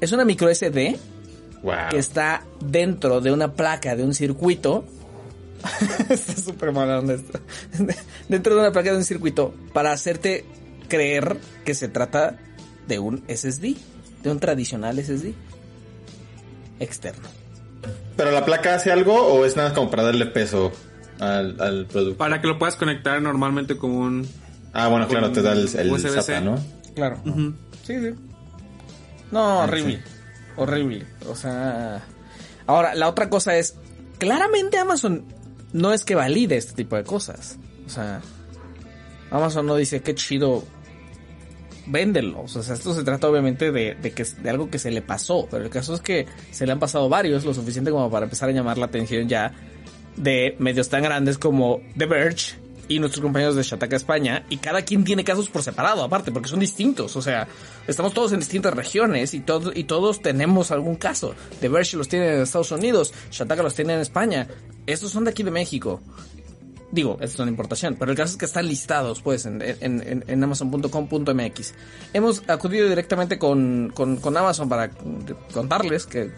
Es 0.00 0.12
una 0.12 0.24
micro 0.24 0.52
SD 0.52 0.98
Wow. 1.62 1.90
que 1.90 1.98
está 1.98 2.42
dentro 2.60 3.20
de 3.20 3.30
una 3.30 3.52
placa 3.52 3.94
de 3.94 4.02
un 4.02 4.14
circuito. 4.14 4.84
está 6.10 6.34
súper 6.34 6.72
mal 6.72 7.08
esto. 7.08 7.38
dentro 8.28 8.54
de 8.54 8.60
una 8.60 8.72
placa 8.72 8.90
de 8.90 8.96
un 8.96 9.04
circuito 9.04 9.54
para 9.72 9.92
hacerte 9.92 10.44
creer 10.88 11.36
que 11.64 11.74
se 11.74 11.88
trata 11.88 12.36
de 12.88 12.98
un 12.98 13.22
SSD, 13.28 13.76
de 14.22 14.30
un 14.30 14.40
tradicional 14.40 14.98
SSD 14.98 15.34
externo. 16.80 17.28
¿Pero 18.16 18.30
la 18.30 18.44
placa 18.44 18.74
hace 18.74 18.92
algo 18.92 19.14
o 19.14 19.44
es 19.44 19.56
nada 19.56 19.72
como 19.72 19.90
para 19.90 20.02
darle 20.02 20.26
peso 20.26 20.72
al, 21.18 21.60
al 21.60 21.86
producto? 21.86 22.18
Para 22.18 22.40
que 22.40 22.48
lo 22.48 22.58
puedas 22.58 22.76
conectar 22.76 23.20
normalmente 23.22 23.76
como 23.76 24.00
un... 24.00 24.28
Ah, 24.72 24.88
bueno, 24.88 25.06
claro, 25.06 25.30
te 25.32 25.42
da 25.42 25.52
el, 25.52 25.68
el. 25.76 26.00
SATA, 26.00 26.40
¿no? 26.40 26.58
Claro. 26.94 27.20
Sí, 27.84 28.00
sí. 28.00 28.14
No, 29.30 29.60
horrible. 29.60 30.00
Horrible. 30.56 31.06
O 31.28 31.34
sea. 31.34 32.02
Ahora, 32.66 32.94
la 32.94 33.08
otra 33.08 33.28
cosa 33.28 33.56
es. 33.56 33.76
Claramente 34.18 34.78
Amazon 34.78 35.24
no 35.72 35.92
es 35.92 36.04
que 36.04 36.14
valide 36.14 36.56
este 36.56 36.74
tipo 36.74 36.96
de 36.96 37.04
cosas. 37.04 37.58
O 37.86 37.90
sea. 37.90 38.20
Amazon 39.30 39.66
no 39.66 39.76
dice 39.76 40.00
qué 40.00 40.14
chido. 40.14 40.64
Véndelo. 41.86 42.42
O 42.42 42.48
sea, 42.48 42.74
esto 42.74 42.94
se 42.94 43.02
trata 43.02 43.28
obviamente 43.28 43.72
de, 43.72 43.96
de 43.96 44.12
que 44.12 44.24
de 44.24 44.50
algo 44.50 44.70
que 44.70 44.78
se 44.78 44.90
le 44.90 45.02
pasó. 45.02 45.48
Pero 45.50 45.64
el 45.64 45.70
caso 45.70 45.94
es 45.94 46.00
que 46.00 46.26
se 46.50 46.64
le 46.64 46.72
han 46.72 46.78
pasado 46.78 47.08
varios, 47.08 47.44
lo 47.44 47.52
suficiente 47.52 47.90
como 47.90 48.10
para 48.10 48.24
empezar 48.24 48.48
a 48.48 48.52
llamar 48.52 48.78
la 48.78 48.86
atención 48.86 49.28
ya 49.28 49.52
de 50.16 50.56
medios 50.58 50.88
tan 50.88 51.02
grandes 51.02 51.38
como 51.38 51.80
The 51.96 52.06
Verge 52.06 52.61
y 52.88 52.98
nuestros 52.98 53.22
compañeros 53.22 53.56
de 53.56 53.62
Shataka 53.62 53.96
España 53.96 54.44
y 54.50 54.58
cada 54.58 54.82
quien 54.82 55.04
tiene 55.04 55.24
casos 55.24 55.48
por 55.48 55.62
separado 55.62 56.02
aparte 56.02 56.32
porque 56.32 56.48
son 56.48 56.60
distintos, 56.60 57.16
o 57.16 57.22
sea, 57.22 57.48
estamos 57.86 58.12
todos 58.12 58.32
en 58.32 58.40
distintas 58.40 58.74
regiones 58.74 59.34
y 59.34 59.40
todos 59.40 59.72
y 59.76 59.84
todos 59.84 60.20
tenemos 60.20 60.70
algún 60.70 60.96
caso. 60.96 61.34
The 61.60 61.68
Verge 61.68 61.96
los 61.96 62.08
tiene 62.08 62.34
en 62.34 62.42
Estados 62.42 62.70
Unidos, 62.72 63.12
Shataka 63.30 63.62
los 63.62 63.74
tiene 63.74 63.94
en 63.94 64.00
España. 64.00 64.48
Estos 64.86 65.12
son 65.12 65.24
de 65.24 65.30
aquí 65.30 65.42
de 65.42 65.50
México. 65.50 66.00
Digo, 66.92 67.14
esto 67.14 67.24
es 67.24 67.38
una 67.38 67.50
importación, 67.50 67.96
pero 67.98 68.10
el 68.10 68.16
caso 68.18 68.32
es 68.32 68.36
que 68.36 68.44
están 68.44 68.68
listados, 68.68 69.22
pues, 69.22 69.46
en, 69.46 69.62
en, 69.62 70.24
en, 70.26 70.44
amazon.com.mx. 70.44 71.74
Hemos 72.12 72.42
acudido 72.48 72.86
directamente 72.86 73.38
con, 73.38 73.90
con, 73.94 74.18
con 74.18 74.36
Amazon 74.36 74.68
para 74.68 74.90
contarles 75.54 76.04
que 76.04 76.30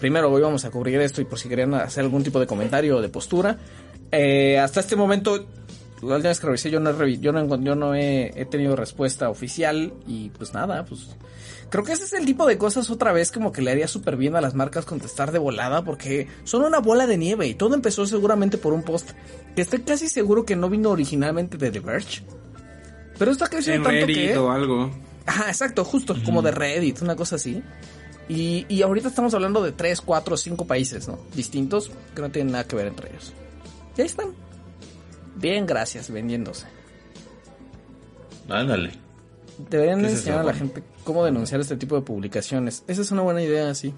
primero 0.00 0.30
hoy 0.30 0.42
vamos 0.42 0.66
a 0.66 0.70
cubrir 0.70 1.00
esto 1.00 1.22
y 1.22 1.24
por 1.24 1.38
si 1.38 1.48
querían 1.48 1.72
hacer 1.72 2.04
algún 2.04 2.22
tipo 2.22 2.38
de 2.38 2.46
comentario 2.46 2.98
o 2.98 3.00
de 3.00 3.08
postura. 3.08 3.56
Eh, 4.10 4.58
hasta 4.58 4.80
este 4.80 4.96
momento, 4.96 5.46
la 6.10 6.16
última 6.16 6.30
vez 6.30 6.40
que 6.40 6.46
revisé 6.46 6.70
yo 6.70 6.80
no 6.80 6.90
he, 6.90 7.18
yo 7.18 7.32
no, 7.32 7.62
yo 7.62 7.74
no 7.74 7.94
he, 7.94 8.32
he 8.34 8.44
tenido 8.44 8.76
respuesta 8.76 9.30
oficial 9.30 9.92
y 10.06 10.30
pues 10.30 10.52
nada, 10.52 10.84
pues 10.84 11.08
creo 11.70 11.84
que 11.84 11.92
ese 11.92 12.04
es 12.04 12.12
el 12.12 12.26
tipo 12.26 12.46
de 12.46 12.58
cosas 12.58 12.90
otra 12.90 13.12
vez 13.12 13.30
como 13.32 13.52
que 13.52 13.62
le 13.62 13.70
haría 13.70 13.88
súper 13.88 14.16
bien 14.16 14.36
a 14.36 14.40
las 14.40 14.54
marcas 14.54 14.84
contestar 14.84 15.32
de 15.32 15.38
volada 15.38 15.84
porque 15.84 16.28
son 16.44 16.64
una 16.64 16.80
bola 16.80 17.06
de 17.06 17.16
nieve 17.16 17.46
y 17.46 17.54
todo 17.54 17.74
empezó 17.74 18.04
seguramente 18.06 18.58
por 18.58 18.72
un 18.72 18.82
post 18.82 19.10
que 19.54 19.62
estoy 19.62 19.80
casi 19.80 20.08
seguro 20.08 20.44
que 20.44 20.56
no 20.56 20.68
vino 20.68 20.90
originalmente 20.90 21.56
de 21.56 21.70
The 21.70 21.80
Verge. 21.80 22.22
Pero 23.18 23.30
está 23.30 23.44
En 23.44 23.50
creciendo 23.50 23.88
tanto 23.88 24.06
Reddit 24.06 24.32
que... 24.32 24.38
o 24.38 24.50
algo. 24.50 24.90
Ajá, 25.26 25.48
exacto, 25.48 25.84
justo, 25.84 26.16
como 26.24 26.42
de 26.42 26.50
Reddit, 26.50 27.00
una 27.02 27.14
cosa 27.14 27.36
así. 27.36 27.62
Y, 28.28 28.66
y 28.68 28.82
ahorita 28.82 29.08
estamos 29.08 29.34
hablando 29.34 29.62
de 29.62 29.72
3, 29.72 30.00
4, 30.00 30.36
5 30.36 30.66
países, 30.66 31.06
¿no? 31.06 31.18
Distintos, 31.34 31.90
que 32.14 32.22
no 32.22 32.30
tienen 32.30 32.52
nada 32.52 32.64
que 32.64 32.76
ver 32.76 32.86
entre 32.88 33.10
ellos. 33.10 33.32
Y 33.96 34.00
ahí 34.00 34.06
están. 34.06 34.41
Bien, 35.36 35.66
gracias, 35.66 36.10
vendiéndose. 36.10 36.66
Ándale. 38.48 38.92
Deberían 39.70 40.00
¿Qué 40.00 40.06
es 40.06 40.12
enseñar 40.14 40.40
eso, 40.40 40.48
a 40.48 40.52
la 40.52 40.58
gente 40.58 40.82
cómo 41.04 41.24
denunciar 41.24 41.60
este 41.60 41.76
tipo 41.76 41.94
de 41.96 42.02
publicaciones. 42.02 42.84
Esa 42.88 43.02
es 43.02 43.10
una 43.10 43.22
buena 43.22 43.42
idea, 43.42 43.74
sí. 43.74 43.94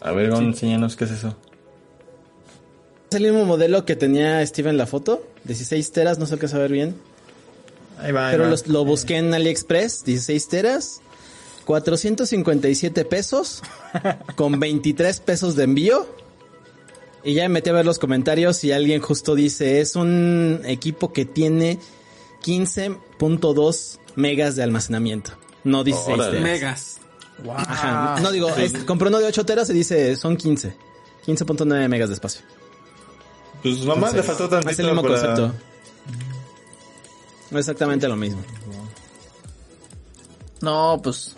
A 0.00 0.12
ver, 0.12 0.30
Gon, 0.30 0.44
enséñanos 0.44 0.96
qué 0.96 1.04
es 1.04 1.10
eso. 1.12 1.36
Es 3.10 3.16
el 3.16 3.22
mismo 3.24 3.44
modelo 3.44 3.84
que 3.84 3.96
tenía 3.96 4.44
Steve 4.46 4.70
en 4.70 4.76
la 4.76 4.86
foto. 4.86 5.26
16 5.44 5.92
teras, 5.92 6.18
no 6.18 6.26
sé 6.26 6.38
qué 6.38 6.48
saber 6.48 6.72
bien. 6.72 6.96
Ahí 7.98 8.12
va, 8.12 8.28
ahí 8.28 8.32
Pero 8.34 8.44
va. 8.44 8.50
los- 8.50 8.66
lo 8.66 8.84
busqué 8.84 9.16
en 9.16 9.32
AliExpress, 9.32 10.04
16 10.04 10.48
teras, 10.48 11.00
457 11.64 13.04
pesos, 13.04 13.62
con 14.36 14.58
23 14.60 15.20
pesos 15.20 15.56
de 15.56 15.64
envío. 15.64 16.06
Y 17.26 17.34
ya 17.34 17.42
me 17.42 17.48
metí 17.50 17.70
a 17.70 17.72
ver 17.72 17.84
los 17.84 17.98
comentarios 17.98 18.62
y 18.64 18.70
alguien 18.72 19.00
justo 19.02 19.34
dice, 19.34 19.80
es 19.80 19.96
un 19.96 20.60
equipo 20.64 21.12
que 21.12 21.24
tiene 21.24 21.78
15.2 22.44 23.98
megas 24.14 24.54
de 24.56 24.62
almacenamiento. 24.62 25.32
No 25.64 25.82
16 25.82 26.14
Órale. 26.18 26.38
teras. 26.38 26.44
Megas. 26.52 27.00
Ajá. 27.56 28.20
No 28.20 28.30
digo, 28.30 28.48
es- 28.50 28.72
compré 28.84 29.08
uno 29.08 29.18
de 29.18 29.26
8 29.26 29.44
teras 29.44 29.68
y 29.70 29.72
dice, 29.72 30.14
son 30.16 30.36
15. 30.36 30.76
15.9 31.26 31.88
megas 31.88 32.08
de 32.10 32.14
espacio. 32.14 32.42
Pues 33.62 33.84
mamá, 33.84 34.12
le 34.12 34.22
faltó 34.22 34.48
tantito 34.48 34.70
Es 34.70 34.78
el 34.78 34.86
mismo 34.86 35.02
para- 35.02 35.14
concepto. 35.14 35.52
Exactamente 37.50 38.06
lo 38.08 38.16
mismo. 38.16 38.40
No, 40.60 41.00
pues, 41.02 41.34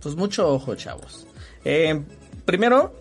pues 0.00 0.14
mucho 0.14 0.48
ojo, 0.48 0.74
chavos. 0.76 1.26
Eh, 1.64 2.00
primero, 2.44 2.94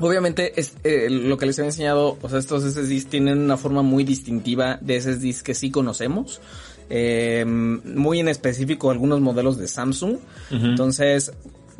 obviamente, 0.00 0.58
es, 0.60 0.74
eh, 0.84 1.08
lo 1.10 1.36
que 1.36 1.46
les 1.46 1.58
he 1.58 1.64
enseñado, 1.64 2.18
o 2.20 2.28
sea, 2.28 2.38
estos 2.38 2.62
SSDs 2.62 3.06
tienen 3.06 3.38
una 3.38 3.56
forma 3.56 3.82
muy 3.82 4.04
distintiva 4.04 4.78
de 4.80 5.00
SSDs 5.00 5.42
que 5.42 5.54
sí 5.54 5.70
conocemos. 5.70 6.40
Eh, 6.90 7.44
muy 7.44 8.20
en 8.20 8.28
específico 8.28 8.90
algunos 8.90 9.20
modelos 9.20 9.58
de 9.58 9.68
Samsung. 9.68 10.18
Entonces, 10.50 11.32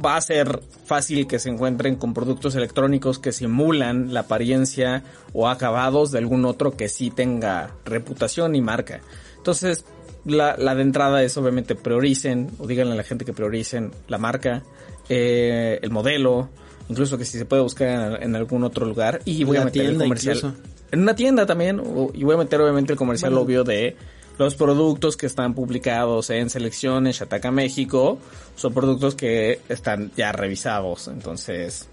va 0.04 0.16
a 0.16 0.20
ser 0.20 0.60
fácil 0.84 1.26
que 1.26 1.38
se 1.38 1.48
encuentren 1.48 1.96
con 1.96 2.14
productos 2.14 2.54
electrónicos 2.54 3.18
que 3.18 3.32
simulan 3.32 4.12
la 4.12 4.20
apariencia 4.20 5.02
o 5.32 5.48
acabados 5.48 6.12
de 6.12 6.18
algún 6.18 6.44
otro 6.44 6.76
que 6.76 6.88
sí 6.88 7.10
tenga 7.10 7.74
reputación 7.84 8.54
y 8.54 8.60
marca. 8.60 9.00
Entonces, 9.36 9.84
la, 10.24 10.56
la 10.56 10.74
de 10.74 10.82
entrada 10.82 11.22
es 11.22 11.36
obviamente 11.36 11.74
prioricen, 11.74 12.50
o 12.58 12.66
díganle 12.66 12.92
a 12.92 12.96
la 12.96 13.02
gente 13.02 13.24
que 13.24 13.32
prioricen 13.32 13.90
la 14.08 14.18
marca, 14.18 14.62
eh, 15.08 15.78
el 15.82 15.90
modelo, 15.90 16.50
incluso 16.88 17.18
que 17.18 17.24
si 17.24 17.38
se 17.38 17.44
puede 17.44 17.62
buscar 17.62 18.16
en, 18.16 18.22
en 18.22 18.36
algún 18.36 18.64
otro 18.64 18.86
lugar. 18.86 19.20
Y 19.24 19.44
voy 19.44 19.56
La 19.56 19.62
a 19.62 19.64
meter 19.66 19.86
el 19.86 19.98
comercial. 19.98 20.36
incluso. 20.36 20.56
En 20.90 21.00
una 21.02 21.14
tienda 21.14 21.44
también, 21.46 21.82
y 22.14 22.24
voy 22.24 22.34
a 22.34 22.38
meter 22.38 22.60
obviamente 22.60 22.92
el 22.92 22.98
comercial 22.98 23.34
obvio 23.34 23.62
de 23.62 23.96
los 24.38 24.54
productos 24.54 25.16
que 25.16 25.26
están 25.26 25.52
publicados 25.54 26.30
en 26.30 26.48
selección 26.48 27.06
en 27.06 27.12
Shataka 27.12 27.50
México, 27.50 28.18
son 28.56 28.72
productos 28.72 29.14
que 29.14 29.60
están 29.68 30.12
ya 30.16 30.32
revisados. 30.32 31.08
Entonces, 31.08 31.88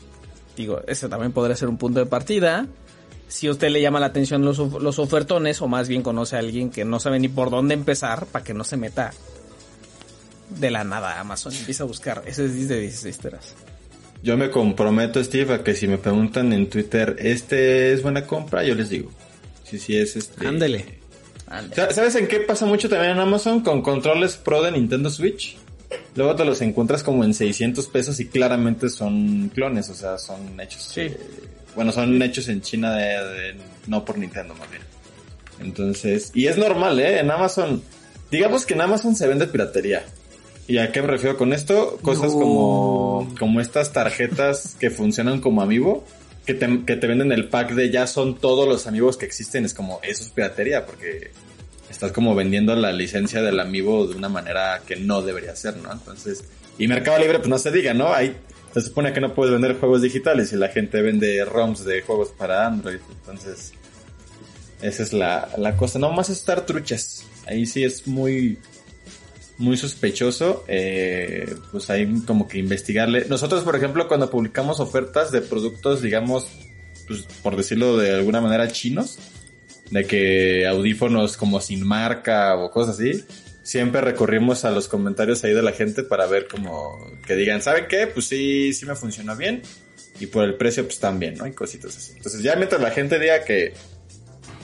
digo, 0.55 0.81
ese 0.88 1.09
también 1.09 1.31
podría 1.34 1.55
ser 1.55 1.67
un 1.67 1.77
punto 1.77 1.99
de 1.99 2.05
partida. 2.05 2.67
Si 3.27 3.47
a 3.47 3.51
usted 3.51 3.69
le 3.69 3.81
llama 3.81 3.99
la 3.99 4.05
atención 4.05 4.45
los, 4.45 4.59
los 4.59 4.99
ofertones, 4.99 5.61
o 5.61 5.67
más 5.67 5.88
bien 5.88 6.03
conoce 6.03 6.35
a 6.35 6.39
alguien 6.39 6.69
que 6.69 6.85
no 6.85 6.99
sabe 6.99 7.19
ni 7.19 7.27
por 7.27 7.49
dónde 7.49 7.73
empezar, 7.73 8.27
para 8.27 8.45
que 8.45 8.53
no 8.53 8.63
se 8.63 8.77
meta 8.77 9.11
de 10.49 10.72
la 10.72 10.84
nada 10.84 11.19
Amazon 11.19 11.53
empieza 11.53 11.84
a 11.84 11.88
buscar. 11.88 12.23
Ese 12.27 12.45
es 12.45 12.69
de 12.69 12.80
16 12.80 13.17
teras. 13.17 13.55
Yo 14.24 14.38
me 14.38 14.50
comprometo, 14.50 15.24
Steve, 15.24 15.54
a 15.54 15.64
que 15.64 15.76
si 15.76 15.88
me 15.88 15.98
preguntan 15.98 16.52
en 16.54 16.68
Twitter, 16.70 17.16
¿este 17.20 17.94
es 17.94 18.02
buena 18.02 18.26
compra? 18.26 18.64
Yo 18.64 18.74
les 18.74 18.90
digo. 18.90 19.12
Sí, 19.64 19.78
sí, 19.78 19.96
es 19.98 20.16
este. 20.16 20.48
Ándele. 20.48 21.00
¿Sabes 21.92 22.16
en 22.16 22.28
qué 22.28 22.40
pasa 22.40 22.66
mucho 22.66 22.90
también 22.90 23.12
en 23.12 23.20
Amazon? 23.20 23.62
Con 23.62 23.82
controles 23.84 24.36
Pro 24.36 24.64
de 24.64 24.72
Nintendo 24.72 25.10
Switch. 25.12 25.58
Luego 26.16 26.36
te 26.36 26.44
los 26.44 26.60
encuentras 26.62 27.04
como 27.04 27.24
en 27.24 27.34
600 27.36 27.88
pesos 27.88 28.20
y 28.20 28.28
claramente 28.28 28.90
son 28.90 29.50
clones, 29.54 29.90
o 29.90 29.94
sea, 29.94 30.18
son 30.18 30.60
hechos. 30.60 30.82
Sí. 30.94 31.02
eh, 31.02 31.18
bueno, 31.76 31.92
son 31.92 32.20
hechos 32.22 32.48
en 32.48 32.62
China 32.62 32.96
de, 32.96 33.04
de- 33.06 33.56
no 33.88 34.04
por 34.04 34.18
Nintendo 34.18 34.56
más 34.56 34.70
bien. 34.72 34.82
Entonces, 35.62 36.32
y 36.34 36.48
es 36.48 36.58
normal, 36.58 37.00
¿eh? 37.00 37.20
En 37.20 37.30
Amazon, 37.30 37.82
digamos 38.32 38.66
que 38.66 38.74
en 38.74 38.82
Amazon 38.82 39.16
se 39.16 39.28
vende 39.28 39.46
piratería. 39.48 40.04
¿Y 40.68 40.80
a 40.80 40.92
qué 40.92 41.02
me 41.02 41.08
refiero 41.10 41.38
con 41.38 41.54
esto? 41.54 41.98
Cosas 42.02 42.34
No. 42.34 42.40
como, 42.40 43.36
como 43.38 43.62
estas 43.62 43.94
tarjetas 43.94 44.76
que 44.80 44.90
funcionan 44.90 45.40
como 45.40 45.62
amiibo, 45.62 46.04
que 46.46 46.54
te, 46.56 46.84
que 46.86 46.96
te 46.96 47.08
venden 47.08 47.32
el 47.32 47.50
pack 47.50 47.74
de 47.74 47.92
ya 47.92 48.08
son 48.08 48.36
todos 48.40 48.68
los 48.68 48.88
amigos 48.88 49.18
que 49.18 49.26
existen. 49.26 49.66
Es 49.66 49.74
como, 49.74 50.00
eso 50.04 50.24
es 50.24 50.30
piratería, 50.30 50.86
porque 50.86 51.32
estás 51.90 52.12
como 52.12 52.34
vendiendo 52.36 52.76
la 52.76 52.92
licencia 52.92 53.42
del 53.44 53.60
amiibo 53.60 54.08
de 54.08 54.16
una 54.16 54.30
manera 54.30 54.82
que 54.88 54.96
no 54.96 55.22
debería 55.22 55.56
ser, 55.56 55.78
¿no? 55.78 55.92
Entonces, 55.92 56.44
y 56.80 56.88
Mercado 56.88 57.20
Libre, 57.20 57.38
pues 57.40 57.48
no 57.50 57.60
se 57.60 57.72
diga, 57.72 57.94
¿no? 57.94 58.12
Ahí 58.14 58.36
se 58.74 58.82
supone 58.82 59.14
que 59.14 59.22
no 59.22 59.34
puedes 59.34 59.54
vender 59.54 59.80
juegos 59.80 60.02
digitales 60.02 60.52
y 60.52 60.56
la 60.58 60.70
gente 60.70 61.02
vende 61.02 61.46
ROMs 61.46 61.86
de 61.86 62.02
juegos 62.02 62.30
para 62.38 62.66
Android. 62.66 63.00
Entonces, 63.22 63.72
esa 64.82 65.04
es 65.04 65.14
la, 65.14 65.48
la 65.58 65.78
cosa. 65.78 66.00
No 66.00 66.12
más 66.12 66.30
estar 66.30 66.66
truchas. 66.66 67.24
Ahí 67.48 67.66
sí 67.66 67.84
es 67.84 68.08
muy, 68.08 68.58
muy 69.57 69.77
sospechoso. 69.77 70.64
Eh, 70.68 71.56
pues 71.72 71.90
hay 71.90 72.07
como 72.22 72.48
que 72.48 72.57
investigarle. 72.57 73.26
Nosotros, 73.30 73.64
por 73.64 73.76
ejemplo, 73.76 74.07
cuando 74.07 74.30
publicamos 74.30 74.80
ofertas 74.80 75.32
de 75.32 75.41
productos, 75.41 76.02
digamos, 76.02 76.48
pues 77.07 77.23
por 77.44 77.56
decirlo 77.56 77.98
de 77.98 78.14
alguna 78.14 78.41
manera, 78.41 78.68
chinos, 78.68 79.19
de 79.91 80.06
que 80.06 80.68
audífonos 80.68 81.38
como 81.38 81.61
sin 81.61 81.86
marca 81.86 82.56
o 82.56 82.72
cosas 82.72 82.99
así, 82.99 83.23
siempre 83.64 84.02
recurrimos 84.02 84.65
a 84.65 84.72
los 84.72 84.88
comentarios 84.88 85.44
ahí 85.44 85.53
de 85.53 85.61
la 85.61 85.72
gente 85.72 86.03
para 86.03 86.26
ver 86.27 86.48
como 86.48 86.98
que 87.26 87.36
digan, 87.36 87.61
¿saben 87.61 87.86
qué? 87.88 88.07
Pues 88.07 88.27
sí, 88.27 88.73
sí 88.73 88.86
me 88.86 88.95
funcionó 88.95 89.36
bien. 89.36 89.61
Y 90.19 90.27
por 90.27 90.45
el 90.45 90.56
precio, 90.56 90.86
pues 90.86 90.99
también, 90.99 91.36
¿no? 91.36 91.44
Hay 91.44 91.52
cositas 91.52 91.98
así. 91.98 92.14
Entonces 92.15 92.41
ya 92.41 92.56
mientras 92.56 92.82
la 92.82 92.91
gente 92.91 93.19
diga 93.19 93.44
que, 93.44 93.73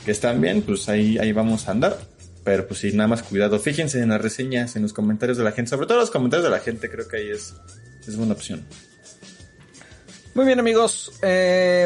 que 0.06 0.12
están 0.12 0.40
bien, 0.40 0.62
pues 0.62 0.88
ahí, 0.88 1.18
ahí 1.18 1.34
vamos 1.34 1.68
a 1.68 1.72
andar. 1.72 2.00
Pero 2.44 2.68
pues 2.68 2.80
sí, 2.80 2.92
nada 2.94 3.08
más 3.08 3.24
cuidado. 3.24 3.60
Fíjense 3.60 4.02
en 4.02 4.10
las 4.10 4.22
reseñas, 4.22 4.76
en 4.76 4.82
los 4.82 4.94
comentarios 4.94 5.38
de 5.38 5.44
la 5.44 5.52
gente. 5.52 5.70
Sobre 5.70 5.86
todo 5.88 6.00
los 6.00 6.12
comentarios 6.12 6.44
de 6.44 6.50
la 6.50 6.60
gente, 6.60 6.90
creo 6.90 7.08
que 7.08 7.18
ahí 7.18 7.30
es, 7.30 7.54
es 8.08 8.16
buena 8.16 8.34
opción. 8.34 8.66
Muy 10.34 10.46
bien 10.46 10.62
amigos, 10.62 11.12
eh, 11.24 11.86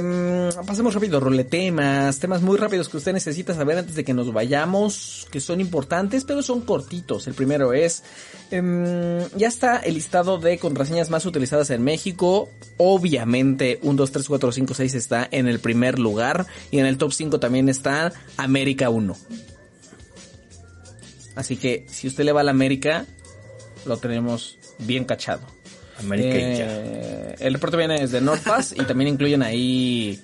pasemos 0.67 0.93
rápido, 0.93 1.19
roletemas, 1.19 2.19
temas 2.19 2.43
muy 2.43 2.57
rápidos 2.57 2.89
que 2.89 2.97
usted 2.97 3.11
necesita 3.11 3.55
saber 3.55 3.79
antes 3.79 3.95
de 3.95 4.03
que 4.03 4.13
nos 4.13 4.31
vayamos, 4.31 5.27
que 5.31 5.39
son 5.39 5.59
importantes, 5.59 6.25
pero 6.25 6.43
son 6.43 6.61
cortitos. 6.61 7.25
El 7.25 7.33
primero 7.33 7.73
es, 7.73 8.03
em, 8.51 9.17
ya 9.35 9.47
está 9.47 9.77
el 9.77 9.95
listado 9.95 10.37
de 10.37 10.59
contraseñas 10.59 11.09
más 11.09 11.25
utilizadas 11.25 11.71
en 11.71 11.83
México. 11.83 12.49
Obviamente, 12.77 13.79
1, 13.81 13.95
2, 13.95 14.11
3, 14.11 14.27
4, 14.27 14.51
5, 14.51 14.73
6 14.75 14.93
está 14.93 15.27
en 15.31 15.47
el 15.47 15.57
primer 15.57 15.97
lugar 15.97 16.45
y 16.69 16.77
en 16.77 16.85
el 16.85 16.99
top 16.99 17.13
5 17.13 17.39
también 17.39 17.67
está 17.67 18.13
América 18.37 18.91
1. 18.91 19.17
Así 21.35 21.57
que 21.57 21.85
si 21.87 22.07
usted 22.07 22.23
le 22.23 22.31
va 22.31 22.41
a 22.41 22.43
la 22.43 22.51
América, 22.51 23.05
lo 23.85 23.97
tenemos 23.97 24.57
bien 24.79 25.05
cachado. 25.05 25.41
América 25.99 26.37
y 26.37 26.57
ya. 26.57 26.65
Eh, 26.67 27.35
El 27.39 27.53
reporte 27.53 27.77
viene 27.77 27.99
desde 27.99 28.21
NordPass 28.21 28.73
y 28.73 28.83
también 28.83 29.09
incluyen 29.09 29.43
ahí 29.43 30.19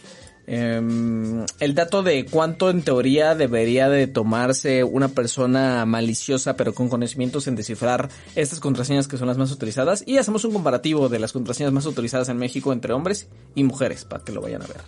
em, 0.48 1.46
el 1.60 1.76
dato 1.76 2.04
de 2.04 2.26
cuánto 2.26 2.70
en 2.70 2.82
teoría 2.82 3.36
debería 3.36 3.88
de 3.88 4.08
tomarse 4.08 4.84
una 4.84 5.10
persona 5.10 5.86
maliciosa 5.86 6.58
pero 6.58 6.74
con 6.74 6.90
conocimientos 6.90 7.48
en 7.48 7.56
descifrar 7.56 8.10
estas 8.36 8.60
contraseñas 8.60 9.08
que 9.08 9.18
son 9.18 9.28
las 9.28 9.38
más 9.38 9.52
utilizadas 9.52 10.04
y 10.06 10.18
hacemos 10.18 10.44
un 10.44 10.54
comparativo 10.54 11.08
de 11.08 11.20
las 11.20 11.32
contraseñas 11.32 11.72
más 11.72 11.86
utilizadas 11.86 12.28
en 12.30 12.38
México 12.38 12.74
entre 12.74 12.94
hombres 12.94 13.28
y 13.56 13.64
mujeres 13.64 14.04
para 14.04 14.24
que 14.24 14.34
lo 14.34 14.42
vayan 14.42 14.64
a 14.64 14.68
ver. 14.68 14.82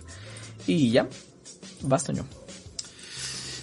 Y 0.66 0.90
ya, 0.90 1.08
basta 1.82 2.12
yo. 2.12 2.24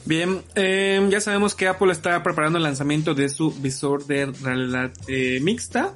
Bien, 0.06 0.41
eh, 0.56 1.06
ya 1.10 1.22
sabemos 1.22 1.53
que 1.56 1.68
Apple 1.68 1.91
está 1.91 2.22
preparando 2.23 2.57
el 2.57 2.64
lanzamiento 2.64 3.14
de 3.14 3.30
su 3.30 3.52
visor 3.52 4.06
de 4.06 4.26
realidad 4.26 4.91
eh, 5.07 5.40
mixta. 5.41 5.95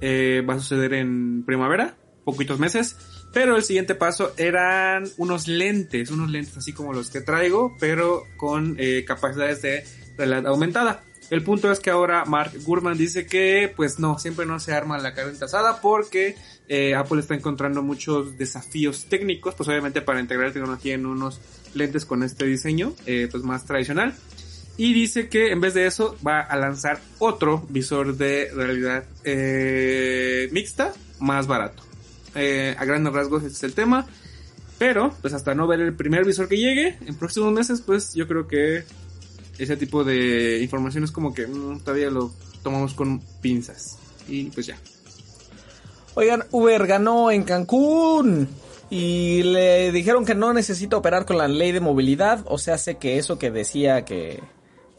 Eh, 0.00 0.42
va 0.48 0.54
a 0.54 0.58
suceder 0.58 0.94
en 0.94 1.44
primavera, 1.44 1.94
poquitos 2.24 2.58
meses. 2.58 2.96
Pero 3.32 3.56
el 3.56 3.62
siguiente 3.62 3.94
paso 3.94 4.34
eran 4.36 5.04
unos 5.16 5.48
lentes, 5.48 6.10
unos 6.10 6.30
lentes 6.30 6.56
así 6.56 6.72
como 6.72 6.92
los 6.92 7.10
que 7.10 7.20
traigo, 7.20 7.76
pero 7.80 8.24
con 8.36 8.76
eh, 8.78 9.04
capacidades 9.06 9.62
de 9.62 9.84
realidad 10.18 10.46
aumentada. 10.46 11.02
El 11.32 11.42
punto 11.42 11.72
es 11.72 11.80
que 11.80 11.88
ahora 11.88 12.26
Mark 12.26 12.52
Gurman 12.62 12.98
dice 12.98 13.24
que 13.24 13.72
pues 13.74 13.98
no, 13.98 14.18
siempre 14.18 14.44
no 14.44 14.60
se 14.60 14.74
arma 14.74 14.98
la 14.98 15.14
carne 15.14 15.32
asada 15.40 15.80
porque 15.80 16.36
eh, 16.68 16.94
Apple 16.94 17.20
está 17.20 17.34
encontrando 17.34 17.80
muchos 17.80 18.36
desafíos 18.36 19.06
técnicos, 19.06 19.54
pues 19.54 19.66
obviamente 19.66 20.02
para 20.02 20.20
integrar 20.20 20.52
tecnología 20.52 20.92
en 20.92 21.06
unos 21.06 21.40
lentes 21.72 22.04
con 22.04 22.22
este 22.22 22.44
diseño, 22.44 22.92
eh, 23.06 23.28
pues 23.30 23.44
más 23.44 23.64
tradicional. 23.64 24.14
Y 24.76 24.92
dice 24.92 25.30
que 25.30 25.52
en 25.52 25.62
vez 25.62 25.72
de 25.72 25.86
eso 25.86 26.18
va 26.26 26.42
a 26.42 26.54
lanzar 26.58 27.00
otro 27.18 27.66
visor 27.70 28.14
de 28.18 28.50
realidad 28.54 29.04
eh, 29.24 30.50
mixta 30.52 30.92
más 31.18 31.46
barato. 31.46 31.82
A 32.34 32.84
grandes 32.84 33.10
rasgos 33.10 33.42
ese 33.42 33.54
es 33.54 33.62
el 33.62 33.72
tema. 33.72 34.06
Pero, 34.78 35.14
pues 35.22 35.32
hasta 35.32 35.54
no 35.54 35.66
ver 35.66 35.80
el 35.80 35.94
primer 35.94 36.26
visor 36.26 36.48
que 36.48 36.56
llegue, 36.56 36.98
en 37.06 37.14
próximos 37.14 37.52
meses, 37.52 37.80
pues 37.80 38.14
yo 38.14 38.26
creo 38.26 38.48
que 38.48 38.84
ese 39.58 39.76
tipo 39.76 40.04
de 40.04 40.60
información 40.62 41.04
es 41.04 41.10
como 41.10 41.34
que 41.34 41.46
mm, 41.46 41.80
todavía 41.80 42.10
lo 42.10 42.32
tomamos 42.62 42.94
con 42.94 43.20
pinzas. 43.40 43.98
Y 44.28 44.44
pues 44.44 44.66
ya. 44.66 44.78
Oigan, 46.14 46.44
Uber 46.50 46.86
ganó 46.86 47.30
en 47.30 47.42
Cancún 47.44 48.48
y 48.90 49.42
le 49.42 49.90
dijeron 49.90 50.26
que 50.26 50.34
no 50.34 50.52
necesita 50.52 50.96
operar 50.96 51.24
con 51.24 51.38
la 51.38 51.48
ley 51.48 51.72
de 51.72 51.80
movilidad, 51.80 52.44
o 52.46 52.58
sea, 52.58 52.76
sé 52.76 52.96
que 52.96 53.16
eso 53.16 53.38
que 53.38 53.50
decía 53.50 54.04
que, 54.04 54.40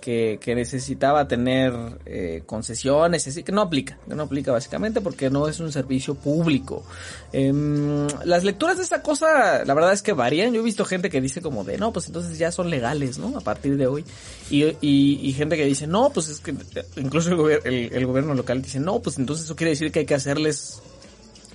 que, 0.03 0.53
necesitaba 0.53 1.29
tener 1.29 1.71
eh, 2.05 2.43
concesiones, 2.45 3.25
así 3.25 3.41
que 3.41 3.53
no 3.53 3.61
aplica, 3.61 3.97
que 4.05 4.13
no 4.15 4.23
aplica 4.23 4.51
básicamente 4.51 4.99
porque 4.99 5.29
no 5.29 5.47
es 5.47 5.61
un 5.61 5.71
servicio 5.71 6.13
público. 6.15 6.83
Em, 7.31 8.05
las 8.25 8.43
lecturas 8.43 8.75
de 8.77 8.83
esta 8.83 9.01
cosa, 9.01 9.63
la 9.63 9.73
verdad 9.73 9.93
es 9.93 10.01
que 10.01 10.11
varían. 10.11 10.53
Yo 10.53 10.59
he 10.59 10.63
visto 10.63 10.83
gente 10.83 11.09
que 11.09 11.21
dice 11.21 11.41
como 11.41 11.63
de, 11.63 11.77
no, 11.77 11.93
pues 11.93 12.07
entonces 12.07 12.37
ya 12.37 12.51
son 12.51 12.69
legales, 12.69 13.17
¿no? 13.17 13.37
A 13.37 13.41
partir 13.41 13.77
de 13.77 13.87
hoy. 13.87 14.03
Y, 14.49 14.75
y, 14.81 15.31
gente 15.31 15.55
que 15.55 15.65
dice, 15.65 15.87
no, 15.87 16.09
pues 16.09 16.27
es 16.27 16.39
que 16.41 16.53
incluso 16.97 17.29
el, 17.29 17.37
gobier- 17.37 17.61
el, 17.63 17.93
el 17.93 18.05
gobierno 18.05 18.33
local 18.33 18.61
dice, 18.61 18.79
no, 18.81 18.99
pues 18.99 19.17
entonces 19.17 19.45
eso 19.45 19.55
quiere 19.55 19.71
decir 19.71 19.89
que 19.91 19.99
hay 19.99 20.05
que 20.05 20.15
hacerles 20.15 20.81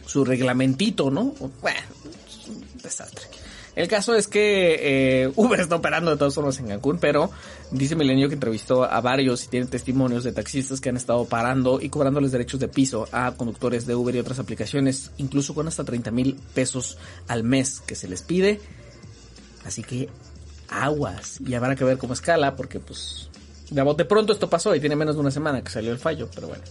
su 0.06 0.24
reglamentito, 0.24 1.10
¿no? 1.10 1.34
Bueno, 1.60 1.80
un 2.48 2.82
desastre. 2.82 3.26
El 3.78 3.86
caso 3.86 4.16
es 4.16 4.26
que 4.26 5.22
eh, 5.22 5.32
Uber 5.36 5.60
está 5.60 5.76
operando 5.76 6.10
de 6.10 6.16
todas 6.16 6.34
formas 6.34 6.58
en 6.58 6.66
Cancún, 6.66 6.98
pero 6.98 7.30
dice 7.70 7.94
Milenio 7.94 8.26
que 8.26 8.34
entrevistó 8.34 8.82
a 8.82 9.00
varios 9.00 9.44
y 9.44 9.48
tiene 9.48 9.66
testimonios 9.66 10.24
de 10.24 10.32
taxistas 10.32 10.80
que 10.80 10.88
han 10.88 10.96
estado 10.96 11.24
parando 11.26 11.80
y 11.80 11.88
cobrándoles 11.88 12.32
derechos 12.32 12.58
de 12.58 12.66
piso 12.66 13.06
a 13.12 13.30
conductores 13.36 13.86
de 13.86 13.94
Uber 13.94 14.16
y 14.16 14.18
otras 14.18 14.40
aplicaciones, 14.40 15.12
incluso 15.18 15.54
con 15.54 15.68
hasta 15.68 15.84
30 15.84 16.10
mil 16.10 16.34
pesos 16.54 16.98
al 17.28 17.44
mes 17.44 17.78
que 17.78 17.94
se 17.94 18.08
les 18.08 18.22
pide. 18.22 18.60
Así 19.64 19.84
que 19.84 20.08
aguas. 20.68 21.40
Y 21.46 21.54
habrá 21.54 21.76
que 21.76 21.84
ver 21.84 21.98
cómo 21.98 22.14
escala, 22.14 22.56
porque 22.56 22.80
pues 22.80 23.30
de 23.70 24.04
pronto 24.06 24.32
esto 24.32 24.50
pasó 24.50 24.74
y 24.74 24.80
tiene 24.80 24.96
menos 24.96 25.14
de 25.14 25.20
una 25.20 25.30
semana 25.30 25.62
que 25.62 25.70
salió 25.70 25.92
el 25.92 25.98
fallo, 25.98 26.28
pero 26.34 26.48
bueno. 26.48 26.64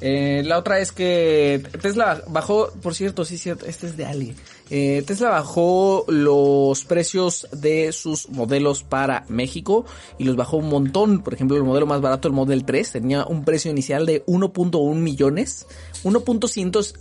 Eh, 0.00 0.42
la 0.44 0.58
otra 0.58 0.78
es 0.78 0.92
que 0.92 1.60
Tesla 1.82 2.22
bajó, 2.28 2.70
por 2.82 2.94
cierto, 2.94 3.24
sí, 3.24 3.36
cierto, 3.36 3.66
este 3.66 3.88
es 3.88 3.96
de 3.96 4.06
alguien. 4.06 4.36
Eh, 4.70 5.02
Tesla 5.06 5.30
bajó 5.30 6.04
los 6.08 6.84
precios 6.84 7.48
de 7.52 7.90
sus 7.92 8.28
modelos 8.28 8.82
para 8.84 9.24
México 9.28 9.86
y 10.18 10.24
los 10.24 10.36
bajó 10.36 10.58
un 10.58 10.68
montón. 10.68 11.22
Por 11.22 11.32
ejemplo, 11.34 11.56
el 11.56 11.64
modelo 11.64 11.86
más 11.86 12.00
barato, 12.00 12.28
el 12.28 12.34
Model 12.34 12.64
3, 12.64 12.92
tenía 12.92 13.26
un 13.26 13.44
precio 13.44 13.68
inicial 13.70 14.06
de 14.06 14.24
1.1 14.26 14.94
millones, 14.94 15.66
1.100, 16.04 16.96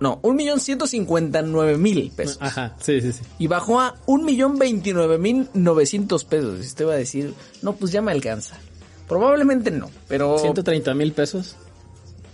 no, 0.00 0.20
1.159.000 0.22 2.12
pesos. 2.12 2.38
Ajá, 2.40 2.76
sí, 2.80 3.00
sí, 3.00 3.12
sí. 3.12 3.22
Y 3.38 3.46
bajó 3.48 3.80
a 3.80 3.96
1.029.900 4.06 6.24
pesos. 6.24 6.58
Y 6.58 6.62
usted 6.62 6.86
va 6.86 6.94
a 6.94 6.96
decir, 6.96 7.34
no, 7.62 7.74
pues 7.74 7.92
ya 7.92 8.02
me 8.02 8.10
alcanza. 8.12 8.58
Probablemente 9.06 9.70
no, 9.70 9.90
pero... 10.06 10.38
130 10.38 10.94
mil 10.94 11.12
pesos. 11.12 11.56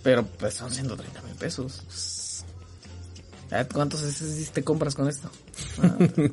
Pero 0.05 0.24
pues 0.39 0.55
son 0.55 0.70
130 0.70 1.22
mil 1.22 1.35
pesos. 1.35 2.44
¿Cuántos 3.72 4.01
SSDs 4.01 4.51
te 4.52 4.62
compras 4.62 4.94
con 4.94 5.09
esto? 5.09 5.28
Ah. 5.82 5.97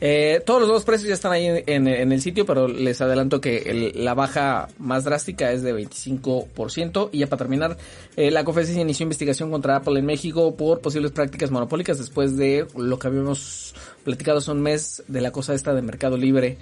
Eh, 0.00 0.42
todos 0.44 0.60
los 0.60 0.68
nuevos 0.68 0.84
precios 0.84 1.08
ya 1.08 1.14
están 1.14 1.32
ahí 1.32 1.46
en, 1.46 1.62
en- 1.66 1.86
en 1.88 2.12
el 2.12 2.20
sitio, 2.20 2.44
pero 2.44 2.68
les 2.68 3.00
adelanto 3.00 3.40
que 3.40 3.58
el- 3.58 4.04
la 4.04 4.12
baja 4.12 4.68
más 4.76 5.04
drástica 5.04 5.50
es 5.52 5.62
de 5.62 5.72
25%. 5.72 7.08
Y 7.12 7.20
ya 7.20 7.26
para 7.28 7.38
terminar, 7.38 7.78
eh, 8.16 8.30
la 8.30 8.44
COFESE 8.44 8.78
inició 8.78 9.04
investigación 9.04 9.50
contra 9.50 9.76
Apple 9.76 9.98
en 9.98 10.04
México 10.04 10.56
por 10.56 10.80
posibles 10.80 11.12
prácticas 11.12 11.50
monopólicas 11.50 11.96
después 11.96 12.36
de 12.36 12.66
lo 12.76 12.98
que 12.98 13.06
habíamos 13.06 13.74
platicado 14.02 14.38
hace 14.38 14.50
un 14.50 14.60
mes 14.60 15.02
de 15.08 15.20
la 15.22 15.30
cosa 15.30 15.54
esta 15.54 15.72
de 15.72 15.80
Mercado 15.80 16.18
Libre. 16.18 16.58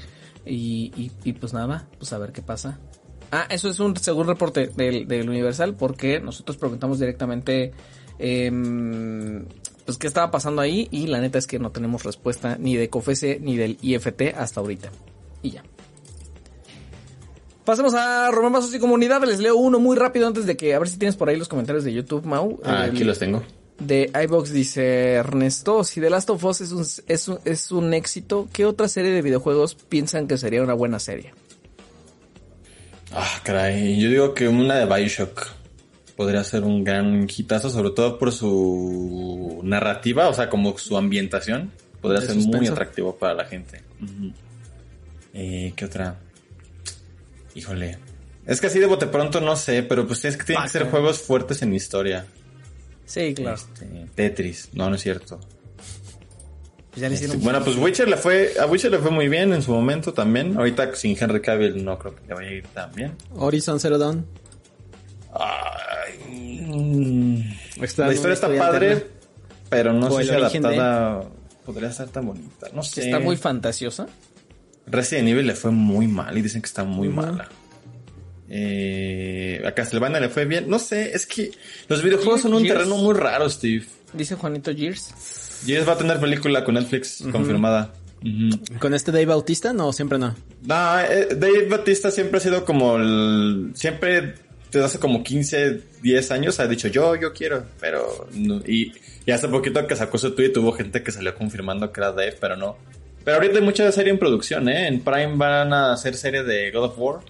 Y, 0.46 0.92
y- 0.96 1.10
y, 1.24 1.32
pues 1.32 1.52
nada, 1.52 1.88
pues 1.98 2.12
a 2.12 2.18
ver 2.18 2.30
qué 2.32 2.42
pasa. 2.42 2.78
Ah, 3.32 3.46
eso 3.48 3.68
es 3.70 3.80
un 3.80 3.96
según 3.96 4.26
reporte 4.26 4.66
del, 4.76 5.08
del 5.08 5.28
Universal 5.28 5.74
porque 5.74 6.20
nosotros 6.20 6.58
preguntamos 6.58 6.98
directamente 7.00 7.72
em, 8.18 9.46
pues 9.86 9.96
qué 9.98 10.06
estaba 10.06 10.30
pasando 10.30 10.60
ahí 10.60 10.86
y 10.90 11.06
la 11.06 11.18
neta 11.18 11.38
es 11.38 11.46
que 11.46 11.58
no 11.58 11.70
tenemos 11.72 12.04
respuesta 12.04 12.56
ni 12.60 12.76
de 12.76 12.90
COFESE 12.90 13.38
ni 13.40 13.56
del 13.56 13.78
IFT 13.80 14.34
hasta 14.36 14.60
ahorita. 14.60 14.90
Y 15.42 15.52
ya. 15.52 15.62
Pasemos 17.64 17.94
a 17.94 18.30
Romamazos 18.32 18.74
y 18.74 18.78
Comunidad. 18.78 19.22
Les 19.24 19.38
leo 19.38 19.56
uno 19.56 19.78
muy 19.78 19.96
rápido 19.96 20.26
antes 20.26 20.46
de 20.46 20.56
que 20.56 20.74
a 20.74 20.78
ver 20.78 20.88
si 20.88 20.98
tienes 20.98 21.16
por 21.16 21.28
ahí 21.28 21.36
los 21.36 21.48
comentarios 21.48 21.84
de 21.84 21.92
YouTube, 21.92 22.24
Mau. 22.26 22.60
Ah, 22.64 22.84
El- 22.84 22.90
aquí 22.90 23.04
los 23.04 23.18
tengo. 23.18 23.42
de 23.78 24.10
iBox 24.24 24.52
dice 24.52 25.12
Ernesto, 25.14 25.84
si 25.84 26.00
The 26.00 26.10
Last 26.10 26.28
of 26.30 26.44
Us 26.44 26.60
es 26.60 26.72
un, 26.72 26.82
es, 27.06 27.28
un, 27.28 27.38
es 27.44 27.72
un 27.72 27.94
éxito, 27.94 28.48
¿qué 28.52 28.66
otra 28.66 28.88
serie 28.88 29.10
de 29.12 29.22
videojuegos 29.22 29.74
piensan 29.74 30.26
que 30.28 30.38
sería 30.38 30.62
una 30.62 30.74
buena 30.74 30.98
serie? 30.98 31.32
Ah, 33.14 33.40
caray. 33.42 34.00
Yo 34.00 34.08
digo 34.08 34.34
que 34.34 34.48
una 34.48 34.76
de 34.76 34.86
Bioshock 34.86 35.48
podría 36.16 36.44
ser 36.44 36.64
un 36.64 36.84
gran 36.84 37.28
hitazo, 37.28 37.70
sobre 37.70 37.90
todo 37.90 38.18
por 38.18 38.32
su 38.32 39.60
narrativa, 39.62 40.28
o 40.28 40.34
sea, 40.34 40.48
como 40.48 40.76
su 40.78 40.96
ambientación. 40.96 41.70
Podría 42.00 42.20
ser 42.20 42.36
muy 42.36 42.66
atractivo 42.66 43.14
para 43.16 43.34
la 43.34 43.44
gente. 43.44 43.82
Eh, 45.34 45.72
¿Qué 45.76 45.84
otra? 45.84 46.16
Híjole. 47.54 47.98
Es 48.44 48.60
que 48.60 48.66
así 48.66 48.80
de 48.80 48.86
bote 48.86 49.06
pronto 49.06 49.40
no 49.40 49.54
sé, 49.54 49.84
pero 49.84 50.06
pues 50.06 50.24
es 50.24 50.36
que 50.36 50.44
tienen 50.44 50.64
que 50.64 50.70
ser 50.70 50.90
juegos 50.90 51.20
fuertes 51.20 51.62
en 51.62 51.72
historia. 51.74 52.26
Sí, 53.04 53.34
claro. 53.34 53.56
Este, 53.56 54.06
Tetris, 54.14 54.70
no, 54.72 54.88
no 54.88 54.96
es 54.96 55.02
cierto. 55.02 55.38
Pues 56.92 57.00
ya 57.00 57.08
le 57.08 57.14
Este, 57.14 57.36
bueno, 57.38 57.64
pues 57.64 57.76
Witcher 57.76 58.06
le 58.08 58.16
fue, 58.18 58.52
a 58.60 58.66
Witcher 58.66 58.90
le 58.90 58.98
fue 58.98 59.10
muy 59.10 59.28
bien 59.28 59.52
en 59.54 59.62
su 59.62 59.72
momento 59.72 60.12
también. 60.12 60.56
Ahorita 60.56 60.94
sin 60.94 61.16
Henry 61.18 61.40
Cavill 61.40 61.82
no 61.84 61.98
creo 61.98 62.14
que 62.14 62.22
le 62.28 62.34
vaya 62.34 62.48
a 62.48 62.52
ir 62.52 62.66
tan 62.68 62.92
bien. 62.92 63.12
Horizon 63.34 63.80
Zero 63.80 63.96
Dawn. 63.98 64.26
Ay, 65.34 67.56
Está 67.80 68.06
la 68.06 68.12
historia 68.14 68.34
está 68.34 68.48
padre, 68.56 69.06
pero 69.70 69.92
no 69.92 70.10
sé 70.10 70.24
si 70.24 70.28
de- 70.30 70.36
adaptada 70.36 71.24
podría 71.64 71.88
estar 71.88 72.08
tan 72.08 72.26
bonita. 72.26 72.68
No 72.74 72.82
sé. 72.82 73.04
Está 73.06 73.18
muy 73.20 73.36
fantasiosa. 73.36 74.06
Resident 74.86 75.28
Evil 75.28 75.46
le 75.46 75.54
fue 75.54 75.70
muy 75.70 76.06
mal 76.08 76.36
y 76.36 76.42
dicen 76.42 76.60
que 76.60 76.66
está 76.66 76.84
muy 76.84 77.08
mala. 77.08 77.48
Eh, 78.48 79.62
a 79.64 79.72
Castlevania 79.72 80.20
le 80.20 80.28
fue 80.28 80.44
bien. 80.44 80.68
No 80.68 80.78
sé, 80.78 81.12
es 81.14 81.26
que 81.26 81.52
los 81.88 82.02
videojuegos 82.02 82.42
son 82.42 82.52
un 82.52 82.62
Gears. 82.62 82.80
terreno 82.80 82.98
muy 82.98 83.14
raro, 83.14 83.48
Steve. 83.48 83.86
Dice 84.12 84.34
Juanito 84.34 84.74
Gears. 84.76 85.14
Gears 85.66 85.88
va 85.88 85.92
a 85.92 85.98
tener 85.98 86.18
película 86.20 86.64
con 86.64 86.74
Netflix 86.74 87.22
confirmada. 87.30 87.92
¿Con 88.78 88.94
este 88.94 89.10
Dave 89.10 89.26
Bautista? 89.26 89.72
No, 89.72 89.92
siempre 89.92 90.18
no. 90.18 90.34
No, 90.64 91.00
eh, 91.00 91.28
Dave 91.36 91.66
Batista 91.68 92.10
siempre 92.10 92.38
ha 92.38 92.40
sido 92.40 92.64
como 92.64 92.96
el... 92.96 93.72
Siempre 93.74 94.34
desde 94.70 94.86
hace 94.86 94.98
como 94.98 95.22
15, 95.24 95.80
10 96.02 96.30
años 96.30 96.60
ha 96.60 96.66
dicho 96.68 96.88
yo, 96.88 97.14
yo 97.16 97.32
quiero, 97.32 97.64
pero... 97.80 98.28
no- 98.32 98.60
y, 98.66 98.92
y 99.26 99.30
hace 99.32 99.48
poquito 99.48 99.86
que 99.86 99.96
sacó 99.96 100.18
su 100.18 100.30
tweet 100.34 100.52
hubo 100.56 100.72
gente 100.72 101.02
que 101.02 101.10
salió 101.12 101.34
confirmando 101.34 101.92
que 101.92 102.00
era 102.00 102.12
Dave, 102.12 102.36
pero 102.40 102.56
no. 102.56 102.76
Pero 103.24 103.36
ahorita 103.36 103.58
hay 103.58 103.64
mucha 103.64 103.90
serie 103.92 104.12
en 104.12 104.18
producción, 104.18 104.68
¿eh? 104.68 104.86
En 104.88 105.00
Prime 105.00 105.34
van 105.36 105.72
a 105.72 105.92
hacer 105.92 106.14
serie 106.16 106.42
de 106.44 106.70
God 106.70 106.84
of 106.84 106.94
War. 106.98 107.20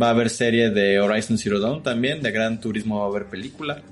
Va 0.00 0.08
a 0.08 0.10
haber 0.10 0.30
serie 0.30 0.70
de 0.70 1.00
Horizon 1.00 1.38
Zero 1.38 1.58
Dawn 1.60 1.82
también. 1.82 2.22
De 2.22 2.30
Gran 2.30 2.60
Turismo 2.60 2.98
va 3.00 3.04
a 3.06 3.08
haber 3.08 3.26
película. 3.26 3.82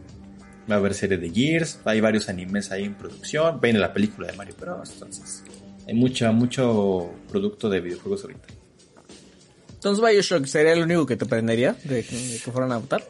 Va 0.70 0.76
a 0.76 0.78
haber 0.78 0.94
serie 0.94 1.18
de 1.18 1.30
Gears. 1.30 1.80
Hay 1.84 2.00
varios 2.00 2.28
animes 2.28 2.70
ahí 2.70 2.84
en 2.84 2.94
producción. 2.94 3.60
Viene 3.60 3.78
la 3.80 3.92
película 3.92 4.28
de 4.28 4.36
Mario 4.36 4.54
Bros. 4.60 4.90
Entonces, 4.92 5.42
hay 5.88 5.94
mucho, 5.94 6.32
mucho 6.32 7.10
producto 7.28 7.68
de 7.68 7.80
videojuegos 7.80 8.22
ahorita. 8.22 8.46
Entonces 9.74 10.04
Bioshock 10.04 10.44
sería 10.46 10.72
el 10.74 10.82
único 10.82 11.06
que 11.06 11.16
te 11.16 11.24
prendería 11.26 11.74
de 11.84 12.04
que, 12.04 12.14
de 12.16 12.38
que 12.38 12.50
fueran 12.52 12.70
a 12.72 12.78
votar. 12.78 13.02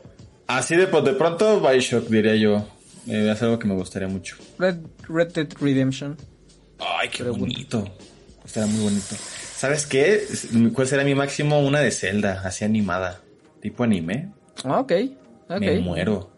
Así 0.47 0.77
de, 0.77 0.87
de 0.87 1.13
pronto, 1.15 1.61
Bioshock, 1.61 2.09
diría 2.09 2.37
yo. 2.37 2.67
Eh, 3.07 3.31
es 3.33 3.43
algo 3.43 3.59
que 3.59 3.67
me 3.67 3.75
gustaría 3.75 4.09
mucho. 4.09 4.37
Red, 4.59 4.77
Red 5.09 5.33
Dead 5.33 5.49
Redemption. 5.61 6.17
Ay, 6.79 7.09
qué 7.09 7.19
Pero 7.19 7.31
bueno. 7.33 7.47
bonito. 7.47 7.85
Estará 8.45 8.67
muy 8.67 8.83
bonito. 8.85 9.17
¿Sabes 9.57 9.87
qué? 9.87 10.25
¿Cuál 10.73 10.87
será 10.87 11.05
mi 11.05 11.15
máximo? 11.15 11.61
Una 11.61 11.81
de 11.81 11.91
Zelda, 11.91 12.41
así 12.45 12.65
animada. 12.65 13.21
Tipo 13.61 13.85
anime. 13.85 14.31
Ah, 14.65 14.81
ok. 14.81 14.93
Ok. 15.49 15.61
Me 15.61 15.81
muero. 15.81 16.31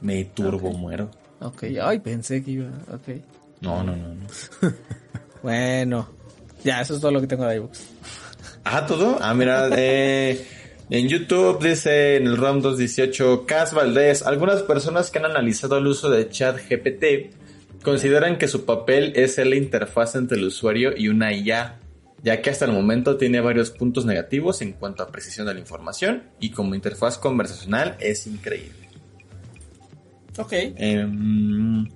Me 0.00 0.24
turbo 0.24 0.72
muero. 0.72 1.10
Ok, 1.40 1.64
ay, 1.82 1.98
pensé 2.00 2.42
que 2.42 2.52
iba. 2.52 2.68
Ok. 2.92 3.08
No, 3.60 3.82
no, 3.82 3.96
no. 3.96 4.14
no. 4.14 4.26
Bueno, 5.42 6.06
ya, 6.62 6.82
eso 6.82 6.94
es 6.94 7.00
todo 7.00 7.12
lo 7.12 7.20
que 7.22 7.26
tengo 7.26 7.46
de 7.46 7.56
iBooks. 7.56 7.80
Ah, 8.64 8.84
todo. 8.86 9.16
Ah, 9.20 9.32
mira, 9.32 9.70
eh, 9.76 10.46
en 10.90 11.08
YouTube 11.08 11.62
dice 11.62 12.16
en 12.16 12.26
el 12.26 12.36
ROM 12.36 12.60
218, 12.60 13.46
Cas 13.46 13.72
Valdés, 13.72 14.22
algunas 14.22 14.62
personas 14.62 15.10
que 15.10 15.18
han 15.18 15.24
analizado 15.24 15.78
el 15.78 15.86
uso 15.86 16.10
de 16.10 16.28
chat 16.28 16.58
GPT 16.68 17.34
consideran 17.82 18.36
que 18.36 18.48
su 18.48 18.66
papel 18.66 19.12
es 19.16 19.36
ser 19.36 19.46
la 19.46 19.56
interfaz 19.56 20.14
entre 20.14 20.36
el 20.36 20.44
usuario 20.44 20.92
y 20.94 21.08
una 21.08 21.32
IA, 21.32 21.78
ya 22.22 22.42
que 22.42 22.50
hasta 22.50 22.66
el 22.66 22.72
momento 22.72 23.16
tiene 23.16 23.40
varios 23.40 23.70
puntos 23.70 24.04
negativos 24.04 24.60
en 24.60 24.72
cuanto 24.72 25.02
a 25.02 25.10
precisión 25.10 25.46
de 25.46 25.54
la 25.54 25.60
información 25.60 26.24
y 26.38 26.50
como 26.50 26.74
interfaz 26.74 27.16
conversacional 27.16 27.96
es 28.00 28.26
increíble. 28.26 28.79
Ok. 30.38 30.52
Em, 30.52 31.86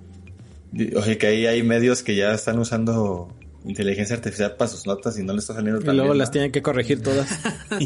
di- 0.71 0.93
oye, 0.95 1.17
que 1.17 1.27
ahí 1.27 1.45
hay 1.47 1.63
medios 1.63 2.03
que 2.03 2.15
ya 2.15 2.33
están 2.33 2.59
usando 2.59 3.29
inteligencia 3.65 4.15
artificial 4.15 4.55
para 4.55 4.69
sus 4.69 4.85
notas 4.85 5.17
y 5.17 5.23
no 5.23 5.33
le 5.33 5.39
está 5.39 5.53
saliendo 5.55 5.81
Y 5.81 5.85
tan 5.85 5.95
luego 5.95 6.11
bien, 6.11 6.19
las 6.19 6.29
¿no? 6.29 6.33
tienen 6.33 6.51
que 6.51 6.61
corregir 6.61 7.01
todas. 7.01 7.27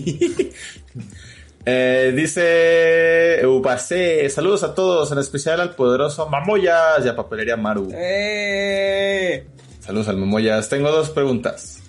Eh, 1.65 2.13
dice 2.15 3.45
Ubase, 3.45 4.27
saludos 4.29 4.63
a 4.63 4.73
todos, 4.73 5.11
en 5.11 5.17
especial 5.19 5.59
al 5.59 5.75
poderoso 5.75 6.27
Mamoyas 6.29 7.05
y 7.05 7.09
a 7.09 7.15
Papelería 7.15 7.57
Maru. 7.57 7.89
¡Eh! 7.93 9.45
Saludos 9.81 10.07
al 10.07 10.17
Mamoyas. 10.17 10.69
Tengo 10.69 10.89
dos 10.89 11.09
preguntas. 11.09 11.79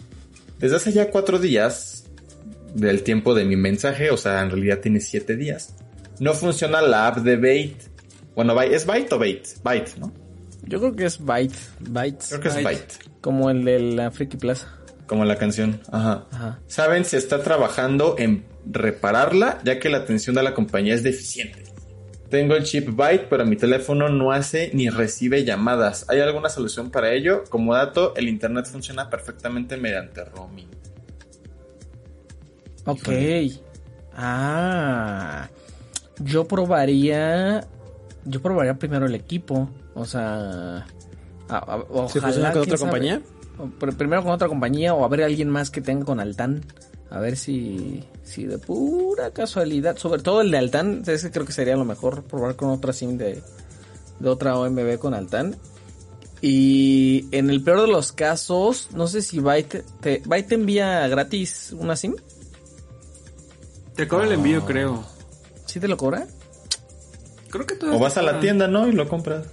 Desde 0.59 0.77
hace 0.77 0.93
ya 0.93 1.11
cuatro 1.11 1.39
días 1.39 2.05
del 2.75 3.03
tiempo 3.05 3.33
de 3.35 3.45
mi 3.45 3.57
mensaje, 3.57 4.11
o 4.11 4.17
sea, 4.17 4.43
en 4.43 4.51
realidad 4.51 4.81
tiene 4.81 5.01
siete 5.01 5.37
días, 5.37 5.75
no 6.19 6.35
funciona 6.35 6.83
la 6.83 7.07
app 7.07 7.19
de 7.19 7.37
Bait. 7.37 7.77
Bueno, 8.35 8.55
Byte- 8.55 8.73
¿es 8.73 8.87
Byte 8.87 9.13
o 9.13 9.19
Bait? 9.19 9.47
Byte, 9.63 9.97
¿no? 9.99 10.13
Yo 10.65 10.79
creo 10.79 10.95
que 10.95 11.07
es 11.07 11.19
Byte, 11.25 11.55
Bytes. 11.81 12.29
Creo 12.29 12.41
que 12.41 12.49
es 12.49 12.63
Byte. 12.63 12.95
como 13.21 13.51
el 13.51 13.65
de 13.65 13.81
la 13.81 14.11
Friki 14.11 14.37
Plaza. 14.37 14.69
Como 15.07 15.25
la 15.25 15.37
canción. 15.37 15.81
Ajá. 15.91 16.27
Ajá. 16.31 16.59
Saben 16.69 17.05
si 17.05 17.17
está 17.17 17.43
trabajando 17.43 18.15
en 18.19 18.45
repararla, 18.67 19.59
ya 19.65 19.79
que 19.81 19.89
la 19.89 19.99
atención 19.99 20.37
de 20.37 20.43
la 20.43 20.55
compañía 20.55 20.95
es 20.95 21.03
deficiente. 21.03 21.65
Tengo 22.29 22.55
el 22.55 22.63
chip 22.63 22.91
Byte, 22.95 23.27
pero 23.29 23.45
mi 23.45 23.57
teléfono 23.57 24.09
no 24.09 24.31
hace 24.31 24.71
ni 24.73 24.89
recibe 24.89 25.45
llamadas. 25.45 26.07
¿Hay 26.09 26.21
alguna 26.21 26.49
solución 26.49 26.91
para 26.91 27.13
ello? 27.13 27.43
Como 27.51 27.75
dato, 27.75 28.15
el 28.15 28.29
internet 28.29 28.67
funciona 28.67 29.11
perfectamente 29.11 29.77
mediante 29.77 30.25
roaming. 30.25 30.69
Ok. 32.87 33.09
Ah. 34.15 35.49
Yo 36.21 36.47
probaría. 36.47 37.67
Yo 38.25 38.41
probaría 38.43 38.75
primero 38.79 39.07
el 39.07 39.15
equipo. 39.15 39.69
O 39.95 40.05
sea. 40.05 40.87
a- 41.49 41.57
a- 41.57 41.85
ojalá, 41.91 42.09
funciona 42.09 42.53
con 42.53 42.63
otra 42.63 42.77
sabe. 42.77 42.91
compañía? 42.91 43.23
O 43.59 43.67
primero 43.97 44.23
con 44.23 44.33
otra 44.33 44.49
compañía 44.49 44.95
o 44.95 45.05
a 45.05 45.09
ver 45.09 45.23
alguien 45.25 45.51
más 45.51 45.71
que 45.71 45.81
tenga 45.81 46.05
con 46.05 46.21
Altan. 46.21 46.65
A 47.11 47.19
ver 47.19 47.37
si, 47.37 48.05
si 48.23 48.45
de 48.47 48.57
pura 48.59 49.33
casualidad, 49.33 49.97
sobre 49.97 50.23
todo 50.23 50.41
el 50.43 50.51
de 50.53 50.59
Altan, 50.59 51.03
ese 51.07 51.31
creo 51.33 51.45
que 51.45 51.53
sería 51.53 51.77
lo 51.77 51.85
mejor 51.85 52.23
probar 52.23 52.55
con 52.57 52.71
otra 52.71 52.93
SIM 52.93 53.19
de, 53.19 53.43
de 54.21 54.29
otra 54.29 54.57
OMB 54.57 54.99
con 54.99 55.13
Altan. 55.15 55.57
Y 56.41 57.27
en 57.33 57.51
el 57.51 57.63
peor 57.63 57.83
de 57.83 57.89
los 57.89 58.13
casos, 58.13 58.89
no 58.95 59.09
sé 59.09 59.21
si 59.23 59.41
Byte 59.41 59.85
te, 60.01 60.23
Byte 60.25 60.49
te 60.49 60.55
envía 60.55 61.07
gratis 61.09 61.75
una 61.79 61.97
SIM. 61.97 62.15
Te 63.97 64.09
cobra 64.09 64.27
el 64.27 64.33
envío, 64.33 64.65
creo. 64.65 65.05
¿Sí 65.67 65.81
te 65.81 65.89
lo 65.89 65.97
cobra? 65.97 66.27
Creo 67.51 67.67
que 67.67 67.75
O 67.87 67.99
vas 67.99 68.17
a 68.17 68.23
la 68.23 68.41
tienda, 68.41 68.69
¿no? 68.69 68.89
Y 68.89 68.93
lo 68.93 69.09
compras. 69.09 69.47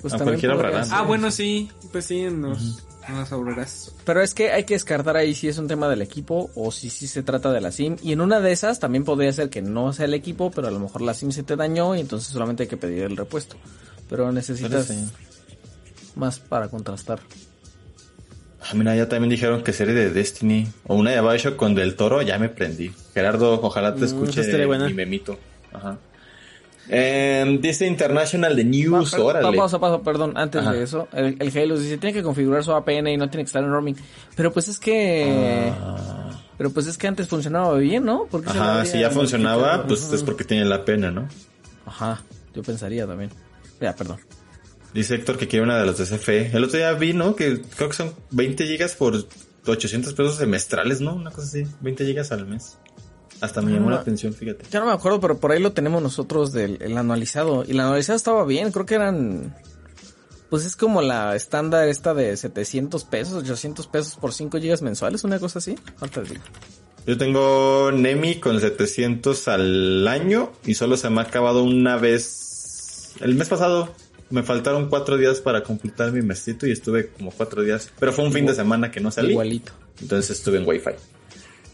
Pues 0.00 0.14
A 0.14 0.18
cualquier. 0.18 0.52
Ah, 0.90 1.02
bueno, 1.02 1.30
sí. 1.30 1.70
Pues 1.90 2.04
sí, 2.04 2.20
en 2.20 2.42
los, 2.42 2.84
en 3.08 3.16
las 3.16 3.32
obreras. 3.32 3.92
Pero 4.04 4.22
es 4.22 4.34
que 4.34 4.52
hay 4.52 4.64
que 4.64 4.74
descartar 4.74 5.16
ahí 5.16 5.34
si 5.34 5.48
es 5.48 5.58
un 5.58 5.66
tema 5.66 5.88
del 5.88 6.02
equipo 6.02 6.50
o 6.54 6.70
si 6.70 6.90
sí 6.90 7.06
se 7.06 7.22
trata 7.22 7.52
de 7.52 7.60
la 7.60 7.72
SIM. 7.72 7.96
Y 8.02 8.12
en 8.12 8.20
una 8.20 8.40
de 8.40 8.52
esas 8.52 8.78
también 8.80 9.04
podría 9.04 9.32
ser 9.32 9.50
que 9.50 9.62
no 9.62 9.92
sea 9.92 10.04
el 10.04 10.14
equipo, 10.14 10.50
pero 10.50 10.68
a 10.68 10.70
lo 10.70 10.78
mejor 10.78 11.00
la 11.02 11.14
SIM 11.14 11.32
se 11.32 11.42
te 11.42 11.56
dañó 11.56 11.94
y 11.96 12.00
entonces 12.00 12.28
solamente 12.32 12.64
hay 12.64 12.68
que 12.68 12.76
pedir 12.76 13.04
el 13.04 13.16
repuesto. 13.16 13.56
Pero 14.08 14.30
necesitas 14.30 14.92
más 16.14 16.38
para 16.38 16.68
contrastar. 16.68 17.20
Ah, 18.60 18.74
mira, 18.74 18.94
ya 18.96 19.08
también 19.08 19.30
dijeron 19.30 19.62
que 19.62 19.72
serie 19.72 19.94
de 19.94 20.10
Destiny 20.10 20.68
o 20.86 20.94
una 20.96 21.10
de 21.10 21.20
Bioshock 21.20 21.56
con 21.56 21.74
Del 21.74 21.96
Toro, 21.96 22.22
ya 22.22 22.38
me 22.38 22.48
prendí. 22.48 22.92
Gerardo, 23.12 23.60
ojalá 23.62 23.94
te 23.94 24.02
Mm, 24.02 24.04
escuche 24.04 24.66
mi 24.66 24.94
memito. 24.94 25.38
Ajá. 25.72 25.98
Em, 26.88 27.60
dice 27.60 27.86
International 27.86 28.54
Pa- 28.56 28.62
News, 28.62 29.10
per- 29.12 29.20
órale. 29.20 29.56
Pausa, 29.56 29.78
pausa, 29.78 30.02
perdón, 30.02 30.34
antes 30.36 30.60
Ajá. 30.60 30.72
de 30.72 30.82
eso, 30.82 31.08
el, 31.12 31.36
el 31.40 31.56
Halo 31.58 31.78
dice, 31.78 31.96
tiene 31.98 32.12
que 32.12 32.22
configurar 32.22 32.62
su 32.62 32.72
APN 32.72 33.08
y 33.08 33.16
no 33.16 33.30
tiene 33.30 33.44
que 33.44 33.48
estar 33.48 33.62
en 33.64 33.70
roaming. 33.70 33.96
Pero 34.36 34.52
pues 34.52 34.68
es 34.68 34.78
que... 34.78 35.72
Pero 36.56 36.70
pues 36.70 36.86
es 36.86 36.96
que 36.98 37.08
antes 37.08 37.26
funcionaba 37.28 37.74
bien, 37.78 38.04
¿no? 38.04 38.26
¿Por 38.26 38.42
qué 38.44 38.50
se 38.50 38.54
lo 38.56 38.62
Ah. 38.62 38.74
Ajá, 38.76 38.84
si 38.84 39.00
ya 39.00 39.10
funcionaba, 39.10 39.86
pues 39.86 40.12
es 40.12 40.22
porque 40.22 40.44
tiene 40.44 40.64
la 40.64 40.84
pena, 40.84 41.10
¿no? 41.10 41.26
Ajá, 41.86 42.22
yo 42.54 42.62
pensaría 42.62 43.06
también. 43.06 43.30
Ya, 43.80 43.94
perdón. 43.96 44.18
Dice 44.92 45.16
Héctor 45.16 45.36
que 45.36 45.48
quiere 45.48 45.64
una 45.64 45.78
de 45.78 45.86
las 45.86 45.98
de 45.98 46.04
CFE. 46.04 46.50
El 46.56 46.62
otro 46.64 46.78
día 46.78 46.92
vi, 46.92 47.12
¿no? 47.12 47.34
Que 47.34 47.60
creo 47.76 47.88
que 47.88 47.96
son 47.96 48.14
20 48.30 48.64
gigas 48.66 48.94
por 48.94 49.26
800 49.66 50.12
pesos 50.14 50.36
semestrales, 50.36 51.00
¿no? 51.00 51.14
Una 51.16 51.30
cosa 51.32 51.48
así, 51.48 51.66
20 51.80 52.04
gigas 52.06 52.30
al 52.30 52.46
mes. 52.46 52.78
Hasta 53.40 53.60
me 53.60 53.72
llamó 53.72 53.90
la 53.90 53.96
atención, 53.96 54.32
fíjate. 54.32 54.64
Ya 54.70 54.80
no 54.80 54.86
me 54.86 54.92
acuerdo, 54.92 55.20
pero 55.20 55.38
por 55.38 55.52
ahí 55.52 55.60
lo 55.60 55.72
tenemos 55.72 56.02
nosotros 56.02 56.52
del 56.52 56.78
el 56.80 56.96
anualizado. 56.96 57.64
Y 57.66 57.72
el 57.72 57.80
anualizado 57.80 58.16
estaba 58.16 58.44
bien, 58.44 58.72
creo 58.72 58.86
que 58.86 58.94
eran... 58.94 59.54
Pues 60.50 60.64
es 60.64 60.76
como 60.76 61.02
la 61.02 61.34
estándar 61.34 61.88
esta 61.88 62.14
de 62.14 62.36
700 62.36 63.04
pesos, 63.04 63.34
800 63.42 63.86
pesos 63.88 64.16
por 64.16 64.32
5 64.32 64.58
gigas 64.58 64.82
mensuales, 64.82 65.24
una 65.24 65.38
cosa 65.40 65.58
así. 65.58 65.74
Ahorita 66.00 66.22
digo. 66.22 66.42
Yo 67.06 67.18
tengo 67.18 67.90
Nemi 67.92 68.36
con 68.36 68.60
700 68.60 69.48
al 69.48 70.08
año 70.08 70.52
y 70.64 70.74
solo 70.74 70.96
se 70.96 71.10
me 71.10 71.20
ha 71.20 71.24
acabado 71.24 71.62
una 71.64 71.96
vez. 71.96 73.14
El 73.20 73.34
mes 73.34 73.48
pasado 73.48 73.94
me 74.30 74.42
faltaron 74.42 74.88
cuatro 74.88 75.16
días 75.16 75.40
para 75.40 75.62
completar 75.62 76.12
mi 76.12 76.22
mesito 76.22 76.66
y 76.66 76.72
estuve 76.72 77.08
como 77.08 77.30
cuatro 77.30 77.62
días. 77.62 77.90
Pero 77.98 78.12
fue 78.12 78.24
un 78.24 78.32
fin 78.32 78.46
de 78.46 78.54
semana 78.54 78.90
que 78.90 79.00
no 79.00 79.10
salí. 79.10 79.32
Igualito. 79.32 79.72
Entonces 80.00 80.38
estuve 80.38 80.58
en 80.58 80.66
Wi-Fi. 80.66 80.92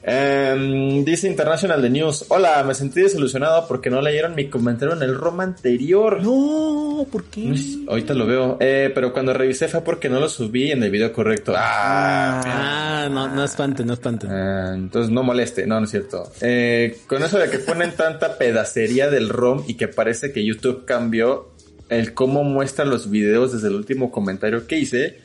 Em, 0.02 1.05
dice 1.05 1.28
International 1.28 1.81
The 1.82 1.90
News. 1.90 2.24
Hola, 2.28 2.62
me 2.64 2.74
sentí 2.74 3.01
desilusionado 3.02 3.68
porque 3.68 3.90
no 3.90 4.01
leyeron 4.01 4.35
mi 4.35 4.48
comentario 4.48 4.94
en 4.94 5.02
el 5.02 5.14
ROM 5.14 5.40
anterior. 5.40 6.22
No, 6.22 7.06
¿por 7.10 7.24
qué? 7.24 7.52
Ahorita 7.86 8.14
lo 8.14 8.27
veo. 8.27 8.56
Eh, 8.60 8.90
pero 8.94 9.12
cuando 9.12 9.35
revisé 9.35 9.68
fue 9.68 9.82
porque 9.82 10.09
no 10.09 10.18
lo 10.18 10.28
subí 10.28 10.70
en 10.70 10.82
el 10.82 10.90
video 10.90 11.12
correcto. 11.12 11.52
Ah, 11.56 12.40
Ah, 12.44 13.09
no, 13.10 13.28
no 13.28 13.44
espanten, 13.44 13.86
no 13.86 13.94
espanten. 13.94 14.31
Ah, 14.31 14.72
entonces 14.74 15.10
no 15.12 15.22
moleste, 15.22 15.66
no, 15.66 15.78
no 15.78 15.85
es 15.85 15.90
cierto. 15.90 16.31
Eh, 16.40 16.98
con 17.06 17.22
eso 17.22 17.39
de 17.39 17.51
que 17.51 17.59
ponen 17.59 17.93
tanta 17.93 18.36
pedacería 18.39 19.09
del 19.10 19.28
ROM 19.28 19.64
y 19.66 19.74
que 19.74 19.89
parece 19.89 20.32
que 20.32 20.44
YouTube 20.44 20.85
cambió 20.85 21.48
el 21.89 22.14
cómo 22.14 22.44
muestra 22.44 22.85
los 22.85 23.10
videos 23.10 23.52
desde 23.52 23.68
el 23.68 23.74
último 23.74 24.10
comentario 24.12 24.66
que 24.66 24.78
hice, 24.78 25.18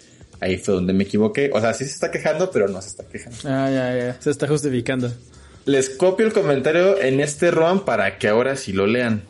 ahí 0.46 0.58
fue 0.58 0.76
donde 0.76 0.94
me 0.94 1.04
equivoqué. 1.04 1.50
O 1.54 1.60
sea, 1.60 1.74
sí 1.74 1.86
se 1.86 1.92
está 1.92 2.12
quejando, 2.12 2.50
pero 2.52 2.68
no 2.68 2.82
se 2.82 2.90
está 2.90 3.04
quejando. 3.04 3.38
Ah, 3.46 3.70
ya, 3.70 3.96
ya. 3.98 4.22
Se 4.22 4.30
está 4.30 4.48
justificando. 4.48 5.12
Les 5.66 5.90
copio 5.90 6.26
el 6.28 6.34
comentario 6.34 7.02
en 7.02 7.20
este 7.20 7.52
ROM 7.52 7.86
para 7.86 8.18
que 8.18 8.28
ahora 8.28 8.56
sí 8.56 8.72
lo 8.72 8.86
lean. 8.86 9.24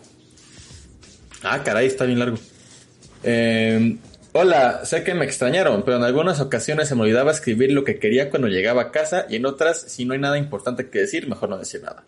Ah, 1.43 1.63
caray, 1.63 1.87
está 1.87 2.05
bien 2.05 2.19
largo. 2.19 2.37
Eh, 3.23 3.97
hola, 4.33 4.81
sé 4.83 5.03
que 5.03 5.13
me 5.13 5.25
extrañaron, 5.25 5.83
pero 5.83 5.97
en 5.97 6.03
algunas 6.03 6.41
ocasiones 6.41 6.89
se 6.89 6.95
me 6.95 7.03
olvidaba 7.03 7.31
escribir 7.31 7.71
lo 7.71 7.83
que 7.83 7.99
quería 7.99 8.29
cuando 8.29 8.49
llegaba 8.49 8.81
a 8.83 8.91
casa 8.91 9.25
y 9.29 9.37
en 9.37 9.45
otras, 9.45 9.81
si 9.81 10.05
no 10.05 10.13
hay 10.13 10.19
nada 10.19 10.37
importante 10.37 10.89
que 10.89 10.99
decir, 10.99 11.27
mejor 11.29 11.49
no 11.49 11.57
decir 11.57 11.81
nada. 11.81 12.03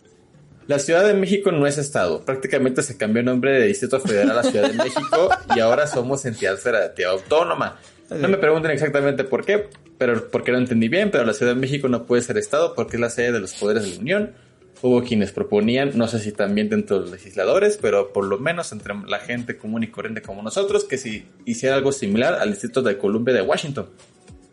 La 0.67 0.79
Ciudad 0.79 1.07
de 1.07 1.13
México 1.13 1.53
no 1.53 1.65
es 1.65 1.77
estado, 1.77 2.25
prácticamente 2.25 2.83
se 2.83 2.97
cambió 2.97 3.21
el 3.21 3.27
nombre 3.27 3.53
de 3.53 3.67
Distrito 3.67 4.01
Federal 4.01 4.37
a 4.37 4.43
Ciudad 4.43 4.69
de 4.69 4.75
México 4.75 5.29
y 5.55 5.61
ahora 5.61 5.87
somos 5.87 6.25
entidad 6.25 6.57
federativa 6.57 7.11
autónoma. 7.11 7.79
No 8.09 8.29
me 8.29 8.37
pregunten 8.37 8.71
exactamente 8.71 9.23
por 9.23 9.45
qué, 9.45 9.67
pero 9.97 10.29
porque 10.29 10.51
no 10.51 10.57
entendí 10.57 10.87
bien, 10.87 11.11
pero 11.11 11.25
la 11.25 11.33
Ciudad 11.33 11.53
de 11.53 11.59
México 11.59 11.89
no 11.89 12.05
puede 12.05 12.21
ser 12.21 12.37
estado 12.37 12.73
porque 12.73 12.95
es 12.95 13.01
la 13.01 13.09
sede 13.09 13.33
de 13.33 13.39
los 13.39 13.53
poderes 13.53 13.83
de 13.83 13.95
la 13.95 13.99
Unión. 13.99 14.33
Hubo 14.81 15.03
quienes 15.03 15.31
proponían, 15.31 15.91
no 15.95 16.07
sé 16.07 16.19
si 16.19 16.31
también 16.31 16.69
dentro 16.69 16.97
de 16.97 17.01
los 17.03 17.11
legisladores, 17.11 17.79
pero 17.81 18.13
por 18.13 18.25
lo 18.25 18.37
menos 18.37 18.71
entre 18.71 18.93
la 19.07 19.19
gente 19.19 19.57
común 19.57 19.83
y 19.83 19.87
corriente 19.87 20.21
como 20.21 20.41
nosotros, 20.43 20.85
que 20.85 20.97
si 20.97 21.25
hiciera 21.45 21.75
algo 21.75 21.91
similar 21.91 22.35
al 22.35 22.51
Distrito 22.51 22.81
de 22.81 22.97
Columbia 22.97 23.33
de 23.33 23.41
Washington. 23.41 23.89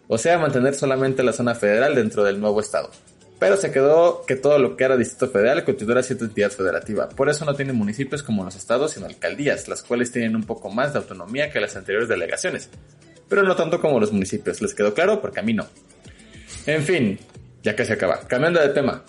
O 0.09 0.19
sea, 0.19 0.39
mantener 0.39 0.75
solamente 0.75 1.23
la 1.23 1.33
zona 1.33 1.55
federal 1.55 1.95
dentro 1.95 2.25
del 2.25 2.41
nuevo 2.41 2.61
estado. 2.61 2.91
Pero 3.39 3.57
se 3.57 3.71
quedó 3.71 4.25
que 4.27 4.37
todo 4.37 4.59
lo 4.59 4.77
que 4.77 4.85
era 4.85 4.97
Distrito 4.97 5.29
Federal 5.29 5.65
continuara 5.65 6.03
siendo 6.03 6.25
entidad 6.25 6.51
federativa. 6.51 7.09
Por 7.09 7.29
eso 7.29 7.45
no 7.45 7.55
tiene 7.55 7.73
municipios 7.73 8.23
como 8.23 8.45
los 8.45 8.57
estados, 8.57 8.93
sino 8.93 9.07
alcaldías, 9.07 9.69
las 9.69 9.83
cuales 9.83 10.13
tienen 10.13 10.37
un 10.37 10.45
poco 10.45 10.71
más 10.71 10.93
de 10.93 11.01
autonomía 11.01 11.51
que 11.51 11.61
las 11.61 11.77
anteriores 11.77 12.09
delegaciones. 12.09 12.71
Pero 13.29 13.43
no 13.43 13.57
tanto 13.57 13.81
como 13.81 13.99
los 14.01 14.13
municipios. 14.13 14.61
¿Les 14.63 14.75
quedó 14.75 14.95
claro? 14.95 15.21
Porque 15.21 15.41
a 15.41 15.43
mí 15.43 15.53
no. 15.55 15.67
En 16.67 16.83
fin, 16.83 17.19
ya 17.63 17.75
que 17.75 17.85
se 17.85 17.93
acaba. 17.95 18.21
Cambiando 18.27 18.61
de 18.61 18.69
tema. 18.71 19.05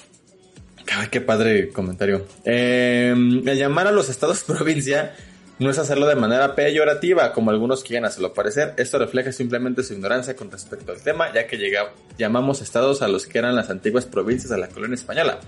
Ay, 0.97 1.07
qué 1.11 1.19
padre 1.21 1.69
comentario. 1.69 2.25
Eh, 2.45 3.11
el 3.13 3.57
llamar 3.57 3.87
a 3.87 3.91
los 3.91 4.09
estados 4.09 4.43
provincia 4.47 5.13
No 5.57 5.69
es 5.69 5.77
hacerlo 5.79 6.05
de 6.07 6.15
manera 6.15 6.53
peyorativa, 6.53 7.31
como 7.31 7.49
algunos 7.49 7.83
quieren 7.83 8.03
hacerlo 8.05 8.33
parecer. 8.33 8.73
Esto 8.77 8.99
refleja 8.99 9.31
simplemente 9.31 9.83
su 9.83 9.93
ignorancia 9.93 10.35
con 10.35 10.51
respecto 10.51 10.91
al 10.91 11.01
tema, 11.01 11.33
ya 11.33 11.47
que 11.47 11.57
llega- 11.57 11.93
llamamos 12.17 12.61
estados 12.61 13.01
a 13.01 13.07
los 13.07 13.25
que 13.25 13.37
eran 13.39 13.55
las 13.55 13.69
antiguas 13.69 14.05
provincias 14.05 14.49
de 14.49 14.57
la 14.57 14.67
colonia 14.67 14.95
española. 14.95 15.39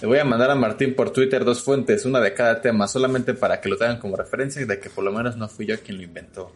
Le 0.00 0.06
voy 0.08 0.18
a 0.18 0.24
mandar 0.24 0.50
a 0.50 0.54
Martín 0.56 0.94
por 0.94 1.10
Twitter 1.12 1.44
dos 1.44 1.62
fuentes, 1.62 2.04
una 2.04 2.20
de 2.20 2.34
cada 2.34 2.60
tema, 2.60 2.86
solamente 2.88 3.32
para 3.34 3.60
que 3.60 3.68
lo 3.68 3.76
tengan 3.76 3.98
como 3.98 4.16
referencia 4.16 4.64
de 4.66 4.78
que 4.80 4.90
por 4.90 5.02
lo 5.04 5.12
menos 5.12 5.36
no 5.36 5.48
fui 5.48 5.66
yo 5.66 5.78
quien 5.80 5.98
lo 5.98 6.02
inventó. 6.04 6.52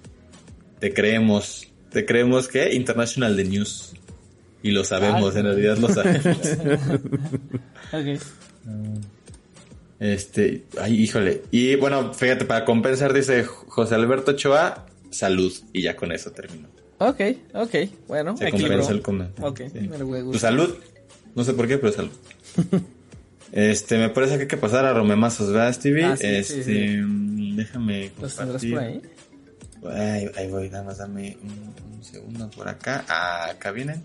Te 0.82 0.92
creemos. 0.92 1.68
Te 1.92 2.04
creemos 2.04 2.48
que 2.48 2.74
International 2.74 3.36
The 3.36 3.44
News. 3.44 3.92
Y 4.64 4.72
lo 4.72 4.82
sabemos, 4.82 5.36
en 5.36 5.44
realidad 5.44 5.78
lo 5.78 5.88
sabemos. 5.88 6.36
Ok. 7.92 8.20
Este, 10.00 10.64
ay, 10.80 11.00
híjole. 11.00 11.42
Y 11.52 11.76
bueno, 11.76 12.12
fíjate, 12.12 12.46
para 12.46 12.64
compensar, 12.64 13.12
dice 13.12 13.44
José 13.44 13.94
Alberto 13.94 14.32
Ochoa, 14.32 14.86
salud. 15.10 15.52
Y 15.72 15.82
ya 15.82 15.94
con 15.94 16.10
eso 16.10 16.32
termino. 16.32 16.66
Ok, 16.98 17.20
ok. 17.54 17.74
Bueno, 18.08 18.36
Se 18.36 18.50
compensa 18.50 18.90
el 18.90 19.02
comentario. 19.02 19.48
Ok, 19.50 19.60
Sí. 19.72 19.86
me 19.88 19.98
lo 19.98 20.06
voy 20.06 20.18
a 20.20 20.22
Tu 20.32 20.38
salud. 20.40 20.74
No 21.36 21.44
sé 21.44 21.52
por 21.54 21.68
qué, 21.68 21.78
pero 21.78 21.92
salud. 21.92 22.10
este, 23.52 23.98
me 23.98 24.08
parece 24.08 24.34
que 24.36 24.42
hay 24.42 24.48
que 24.48 24.56
pasar 24.56 24.84
a 24.84 24.92
Romemazos, 24.94 25.52
¿verdad, 25.52 25.72
Stevie? 25.72 26.04
Ah, 26.06 26.16
sí, 26.16 26.26
este, 26.26 26.64
sí. 26.64 26.96
mm, 26.96 27.54
déjame 27.56 28.10
¿Los 28.20 28.34
tendrás 28.36 28.62
compartir. 28.62 28.70
por 28.74 28.82
ahí? 28.82 29.00
Ahí, 29.90 30.30
ahí 30.36 30.48
voy, 30.48 30.68
nada 30.70 30.84
más 30.84 30.98
dame 30.98 31.36
un, 31.42 31.94
un 31.96 32.04
segundo 32.04 32.48
por 32.50 32.68
acá. 32.68 33.04
Ah, 33.08 33.48
acá 33.50 33.70
vienen. 33.72 34.02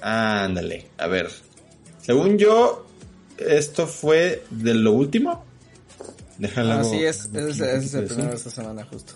Ándale, 0.00 0.86
a 0.98 1.06
ver. 1.06 1.28
Según 2.02 2.38
yo, 2.38 2.86
esto 3.38 3.86
fue 3.86 4.44
de 4.50 4.74
lo 4.74 4.92
último. 4.92 5.44
Déjalo. 6.38 6.72
Así 6.74 7.04
Ah, 7.04 7.10
es, 7.10 7.26
aquí 7.26 7.38
es, 7.38 7.60
es 7.60 7.60
poquito 7.60 7.98
el 7.98 8.04
primero 8.06 8.30
de 8.30 8.36
esta 8.36 8.50
semana 8.50 8.84
justo. 8.84 9.12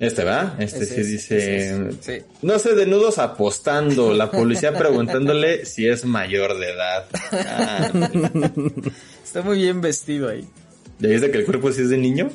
Este 0.00 0.24
va, 0.24 0.56
este 0.58 0.86
sí 0.86 1.00
es, 1.00 1.06
dice. 1.06 1.68
es, 1.88 1.96
sí. 2.00 2.12
No 2.42 2.58
sé, 2.58 2.74
de 2.74 2.84
nudos 2.86 3.18
apostando. 3.18 4.12
La 4.12 4.30
policía 4.30 4.72
preguntándole 4.78 5.64
si 5.66 5.86
es 5.86 6.04
mayor 6.04 6.58
de 6.58 6.70
edad. 6.72 7.04
Ah, 7.32 7.90
Está 9.24 9.42
muy 9.42 9.58
bien 9.58 9.80
vestido 9.80 10.28
ahí. 10.28 10.46
¿Ya 10.98 11.08
viste 11.08 11.30
que 11.30 11.38
el 11.38 11.44
cuerpo 11.44 11.70
sí 11.72 11.82
es 11.82 11.90
de 11.90 11.98
niño? 11.98 12.30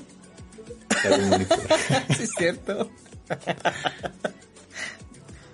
Sí, 2.18 2.24
es 2.24 2.32
cierto. 2.38 2.90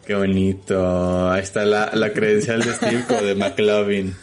Qué 0.06 0.16
bonito. 0.16 1.32
Ahí 1.32 1.42
está 1.42 1.66
la, 1.66 1.92
la 1.94 2.14
credencial 2.14 2.62
de 2.64 2.74
Steve 2.74 3.04
como 3.08 3.22
de 3.22 3.36
McLovin. 3.36 4.16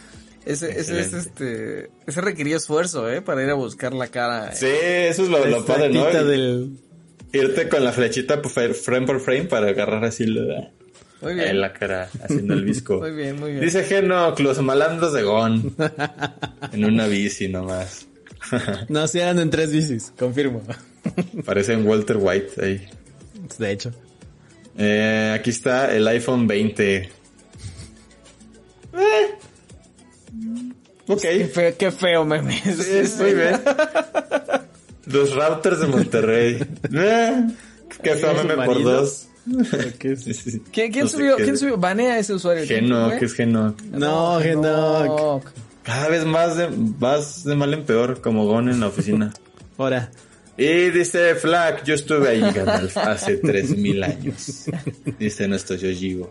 Ese, 0.45 0.71
ese 0.79 1.01
es 1.01 1.13
este. 1.13 1.91
Ese 2.07 2.21
requirió 2.21 2.57
esfuerzo, 2.57 3.11
¿eh? 3.11 3.23
Para 3.23 3.43
ir 3.43 3.51
a 3.51 3.55
buscar 3.55 3.93
la 3.95 4.09
cara. 4.09 4.53
Sí, 4.55 4.67
eso 4.67 5.23
es 5.25 5.29
lo, 5.29 5.45
lo 5.47 5.65
padre, 5.65 5.91
¿no? 5.91 6.05
Del... 6.07 6.77
Irte 7.33 7.69
con 7.69 7.83
la 7.85 7.93
flechita 7.93 8.41
frame 8.43 9.07
por 9.07 9.21
frame 9.21 9.45
para 9.45 9.69
agarrar 9.69 10.05
así 10.05 10.27
la, 10.27 10.71
Muy 11.23 11.33
en 11.33 11.39
bien. 11.39 11.61
la 11.61 11.73
cara, 11.73 12.11
haciendo 12.23 12.53
el 12.55 12.65
visco. 12.65 12.99
Muy 12.99 13.13
bien, 13.13 13.41
muy 13.41 13.53
bien. 13.53 13.65
Dice 13.65 13.85
Geno, 13.85 14.35
los 14.39 14.61
malandros 14.61 15.15
de 15.15 15.23
Gon. 15.23 15.75
en 16.73 16.85
una 16.85 17.07
bici 17.07 17.49
nomás. 17.49 18.07
No, 18.89 19.07
sí 19.09 19.19
eran 19.21 19.39
en 19.39 19.51
tres 19.51 19.71
bicis, 19.73 20.13
confirmo. 20.19 20.63
Parecen 21.45 21.87
Walter 21.87 22.17
White 22.19 22.65
ahí. 22.65 22.89
De 23.59 23.71
hecho. 23.73 23.91
Eh, 24.79 25.35
aquí 25.39 25.51
está 25.51 25.95
el 25.95 26.07
iPhone 26.09 26.47
20. 26.47 26.97
Eh. 26.97 27.09
Ok. 31.09 31.21
Qué 31.21 31.47
feo, 31.47 31.75
qué 31.79 31.91
feo 31.91 32.25
meme. 32.25 32.61
Sí, 32.65 33.03
muy 33.19 33.35
bien. 33.35 33.61
Los 35.07 35.35
routers 35.35 35.81
de 35.81 35.87
Monterrey. 35.89 36.59
Eh, 36.95 37.47
Qué 38.03 38.15
feo 38.17 38.35
meme 38.45 38.65
por 38.65 38.83
dos. 38.83 39.29
¿Qué 39.99 40.17
Sí, 40.17 40.33
sí, 40.35 40.51
sí. 40.53 40.63
¿Quién, 40.73 40.93
quién 40.93 41.05
No 41.05 41.11
sé 41.11 41.17
subió? 41.17 41.37
qué- 41.37 41.43
¿Quién 41.45 41.59
subió? 41.59 41.77
Banea 41.77 42.15
a 42.15 42.19
ese 42.19 42.33
usuario. 42.35 42.65
¿Quién 42.67 42.85
Geno, 42.85 43.09
fue? 43.11 43.19
que 43.19 43.25
es 43.25 43.35
Geno. 43.35 43.75
No, 43.91 44.39
Genoc. 44.41 45.45
Cada 45.83 46.09
vez 46.09 46.25
más 46.25 46.57
de, 46.57 46.69
más 46.69 47.45
de 47.45 47.55
mal 47.57 47.75
en 47.75 47.85
peor, 47.85 48.21
como 48.21 48.47
Gon 48.47 48.69
en 48.69 48.81
la 48.81 48.87
oficina. 48.89 49.33
Ahora. 49.79 50.11
Y 50.57 50.91
dice 50.91 51.35
Flack, 51.35 51.83
yo 51.85 51.95
estuve 51.95 52.29
ahí, 52.29 52.41
Gandalf, 52.41 52.97
hace 52.99 53.39
3000 53.39 54.05
años. 54.05 54.65
Dice 55.19 55.49
nuestro 55.49 55.77
Yojigo. 55.77 56.31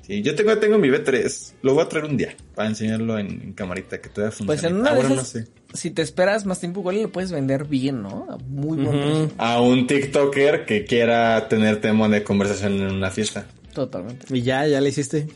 Sí, 0.00 0.22
yo 0.22 0.34
tengo, 0.34 0.56
tengo 0.58 0.78
mi 0.78 0.88
B3. 0.88 1.52
Lo 1.62 1.74
voy 1.74 1.84
a 1.84 1.88
traer 1.88 2.06
un 2.06 2.16
día 2.16 2.34
para 2.54 2.68
enseñarlo 2.68 3.18
en, 3.18 3.26
en 3.42 3.52
camarita 3.52 4.00
que 4.00 4.08
todavía 4.08 4.32
funciona. 4.32 4.46
Pues 4.60 4.64
en 4.64 4.76
una 4.80 4.90
Ah, 4.90 4.94
de 4.94 5.00
bueno, 5.00 5.14
esas, 5.20 5.34
no 5.34 5.40
sé. 5.42 5.48
si 5.74 5.90
te 5.90 6.00
esperas 6.02 6.46
más 6.46 6.58
tiempo, 6.58 6.80
igual 6.80 7.02
lo 7.02 7.12
puedes 7.12 7.32
vender 7.32 7.64
bien, 7.66 8.02
¿no? 8.02 8.26
A 8.30 8.38
muy 8.38 8.78
buen 8.78 9.00
precio. 9.00 9.30
A 9.38 9.60
un 9.60 9.86
TikToker 9.86 10.64
que 10.64 10.84
quiera 10.86 11.46
tener 11.48 11.80
tema 11.82 12.08
de 12.08 12.22
conversación 12.24 12.72
en 12.74 12.92
una 12.92 13.10
fiesta. 13.10 13.46
Totalmente. 13.74 14.26
Y 14.34 14.40
ya, 14.42 14.66
ya 14.66 14.80
le 14.80 14.88
hiciste. 14.88 15.26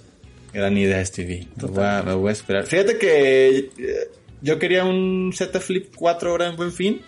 Gran 0.53 0.77
idea, 0.79 1.05
Stevie. 1.05 1.47
Me 1.57 1.69
voy, 1.69 1.85
a, 1.85 2.03
me 2.03 2.15
voy 2.15 2.29
a 2.31 2.33
esperar. 2.33 2.67
Fíjate 2.67 2.99
que 2.99 3.71
eh, 3.79 4.11
yo 4.41 4.59
quería 4.59 4.85
un 4.85 5.33
Z 5.35 5.61
Flip 5.61 5.95
4 5.95 6.31
ahora 6.31 6.49
en 6.49 6.57
Buen 6.57 6.73
Fin. 6.73 7.01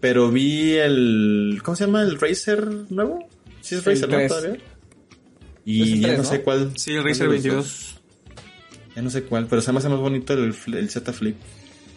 Pero 0.00 0.30
vi 0.30 0.74
el... 0.74 1.60
¿Cómo 1.64 1.74
se 1.74 1.86
llama? 1.86 2.02
¿El 2.02 2.20
Razer 2.20 2.66
nuevo? 2.90 3.26
Sí, 3.60 3.74
es 3.76 3.86
El 3.86 3.92
Razer, 3.92 4.08
¿no? 4.08 4.16
3. 4.16 4.28
Todavía. 4.28 4.56
Y 5.64 5.82
el 5.94 6.00
ya 6.00 6.06
3, 6.08 6.18
no 6.18 6.24
¿no? 6.24 6.30
sé 6.30 6.42
cuál. 6.42 6.72
Sí, 6.76 6.92
el 6.92 7.04
Razer 7.04 7.28
de 7.28 7.34
los 7.34 7.42
22. 7.42 7.56
dos. 7.64 8.00
Ya 8.94 9.02
no 9.02 9.10
sé 9.10 9.22
cuál, 9.24 9.46
pero 9.46 9.60
se 9.60 9.72
me 9.72 9.78
hace 9.78 9.88
más 9.88 9.98
bonito 9.98 10.32
el 10.32 10.54
Z 10.90 11.12
Flip. 11.12 11.36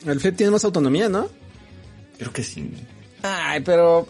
El 0.06 0.20
Flip 0.20 0.36
tiene 0.36 0.52
más 0.52 0.64
autonomía, 0.66 1.10
¿no? 1.10 1.30
Creo 2.18 2.34
que 2.34 2.44
sí. 2.44 2.70
Ay, 3.22 3.62
pero... 3.62 4.08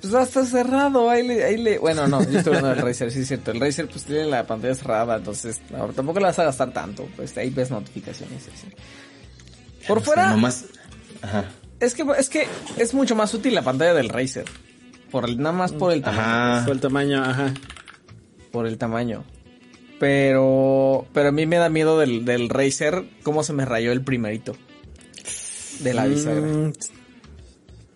Pues 0.00 0.14
va 0.14 0.20
a 0.20 0.22
estar 0.22 0.46
cerrado, 0.46 1.10
ahí 1.10 1.26
le, 1.26 1.44
ahí 1.44 1.56
le... 1.56 1.78
Bueno, 1.78 2.06
no, 2.06 2.22
yo 2.22 2.38
estoy 2.38 2.54
hablando 2.54 2.76
del 2.76 2.84
Razer, 2.86 3.10
sí 3.10 3.20
es 3.20 3.28
cierto. 3.28 3.50
El 3.50 3.60
Razer 3.60 3.88
pues 3.88 4.04
tiene 4.04 4.26
la 4.26 4.46
pantalla 4.46 4.74
cerrada, 4.74 5.16
entonces 5.16 5.60
no, 5.70 5.88
tampoco 5.88 6.20
la 6.20 6.28
vas 6.28 6.38
a 6.38 6.44
gastar 6.44 6.72
tanto. 6.72 7.08
Pues 7.16 7.36
ahí 7.36 7.50
ves 7.50 7.70
notificaciones. 7.70 8.42
así. 8.46 8.68
Por 9.86 10.00
fuera, 10.00 10.30
nomás... 10.30 10.66
Ajá. 11.20 11.46
es 11.80 11.94
que 11.94 12.06
es 12.16 12.28
que 12.28 12.46
es 12.76 12.94
mucho 12.94 13.16
más 13.16 13.34
útil 13.34 13.54
la 13.54 13.62
pantalla 13.62 13.92
del 13.92 14.08
Razer. 14.08 14.44
Por 15.10 15.28
el, 15.28 15.38
nada 15.38 15.56
más 15.56 15.72
por 15.72 15.92
el 15.92 16.02
tamaño. 16.02 16.20
Ajá. 16.22 16.64
Por 16.64 16.74
el 16.74 16.80
tamaño, 16.80 17.24
ajá. 17.24 17.54
Por 18.52 18.66
el 18.66 18.78
tamaño. 18.78 19.24
Pero, 19.98 21.06
pero 21.12 21.30
a 21.30 21.32
mí 21.32 21.46
me 21.46 21.56
da 21.56 21.68
miedo 21.70 21.98
del, 21.98 22.24
del 22.24 22.48
Razer 22.48 23.04
cómo 23.24 23.42
se 23.42 23.52
me 23.52 23.64
rayó 23.64 23.90
el 23.90 24.02
primerito. 24.02 24.56
De 25.80 25.92
la 25.92 26.06
bisagra. 26.06 26.40
Mm, 26.46 26.72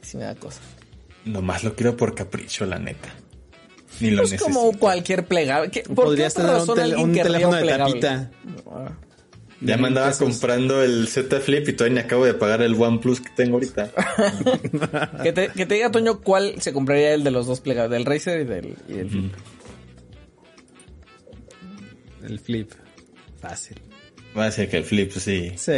Sí 0.02 0.16
me 0.16 0.24
da 0.24 0.34
cosa. 0.34 0.60
Nomás 1.24 1.62
lo 1.64 1.74
quiero 1.74 1.96
por 1.96 2.14
capricho, 2.14 2.66
la 2.66 2.78
neta. 2.78 3.08
Ni 4.00 4.10
lo 4.10 4.22
Es 4.24 4.32
necesito. 4.32 4.44
como 4.58 4.76
cualquier 4.78 5.26
plegable. 5.26 5.70
¿Qué- 5.70 5.82
¿Por 5.82 6.06
Podrías 6.06 6.34
qué 6.34 6.42
tener 6.42 6.56
un, 6.56 6.66
tel- 7.12 7.22
teléfono 7.22 7.56
de 7.56 7.62
plegable? 7.62 8.00
tapita. 8.00 8.30
Ah. 8.70 8.92
Ya 9.60 9.76
me 9.76 9.86
andaba 9.86 10.10
comprando 10.18 10.82
el 10.82 11.06
Z 11.06 11.38
Flip 11.38 11.68
y 11.68 11.72
todavía 11.74 12.00
ni 12.00 12.04
acabo 12.06 12.24
de 12.24 12.34
pagar 12.34 12.62
el 12.62 12.74
OnePlus 12.74 13.20
que 13.20 13.28
tengo 13.36 13.54
ahorita. 13.54 13.92
Que 15.22 15.32
te, 15.32 15.48
que 15.50 15.66
te 15.66 15.74
diga, 15.76 15.90
Toño, 15.92 16.20
cuál 16.20 16.60
se 16.60 16.72
compraría 16.72 17.14
el 17.14 17.22
de 17.22 17.30
los 17.30 17.46
dos 17.46 17.60
plegables, 17.60 17.92
del 17.92 18.04
Razer 18.04 18.40
y 18.40 18.44
del, 18.44 18.76
y 18.88 18.92
del 18.94 19.08
Flip. 19.10 19.32
El 22.24 22.40
Flip. 22.40 22.72
Fácil. 23.40 23.76
Va 24.36 24.46
a 24.46 24.50
ser 24.50 24.68
que 24.68 24.78
el 24.78 24.84
Flip, 24.84 25.12
sí. 25.12 25.52
Sí. 25.56 25.72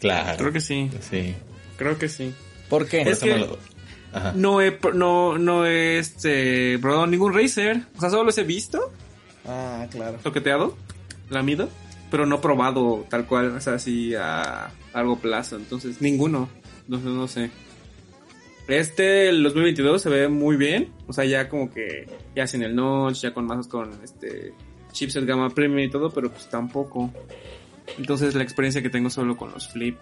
Claro. 0.00 0.36
Creo 0.38 0.52
que 0.52 0.60
sí. 0.60 0.90
Sí. 1.10 1.34
Creo 1.76 1.98
que 1.98 2.08
sí. 2.08 2.32
¿Por 2.78 2.88
qué? 2.88 3.02
Es 3.02 3.20
que- 3.20 3.46
Ajá. 4.12 4.32
No 4.36 4.60
he, 4.60 4.78
no, 4.94 5.38
no 5.38 5.66
he, 5.66 5.98
este, 5.98 6.78
probado 6.78 7.06
ningún 7.06 7.34
Razer. 7.34 7.82
O 7.96 8.00
sea, 8.00 8.10
solo 8.10 8.24
los 8.24 8.38
he 8.38 8.44
visto, 8.44 8.92
Ah, 9.46 9.86
claro. 9.90 10.18
toqueteado, 10.22 10.76
lamido, 11.30 11.68
pero 12.10 12.24
no 12.24 12.40
probado 12.40 13.04
tal 13.10 13.26
cual, 13.26 13.56
o 13.56 13.60
sea, 13.60 13.74
así 13.74 14.14
a 14.14 14.70
largo 14.94 15.18
plazo. 15.18 15.56
Entonces, 15.56 16.00
ninguno. 16.00 16.48
Entonces, 16.86 17.10
no 17.10 17.26
sé. 17.28 17.50
Este, 18.68 19.28
el 19.28 19.42
2022 19.42 20.00
se 20.00 20.08
ve 20.08 20.28
muy 20.28 20.56
bien. 20.56 20.90
O 21.06 21.12
sea, 21.12 21.24
ya 21.24 21.48
como 21.48 21.70
que 21.72 22.08
ya 22.34 22.46
sin 22.46 22.62
el 22.62 22.74
notch, 22.74 23.20
ya 23.22 23.34
con 23.34 23.46
más 23.46 23.66
con 23.68 23.90
este 24.02 24.52
chipset 24.92 25.24
gama 25.26 25.50
premium 25.50 25.80
y 25.80 25.90
todo, 25.90 26.10
pero 26.10 26.30
pues 26.30 26.48
tampoco. 26.48 27.12
Entonces, 27.98 28.34
la 28.34 28.42
experiencia 28.42 28.80
que 28.80 28.90
tengo 28.90 29.10
solo 29.10 29.36
con 29.36 29.50
los 29.52 29.68
flip. 29.68 29.98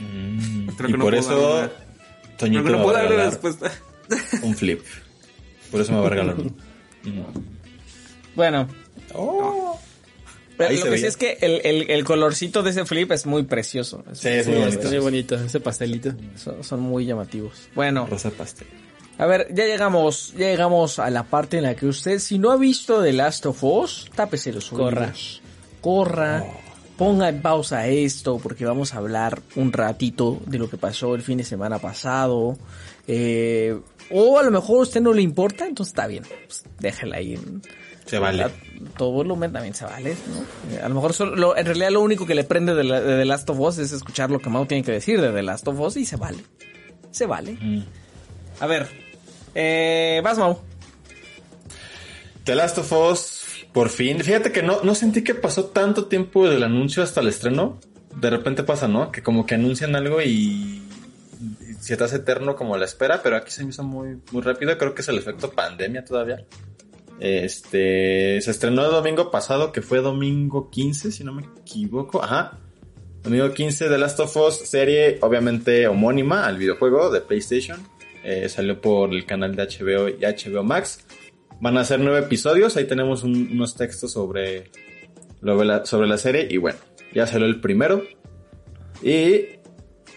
Mm, 0.00 0.66
Creo 0.76 0.88
y 0.88 0.92
que 0.92 0.98
no 0.98 1.04
por 1.04 1.14
puedo 1.14 1.16
eso 1.16 1.54
dar 1.56 1.72
Toñito 2.38 2.62
Pero 2.64 2.76
no 2.78 2.82
puedo 2.84 2.96
darle 2.96 3.16
la 3.16 3.26
respuesta. 3.30 3.72
un 4.42 4.54
Flip. 4.54 4.80
Por 5.70 5.80
eso 5.80 5.92
me 5.92 6.00
va 6.00 6.06
a 6.06 6.10
regalar 6.10 6.36
uno. 6.38 6.52
Bueno, 8.34 8.68
Oh. 9.14 9.78
pero 10.56 10.74
lo 10.84 10.90
que 10.90 10.98
sí 10.98 11.06
es 11.06 11.16
que 11.16 11.38
el, 11.40 11.60
el, 11.64 11.90
el 11.90 12.04
colorcito 12.04 12.62
de 12.62 12.70
ese 12.70 12.84
Flip 12.84 13.10
es 13.12 13.26
muy 13.26 13.42
precioso. 13.44 14.04
Es- 14.12 14.18
Sí, 14.20 14.28
es 14.28 14.46
muy 14.46 14.54
Sí, 14.56 14.60
bonito. 14.60 14.78
está 14.78 14.88
muy 14.90 14.98
bonito. 14.98 15.34
Ese 15.36 15.60
pastelito. 15.60 16.12
son, 16.36 16.62
son 16.62 16.80
muy 16.80 17.06
llamativos. 17.06 17.68
Bueno, 17.74 18.06
Rosa 18.08 18.30
pastel. 18.30 18.66
a 19.18 19.26
ver, 19.26 19.48
ya 19.54 19.64
llegamos, 19.66 20.32
ya 20.36 20.46
llegamos 20.48 20.98
a 20.98 21.10
la 21.10 21.24
parte 21.24 21.56
en 21.58 21.64
la 21.64 21.74
que 21.74 21.86
usted, 21.86 22.18
si 22.18 22.38
no 22.38 22.50
ha 22.52 22.56
visto 22.56 23.02
The 23.02 23.12
Last 23.14 23.46
of 23.46 23.62
Us, 23.64 24.10
tápese 24.14 24.52
los 24.52 24.72
oídos. 24.72 24.84
Corra. 24.94 25.14
Corra 25.80 26.44
ponga 26.98 27.28
en 27.30 27.40
pausa 27.40 27.86
esto 27.86 28.38
porque 28.42 28.66
vamos 28.66 28.92
a 28.92 28.98
hablar 28.98 29.40
un 29.56 29.72
ratito 29.72 30.38
de 30.44 30.58
lo 30.58 30.68
que 30.68 30.76
pasó 30.76 31.14
el 31.14 31.22
fin 31.22 31.38
de 31.38 31.44
semana 31.44 31.78
pasado. 31.78 32.58
Eh, 33.06 33.78
o 34.10 34.38
a 34.38 34.42
lo 34.42 34.50
mejor 34.50 34.80
a 34.80 34.82
usted 34.82 35.00
no 35.00 35.12
le 35.14 35.22
importa, 35.22 35.66
entonces 35.66 35.92
está 35.92 36.06
bien. 36.06 36.24
Pues 36.46 36.64
déjela 36.78 37.16
ahí 37.18 37.34
en, 37.34 37.62
Se 38.04 38.18
vale. 38.18 38.42
a 38.44 38.50
todo 38.96 39.12
volumen 39.12 39.52
también 39.52 39.74
se 39.74 39.84
vale, 39.84 40.14
¿no? 40.28 40.74
Eh, 40.76 40.80
A 40.82 40.88
lo 40.88 40.94
mejor 40.96 41.12
solo- 41.14 41.36
lo- 41.36 41.56
en 41.56 41.64
realidad 41.66 41.90
lo 41.90 42.00
único 42.00 42.26
que 42.26 42.34
le 42.34 42.44
prende 42.44 42.74
de, 42.74 42.84
la- 42.84 43.00
de 43.00 43.16
The 43.16 43.24
Last 43.24 43.48
of 43.50 43.60
Us 43.60 43.78
es 43.78 43.92
escuchar 43.92 44.30
lo 44.30 44.40
que 44.40 44.50
Mau 44.50 44.66
tiene 44.66 44.82
que 44.82 44.92
decir 44.92 45.20
de 45.20 45.30
The 45.32 45.42
Last 45.42 45.66
of 45.68 45.78
Us 45.80 45.96
y 45.96 46.04
se 46.04 46.16
vale. 46.16 46.38
Se 47.12 47.26
vale. 47.26 47.56
A 48.60 48.66
ver, 48.66 48.88
eh, 49.54 50.20
vas 50.24 50.36
Mau. 50.38 50.58
The 52.44 52.54
Last 52.54 52.78
of 52.78 52.90
Us, 52.92 53.37
por 53.72 53.90
fin. 53.90 54.22
Fíjate 54.22 54.52
que 54.52 54.62
no, 54.62 54.82
no 54.82 54.94
sentí 54.94 55.22
que 55.22 55.34
pasó 55.34 55.66
tanto 55.66 56.06
tiempo 56.06 56.48
del 56.48 56.62
anuncio 56.62 57.02
hasta 57.02 57.20
el 57.20 57.28
estreno. 57.28 57.78
De 58.16 58.30
repente 58.30 58.62
pasa, 58.62 58.88
¿no? 58.88 59.12
Que 59.12 59.22
como 59.22 59.46
que 59.46 59.54
anuncian 59.54 59.94
algo 59.94 60.20
y, 60.20 60.82
y 61.40 61.74
se 61.80 61.96
te 61.96 62.04
hace 62.04 62.16
eterno 62.16 62.56
como 62.56 62.76
la 62.76 62.84
espera, 62.84 63.22
pero 63.22 63.36
aquí 63.36 63.50
se 63.50 63.62
me 63.64 63.70
hizo 63.70 63.84
muy, 63.84 64.18
muy 64.32 64.42
rápido. 64.42 64.76
Creo 64.76 64.94
que 64.94 65.02
es 65.02 65.08
el 65.08 65.18
efecto 65.18 65.50
pandemia 65.50 66.04
todavía. 66.04 66.44
Este, 67.20 68.40
se 68.40 68.50
estrenó 68.50 68.84
el 68.84 68.92
domingo 68.92 69.30
pasado, 69.30 69.72
que 69.72 69.82
fue 69.82 70.00
domingo 70.00 70.70
15, 70.70 71.12
si 71.12 71.24
no 71.24 71.32
me 71.32 71.42
equivoco. 71.42 72.22
Ajá. 72.22 72.58
Domingo 73.22 73.52
15 73.52 73.88
de 73.88 73.98
Last 73.98 74.20
of 74.20 74.36
Us, 74.36 74.54
serie 74.56 75.18
obviamente 75.20 75.88
homónima 75.88 76.46
al 76.46 76.56
videojuego 76.56 77.10
de 77.10 77.20
PlayStation. 77.20 77.80
Eh, 78.22 78.48
salió 78.48 78.80
por 78.80 79.12
el 79.12 79.26
canal 79.26 79.56
de 79.56 79.64
HBO 79.64 80.08
y 80.08 80.20
HBO 80.20 80.62
Max. 80.62 81.04
Van 81.60 81.76
a 81.76 81.84
ser 81.84 82.00
nueve 82.00 82.20
episodios. 82.20 82.76
Ahí 82.76 82.86
tenemos 82.86 83.22
un- 83.24 83.50
unos 83.52 83.74
textos 83.74 84.12
sobre, 84.12 84.70
sobre 85.84 86.06
la 86.08 86.18
serie. 86.18 86.46
Y 86.50 86.56
bueno, 86.56 86.78
ya 87.14 87.26
salió 87.26 87.46
el 87.46 87.60
primero. 87.60 88.02
Y 89.02 89.58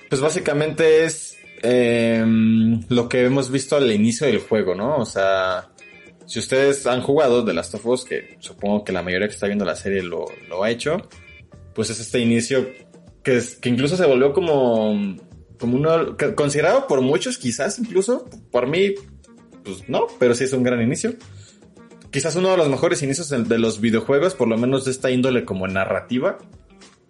pues 0.10 0.22
básicamente 0.22 1.04
es 1.04 1.38
em, 1.64 2.82
lo 2.90 3.08
que 3.08 3.24
hemos 3.24 3.52
visto 3.52 3.76
al 3.76 3.92
inicio 3.92 4.28
del 4.28 4.40
juego, 4.40 4.76
¿no? 4.76 4.98
O 4.98 5.06
sea, 5.06 5.70
si 6.26 6.40
ustedes 6.40 6.86
han 6.88 7.02
jugado 7.02 7.46
The 7.46 7.54
Last 7.54 7.76
of 7.76 7.86
Us, 7.86 8.04
que 8.06 8.36
supongo 8.40 8.84
que 8.84 8.92
la 8.92 9.04
mayoría 9.04 9.28
que 9.28 9.34
está 9.36 9.48
viendo 9.48 9.64
la 9.66 9.76
serie 9.76 10.02
lo, 10.02 10.26
lo 10.50 10.64
ha 10.64 10.72
hecho, 10.72 10.98
pues 11.76 11.90
es 11.92 12.00
este 12.00 12.20
inicio 12.20 12.68
que, 13.24 13.40
que 13.62 13.70
incluso 13.70 13.96
se 13.96 14.06
volvió 14.08 14.34
como, 14.34 15.18
como 15.60 15.78
uno, 15.78 16.18
considerado 16.36 16.88
por 16.88 17.02
muchos 17.02 17.38
quizás 17.38 17.78
incluso, 17.80 18.26
por 18.52 18.68
mí, 18.68 18.96
pues 19.64 19.88
no, 19.90 20.08
pero 20.20 20.36
sí 20.36 20.44
es 20.44 20.54
un 20.54 20.64
gran 20.64 20.82
inicio. 20.82 21.16
Quizás 22.12 22.36
uno 22.36 22.52
de 22.52 22.58
los 22.58 22.70
mejores 22.70 23.02
inicios 23.04 23.30
de 23.30 23.58
los 23.58 23.80
videojuegos, 23.80 24.36
por 24.36 24.48
lo 24.48 24.58
menos 24.58 24.86
de 24.86 24.92
esta 24.92 25.12
índole 25.12 25.46
como 25.46 25.68
narrativa. 25.68 26.38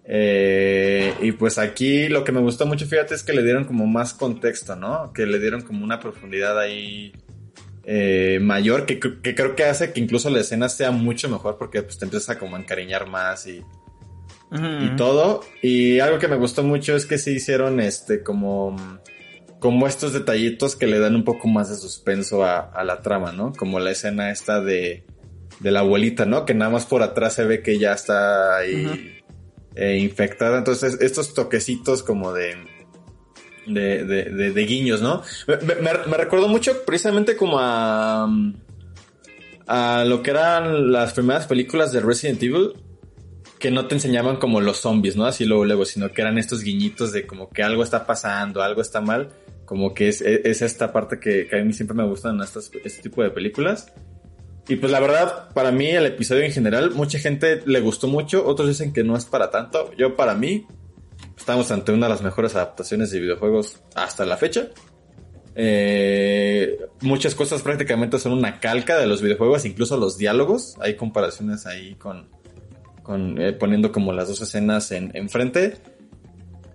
Eh, 0.06 1.14
y 1.22 1.32
pues 1.32 1.57
aquí 1.57 2.07
lo 2.07 2.23
que 2.23 2.32
me 2.32 2.41
gustó 2.41 2.65
mucho, 2.65 2.86
fíjate, 2.86 3.15
es 3.15 3.23
que 3.23 3.34
le 3.34 3.44
dieron 3.44 3.65
como 3.65 3.88
más 3.88 4.14
contexto, 4.14 4.76
¿no? 4.76 5.11
Que 5.14 5.26
le 5.26 5.40
dieron 5.40 5.61
como 5.61 5.84
una 5.84 5.99
profundidad 5.99 6.60
ahí 6.60 7.14
eh, 7.84 8.40
mayor, 8.41 8.86
que 8.86 8.99
creo 8.99 9.56
que 9.56 9.64
hace 9.64 9.91
que 9.91 9.99
incluso 9.99 10.30
la 10.30 10.41
escena 10.41 10.69
sea 10.69 10.91
mucho 10.91 11.30
mejor 11.30 11.57
porque 11.57 11.82
pues 11.82 11.98
te 11.98 12.06
empiezas 12.06 12.30
a 12.30 12.40
como 12.40 12.57
encariñar 12.57 13.10
más 13.10 13.48
y, 13.48 13.64
y 14.52 14.95
todo. 14.98 15.41
Y 15.61 15.99
algo 15.99 16.19
que 16.19 16.28
me 16.28 16.36
gustó 16.36 16.61
mucho 16.61 16.95
es 16.95 17.06
que 17.06 17.18
se 17.18 17.32
hicieron 17.32 17.80
este 17.80 18.22
como, 18.22 18.76
como 19.61 19.88
estos 19.88 20.11
detallitos 20.11 20.75
que 20.75 20.88
le 20.88 20.99
dan 20.99 21.15
un 21.15 21.23
poco 21.23 21.47
más 21.47 21.69
de 21.69 21.75
suspenso 21.77 22.43
a, 22.43 22.59
a 22.59 22.83
la 22.83 23.01
trama, 23.01 23.31
¿no? 23.31 23.53
Como 23.53 23.79
la 23.79 23.91
escena 23.91 24.29
esta 24.31 24.59
de, 24.59 25.05
de 25.61 25.71
la 25.71 25.79
abuelita, 25.81 26.25
¿no? 26.25 26.43
Que 26.45 26.53
nada 26.53 26.69
más 26.71 26.85
por 26.85 27.03
atrás 27.03 27.35
se 27.35 27.45
ve 27.45 27.61
que 27.61 27.77
ya 27.79 27.93
está 27.93 28.57
ahí 28.57 29.19
eh, 29.75 29.97
infectada. 29.99 30.57
Entonces, 30.57 30.97
estos 30.99 31.33
toquecitos 31.33 32.01
como 32.03 32.33
de, 32.33 32.55
de, 33.67 34.03
de, 34.03 34.23
de- 34.25 34.51
de 34.51 34.65
guiños, 34.65 35.01
¿no? 35.01 35.21
Me, 35.47 35.57
me- 35.75 36.05
me 36.09 36.17
recuerdo 36.17 36.47
mucho 36.47 36.83
precisamente 36.83 37.38
como 37.38 37.57
a, 37.59 38.27
a 39.67 40.03
lo 40.05 40.21
que 40.23 40.31
eran 40.31 40.91
las 40.91 41.13
primeras 41.13 41.47
películas 41.47 41.91
de 41.91 42.01
Resident 42.01 42.41
Evil, 42.43 42.73
que 43.59 43.69
no 43.71 43.85
te 43.88 43.93
enseñaban 43.95 44.38
como 44.38 44.59
los 44.59 44.77
zombies, 44.77 45.15
¿no? 45.15 45.25
Así 45.25 45.45
luego, 45.45 45.65
luego, 45.65 45.85
sino 45.85 46.11
que 46.11 46.21
eran 46.21 46.39
estos 46.39 46.63
guiñitos 46.63 47.11
de 47.11 47.27
como 47.27 47.49
que 47.49 47.61
algo 47.61 47.83
está 47.83 48.07
pasando, 48.07 48.63
algo 48.63 48.81
está 48.81 49.01
mal, 49.01 49.29
como 49.72 49.93
que 49.93 50.10
es, 50.10 50.19
es- 50.19 50.41
es 50.43 50.61
esta 50.64 50.91
parte 50.91 51.18
que, 51.18 51.48
que 51.48 51.57
a 51.57 51.64
mí 51.64 51.72
siempre 51.72 51.95
me 51.95 52.03
gustan 52.06 52.41
estas, 52.41 52.69
este 52.84 53.02
tipo 53.03 53.23
de 53.23 53.30
películas. 53.30 53.93
Y 54.68 54.76
pues 54.76 54.91
la 54.91 54.99
verdad, 54.99 55.48
para 55.53 55.72
mí 55.72 55.88
el 55.88 56.06
episodio 56.07 56.43
en 56.43 56.52
general, 56.52 56.91
mucha 56.91 57.19
gente 57.19 57.61
le 57.65 57.80
gustó 57.80 58.10
mucho, 58.10 58.45
otros 58.45 58.68
dicen 58.68 58.91
que 58.91 59.06
no 59.06 59.15
es 59.15 59.23
para 59.23 59.49
tanto. 59.49 59.93
Yo 59.95 60.18
para 60.18 60.35
mí, 60.35 60.68
estamos 61.38 61.72
ante 61.72 61.93
una 61.93 62.07
de 62.07 62.10
las 62.11 62.22
mejores 62.22 62.53
adaptaciones 62.56 63.11
de 63.11 63.22
videojuegos 63.22 63.80
hasta 63.95 64.26
la 64.26 64.35
fecha. 64.35 64.68
Eh, 65.56 66.77
muchas 66.99 67.34
cosas 67.34 67.61
prácticamente 67.61 68.19
son 68.19 68.34
una 68.34 68.60
calca 68.60 68.98
de 68.98 69.07
los 69.07 69.22
videojuegos, 69.22 69.64
incluso 69.64 69.95
los 69.95 70.18
diálogos. 70.18 70.76
Hay 70.81 70.95
comparaciones 70.98 71.65
ahí 71.65 71.95
con, 71.95 72.27
con 73.03 73.41
eh, 73.41 73.53
poniendo 73.53 73.93
como 73.93 74.11
las 74.11 74.27
dos 74.27 74.41
escenas 74.41 74.91
en 74.91 75.11
enfrente. 75.15 75.77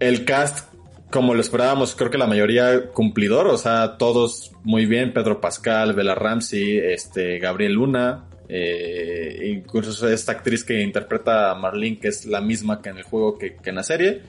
El 0.01 0.25
cast, 0.25 0.73
como 1.17 1.33
lo 1.33 1.41
esperábamos, 1.41 1.95
creo 1.95 2.11
que 2.11 2.19
la 2.19 2.27
mayoría 2.27 2.91
cumplidor, 2.91 3.47
o 3.47 3.57
sea, 3.57 3.97
todos 3.97 4.53
muy 4.65 4.85
bien. 4.85 5.15
Pedro 5.15 5.41
Pascal, 5.41 5.95
Bella 5.95 6.15
Ramsey, 6.15 6.77
este, 6.77 7.39
Gabriel 7.39 7.73
Luna, 7.73 8.29
eh, 8.51 9.51
incluso 9.57 10.07
esta 10.11 10.33
actriz 10.33 10.63
que 10.63 10.83
interpreta 10.83 11.51
a 11.51 11.55
Marlene, 11.55 11.99
que 11.99 12.09
es 12.09 12.27
la 12.27 12.43
misma 12.43 12.83
que 12.83 12.91
en 12.91 12.99
el 12.99 13.05
juego 13.05 13.39
que, 13.39 13.57
en 13.65 13.75
la 13.75 13.83
serie. 13.83 14.21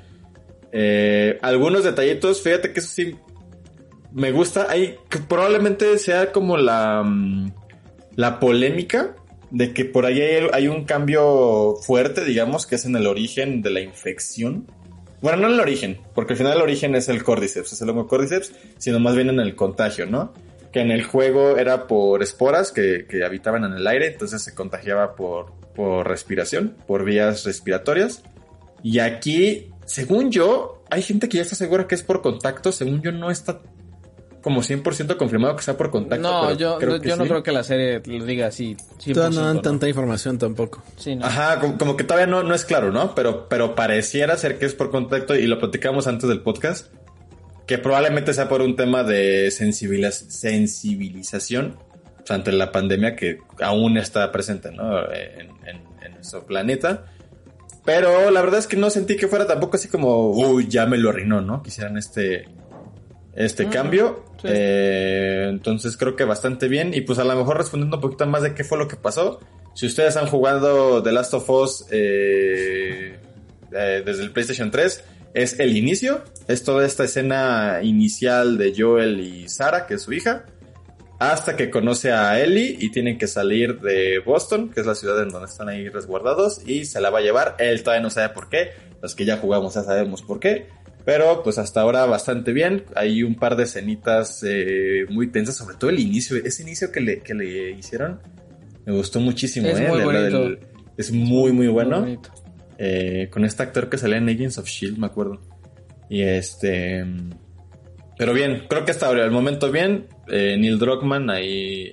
Eh, 0.71 1.37
algunos 1.41 1.83
detallitos, 1.83 2.41
fíjate 2.41 2.71
que 2.71 2.79
eso 2.79 2.89
sí 2.89 3.15
me 4.13 4.31
gusta. 4.31 4.67
Hay, 4.69 4.95
que 5.09 5.19
probablemente 5.19 5.97
sea 5.97 6.31
como 6.31 6.55
la, 6.55 7.03
mm, 7.03 7.51
la 8.15 8.39
polémica 8.39 9.13
de 9.51 9.73
que 9.73 9.83
por 9.83 10.05
ahí 10.05 10.21
hay 10.21 10.69
un 10.69 10.85
cambio 10.85 11.75
fuerte, 11.85 12.23
digamos, 12.23 12.65
que 12.65 12.75
es 12.75 12.85
en 12.85 12.95
el 12.95 13.07
origen 13.07 13.61
de 13.61 13.71
la 13.71 13.81
infección. 13.81 14.67
Bueno, 15.21 15.39
no 15.39 15.47
en 15.47 15.53
el 15.53 15.59
origen, 15.59 15.99
porque 16.13 16.33
al 16.33 16.37
final 16.37 16.57
el 16.57 16.61
origen 16.61 16.95
es 16.95 17.09
el 17.09 17.23
Cordyceps, 17.23 17.73
es 17.73 17.81
el 17.81 17.89
hongo 17.89 18.07
Cordyceps, 18.07 18.53
sino 18.77 18.99
más 18.99 19.15
bien 19.15 19.29
en 19.29 19.39
el 19.39 19.55
contagio, 19.55 20.05
¿no? 20.05 20.33
Que 20.71 20.81
en 20.81 20.91
el 20.91 21.03
juego 21.03 21.57
era 21.57 21.87
por 21.87 22.21
esporas 22.21 22.71
que, 22.71 23.05
que 23.09 23.23
habitaban 23.23 23.63
en 23.63 23.73
el 23.73 23.87
aire, 23.87 24.07
entonces 24.07 24.43
se 24.43 24.53
contagiaba 24.53 25.15
por, 25.15 25.53
por 25.75 26.07
respiración, 26.07 26.75
por 26.85 27.03
vías 27.03 27.45
respiratorias. 27.45 28.23
Y 28.83 28.99
aquí, 28.99 29.71
según 29.85 30.31
yo, 30.31 30.83
hay 30.89 31.01
gente 31.01 31.29
que 31.29 31.37
ya 31.37 31.43
está 31.43 31.55
segura 31.55 31.87
que 31.87 31.95
es 31.95 32.03
por 32.03 32.21
contacto, 32.21 32.71
según 32.71 33.01
yo 33.01 33.11
no 33.11 33.31
está 33.31 33.61
como 34.47 34.61
100% 34.61 35.17
confirmado 35.17 35.57
que 35.57 35.63
sea 35.63 35.75
por 35.75 35.91
contacto. 35.91 36.21
No, 36.25 36.41
pero 36.47 36.57
yo, 36.57 36.77
creo 36.77 36.91
no- 36.95 37.01
que 37.01 37.09
yo 37.09 37.15
no 37.17 37.25
creo 37.25 37.43
que 37.43 37.51
la 37.51 37.63
serie 37.63 38.01
lo 38.05 38.23
diga 38.23 38.47
así. 38.47 38.77
100%, 39.03 39.13
Todavía 39.13 39.39
no 39.41 39.45
dan 39.45 39.55
¿no? 39.57 39.61
tanta 39.61 39.89
información 39.89 40.37
tampoco. 40.37 40.81
Sí, 40.95 41.15
no. 41.17 41.25
Ajá, 41.25 41.59
como, 41.59 41.77
como 41.77 41.97
que 41.97 42.05
todavía 42.05 42.27
no, 42.27 42.43
no 42.43 42.55
es 42.55 42.63
claro, 42.63 42.93
¿no? 42.93 43.13
Pero, 43.13 43.49
pero 43.49 43.75
pareciera 43.75 44.37
ser 44.37 44.57
que 44.57 44.65
es 44.65 44.73
por 44.73 44.89
contacto 44.89 45.35
y 45.35 45.47
lo 45.47 45.59
platicamos 45.59 46.07
antes 46.07 46.29
del 46.29 46.39
podcast, 46.41 46.87
que 47.65 47.77
probablemente 47.77 48.33
sea 48.33 48.47
por 48.47 48.61
un 48.61 48.77
tema 48.77 49.03
de 49.03 49.47
sensibiliz- 49.49 50.29
sensibilización 50.29 51.75
o 52.23 52.25
sea, 52.25 52.37
ante 52.37 52.51
la 52.53 52.71
pandemia 52.71 53.15
que 53.17 53.39
aún 53.61 53.97
está 53.97 54.31
presente, 54.31 54.71
¿no? 54.71 54.99
En, 55.11 55.49
en- 55.65 55.81
en 56.05 56.13
nuestro 56.13 56.45
planeta. 56.45 57.05
Pero 57.85 58.31
la 58.31 58.41
verdad 58.41 58.59
es 58.59 58.67
que 58.67 58.75
no 58.77 58.89
sentí 58.89 59.15
que 59.15 59.27
fuera 59.27 59.47
tampoco 59.47 59.77
así 59.77 59.87
como, 59.87 60.31
uy, 60.31 60.67
ya 60.67 60.85
me 60.85 60.97
lo 60.97 61.09
arruinó, 61.09 61.39
¿no? 61.41 61.63
Quisieran 61.63 61.97
este, 61.97 62.45
este 63.37 63.67
cambio. 63.69 64.23
sí. 64.41 64.47
Eh, 64.49 65.45
entonces 65.49 65.95
creo 65.95 66.15
que 66.15 66.25
bastante 66.25 66.67
bien. 66.67 66.93
Y 66.93 67.01
pues 67.01 67.19
a 67.19 67.23
lo 67.23 67.35
mejor 67.35 67.57
respondiendo 67.57 67.97
un 67.97 68.01
poquito 68.01 68.25
más 68.25 68.41
de 68.41 68.53
qué 68.53 68.63
fue 68.63 68.77
lo 68.77 68.87
que 68.87 68.95
pasó. 68.95 69.39
Si 69.75 69.85
ustedes 69.85 70.17
han 70.17 70.27
jugado 70.27 71.03
The 71.03 71.11
Last 71.11 71.35
of 71.35 71.49
Us 71.49 71.85
eh, 71.91 73.19
eh, 73.71 74.03
desde 74.03 74.23
el 74.23 74.31
PlayStation 74.31 74.71
3, 74.71 75.03
es 75.35 75.59
el 75.59 75.77
inicio. 75.77 76.23
Es 76.47 76.63
toda 76.63 76.83
esta 76.83 77.03
escena 77.03 77.79
inicial 77.83 78.57
de 78.57 78.73
Joel 78.75 79.19
y 79.19 79.47
Sara, 79.49 79.85
que 79.85 79.93
es 79.95 80.01
su 80.01 80.13
hija. 80.13 80.45
Hasta 81.19 81.55
que 81.55 81.69
conoce 81.69 82.11
a 82.11 82.39
Ellie 82.39 82.75
y 82.79 82.91
tienen 82.91 83.19
que 83.19 83.27
salir 83.27 83.79
de 83.79 84.19
Boston, 84.19 84.69
que 84.69 84.81
es 84.81 84.87
la 84.87 84.95
ciudad 84.95 85.21
en 85.21 85.29
donde 85.29 85.47
están 85.47 85.69
ahí 85.69 85.89
resguardados, 85.89 86.61
y 86.67 86.85
se 86.85 87.01
la 87.01 87.09
va 87.11 87.19
a 87.19 87.21
llevar. 87.23 87.55
Él 87.59 87.81
todavía 87.83 88.03
no 88.03 88.09
sabe 88.09 88.29
por 88.29 88.49
qué. 88.49 88.71
Los 89.01 89.13
que 89.13 89.25
ya 89.25 89.37
jugamos 89.37 89.75
ya 89.75 89.83
sabemos 89.83 90.23
por 90.23 90.39
qué. 90.39 90.69
Pero 91.07 91.41
pues 91.41 91.57
hasta 91.57 91.79
ahora 91.79 92.05
bastante 92.05 92.51
bien. 92.51 92.83
Hay 92.93 93.23
un 93.23 93.35
par 93.35 93.55
de 93.55 93.63
escenitas 93.63 94.43
eh, 94.45 95.05
muy 95.09 95.27
tensas, 95.31 95.55
sobre 95.55 95.77
todo 95.77 95.89
el 95.89 95.99
inicio. 96.01 96.35
Ese 96.35 96.63
inicio 96.63 96.91
que 96.91 96.99
le, 96.99 97.19
que 97.21 97.33
le 97.33 97.71
hicieron 97.71 98.19
me 98.85 98.91
gustó 98.91 99.21
muchísimo. 99.21 99.67
Es 99.69 99.79
eh, 99.79 99.87
muy 99.87 100.01
bonito. 100.03 100.21
del- 100.43 100.59
es 100.97 101.13
muy, 101.13 101.53
muy 101.53 101.67
bueno. 101.67 102.01
Muy. 102.01 102.19
Eh, 102.77 103.29
con 103.31 103.45
este 103.45 103.63
actor 103.63 103.87
que 103.89 103.97
salía 103.97 104.17
en 104.17 104.27
Agents 104.27 104.57
of 104.57 104.67
Shield, 104.67 104.97
me 104.97 105.05
acuerdo. 105.07 105.39
Y 106.09 106.23
este. 106.23 107.05
Pero 108.17 108.33
bien, 108.33 108.63
creo 108.67 108.83
que 108.83 108.91
hasta 108.91 109.07
ahora, 109.07 109.23
el 109.23 109.31
momento 109.31 109.71
bien. 109.71 110.07
Eh, 110.27 110.57
Neil 110.59 110.77
Druckmann 110.77 111.29
ahí 111.29 111.89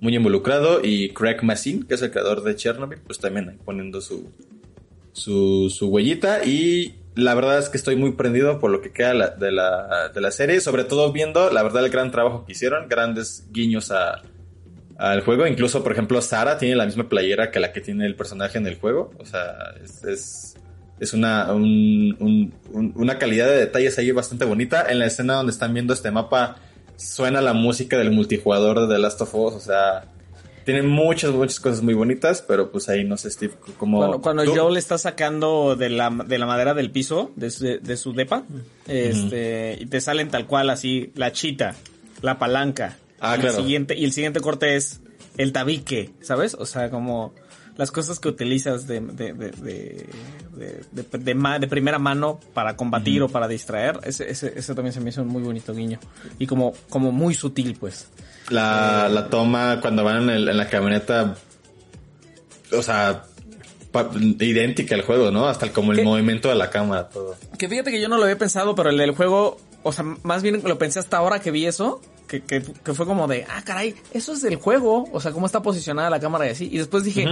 muy 0.00 0.16
involucrado. 0.16 0.80
Y 0.82 1.10
Craig 1.10 1.42
Mazin, 1.42 1.82
que 1.82 1.96
es 1.96 2.00
el 2.02 2.10
creador 2.10 2.42
de 2.44 2.56
Chernobyl, 2.56 3.00
pues 3.06 3.18
también 3.18 3.50
ahí 3.50 3.58
poniendo 3.62 4.00
su, 4.00 4.30
su, 5.12 5.68
su 5.68 5.88
huellita 5.88 6.42
y 6.46 6.94
la 7.14 7.34
verdad 7.34 7.58
es 7.58 7.68
que 7.68 7.76
estoy 7.76 7.96
muy 7.96 8.12
prendido 8.12 8.60
por 8.60 8.70
lo 8.70 8.80
que 8.80 8.92
queda 8.92 9.30
de, 9.30 9.50
la, 9.52 10.08
de 10.14 10.20
la 10.20 10.30
serie, 10.30 10.60
sobre 10.60 10.84
todo 10.84 11.12
viendo, 11.12 11.50
la 11.50 11.62
verdad, 11.62 11.84
el 11.84 11.90
gran 11.90 12.10
trabajo 12.10 12.44
que 12.44 12.52
hicieron, 12.52 12.88
grandes 12.88 13.46
guiños 13.50 13.90
a, 13.90 14.22
al 14.96 15.20
juego. 15.22 15.46
Incluso, 15.46 15.82
por 15.82 15.92
ejemplo, 15.92 16.20
Sara 16.22 16.56
tiene 16.58 16.76
la 16.76 16.86
misma 16.86 17.08
playera 17.08 17.50
que 17.50 17.58
la 17.60 17.72
que 17.72 17.80
tiene 17.80 18.06
el 18.06 18.14
personaje 18.14 18.58
en 18.58 18.66
el 18.66 18.78
juego. 18.78 19.12
O 19.18 19.24
sea, 19.26 19.74
es, 19.82 20.54
es, 21.00 21.12
una, 21.12 21.52
un- 21.52 22.16
un- 22.20 22.54
un- 22.72 22.92
una 22.96 23.18
calidad 23.18 23.48
de 23.48 23.56
detalles 23.56 23.98
ahí 23.98 24.10
bastante 24.12 24.44
bonita. 24.44 24.86
En 24.88 24.98
la 24.98 25.06
escena 25.06 25.34
donde 25.34 25.52
están 25.52 25.74
viendo 25.74 25.92
este 25.94 26.10
mapa, 26.10 26.56
suena 26.96 27.40
la 27.40 27.54
música 27.54 27.98
del 27.98 28.10
multijugador 28.12 28.86
de 28.86 28.94
The 28.94 29.00
Last 29.00 29.20
of 29.22 29.34
Us. 29.34 29.54
O 29.54 29.60
sea, 29.60 30.04
tiene 30.72 30.82
muchas, 30.86 31.32
muchas 31.32 31.58
cosas 31.58 31.82
muy 31.82 31.94
bonitas, 31.94 32.42
pero 32.46 32.70
pues 32.70 32.88
ahí 32.88 33.04
no 33.04 33.16
sé, 33.16 33.30
Steve, 33.30 33.54
como... 33.78 33.98
Cuando, 33.98 34.20
cuando 34.20 34.44
tú- 34.44 34.54
Joel 34.54 34.76
está 34.76 34.98
sacando 34.98 35.74
de 35.76 35.90
la, 35.90 36.10
de 36.10 36.38
la 36.38 36.46
madera 36.46 36.74
del 36.74 36.90
piso, 36.90 37.32
de 37.36 37.50
su, 37.50 37.64
de 37.64 37.96
su 37.96 38.12
depa, 38.12 38.44
este, 38.86 39.78
y 39.80 39.86
te 39.86 40.00
salen 40.00 40.28
tal 40.28 40.46
cual 40.46 40.70
así, 40.70 41.12
la 41.14 41.32
chita, 41.32 41.74
la 42.22 42.38
palanca. 42.38 42.98
Ah, 43.20 43.36
y 43.36 43.40
claro. 43.40 43.56
El 43.56 43.62
siguiente, 43.64 43.96
y 43.98 44.04
el 44.04 44.12
siguiente 44.12 44.40
corte 44.40 44.76
es 44.76 45.00
el 45.36 45.52
tabique, 45.52 46.10
¿sabes? 46.20 46.54
O 46.54 46.66
sea, 46.66 46.90
como 46.90 47.34
las 47.80 47.90
cosas 47.90 48.20
que 48.20 48.28
utilizas 48.28 48.86
de, 48.86 49.00
de, 49.00 49.32
de, 49.32 49.50
de, 49.52 50.06
de, 50.54 50.84
de- 50.92 51.18
de 51.18 51.34
ma- 51.34 51.58
de 51.58 51.66
primera 51.66 51.98
mano 51.98 52.38
para 52.52 52.76
combatir 52.76 53.22
o 53.22 53.28
para 53.28 53.48
distraer, 53.48 53.98
ese, 54.04 54.30
ese, 54.30 54.52
ese 54.54 54.74
también 54.74 54.92
se 54.92 55.00
me 55.00 55.08
hizo 55.08 55.22
un 55.22 55.28
muy 55.28 55.42
bonito 55.42 55.72
guiño. 55.74 55.98
Y 56.38 56.46
como, 56.46 56.74
como 56.90 57.10
muy 57.10 57.32
sutil, 57.34 57.76
pues. 57.80 58.08
La, 58.50 59.08
la 59.08 59.28
toma 59.30 59.80
cuando 59.80 60.04
van 60.04 60.24
en, 60.24 60.28
el- 60.30 60.48
en 60.50 60.56
la 60.58 60.68
camioneta, 60.68 61.36
o 62.76 62.82
sea, 62.82 63.24
pa- 63.92 64.10
idéntica 64.38 64.94
al 64.94 65.02
juego, 65.02 65.30
¿no? 65.30 65.48
Hasta 65.48 65.64
el- 65.66 65.72
como 65.72 65.92
el 65.92 65.98
¿Qué? 65.98 66.04
movimiento 66.04 66.48
de 66.50 66.56
la 66.56 66.68
cámara, 66.68 67.08
todo. 67.08 67.34
Que 67.58 67.66
fíjate 67.68 67.90
que 67.90 68.00
yo 68.00 68.08
no 68.10 68.18
lo 68.18 68.24
había 68.24 68.36
pensado, 68.36 68.74
pero 68.74 68.90
el 68.90 68.98
del 68.98 69.12
juego, 69.12 69.56
o 69.82 69.92
sea, 69.92 70.04
más 70.22 70.42
bien 70.42 70.60
lo 70.64 70.76
pensé 70.78 70.98
hasta 70.98 71.16
ahora 71.16 71.40
que 71.40 71.50
vi 71.50 71.64
eso, 71.66 72.02
que, 72.30 72.42
que, 72.42 72.62
que 72.62 72.94
fue 72.94 73.06
como 73.06 73.26
de, 73.26 73.44
ah, 73.50 73.62
caray, 73.64 73.96
eso 74.12 74.32
es 74.32 74.40
del 74.42 74.54
juego, 74.56 75.08
o 75.12 75.20
sea, 75.20 75.32
cómo 75.32 75.46
está 75.46 75.60
posicionada 75.62 76.08
la 76.10 76.20
cámara 76.20 76.46
y 76.46 76.50
así. 76.50 76.68
Y 76.70 76.78
después 76.78 77.02
dije, 77.02 77.26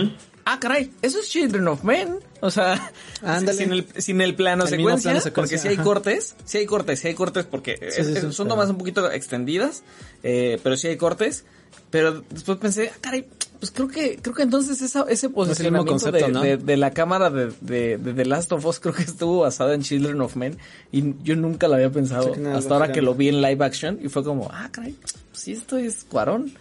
ah, 0.44 0.58
caray, 0.60 0.90
eso 1.02 1.20
es 1.20 1.28
Children 1.28 1.68
of 1.68 1.84
Men, 1.84 2.16
o 2.40 2.50
sea, 2.50 2.90
Ándale. 3.22 3.56
sin 3.58 3.72
el, 3.72 3.86
sin 3.98 4.20
el 4.20 4.34
plano 4.34 4.64
El 4.64 4.70
secuencia, 4.70 5.10
plano 5.12 5.20
secuencia, 5.24 5.56
porque 5.56 5.58
si 5.58 5.68
hay 5.68 5.76
cortes, 5.84 6.34
si 6.44 6.58
hay 6.58 6.66
cortes, 6.66 6.98
si 7.00 7.08
hay 7.08 7.14
cortes, 7.14 7.44
porque 7.46 7.76
Sí, 7.76 7.84
es- 7.86 7.94
sí, 8.08 8.12
es- 8.14 8.20
sí, 8.22 8.32
son 8.32 8.48
tomas 8.48 8.68
un 8.70 8.78
poquito 8.78 9.08
extendidas, 9.10 9.84
eh, 10.24 10.58
pero 10.62 10.76
sí 10.76 10.88
hay 10.88 10.96
cortes. 10.96 11.44
Pero 11.90 12.22
después 12.28 12.58
pensé, 12.58 12.90
ah, 12.94 12.98
caray, 13.00 13.26
pues 13.60 13.72
creo 13.72 13.88
que, 13.88 14.16
creo 14.22 14.34
que 14.34 14.42
entonces 14.42 14.80
esa, 14.82 15.04
ese 15.08 15.28
posicionamiento 15.30 15.92
concepto, 15.92 16.26
de, 16.26 16.32
¿no? 16.32 16.42
de- 16.42 16.56
de 16.58 16.76
la 16.76 16.92
cámara 16.92 17.28
de, 17.30 17.52
de, 17.60 17.98
de 17.98 18.14
The 18.14 18.24
Last 18.24 18.52
of 18.52 18.64
Us 18.64 18.78
creo 18.80 18.94
que 18.94 19.02
estuvo 19.02 19.40
basada 19.40 19.74
en 19.74 19.82
Children 19.82 20.20
of 20.20 20.36
Men 20.36 20.56
y 20.92 21.14
yo 21.24 21.34
nunca 21.36 21.66
lo 21.68 21.74
había 21.74 21.90
pensado 21.90 22.34
Sí, 22.34 22.40
hasta 22.44 22.74
ahora 22.74 22.92
que 22.92 23.02
lo 23.02 23.14
vi 23.14 23.28
en 23.28 23.42
live 23.42 23.64
action 23.64 23.98
y 24.02 24.08
fue 24.08 24.22
como, 24.24 24.48
ah, 24.52 24.68
caray, 24.70 24.92
pues 25.02 25.14
sí, 25.32 25.52
esto 25.52 25.76
es 25.76 26.04
Cuarón. 26.04 26.52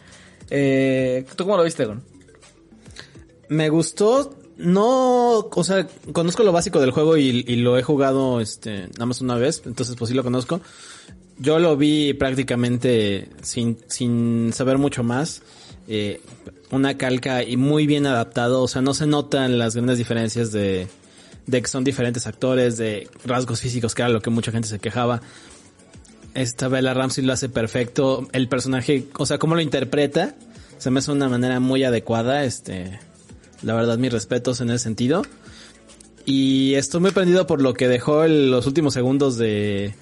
Eh, 0.49 1.25
¿Tú 1.35 1.43
cómo 1.43 1.57
lo 1.57 1.63
viste, 1.63 1.85
Gon? 1.85 2.01
Me 3.49 3.69
gustó, 3.69 4.33
no, 4.57 5.39
o 5.39 5.63
sea, 5.63 5.87
conozco 6.11 6.43
lo 6.43 6.51
básico 6.51 6.81
del 6.81 6.91
juego 6.91 7.15
y, 7.17 7.45
y 7.47 7.57
lo 7.57 7.77
he 7.77 7.83
jugado, 7.83 8.41
este, 8.41 8.87
nada 8.93 9.05
más 9.05 9.21
una 9.21 9.35
vez, 9.35 9.61
entonces 9.65 9.95
pues 9.95 10.09
sí 10.09 10.15
lo 10.15 10.23
conozco. 10.23 10.59
Yo 11.39 11.59
lo 11.59 11.77
vi 11.77 12.13
prácticamente 12.13 13.29
sin, 13.43 13.77
sin 13.87 14.51
saber 14.53 14.79
mucho 14.79 15.03
más. 15.03 15.43
Eh, 15.87 16.19
una 16.71 16.97
calca 16.97 17.43
y 17.43 17.57
muy 17.57 17.87
bien 17.87 18.05
adaptado, 18.07 18.61
o 18.61 18.67
sea, 18.67 18.81
no 18.81 18.93
se 18.93 19.07
notan 19.07 19.57
las 19.57 19.75
grandes 19.75 19.97
diferencias 19.97 20.51
de, 20.51 20.87
de 21.45 21.61
que 21.61 21.67
son 21.67 21.83
diferentes 21.83 22.27
actores, 22.27 22.77
de 22.77 23.09
rasgos 23.25 23.61
físicos, 23.61 23.95
que 23.95 24.01
era 24.01 24.09
lo 24.09 24.21
que 24.21 24.29
mucha 24.29 24.51
gente 24.51 24.67
se 24.67 24.79
quejaba. 24.79 25.21
Esta 26.33 26.67
Bella 26.67 26.93
Ramsey 26.93 27.23
lo 27.25 27.33
hace 27.33 27.49
perfecto. 27.49 28.27
El 28.31 28.47
personaje, 28.47 29.05
o 29.17 29.25
sea, 29.25 29.39
cómo 29.39 29.55
lo 29.55 29.61
interpreta, 29.61 30.35
se 30.77 30.91
me 30.91 30.99
hace 30.99 31.11
de 31.11 31.17
una 31.17 31.29
manera 31.29 31.59
muy 31.59 31.83
adecuada. 31.83 32.43
Este, 32.43 32.99
la 33.63 33.73
verdad, 33.73 33.97
mis 33.97 34.11
respetos 34.13 34.61
en 34.61 34.69
ese 34.69 34.83
sentido. 34.83 35.23
Y 36.25 36.73
estoy 36.75 36.99
muy 37.01 37.11
prendido 37.11 37.47
por 37.47 37.61
lo 37.61 37.73
que 37.73 37.87
dejó 37.87 38.23
el- 38.23 38.51
los 38.51 38.67
últimos 38.67 38.93
segundos 38.93 39.37
de, 39.37 39.95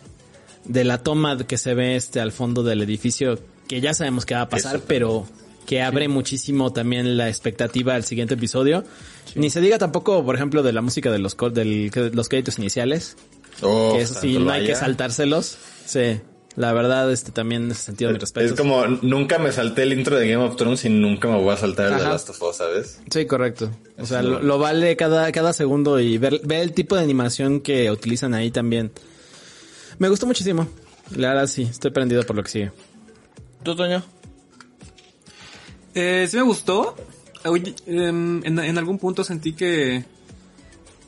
de 0.66 0.84
la 0.84 0.98
toma 1.04 1.38
que 1.38 1.58
se 1.58 1.74
ve 1.76 1.96
este 1.96 2.20
al 2.20 2.32
fondo 2.32 2.64
del 2.64 2.82
edificio, 2.82 3.40
que 3.68 3.80
ya 3.80 3.94
sabemos 3.94 4.26
que 4.26 4.34
va 4.34 4.42
a 4.42 4.50
pasar, 4.50 4.78
Eso. 4.78 4.86
pero 4.88 5.28
que 5.66 5.82
abre 5.82 6.08
muchísimo 6.08 6.72
también 6.74 7.18
la 7.18 7.28
expectativa 7.30 7.96
al 7.96 8.04
siguiente 8.04 8.36
episodio. 8.36 8.84
Ni 9.36 9.50
se 9.50 9.62
diga 9.62 9.78
tampoco, 9.78 10.24
por 10.26 10.36
ejemplo, 10.36 10.64
de 10.64 10.72
la 10.74 10.82
música 10.82 11.12
de 11.12 11.20
los, 11.20 11.36
del, 11.54 11.90
que- 11.92 12.12
los 12.12 12.30
créditos 12.30 12.58
iniciales, 12.60 13.18
Oh, 13.62 13.94
que 13.96 14.02
eso 14.02 14.20
sí, 14.20 14.38
no 14.38 14.52
hay 14.52 14.66
que 14.66 14.76
saltárselos. 14.76 15.58
Sí, 15.86 16.20
la 16.58 16.74
verdad, 16.74 17.12
este 17.12 17.32
también 17.32 17.64
en 17.64 17.72
ese 17.72 17.84
sentido, 17.84 18.12
mi 18.12 18.18
respeto. 18.18 18.46
Es 18.46 18.54
como, 18.60 18.86
nunca 18.86 19.40
me 19.40 19.52
salté 19.52 19.84
el 19.84 19.94
intro 19.94 20.18
de 20.18 20.28
Game 20.30 20.44
of 20.44 20.56
Thrones 20.58 20.84
y 20.86 20.90
nunca 20.90 21.28
me 21.30 21.38
voy 21.42 21.54
a 21.54 21.58
saltar 21.58 21.92
el 21.94 21.98
de. 22.00 22.04
Last 22.04 22.30
of 22.30 22.42
Us, 22.42 22.58
¿sabes? 22.58 23.00
Sí, 23.10 23.26
correcto. 23.26 23.72
O 23.98 24.06
sea, 24.06 24.22
lo, 24.22 24.42
lo 24.42 24.58
vale 24.60 24.96
cada, 24.98 25.32
cada 25.32 25.54
segundo 25.54 26.00
y 26.00 26.18
ver, 26.18 26.42
ver 26.44 26.62
el 26.62 26.74
tipo 26.74 26.96
de 26.96 27.04
animación 27.04 27.62
que 27.62 27.90
utilizan 27.92 28.34
ahí 28.34 28.52
también. 28.52 28.92
Me 30.00 30.10
gustó 30.10 30.26
muchísimo. 30.28 30.68
La 31.16 31.30
verdad 31.30 31.48
sí, 31.48 31.64
estoy 31.64 31.92
prendido 31.92 32.24
por 32.24 32.36
lo 32.36 32.44
que 32.44 32.50
sigue. 32.50 32.72
¿Tú, 33.64 33.76
Toño? 33.76 34.04
Eh, 35.96 36.28
sí 36.30 36.38
me 36.38 36.44
gustó. 36.44 36.96
Oye, 37.46 37.74
em, 37.88 38.46
en, 38.46 38.60
en 38.60 38.78
algún 38.78 39.00
punto 39.00 39.24
sentí 39.24 39.54
que 39.54 40.06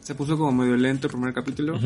se 0.07 0.15
puso 0.15 0.37
como 0.37 0.53
medio 0.53 0.77
lento 0.77 1.07
el 1.07 1.11
primer 1.11 1.33
capítulo. 1.33 1.77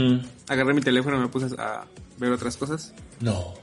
Agarré 0.47 0.75
mi 0.75 0.81
teléfono 0.81 1.17
y 1.17 1.21
me 1.21 1.27
puse 1.27 1.47
a 1.57 1.85
ver 2.19 2.31
otras 2.31 2.55
cosas. 2.55 2.93
No. 3.19 3.55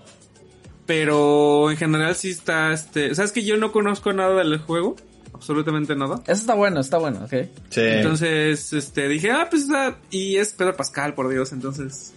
Pero 0.84 1.70
en 1.70 1.76
general 1.76 2.16
sí 2.16 2.30
está, 2.30 2.72
este... 2.72 3.14
¿Sabes 3.14 3.30
que 3.30 3.44
yo 3.44 3.56
no 3.56 3.70
conozco 3.70 4.12
nada 4.12 4.34
del 4.42 4.58
juego? 4.58 4.96
Absolutamente 5.32 5.94
nada. 5.94 6.22
Eso 6.24 6.40
está 6.40 6.54
bueno, 6.54 6.80
está 6.80 6.98
bueno, 6.98 7.20
ok. 7.24 7.30
Sí. 7.70 7.82
Entonces, 7.82 8.72
este, 8.72 9.06
dije, 9.06 9.30
ah, 9.30 9.46
pues 9.48 9.62
está... 9.62 9.98
Y 10.10 10.38
es 10.38 10.54
Pedro 10.54 10.74
Pascal, 10.74 11.14
por 11.14 11.28
Dios, 11.28 11.52
entonces... 11.52 12.14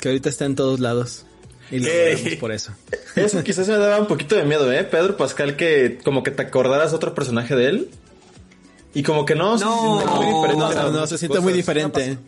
Que 0.00 0.08
ahorita 0.08 0.30
está 0.30 0.46
en 0.46 0.54
todos 0.54 0.80
lados. 0.80 1.26
Y 1.72 1.78
lo 1.80 1.86
vemos 1.88 2.34
por 2.38 2.52
eso. 2.52 2.72
Eso 3.16 3.42
quizás 3.42 3.66
me 3.66 3.76
daba 3.76 3.98
un 3.98 4.06
poquito 4.06 4.34
de 4.36 4.44
miedo, 4.44 4.70
¿eh? 4.72 4.84
Pedro 4.84 5.16
Pascal, 5.16 5.56
que 5.56 5.98
como 6.04 6.22
que 6.22 6.30
te 6.30 6.42
acordaras 6.42 6.92
otro 6.92 7.14
personaje 7.14 7.56
de 7.56 7.66
él. 7.66 7.90
Y 8.94 9.02
como 9.02 9.24
que 9.24 9.34
no, 9.34 9.58
se 9.58 9.64
No, 9.64 10.00
siente 10.00 10.14
muy 10.14 10.26
diferente. 10.26 10.58
No, 10.58 10.82
no, 10.82 10.90
muchas 10.92 11.08
se 11.08 11.18
siente 11.18 11.28
cosas. 11.38 11.44
muy 11.44 11.52
diferente. 11.54 12.18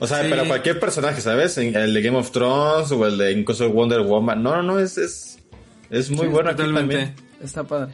O 0.00 0.06
sea, 0.06 0.22
Sí. 0.22 0.28
pero 0.30 0.46
cualquier 0.46 0.78
personaje, 0.78 1.20
¿sabes? 1.20 1.58
El 1.58 1.92
de 1.92 2.00
Game 2.02 2.16
of 2.16 2.30
Thrones 2.30 2.92
o 2.92 3.04
el 3.06 3.18
de 3.18 3.32
incluso 3.32 3.68
Wonder 3.70 4.02
Woman. 4.02 4.40
No, 4.42 4.54
no, 4.56 4.62
no, 4.62 4.78
es, 4.78 4.96
es, 4.96 5.38
es 5.90 6.10
muy 6.10 6.26
Sí, 6.26 6.32
bueno 6.32 6.50
aquí 6.50 6.58
totalmente. 6.58 6.94
también. 6.96 7.14
Está 7.42 7.64
padre. 7.64 7.92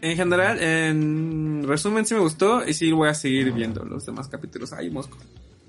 En 0.00 0.16
general, 0.16 0.60
en 0.62 1.64
resumen, 1.66 2.06
sí 2.06 2.14
me 2.14 2.20
gustó 2.20 2.66
y 2.66 2.74
sí 2.74 2.92
voy 2.92 3.08
a 3.08 3.14
seguir 3.14 3.50
viendo 3.52 3.84
los 3.84 4.06
demás 4.06 4.28
capítulos. 4.28 4.72
Ay, 4.72 4.90
mosco. 4.90 5.16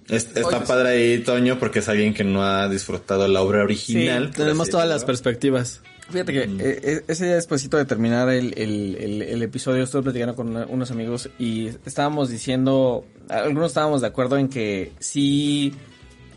Es- 0.10 0.26
está 0.36 0.46
Oye, 0.48 0.60
padre 0.68 0.90
ahí, 0.90 1.20
Toño, 1.20 1.60
porque 1.60 1.80
es 1.80 1.90
alguien 1.90 2.14
que 2.14 2.24
no 2.24 2.44
ha 2.44 2.68
disfrutado 2.70 3.28
la 3.28 3.42
obra 3.42 3.64
original. 3.64 4.32
Tenemos 4.32 4.70
todas 4.70 4.88
las 4.88 5.06
perspectivas. 5.06 5.82
Fíjate 6.10 6.34
que 6.34 6.42
eh, 6.44 6.50
eh, 6.60 7.02
ese 7.08 7.26
día 7.26 7.36
despuesito 7.36 7.78
de 7.78 7.86
terminar 7.86 8.28
el, 8.30 8.54
el, 8.58 8.98
el, 9.00 9.22
el 9.22 9.42
episodio 9.42 9.84
estuve 9.84 10.04
platicando 10.04 10.36
con 10.36 10.50
una- 10.50 10.66
unos 10.66 10.92
amigos 10.92 11.30
y 11.40 11.68
estábamos 11.86 12.30
diciendo, 12.30 13.06
algunos 13.30 13.68
estábamos 13.72 14.02
de 14.02 14.08
acuerdo 14.08 14.38
en 14.38 14.50
que 14.50 14.92
sí 15.00 15.74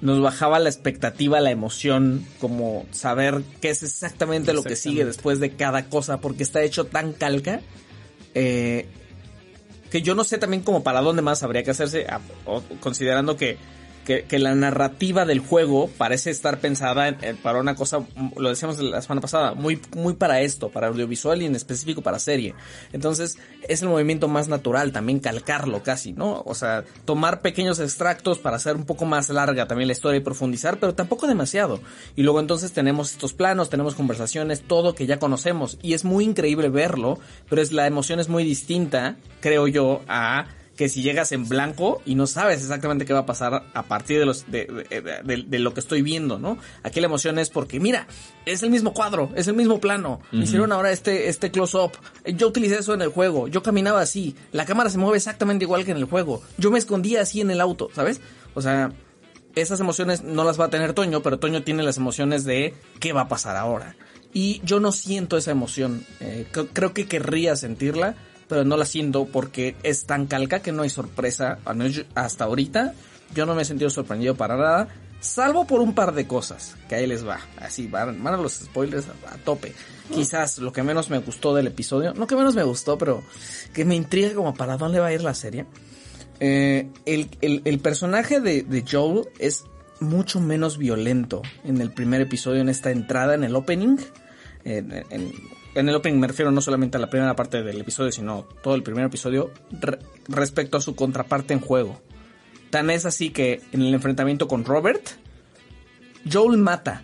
nos 0.01 0.21
bajaba 0.21 0.61
la 0.61 0.69
expectativa, 0.69 1.41
la 1.41 1.51
emoción, 1.51 2.25
como 2.39 2.87
saber 2.93 3.43
qué 3.61 3.71
es 3.71 3.83
exactamente 3.83 4.53
lo 4.53 4.63
que 4.63 4.77
sigue 4.77 5.05
después 5.05 5.41
de 5.41 5.51
cada 5.57 5.87
cosa, 5.87 6.21
porque 6.21 6.45
está 6.45 6.63
hecho 6.63 6.85
tan 6.85 7.13
calca, 7.13 7.61
eh, 8.35 8.87
que 9.91 10.03
yo 10.03 10.15
no 10.15 10.25
sé 10.25 10.39
también 10.39 10.63
como 10.63 10.83
para 10.83 11.01
dónde 11.01 11.23
más 11.23 11.43
habría 11.43 11.63
que 11.63 11.71
hacerse, 11.71 12.07
considerando 12.81 13.37
que, 13.37 13.59
que, 14.07 14.23
que 14.25 14.39
la 14.39 14.55
narrativa 14.55 15.27
del 15.27 15.41
juego 15.41 15.91
parece 15.99 16.31
estar 16.31 16.59
pensada 16.61 17.09
en- 17.09 17.19
en- 17.23 17.37
para 17.37 17.61
una 17.61 17.75
cosa, 17.75 18.07
lo 18.37 18.49
decíamos 18.49 18.79
la 18.79 19.03
semana 19.03 19.21
pasada, 19.21 19.53
muy, 19.55 19.81
muy 19.95 20.15
para 20.15 20.41
esto, 20.41 20.71
para 20.71 20.87
audiovisual 20.87 21.43
y 21.43 21.45
en 21.47 21.55
específico 21.57 22.01
para 22.01 22.19
serie. 22.19 22.55
Entonces 22.93 23.37
es 23.69 23.83
el 23.83 23.89
movimiento 23.89 24.29
más 24.29 24.49
natural, 24.49 24.93
también 24.93 25.19
calcarlo 25.19 25.83
casi, 25.83 26.13
¿no? 26.13 26.43
O 26.47 26.55
sea, 26.55 26.85
tomar 27.05 27.43
pequeños 27.43 27.81
extractos 27.81 28.39
para 28.39 28.57
hacer 28.57 28.77
un 28.77 28.85
poco 28.87 29.05
más 29.05 29.29
larga 29.29 29.67
también 29.67 29.89
la 29.89 29.93
historia 29.93 30.19
y 30.19 30.23
profundizar, 30.23 30.79
pero 30.79 30.95
tampoco 30.95 31.27
demasiado. 31.27 31.81
Y 32.15 32.23
luego 32.23 32.41
entonces 32.41 32.73
tenemos 32.73 33.11
estos 33.13 33.33
planos, 33.33 33.69
tenemos 33.69 33.95
conversaciones, 33.97 34.63
todo 34.63 34.95
que 34.95 35.07
ya 35.07 35.19
conocemos 35.19 35.79
y 35.83 35.95
es 35.95 36.05
muy 36.05 36.25
increíble 36.25 36.69
verlo, 36.69 37.19
pero 37.51 37.61
es 37.61 37.73
la 37.73 37.87
emoción 37.87 38.21
es 38.21 38.29
muy 38.29 38.45
distinta, 38.45 39.17
creo 39.41 39.67
yo, 39.67 40.03
a 40.09 40.47
que 40.77 40.89
si 40.91 41.03
llegas 41.03 41.33
en 41.33 41.49
blanco 41.49 42.03
y 42.05 42.15
no 42.15 42.27
sabes 42.27 42.61
exactamente 42.61 43.05
qué 43.07 43.13
va 43.15 43.21
a 43.21 43.27
pasar 43.27 43.65
a 43.73 43.83
partir 43.85 44.19
de 44.19 44.27
los 44.27 44.51
de, 44.51 44.67
de- 44.91 45.23
de- 45.25 45.45
de 45.49 45.59
lo 45.59 45.73
que 45.73 45.81
estoy 45.81 46.03
viendo, 46.03 46.39
¿no? 46.39 46.59
Aquí 46.83 47.01
la 47.01 47.07
emoción 47.07 47.39
es 47.39 47.49
porque 47.51 47.81
mira, 47.81 48.07
es 48.45 48.63
el 48.63 48.71
mismo 48.71 48.93
cuadro, 48.93 49.31
es 49.35 49.49
el 49.49 49.55
mismo 49.57 49.81
plano. 49.81 50.21
Hicieron 50.33 50.73
ahora 50.73 50.93
este 50.93 51.29
este 51.29 51.51
close 51.51 51.77
up. 51.79 51.93
Yo 52.27 52.49
utilicé 52.49 52.79
eso 52.79 52.93
en 52.95 53.01
el 53.03 53.09
juego. 53.09 53.49
Yo 53.49 53.63
caminaba 53.63 54.01
así, 54.03 54.37
la 54.53 54.67
cámara 54.67 54.91
se 54.91 54.99
mueve 54.99 55.17
exactamente 55.17 55.65
igual 55.65 55.85
que 55.85 55.93
en 55.93 55.97
el 55.97 56.05
juego. 56.05 56.43
Yo 56.59 56.71
me 56.71 56.79
escondía 56.79 57.23
así 57.23 57.41
en 57.41 57.51
el 57.51 57.61
auto, 57.63 57.89
¿sabes? 57.95 58.21
O 58.55 58.61
sea, 58.61 58.93
esas 59.55 59.81
emociones 59.81 60.23
no 60.23 60.45
las 60.45 60.61
va 60.61 60.67
a 60.67 60.71
tener 60.71 60.93
Toño, 60.93 61.23
pero 61.23 61.39
Toño 61.39 61.63
tiene 61.63 61.83
las 61.83 61.97
emociones 61.97 62.45
de 62.45 62.75
qué 63.01 63.15
va 63.15 63.23
a 63.23 63.29
pasar 63.29 63.57
ahora. 63.57 63.97
Y 64.35 64.61
yo 64.65 64.81
no 64.81 64.93
siento 64.93 65.39
esa 65.39 65.51
emoción. 65.53 66.05
Eh, 66.21 66.47
cre- 66.53 66.69
creo 66.75 66.93
que 66.93 67.07
querría 67.07 67.57
sentirla, 67.57 68.17
pero 68.49 68.65
no 68.65 68.77
la 68.77 68.85
siento 68.85 69.27
porque 69.27 69.77
es 69.83 70.05
tan 70.05 70.27
calca 70.27 70.61
que 70.61 70.73
no 70.73 70.83
hay 70.83 70.91
sorpresa. 70.91 71.59
Hasta 72.15 72.45
ahorita 72.45 72.95
yo 73.35 73.47
no 73.47 73.55
me 73.55 73.63
he 73.63 73.65
sentido 73.65 73.91
sorprendido 73.91 74.35
para 74.37 74.57
nada, 74.57 74.89
salvo 75.21 75.67
por 75.67 75.81
un 75.81 75.95
par 75.95 76.15
de 76.15 76.27
cosas, 76.27 76.77
que 76.89 76.95
ahí 76.95 77.07
les 77.07 77.27
va. 77.27 77.41
Así 77.59 77.87
van, 77.89 78.23
van 78.23 78.35
a 78.35 78.37
los 78.37 78.53
spoilers 78.53 79.07
a, 79.29 79.37
tope. 79.39 79.73
Quizás 80.15 80.59
lo 80.59 80.73
que 80.73 80.85
menos 80.85 81.11
me 81.11 81.19
gustó 81.19 81.53
del 81.55 81.67
episodio, 81.67 82.15
no 82.15 82.27
que 82.29 82.37
menos 82.37 82.55
me 82.55 82.63
gustó, 82.63 82.97
pero 82.97 83.25
que 83.75 83.85
me 83.85 83.97
intriga 83.97 84.33
como 84.35 84.55
para 84.55 84.77
dónde 84.77 85.01
va 85.01 85.09
a 85.09 85.13
ir 85.13 85.23
la 85.23 85.35
serie. 85.35 85.67
Eh, 86.39 86.89
el, 87.07 87.31
el- 87.41 87.79
personaje 87.81 88.41
de, 88.41 88.63
de 88.63 88.85
Joel 88.89 89.27
es 89.39 89.65
mucho 90.01 90.39
menos 90.39 90.77
violento 90.79 91.43
en 91.65 91.81
el 91.81 91.91
primer 91.91 92.21
episodio, 92.21 92.61
en 92.61 92.69
esta 92.69 92.91
entrada, 92.91 93.35
en 93.35 93.43
el 93.43 93.57
opening. 93.57 93.97
En, 94.65 94.93
en- 95.11 95.33
en 95.77 95.89
el 95.89 95.95
opening 95.95 96.19
me 96.21 96.27
refiero 96.27 96.51
no 96.51 96.61
solamente 96.61 96.97
a 96.97 97.01
la 97.01 97.11
primera 97.11 97.37
parte 97.37 97.63
del 97.63 97.81
episodio, 97.81 98.11
sino 98.13 98.47
todo 98.63 98.75
el 98.75 98.83
primer 98.83 99.05
episodio 99.05 99.53
re- 99.71 99.99
respecto 100.29 100.77
a 100.77 100.81
su 100.81 100.95
contraparte 100.97 101.55
en 101.55 101.61
juego. 101.61 102.01
Tan 102.71 102.91
es 102.91 103.07
así 103.07 103.31
que 103.31 103.61
en 103.73 103.83
el 103.83 103.95
enfrentamiento 103.95 104.49
con 104.49 104.65
Robert, 104.65 105.07
Joel 106.31 106.59
mata. 106.59 107.03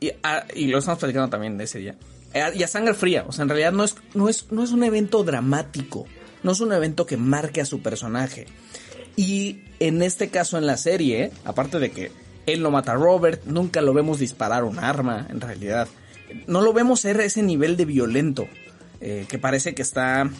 Y, 0.00 0.10
ah, 0.22 0.44
lo 0.56 0.78
estamos 0.78 0.98
platicando 0.98 1.28
también 1.30 1.58
de 1.58 1.64
ese 1.64 1.78
día. 1.78 1.96
Eh, 2.34 2.44
Y 2.54 2.62
a 2.62 2.68
sangre 2.68 2.94
fría. 2.94 3.24
O 3.26 3.32
sea, 3.32 3.42
en 3.42 3.48
realidad 3.48 3.72
no 3.72 3.84
es, 3.84 3.96
no 4.14 4.28
es, 4.28 4.50
no 4.50 4.62
es 4.62 4.70
un 4.70 4.84
evento 4.84 5.24
dramático. 5.24 6.06
No 6.42 6.52
es 6.52 6.60
un 6.60 6.72
evento 6.72 7.06
que 7.06 7.16
marque 7.16 7.60
a 7.60 7.64
su 7.66 7.82
personaje. 7.82 8.46
Y 9.16 9.60
en 9.78 10.02
este 10.02 10.28
caso 10.28 10.58
en 10.58 10.66
la 10.66 10.76
serie, 10.76 11.30
aparte 11.44 11.78
de 11.78 11.90
que 11.90 12.10
él 12.46 12.62
no 12.62 12.70
mata 12.70 12.92
a 12.92 12.96
Robert, 12.96 13.44
nunca 13.44 13.80
lo 13.80 13.92
vemos 13.94 14.18
disparar 14.18 14.64
un 14.64 14.78
arma, 14.78 15.26
en 15.30 15.40
realidad. 15.40 15.86
No 16.46 16.60
lo 16.60 16.72
vemos 16.72 17.00
ser 17.00 17.20
ese 17.20 17.42
nivel 17.42 17.76
de 17.76 17.84
violento. 17.84 18.46
eh, 19.00 19.26
que 19.28 19.38
parece 19.38 19.74
que 19.74 19.82
está 19.82 20.30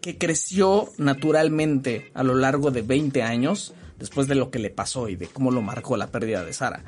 que 0.00 0.16
creció 0.18 0.88
naturalmente 0.98 2.10
a 2.14 2.22
lo 2.22 2.34
largo 2.36 2.70
de 2.70 2.82
20 2.82 3.22
años 3.22 3.74
después 3.98 4.28
de 4.28 4.36
lo 4.36 4.50
que 4.52 4.60
le 4.60 4.70
pasó 4.70 5.08
y 5.08 5.16
de 5.16 5.26
cómo 5.26 5.50
lo 5.50 5.60
marcó 5.60 5.96
la 5.96 6.06
pérdida 6.12 6.44
de 6.44 6.52
Sara. 6.52 6.84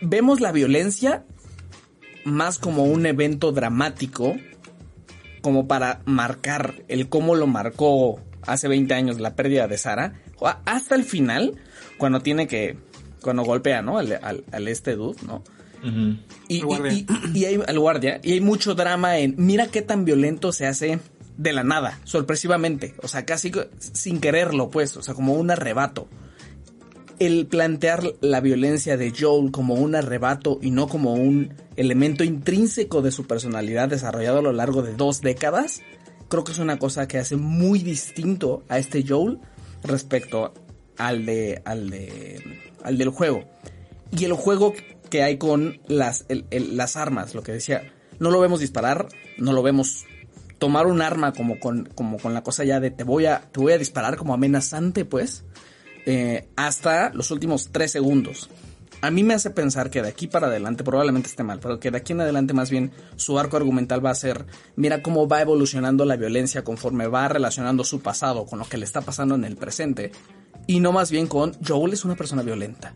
Vemos 0.00 0.40
la 0.40 0.52
violencia 0.52 1.24
más 2.24 2.58
como 2.60 2.84
un 2.84 3.04
evento 3.06 3.50
dramático, 3.50 4.36
como 5.42 5.66
para 5.66 6.00
marcar 6.04 6.74
el 6.86 7.08
cómo 7.08 7.34
lo 7.34 7.48
marcó 7.48 8.20
hace 8.42 8.68
20 8.68 8.94
años 8.94 9.18
la 9.18 9.34
pérdida 9.34 9.66
de 9.66 9.78
Sara, 9.78 10.20
hasta 10.64 10.94
el 10.94 11.02
final, 11.02 11.56
cuando 11.96 12.20
tiene 12.20 12.46
que, 12.46 12.76
cuando 13.22 13.42
golpea, 13.42 13.82
¿no? 13.82 13.98
Al, 13.98 14.12
al- 14.22 14.44
al 14.52 14.68
este 14.68 14.94
dude, 14.94 15.18
¿no? 15.26 15.42
Y, 15.82 16.20
y- 16.48 17.06
y- 17.34 17.38
y 17.38 17.44
hay 17.44 17.60
al 17.66 17.78
guardia 17.78 18.20
y 18.22 18.32
hay 18.32 18.40
mucho 18.40 18.74
drama 18.74 19.18
en 19.18 19.34
mira 19.38 19.66
qué 19.68 19.82
tan 19.82 20.04
violento 20.04 20.52
se 20.52 20.66
hace 20.66 20.98
de 21.36 21.52
la 21.52 21.62
nada, 21.62 22.00
sorpresivamente, 22.04 22.94
o 23.02 23.06
sea, 23.08 23.24
casi 23.24 23.52
sin 23.78 24.20
quererlo, 24.20 24.70
pues, 24.70 24.96
o 24.96 25.02
sea, 25.02 25.14
como 25.14 25.34
un 25.34 25.50
arrebato. 25.52 26.08
El 27.20 27.46
plantear 27.46 28.02
la 28.20 28.40
violencia 28.40 28.96
de 28.96 29.12
Joel 29.16 29.50
como 29.50 29.74
un 29.74 29.94
arrebato 29.96 30.58
y 30.62 30.70
no 30.70 30.88
como 30.88 31.14
un 31.14 31.52
elemento 31.76 32.22
intrínseco 32.24 33.02
de 33.02 33.10
su 33.12 33.26
personalidad 33.26 33.88
desarrollado 33.88 34.38
a 34.38 34.42
lo 34.42 34.52
largo 34.52 34.82
de 34.82 34.94
dos 34.94 35.20
décadas, 35.20 35.82
creo 36.28 36.44
que 36.44 36.52
es 36.52 36.58
una 36.58 36.78
cosa 36.78 37.08
que 37.08 37.18
hace 37.18 37.36
muy 37.36 37.80
distinto 37.80 38.62
a 38.68 38.78
este 38.78 39.04
Joel 39.06 39.38
respecto 39.82 40.54
al 40.96 41.24
de 41.26 41.60
al 41.64 41.90
de 41.90 42.40
al 42.84 42.98
del 42.98 43.08
juego. 43.10 43.44
Y 44.16 44.24
el 44.24 44.32
juego 44.32 44.72
que 45.08 45.22
hay 45.22 45.38
con 45.38 45.80
las 45.86 46.24
las 46.50 46.96
armas 46.96 47.34
lo 47.34 47.42
que 47.42 47.52
decía 47.52 47.92
no 48.18 48.30
lo 48.30 48.40
vemos 48.40 48.60
disparar 48.60 49.08
no 49.36 49.52
lo 49.52 49.62
vemos 49.62 50.04
tomar 50.58 50.86
un 50.86 51.02
arma 51.02 51.32
como 51.32 51.58
con 51.58 51.88
como 51.94 52.18
con 52.18 52.34
la 52.34 52.42
cosa 52.42 52.64
ya 52.64 52.80
de 52.80 52.90
te 52.90 53.04
voy 53.04 53.26
a 53.26 53.40
te 53.52 53.60
voy 53.60 53.72
a 53.72 53.78
disparar 53.78 54.16
como 54.16 54.34
amenazante 54.34 55.04
pues 55.04 55.44
eh, 56.06 56.48
hasta 56.56 57.10
los 57.10 57.30
últimos 57.30 57.70
tres 57.70 57.92
segundos 57.92 58.50
a 59.00 59.10
mí 59.10 59.22
me 59.22 59.34
hace 59.34 59.50
pensar 59.50 59.90
que 59.90 60.02
de 60.02 60.08
aquí 60.08 60.26
para 60.26 60.48
adelante, 60.48 60.82
probablemente 60.82 61.28
esté 61.28 61.44
mal, 61.44 61.60
pero 61.60 61.78
que 61.78 61.90
de 61.90 61.98
aquí 61.98 62.12
en 62.12 62.20
adelante 62.20 62.52
más 62.52 62.70
bien 62.70 62.90
su 63.16 63.38
arco 63.38 63.56
argumental 63.56 64.04
va 64.04 64.10
a 64.10 64.14
ser, 64.14 64.46
mira 64.76 65.02
cómo 65.02 65.28
va 65.28 65.40
evolucionando 65.40 66.04
la 66.04 66.16
violencia 66.16 66.64
conforme 66.64 67.06
va 67.06 67.28
relacionando 67.28 67.84
su 67.84 68.00
pasado 68.00 68.46
con 68.46 68.58
lo 68.58 68.68
que 68.68 68.76
le 68.76 68.84
está 68.84 69.00
pasando 69.02 69.34
en 69.34 69.44
el 69.44 69.56
presente, 69.56 70.12
y 70.66 70.80
no 70.80 70.92
más 70.92 71.10
bien 71.10 71.26
con 71.26 71.52
Joel 71.64 71.92
es 71.92 72.04
una 72.04 72.16
persona 72.16 72.42
violenta. 72.42 72.94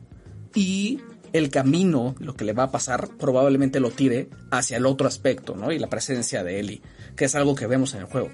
Y 0.55 1.01
el 1.32 1.50
camino, 1.50 2.14
lo 2.18 2.34
que 2.34 2.44
le 2.44 2.52
va 2.52 2.64
a 2.64 2.70
pasar, 2.70 3.09
probablemente 3.18 3.80
lo 3.80 3.90
tire 3.90 4.28
hacia 4.50 4.76
el 4.76 4.86
otro 4.86 5.06
aspecto, 5.09 5.56
¿no? 5.56 5.72
Y 5.72 5.78
la 5.78 5.88
presencia 5.88 6.44
de 6.44 6.60
Ellie, 6.60 6.82
que 7.16 7.24
es 7.24 7.34
algo 7.34 7.54
que 7.54 7.66
vemos 7.66 7.94
en 7.94 8.00
el 8.00 8.06
juego. 8.06 8.30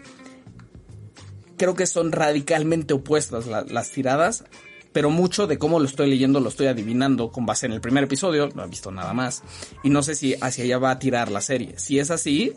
Creo 1.56 1.74
que 1.74 1.86
son 1.86 2.12
radicalmente 2.12 2.94
opuestas 2.94 3.46
la- 3.46 3.62
las 3.64 3.90
tiradas, 3.90 4.44
pero 4.92 5.10
mucho 5.10 5.46
de 5.46 5.58
cómo 5.58 5.80
lo 5.80 5.86
estoy 5.86 6.08
leyendo 6.08 6.40
lo 6.40 6.48
estoy 6.48 6.66
adivinando 6.68 7.30
con 7.30 7.46
base 7.46 7.66
en 7.66 7.72
el 7.72 7.80
primer 7.80 8.04
episodio, 8.04 8.48
no 8.54 8.64
he 8.64 8.68
visto 8.68 8.90
nada 8.90 9.12
más, 9.12 9.42
y 9.82 9.90
no 9.90 10.02
sé 10.02 10.14
si 10.14 10.34
hacia 10.40 10.64
allá 10.64 10.78
va 10.78 10.90
a 10.92 10.98
tirar 10.98 11.30
la 11.30 11.40
serie. 11.40 11.74
Si 11.78 11.98
es 11.98 12.10
así, 12.10 12.54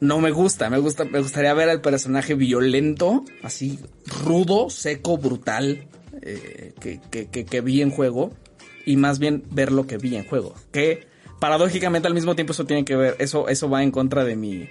no 0.00 0.20
me 0.20 0.30
gusta, 0.30 0.68
me 0.70 0.78
gusta, 0.78 1.04
me 1.04 1.20
gustaría 1.20 1.54
ver 1.54 1.68
al 1.68 1.80
personaje 1.80 2.34
violento, 2.34 3.24
así 3.42 3.78
rudo, 4.24 4.70
seco, 4.70 5.18
brutal, 5.18 5.88
eh, 6.22 6.74
que, 6.80 7.00
que 7.44 7.60
vi 7.60 7.82
en 7.82 7.90
juego, 7.90 8.32
y 8.86 8.96
más 8.96 9.18
bien 9.18 9.44
ver 9.50 9.72
lo 9.72 9.86
que 9.86 9.96
vi 9.98 10.16
en 10.16 10.24
juego. 10.26 10.54
Que 10.72 11.06
paradójicamente 11.38 12.06
al 12.08 12.14
mismo 12.14 12.34
tiempo 12.34 12.52
eso 12.52 12.64
tiene 12.66 12.84
que 12.84 12.96
ver, 12.96 13.16
eso, 13.18 13.48
eso 13.48 13.68
va 13.70 13.82
en 13.82 13.90
contra 13.90 14.24
de 14.24 14.36
mi, 14.36 14.68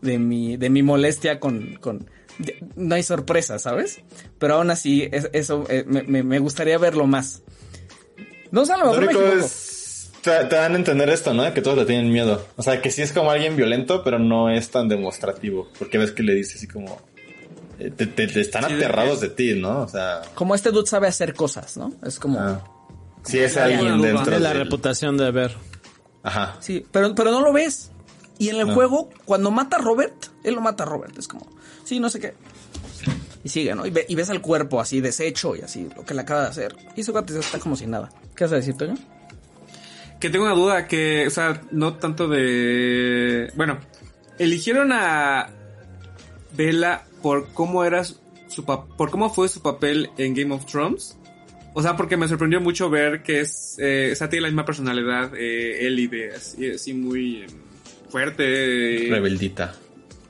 de 0.00 0.18
mi, 0.18 0.56
de 0.56 0.68
mi 0.70 0.82
molestia 0.82 1.40
con, 1.40 1.76
con, 1.80 2.06
de- 2.38 2.62
no 2.76 2.94
hay 2.94 3.02
sorpresa, 3.02 3.58
¿sabes? 3.58 4.00
Pero 4.38 4.54
aún 4.56 4.70
así, 4.70 5.08
es- 5.10 5.30
eso 5.32 5.64
eh, 5.68 5.84
me, 5.86 6.22
me- 6.22 6.38
gustaría 6.38 6.76
verlo 6.78 7.06
más. 7.06 7.42
No 8.50 8.64
sé, 8.66 8.72
a 8.72 8.76
lo 8.78 8.86
Lo 8.86 8.90
mejor 9.00 9.06
me 9.06 9.12
equivoco. 9.12 9.46
es. 9.46 10.10
Te, 10.22 10.30
te 10.44 10.54
dan 10.56 10.74
a 10.74 10.76
entender 10.76 11.08
esto, 11.08 11.34
¿no? 11.34 11.52
Que 11.52 11.62
todos 11.62 11.78
le 11.78 11.84
tienen 11.84 12.12
miedo. 12.12 12.46
O 12.56 12.62
sea, 12.62 12.80
que 12.80 12.90
sí 12.90 13.02
es 13.02 13.12
como 13.12 13.30
alguien 13.30 13.56
violento, 13.56 14.04
pero 14.04 14.18
no 14.20 14.50
es 14.50 14.70
tan 14.70 14.88
demostrativo. 14.88 15.68
Porque 15.78 15.98
ves 15.98 16.12
que 16.12 16.22
le 16.22 16.34
dice 16.34 16.58
así 16.58 16.68
como. 16.68 17.00
eh, 17.80 17.90
Te, 17.90 18.06
te- 18.06 18.28
te 18.28 18.40
están 18.40 18.64
Sí, 18.68 18.74
de 18.74 18.84
aterrados 18.84 19.20
de 19.20 19.30
ti, 19.30 19.54
¿no? 19.54 19.80
O 19.80 19.88
sea. 19.88 20.22
Como 20.34 20.54
este 20.54 20.70
dude 20.70 20.86
sabe 20.86 21.08
hacer 21.08 21.34
cosas, 21.34 21.76
¿no? 21.76 21.92
Es 22.06 22.18
como... 22.20 22.38
ah. 22.38 22.62
Sí 23.24 23.38
es 23.38 23.56
alguien 23.56 24.00
dentro 24.00 24.22
Tiene 24.24 24.40
la 24.40 24.50
del- 24.50 24.58
reputación 24.64 25.16
de 25.16 25.30
ver. 25.30 25.56
Ajá. 26.22 26.56
Sí, 26.60 26.84
pero, 26.90 27.14
pero 27.14 27.30
no 27.30 27.40
lo 27.40 27.52
ves. 27.52 27.90
Y 28.38 28.48
en 28.48 28.56
el 28.56 28.66
No. 28.68 28.74
juego, 28.74 29.10
cuando 29.24 29.50
mata 29.50 29.76
a 29.76 29.80
Robert, 29.80 30.26
él 30.42 30.54
lo 30.54 30.60
mata 30.60 30.82
a 30.84 30.86
Robert. 30.86 31.16
Es 31.18 31.28
como, 31.28 31.46
sí, 31.84 32.00
no 32.00 32.08
sé 32.10 32.18
qué. 32.20 32.34
Y 33.44 33.48
sigue, 33.48 33.74
¿no? 33.74 33.84
Y, 33.86 33.90
ve- 33.90 34.06
y 34.08 34.14
ves 34.14 34.30
al 34.30 34.40
cuerpo 34.40 34.80
así 34.80 35.00
deshecho 35.00 35.54
y 35.56 35.60
así, 35.60 35.88
lo 35.96 36.04
que 36.04 36.14
le 36.14 36.20
acaba 36.22 36.42
de 36.42 36.48
hacer. 36.48 36.76
Y 36.96 37.00
ese 37.00 37.12
cuate 37.12 37.36
está 37.38 37.58
como 37.58 37.76
si 37.76 37.86
nada. 37.86 38.10
¿Qué 38.36 38.44
vas 38.44 38.52
a 38.52 38.56
decir, 38.56 38.76
Toño? 38.76 38.94
Que 40.20 40.30
tengo 40.30 40.44
una 40.44 40.54
duda 40.54 40.86
que, 40.86 41.26
o 41.26 41.30
sea, 41.30 41.60
no 41.72 41.94
tanto 41.94 42.28
de... 42.28 43.52
Bueno, 43.56 43.78
eligieron 44.38 44.92
a 44.92 45.48
Bella 46.56 47.02
por 47.22 47.48
cómo 47.52 47.84
era 47.84 48.04
su, 48.04 48.16
su 48.48 48.64
pa- 48.64 48.86
por 48.86 49.10
cómo 49.10 49.30
fue 49.34 49.48
su 49.48 49.60
papel 49.62 50.10
en 50.18 50.34
Game 50.34 50.54
of 50.54 50.66
Thrones. 50.66 51.16
O 51.74 51.82
sea, 51.82 51.96
porque 51.96 52.16
me 52.16 52.28
sorprendió 52.28 52.60
mucho 52.60 52.90
ver 52.90 53.22
que 53.22 53.40
es, 53.40 53.76
eh, 53.78 54.10
o 54.12 54.16
sea, 54.16 54.28
tiene 54.28 54.42
la 54.42 54.48
misma 54.48 54.64
personalidad, 54.66 55.32
eh, 55.36 55.86
Ellie, 55.86 56.08
de 56.08 56.30
así, 56.34 56.70
así 56.70 56.92
muy 56.92 57.42
eh, 57.42 57.46
fuerte. 58.10 59.06
eh, 59.06 59.10
Rebeldita. 59.10 59.74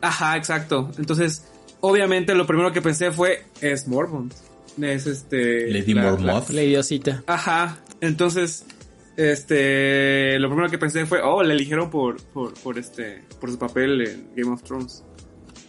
Ajá, 0.01 0.37
exacto. 0.37 0.91
Entonces, 0.99 1.45
obviamente 1.81 2.35
lo 2.35 2.47
primero 2.47 2.71
que 2.73 2.81
pensé 2.81 3.11
fue, 3.11 3.45
es 3.61 3.89
Mormont. 3.89 4.33
Es 4.81 5.07
este... 5.07 5.69
Lady 5.71 5.95
la- 5.95 6.03
Mormont. 6.03 6.49
La 6.51 6.63
idiosita. 6.63 7.25
Ajá, 7.27 7.79
entonces, 8.01 8.65
este, 9.17 10.39
lo 10.39 10.49
primero 10.49 10.71
que 10.71 10.79
pensé 10.79 11.07
fue, 11.07 11.21
oh, 11.23 11.43
le 11.43 11.55
eligieron 11.55 11.91
por, 11.91 12.23
por, 12.23 12.55
por 12.55 12.79
este, 12.79 13.25
por 13.41 13.51
su 13.51 13.59
papel 13.59 14.01
en 14.01 14.29
Game 14.37 14.53
of 14.53 14.63
Thrones. 14.63 15.03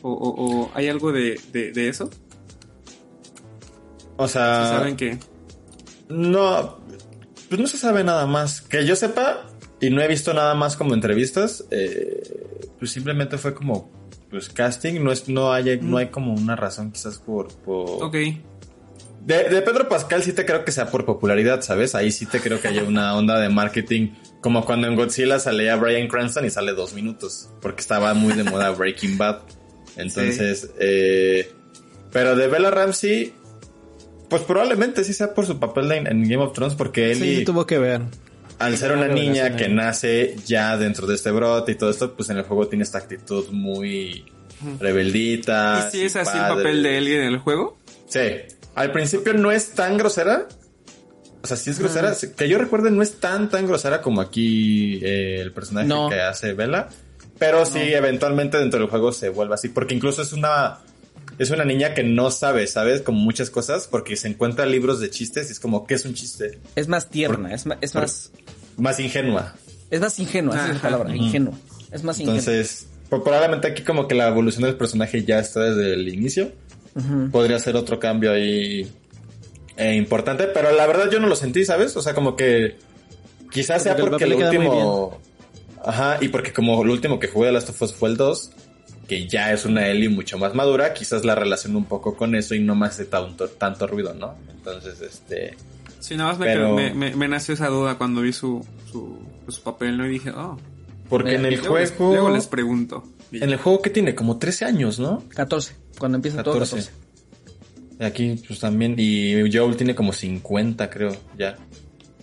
O, 0.04 0.12
o, 0.12 0.62
o 0.66 0.72
¿hay 0.76 0.88
algo 0.88 1.12
de, 1.12 1.40
de, 1.52 1.72
de 1.72 1.90
eso? 1.90 2.10
O 4.18 4.28
sea. 4.28 4.64
Si 4.66 4.70
saben 4.78 4.96
que, 4.96 5.18
No, 6.10 6.80
pues 7.50 7.60
no 7.60 7.68
se 7.68 7.78
sabe 7.78 8.04
nada 8.04 8.26
más. 8.28 8.62
Que 8.62 8.86
yo 8.86 8.96
sepa, 8.96 9.46
y 9.80 9.90
no 9.90 10.02
he 10.02 10.08
visto 10.08 10.34
nada 10.34 10.56
más 10.56 10.78
como 10.78 10.94
entrevistas, 10.94 11.66
eh, 11.72 12.24
pues 12.80 12.92
simplemente 12.92 13.38
fue 13.38 13.54
como 13.54 13.92
pues 14.30 14.50
casting, 14.50 15.04
no 15.04 15.12
es, 15.12 15.30
no 15.30 15.54
hay, 15.54 15.78
no 15.80 15.98
hay 15.98 16.08
como 16.08 16.34
una 16.34 16.56
razón 16.56 16.92
quizás 16.92 17.20
por, 17.20 17.54
por... 17.60 18.04
Ok. 18.04 18.14
De, 19.26 19.50
de 19.50 19.62
Pedro 19.62 19.88
Pascal 19.88 20.24
sí 20.24 20.34
te 20.34 20.46
creo 20.46 20.66
que 20.66 20.72
sea 20.72 20.90
por 20.90 21.06
popularidad, 21.06 21.62
¿sabes? 21.62 21.96
Ahí 21.96 22.12
sí 22.12 22.26
te 22.26 22.40
creo 22.40 22.60
que 22.60 22.68
haya 22.68 22.84
una 22.84 23.16
onda 23.16 23.40
de 23.40 23.50
marketing, 23.50 24.10
como 24.42 24.66
cuando 24.66 24.88
en 24.88 24.96
Godzilla 24.96 25.38
salía 25.38 25.76
Brian 25.76 26.08
Cranston 26.08 26.46
y 26.46 26.50
sale 26.50 26.74
dos 26.74 26.94
minutos, 26.94 27.50
porque 27.62 27.82
estaba 27.82 28.14
muy 28.14 28.34
de 28.34 28.44
moda 28.44 28.72
Breaking 28.72 29.18
Bad. 29.18 29.42
Entonces, 29.98 30.72
eh, 30.80 31.52
pero 32.12 32.36
de 32.36 32.48
Bella 32.48 32.72
Ramsey, 32.72 33.34
pues 34.34 34.44
probablemente 34.46 35.04
sí 35.04 35.14
sea 35.14 35.34
por 35.36 35.46
su 35.46 35.60
papel 35.60 35.92
en, 35.92 36.08
en 36.08 36.24
Game 36.28 36.44
of 36.44 36.54
Thrones, 36.54 36.74
porque 36.74 37.12
él 37.12 37.20
Sí, 37.20 37.44
tuvo 37.46 37.68
que 37.68 37.78
ver. 37.78 38.02
al 38.58 38.76
ser 38.78 38.94
una 38.94 39.08
niña 39.08 39.56
que 39.56 39.70
nace 39.70 40.36
ya 40.46 40.76
dentro 40.76 41.06
de 41.06 41.14
este 41.14 41.30
brote 41.30 41.74
y 41.74 41.76
todo 41.76 41.92
esto, 41.92 42.16
pues 42.16 42.30
en 42.32 42.38
el 42.38 42.44
juego 42.44 42.68
tiene 42.68 42.84
esta 42.84 42.98
actitud 42.98 43.46
muy 43.52 44.26
rebeldita. 44.80 45.88
¿Y 45.88 45.92
si 45.92 46.02
es 46.06 46.16
así 46.16 46.36
el 46.38 46.44
papel 46.56 46.82
de 46.84 46.98
Ellie 46.98 47.20
en 47.20 47.28
el 47.28 47.38
juego? 47.40 47.78
Sí. 48.08 48.22
Al 48.76 48.92
principio 48.92 49.34
no 49.34 49.52
es 49.52 49.72
tan 49.74 49.98
grosera. 49.98 50.48
O 51.44 51.48
sea, 51.48 51.58
sí 51.58 51.70
es 51.70 51.80
grosera. 51.80 52.14
Que 52.36 52.48
yo 52.50 52.58
recuerde, 52.58 52.90
no 52.90 53.02
es 53.04 53.20
tan, 53.20 53.50
tan 53.50 53.68
grosera 53.68 54.02
como 54.02 54.22
aquí 54.22 55.00
eh, 55.04 55.42
el 55.42 55.52
personaje 55.52 55.88
No. 55.88 56.10
que 56.10 56.20
hace 56.22 56.54
Bella. 56.54 56.88
Pero 57.38 57.66
sí, 57.66 57.80
eventualmente 57.80 58.58
dentro 58.58 58.80
del 58.80 58.90
juego 58.90 59.12
se 59.12 59.30
vuelve 59.30 59.54
así. 59.56 59.70
Porque 59.70 59.94
incluso 59.94 60.22
es 60.22 60.32
una. 60.34 60.80
Es 61.40 61.50
una 61.50 61.66
niña 61.66 61.94
que 61.94 62.04
no 62.04 62.30
sabe, 62.32 62.68
¿sabes? 62.68 63.02
Como 63.02 63.20
muchas 63.20 63.50
cosas. 63.50 63.88
Porque 63.88 64.16
se 64.16 64.28
encuentra 64.28 64.66
libros 64.66 65.00
de 65.00 65.10
chistes 65.10 65.50
y 65.50 65.52
es 65.54 65.60
como, 65.60 65.86
¿qué 65.88 65.96
es 65.96 66.06
un 66.06 66.14
chiste? 66.14 66.60
Es 66.76 66.88
más 66.88 67.10
tierna, 67.10 67.54
es, 67.54 67.66
ma- 67.66 67.78
es 67.82 67.92
por- 67.92 68.04
más, 68.04 68.32
Más 68.78 69.00
ingenua. 69.00 69.56
es 69.90 70.00
más 70.02 70.18
ingenua, 70.20 70.56
esa 70.56 70.68
es 70.70 70.76
la 70.76 70.82
palabra, 70.82 71.16
ingenua. 71.16 71.54
Es 71.92 72.04
más 72.04 72.20
ingenua. 72.20 72.40
Entonces, 72.40 72.88
probablemente 73.10 73.68
aquí 73.68 73.84
como 73.84 74.08
que 74.08 74.16
la 74.16 74.28
evolución 74.28 74.64
del 74.64 74.76
personaje 74.76 75.24
ya 75.24 75.40
está 75.40 75.62
desde 75.62 75.94
el 75.94 76.08
inicio. 76.10 76.52
Podría 77.32 77.58
ser 77.60 77.76
otro 77.76 78.00
cambio 78.00 78.32
ahí 78.32 78.92
eh, 79.78 79.96
importante, 79.96 80.46
pero 80.46 80.72
la 80.72 80.86
verdad 80.86 81.10
yo 81.12 81.20
no 81.20 81.28
lo 81.28 81.36
sentí, 81.36 81.66
¿sabes? 81.66 81.96
O 81.98 82.02
sea, 82.04 82.14
como 82.14 82.36
que 82.36 82.78
quizás 83.52 83.82
sea 83.84 83.96
Porque 83.96 84.24
el 84.26 84.34
último... 84.34 85.20
Ajá, 85.86 86.18
y 86.22 86.30
porque 86.30 86.54
como 86.54 86.84
lo 86.84 86.94
último 86.94 87.20
que 87.20 87.28
jugué 87.28 87.48
de 87.48 87.54
Last 87.54 87.70
of 87.70 87.82
Us 87.82 87.94
fue 87.94 88.10
el 88.10 88.18
2, 88.18 88.52
que 89.08 89.28
ya 89.28 89.52
es 89.54 89.66
una 89.66 89.88
Ellie 89.88 90.10
mucho 90.10 90.38
más 90.38 90.54
madura, 90.56 90.94
quizás 90.94 91.26
la 91.26 91.36
relaciono 91.36 91.78
un 91.78 91.86
poco 91.86 92.16
con 92.16 92.36
eso 92.36 92.56
y 92.56 92.60
no 92.62 92.76
me 92.76 92.88
hace 92.88 93.06
tanto, 93.06 93.48
tanto 93.50 93.86
ruido, 93.88 94.14
¿no? 94.14 94.36
Entonces, 94.50 95.02
este... 95.02 95.56
Sí, 96.00 96.16
nada 96.16 96.32
más 96.32 96.40
me, 96.40 96.46
Pero- 96.48 96.74
me, 96.76 96.94
me- 96.94 97.16
me 97.16 97.28
nació 97.28 97.54
esa 97.54 97.68
duda 97.68 97.98
cuando 97.98 98.22
vi 98.22 98.34
su, 98.34 98.66
su, 98.92 99.20
su 99.48 99.62
papel, 99.62 99.98
¿no? 99.98 100.06
Y 100.06 100.10
dije, 100.10 100.32
oh. 100.32 100.58
Porque 101.10 101.36
en 101.36 101.46
el 101.46 101.56
Luego 101.56 101.78
les, 101.78 101.92
juego... 101.92 102.14
luego 102.14 102.30
les 102.32 102.48
pregunto. 102.48 103.04
En 103.32 103.50
el 103.50 103.58
juego 103.58 103.82
que 103.82 103.90
tiene 103.90 104.14
como 104.16 104.38
13 104.38 104.66
años, 104.66 105.00
¿no? 105.00 105.24
14, 105.36 105.76
cuando 106.00 106.18
empieza 106.18 106.44
todo 106.44 106.54
14. 106.60 106.92
14. 107.98 108.04
Aquí 108.06 108.44
pues 108.48 108.60
también, 108.60 108.96
y 108.98 109.34
Joel 109.52 109.76
tiene 109.78 109.96
como 109.96 110.12
50 110.14 110.90
creo, 110.90 111.16
ya. 111.38 111.58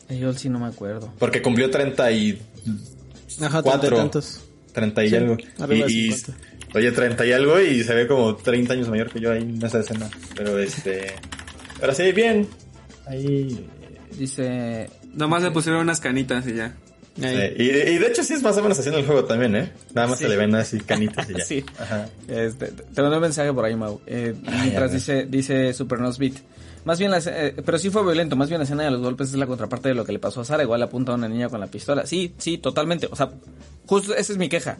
Yo 0.09 0.33
sí 0.33 0.49
no 0.49 0.59
me 0.59 0.67
acuerdo. 0.67 1.13
Porque 1.19 1.41
cumplió 1.41 1.71
30 1.71 2.11
y... 2.13 2.41
Ajá, 3.41 3.63
Cuatro. 3.63 3.81
treinta 3.81 3.97
y 3.97 3.99
tantos. 4.01 4.41
30 4.73 5.05
y 5.05 5.09
Sí, 5.09 5.17
algo. 5.17 5.37
Y, 5.71 5.83
y- 6.09 6.13
50. 6.13 6.50
Oye, 6.75 6.93
30 6.93 7.27
y 7.27 7.33
algo 7.33 7.61
y 7.61 7.83
se 7.85 7.95
ve 7.95 8.07
como 8.07 8.37
30 8.37 8.73
años 8.75 8.89
mayor 8.89 9.11
que 9.11 9.21
yo 9.21 9.33
ahí 9.33 9.43
en 9.43 9.65
esa 9.65 9.81
escena. 9.81 10.09
Pero 10.37 10.59
este... 10.59 11.15
Pero 11.81 11.95
sí, 11.95 12.13
bien. 12.13 12.49
Ahí... 13.07 13.67
Dice, 14.19 14.91
Nomás 15.15 15.43
le 15.43 15.51
pusieron 15.51 15.81
unas 15.81 16.01
canitas 16.01 16.47
y 16.47 16.55
ya. 16.55 16.75
Sí. 17.19 17.27
Y, 17.59 17.63
y 17.63 17.99
de 17.99 18.07
hecho 18.07 18.23
sí 18.23 18.35
es 18.35 18.43
más 18.43 18.57
o 18.57 18.63
menos 18.63 18.79
así 18.79 18.89
en 18.89 18.95
el 18.97 19.05
juego 19.07 19.25
también, 19.25 19.55
¿eh? 19.57 19.73
Nada 19.95 20.07
más 20.09 20.19
Sí. 20.19 20.25
se 20.25 20.31
le 20.31 20.37
ven 20.37 20.55
así 20.55 20.79
canitas 20.81 21.29
y 21.31 21.35
ya. 21.39 21.45
Sí. 21.45 21.65
Ajá. 21.79 22.09
Este, 22.29 22.67
te 22.69 23.03
mandé 23.03 23.17
un 23.17 23.23
mensaje 23.23 23.53
por 23.53 23.65
ahí, 23.65 23.75
Mau. 23.77 24.01
Eh, 24.07 24.35
Ay, 24.47 24.61
mientras 24.63 24.93
dice, 24.93 25.27
dice 25.29 25.73
Supernosbeat. 25.73 26.35
Más 26.85 26.99
bien, 26.99 27.11
la, 27.11 27.19
eh, 27.19 27.55
pero 27.65 27.79
sí 27.79 27.91
fue 27.91 28.03
violento. 28.03 28.37
Más 28.37 28.49
bien 28.49 28.59
la 28.59 28.65
escena 28.65 28.85
de 28.85 28.91
los 28.91 29.01
golpes 29.01 29.29
es 29.29 29.35
la 29.35 29.47
contraparte 29.47 29.89
de 29.91 29.95
lo 29.95 30.05
que 30.05 30.13
le 30.13 30.19
pasó 30.19 30.41
a 30.41 30.45
Sara. 30.45 30.63
Igual 30.63 30.83
apunta 30.83 31.13
a 31.13 31.15
una 31.17 31.29
niña 31.29 31.49
con 31.49 31.61
la 31.61 31.67
pistola. 31.67 32.07
Sí, 32.07 32.33
sí, 32.39 32.59
totalmente. 32.59 33.07
O 33.11 33.17
sea, 33.17 33.31
justo 33.87 34.15
esa 34.15 34.33
es 34.33 34.39
mi 34.39 34.49
queja. 34.49 34.79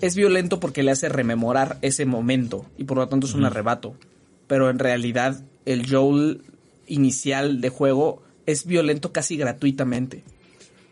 Es 0.00 0.14
violento 0.14 0.60
porque 0.60 0.82
le 0.82 0.92
hace 0.92 1.08
rememorar 1.08 1.78
ese 1.82 2.06
momento 2.06 2.66
y 2.76 2.84
por 2.84 2.98
lo 2.98 3.08
tanto 3.08 3.26
es 3.26 3.34
un 3.34 3.44
arrebato. 3.44 3.96
Pero 4.46 4.70
en 4.70 4.78
realidad 4.78 5.42
el 5.64 5.90
Joel 5.90 6.42
inicial 6.86 7.60
de 7.60 7.68
juego 7.68 8.22
es 8.46 8.64
violento 8.64 9.12
casi 9.12 9.36
gratuitamente. 9.36 10.24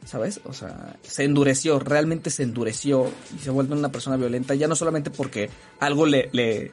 ¿Sabes? 0.05 0.41
O 0.45 0.53
sea, 0.53 0.97
se 1.03 1.25
endureció, 1.25 1.81
realmente 1.81 2.31
se 2.31 2.45
endureció 2.45 3.11
y 3.35 3.43
se 3.43 3.51
vuelve 3.51 3.75
una 3.75 3.91
persona 3.91 4.17
violenta, 4.17 4.55
ya 4.55 4.69
no 4.69 4.77
solamente 4.77 5.11
porque 5.11 5.51
algo 5.81 6.07
le, 6.07 6.29
le, 6.33 6.71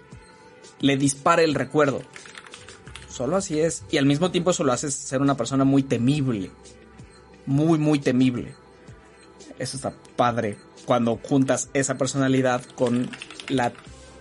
le 0.81 0.97
dispara 0.97 1.41
el 1.41 1.55
recuerdo. 1.55 2.01
Solo 3.09 3.37
así 3.37 3.59
es. 3.59 3.83
Y 3.91 3.97
al 3.97 4.05
mismo 4.05 4.31
tiempo 4.31 4.51
eso 4.51 4.63
lo 4.63 4.73
hace 4.73 4.91
ser 4.91 5.21
una 5.21 5.37
persona 5.37 5.63
muy 5.63 5.83
temible. 5.83 6.51
Muy, 7.45 7.77
muy 7.77 7.99
temible. 7.99 8.55
Eso 9.59 9.77
está 9.77 9.93
padre. 10.15 10.57
Cuando 10.85 11.17
juntas 11.21 11.69
esa 11.73 11.97
personalidad 11.97 12.61
con 12.75 13.09
la 13.49 13.71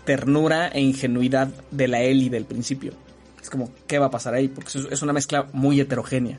ternura 0.05 0.69
e 0.69 0.81
ingenuidad 0.81 1.49
de 1.71 1.89
la 1.89 2.01
Ellie 2.03 2.31
del 2.31 2.45
principio. 2.45 2.93
Es 3.41 3.51
como, 3.51 3.71
¿qué 3.87 3.99
va 3.99 4.07
a 4.07 4.11
pasar 4.11 4.35
ahí? 4.35 4.49
Porque 4.49 4.79
es- 4.91 5.03
una 5.03 5.13
mezcla 5.13 5.49
muy 5.53 5.81
heterogénea. 5.81 6.39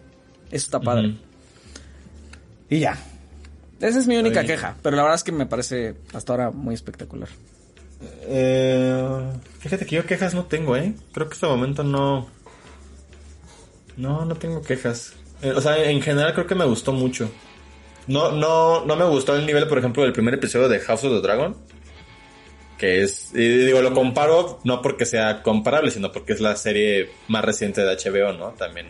Eso 0.51 0.65
está 0.65 0.79
padre. 0.79 1.15
Y 2.69 2.79
ya. 2.79 2.97
Esa 3.79 3.99
es 3.99 4.07
mi 4.07 4.15
única 4.17 4.41
queja, 4.45 4.77
pero 4.81 4.95
la 4.95 5.01
verdad 5.03 5.15
es 5.15 5.23
que 5.23 5.31
me 5.33 5.45
parece 5.45 5.95
hasta 6.13 6.31
ahora 6.33 6.51
muy 6.51 6.73
espectacular. 6.73 7.27
Eh, 8.21 9.31
fíjate 9.59 9.85
que 9.85 9.95
yo 9.97 10.05
quejas 10.05 10.33
no 10.33 10.45
tengo, 10.45 10.75
¿eh? 10.77 10.93
Creo 11.13 11.27
que 11.27 11.33
este 11.35 11.47
momento 11.47 11.83
no... 11.83 12.27
No, 13.97 14.25
no 14.25 14.35
tengo 14.35 14.61
quejas. 14.61 15.13
Eh, 15.41 15.51
o 15.51 15.61
sea, 15.61 15.77
en 15.89 16.01
general 16.01 16.33
creo 16.33 16.47
que 16.47 16.55
me 16.55 16.65
gustó 16.65 16.93
mucho. 16.93 17.29
No, 18.07 18.31
no, 18.31 18.85
no 18.85 18.95
me 18.95 19.05
gustó 19.05 19.35
el 19.35 19.45
nivel, 19.45 19.67
por 19.67 19.77
ejemplo, 19.77 20.03
del 20.03 20.13
primer 20.13 20.33
episodio 20.33 20.67
de 20.67 20.79
House 20.79 21.03
of 21.03 21.13
the 21.13 21.21
Dragon. 21.21 21.55
Que 22.77 23.03
es, 23.03 23.33
y 23.33 23.65
digo, 23.65 23.81
lo 23.81 23.93
comparo 23.93 24.59
no 24.63 24.81
porque 24.81 25.05
sea 25.05 25.41
comparable, 25.41 25.91
sino 25.91 26.11
porque 26.11 26.33
es 26.33 26.41
la 26.41 26.55
serie 26.55 27.09
más 27.27 27.45
reciente 27.45 27.81
de 27.81 27.95
HBO, 27.95 28.33
¿no? 28.33 28.49
También 28.51 28.87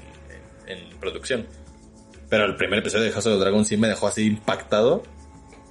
en, 0.68 0.98
producción. 1.00 1.48
Pero 2.30 2.46
el 2.46 2.56
primer 2.56 2.80
episodio 2.80 3.04
de 3.04 3.12
House 3.12 3.28
of 3.28 3.34
the 3.34 3.40
Dragon 3.40 3.66
sí 3.66 3.78
me 3.78 3.88
dejó 3.88 4.08
así 4.08 4.26
impactado. 4.26 5.04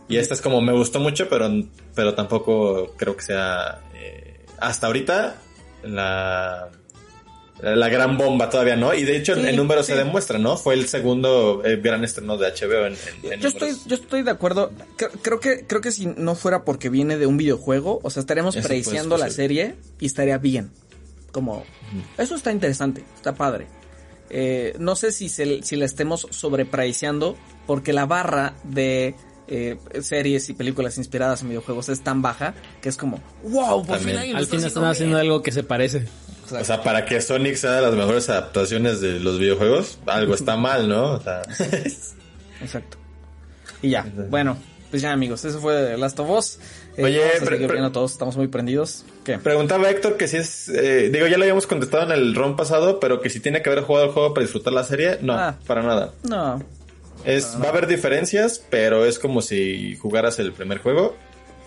Y 0.09 0.19
esta 0.19 0.35
es 0.35 0.43
como, 0.43 0.61
me 0.61 0.73
gustó 0.73 1.01
mucho, 1.01 1.29
pero, 1.29 1.51
pero 1.95 2.15
tampoco 2.15 2.95
creo 2.97 3.17
que 3.17 3.23
sea, 3.23 3.81
eh, 3.95 4.45
hasta 4.59 4.87
ahorita, 4.87 5.37
la, 5.85 6.69
la 7.63 7.89
gran 7.89 8.19
bomba 8.19 8.51
todavía, 8.51 8.75
¿no? 8.77 8.93
Y 8.93 9.05
de 9.05 9.17
hecho, 9.17 9.35
Sí, 9.37 9.41
el 9.47 9.57
número 9.57 9.83
sí. 9.83 9.93
se 9.93 9.99
demuestra, 9.99 10.39
¿no? 10.39 10.57
Fue 10.57 10.75
el 10.75 10.89
segundo 10.89 11.63
eh, 11.65 11.77
gran 11.77 12.03
estreno 12.05 12.37
de 12.37 12.49
HBO 12.53 12.87
en, 12.87 12.95
en- 13.23 13.33
en 13.35 13.41
Yo 13.41 13.49
estoy, 13.49 13.73
yo 13.87 13.95
estoy 13.97 14.23
de 14.23 14.31
acuerdo. 14.33 14.73
Creo, 14.97 15.11
creo 15.23 15.41
que, 15.41 15.65
creo 15.67 15.81
que 15.81 15.93
si 15.93 16.07
no 16.07 16.35
fuera 16.35 16.65
porque 16.65 16.89
viene 16.89 17.17
de 17.19 17.27
un 17.27 17.37
videojuego, 17.37 18.01
o 18.03 18.11
sea, 18.11 18.21
estaríamos 18.21 18.57
preiciando 18.57 19.17
la 19.17 19.31
serie 19.31 19.77
y 20.01 20.07
estaría 20.07 20.39
bien. 20.39 20.71
Como, 21.31 21.65
eso 22.19 22.35
está 22.35 22.51
interesante, 22.53 23.05
está 23.17 23.35
padre. 23.35 23.67
Eh, 24.29 24.75
no 24.79 24.97
sé 24.97 25.13
si, 25.13 25.29
se, 25.29 25.63
si 25.63 25.77
la 25.77 25.85
estemos 25.85 26.27
sobrepreciando 26.31 27.37
porque 27.67 27.93
la 27.93 28.07
barra 28.07 28.55
de 28.65 29.15
eh, 29.49 29.77
series 30.01 30.49
y 30.49 30.55
películas 30.55 30.97
inspiradas 30.99 31.43
en 31.43 31.49
videojuegos 31.51 31.89
es 31.91 32.01
tan 32.03 32.23
baja 32.23 32.55
que 32.81 32.89
es 32.89 32.97
como, 32.97 33.21
wow, 33.45 33.85
por 33.85 33.99
fin 33.99 34.17
Al 34.17 34.43
están 34.43 34.59
haciendo 34.61 34.87
haciendo 34.87 35.17
bien". 35.17 35.27
algo 35.27 35.43
que 35.43 35.53
se 35.53 35.63
parece. 35.63 36.07
O 36.53 36.65
sea, 36.65 36.83
para 36.83 37.05
que 37.05 37.21
Sonic 37.21 37.55
sea 37.57 37.73
de 37.73 37.83
las 37.83 37.95
mejores 37.95 38.29
adaptaciones 38.29 39.01
de 39.01 39.21
los 39.21 39.39
videojuegos, 39.39 39.99
algo 40.07 40.35
está 40.35 40.57
mal, 40.59 40.89
¿no? 40.89 41.13
O 41.13 41.21
sea, 41.21 41.43
Exacto. 42.61 42.99
Y 43.81 43.91
ya, 43.91 44.07
bueno, 44.29 44.57
pues 44.91 45.03
ya 45.03 45.13
amigos, 45.13 45.45
eso 45.45 45.61
fue 45.61 45.97
Last 45.99 46.19
of 46.21 46.31
Us. 46.31 46.59
Eh, 46.97 47.05
Oye, 47.05 47.23
viendo 47.69 47.91
todos, 47.91 48.13
estamos 48.13 48.37
muy 48.37 48.49
prendidos. 48.49 49.05
¿Qué? 49.25 49.39
preguntaba 49.39 49.89
Héctor 49.89 50.17
que 50.17 50.29
si 50.29 50.37
es, 50.37 50.69
eh, 50.69 51.09
digo, 51.13 51.27
ya 51.27 51.37
lo 51.39 51.45
habíamos 51.45 51.67
contestado 51.67 52.05
en 52.05 52.13
el 52.13 52.35
ron 52.35 52.55
pasado, 52.57 53.01
pero 53.01 53.21
que 53.21 53.31
si 53.31 53.41
tiene 53.41 53.63
que 53.63 53.71
haber 53.71 53.83
jugado 53.85 54.07
el 54.07 54.13
juego 54.13 54.35
para 54.35 54.45
disfrutar 54.45 54.73
la 54.73 54.85
serie, 54.85 55.19
no, 55.23 55.33
Ah. 55.35 55.57
para 55.67 55.83
nada. 55.83 56.13
No, 56.23 56.63
Es, 57.25 57.57
va 57.63 57.67
a 57.67 57.69
haber 57.71 57.87
diferencias, 57.87 58.63
pero 58.69 59.07
es 59.07 59.19
como 59.19 59.43
si 59.43 59.97
jugaras 59.97 60.39
el 60.41 60.53
primer 60.53 60.79
juego. 60.79 61.17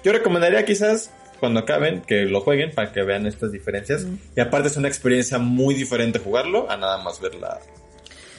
Yo 0.03 0.11
recomendaría 0.11 0.63
quizás 0.65 1.09
cuando 1.39 1.59
acaben 1.59 2.01
que 2.01 2.25
lo 2.25 2.41
jueguen 2.41 2.71
para 2.73 2.91
que 2.91 3.03
vean 3.03 3.25
estas 3.25 3.51
diferencias. 3.51 4.05
Y 4.35 4.39
aparte 4.39 4.67
es 4.69 4.77
una 4.77 4.87
experiencia 4.87 5.37
muy 5.37 5.75
diferente 5.75 6.19
jugarlo 6.19 6.69
a 6.69 6.77
nada 6.77 6.97
más 7.03 7.19
ver 7.21 7.35
la... 7.35 7.59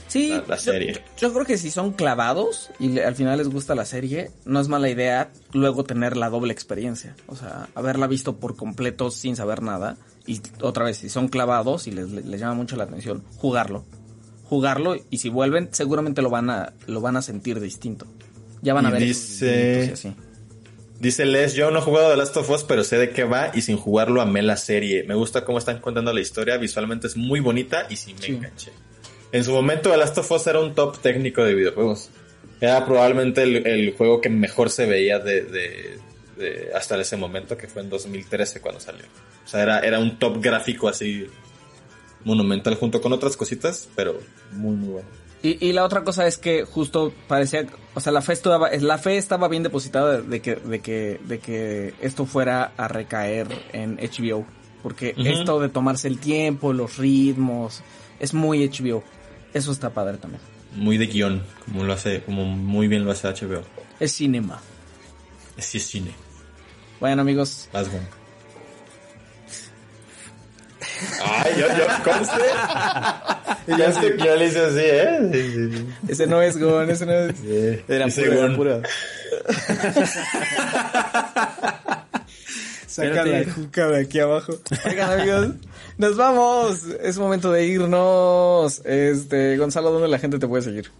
Sí, 0.08 0.28
La- 0.30 0.44
la 0.46 0.56
yo- 0.56 0.72
serie. 0.72 0.92
Yo, 0.92 1.00
yo 1.18 1.32
creo 1.32 1.44
que 1.44 1.58
si 1.58 1.70
son 1.70 1.92
clavados 1.92 2.70
y 2.78 2.88
le- 2.90 3.04
al 3.04 3.16
final 3.16 3.38
les 3.38 3.48
gusta 3.48 3.74
la 3.74 3.84
serie, 3.84 4.30
no 4.44 4.60
es 4.60 4.68
mala 4.68 4.88
idea 4.88 5.30
luego 5.52 5.82
tener 5.84 6.16
la 6.16 6.30
doble 6.30 6.52
experiencia. 6.52 7.16
O 7.26 7.34
sea, 7.34 7.68
haberla 7.74 8.06
visto 8.06 8.36
por 8.36 8.54
completo 8.56 9.10
sin 9.10 9.34
saber 9.36 9.62
nada. 9.62 9.96
Y 10.24 10.40
otra 10.60 10.84
vez, 10.84 10.98
si 10.98 11.08
son 11.08 11.26
clavados 11.28 11.86
y 11.88 11.90
les, 11.90 12.10
les 12.10 12.40
llama 12.40 12.54
mucho 12.54 12.76
la 12.76 12.84
atención, 12.84 13.24
jugarlo. 13.36 13.84
Jugarlo 14.44 14.94
y 15.10 15.18
si 15.18 15.28
vuelven, 15.28 15.70
seguramente 15.72 16.22
lo 16.22 16.30
van 16.30 16.50
a, 16.50 16.72
lo 16.86 17.00
van 17.00 17.16
a 17.16 17.22
sentir 17.22 17.58
distinto. 17.58 18.06
Ya 18.62 18.74
van 18.74 18.86
a 18.86 18.90
Y 18.90 18.92
ver 18.92 19.02
dice- 19.02 19.90
así. 19.92 20.14
Dice 20.98 21.26
Les, 21.26 21.54
yo 21.54 21.70
no 21.70 21.80
he 21.80 21.82
jugado 21.82 22.10
The 22.10 22.16
Last 22.16 22.36
of 22.38 22.48
Us, 22.50 22.64
pero 22.64 22.82
sé 22.82 22.96
de 22.96 23.10
qué 23.10 23.24
va 23.24 23.50
y 23.54 23.60
sin 23.62 23.76
jugarlo 23.76 24.20
amé 24.22 24.42
la 24.42 24.56
serie. 24.56 25.02
Me 25.04 25.14
gusta 25.14 25.44
cómo 25.44 25.58
están 25.58 25.78
contando 25.80 26.12
la 26.12 26.20
historia, 26.20 26.56
visualmente 26.56 27.06
es 27.06 27.16
muy 27.16 27.40
bonita 27.40 27.86
y 27.90 27.96
sí 27.96 28.14
me 28.18 28.26
enganché. 28.26 28.72
En 29.32 29.44
su 29.44 29.52
momento 29.52 29.90
The 29.90 29.96
Last 29.98 30.16
of 30.18 30.30
Us 30.30 30.46
era 30.46 30.60
un 30.60 30.74
top 30.74 30.98
técnico 31.00 31.44
de 31.44 31.54
videojuegos. 31.54 32.08
Era 32.60 32.86
probablemente 32.86 33.42
el, 33.42 33.66
el 33.66 33.92
juego 33.94 34.20
que 34.22 34.30
mejor 34.30 34.70
se 34.70 34.86
veía 34.86 35.18
de, 35.18 35.42
de- 35.42 35.98
de- 36.38 36.70
hasta 36.74 36.98
ese 36.98 37.16
momento, 37.18 37.56
que 37.58 37.66
fue 37.66 37.82
en 37.82 37.90
2013 37.90 38.60
cuando 38.62 38.80
salió. 38.80 39.04
O 39.44 39.48
sea, 39.48 39.62
era, 39.62 39.80
era 39.80 39.98
un 39.98 40.18
top 40.18 40.40
gráfico 40.42 40.88
así 40.88 41.26
monumental 42.26 42.74
junto 42.74 43.00
con 43.00 43.12
otras 43.12 43.36
cositas, 43.36 43.88
pero 43.94 44.18
muy 44.52 44.76
muy 44.76 44.88
bueno. 44.88 45.08
Y, 45.42 45.64
y 45.64 45.72
la 45.72 45.84
otra 45.84 46.02
cosa 46.02 46.26
es 46.26 46.38
que 46.38 46.64
justo 46.64 47.12
parecía, 47.28 47.66
o 47.94 48.00
sea, 48.00 48.10
la 48.10 48.20
fe 48.20 48.32
estaba, 48.32 48.68
la 48.70 48.98
fe 48.98 49.16
estaba 49.16 49.48
bien 49.48 49.62
depositada 49.62 50.20
de 50.20 50.42
que, 50.42 50.56
de 50.56 50.80
que, 50.80 51.20
de 51.24 51.38
que 51.38 51.94
esto 52.00 52.26
fuera 52.26 52.72
a 52.76 52.88
recaer 52.88 53.46
en 53.72 53.96
HBO. 53.96 54.44
Porque 54.82 55.14
esto 55.16 55.58
de 55.60 55.68
tomarse 55.68 56.06
el 56.06 56.18
tiempo, 56.18 56.72
los 56.72 56.96
ritmos, 56.96 57.82
es 58.20 58.34
muy 58.34 58.68
HBO. 58.68 59.02
Eso 59.52 59.72
está 59.72 59.90
padre 59.90 60.18
también. 60.18 60.40
Muy 60.74 60.96
de 60.98 61.06
guion, 61.06 61.42
como 61.64 61.84
lo 61.84 61.92
hace, 61.92 62.22
como 62.22 62.44
muy 62.44 62.86
bien 62.86 63.04
lo 63.04 63.10
hace 63.10 63.28
HBO. 63.28 63.62
Es 63.98 64.12
cinema. 64.12 64.60
Sí 65.58 65.78
es 65.78 65.86
cine. 65.86 66.10
Bueno 67.00 67.22
amigos, 67.22 67.68
Vas, 67.72 67.90
Gon. 67.90 68.25
Ay, 71.22 71.52
yo, 71.58 71.66
yo, 71.68 71.86
conste. 72.04 72.42
ya 73.78 73.88
es 73.88 73.96
que 73.98 74.16
yo 74.18 74.36
le 74.36 74.46
hice 74.46 74.60
así, 74.60 74.80
¿eh? 74.80 75.18
Sí, 75.32 75.52
sí, 75.52 75.72
sí. 75.76 75.86
ese 76.08 76.26
no 76.26 76.40
es 76.42 76.58
Gon, 76.58 76.90
ese 76.90 77.06
no 77.06 77.12
es... 77.12 77.36
Sí. 77.36 77.80
Era 77.88 78.06
Ese 78.06 78.24
era 78.24 78.56
pura. 78.56 78.80
Saca 82.86 83.24
la 83.24 83.44
juca 83.52 83.88
de 83.88 84.00
aquí 84.00 84.20
abajo. 84.20 84.54
Oigan, 84.86 85.20
amigos, 85.20 85.48
nos 85.98 86.16
vamos. 86.16 86.84
Es 87.02 87.18
momento 87.18 87.52
de 87.52 87.66
irnos. 87.66 88.80
Este, 88.86 89.58
Gonzalo, 89.58 89.90
¿dónde 89.90 90.08
la 90.08 90.18
gente 90.18 90.38
te 90.38 90.48
puede 90.48 90.62
seguir? 90.62 90.90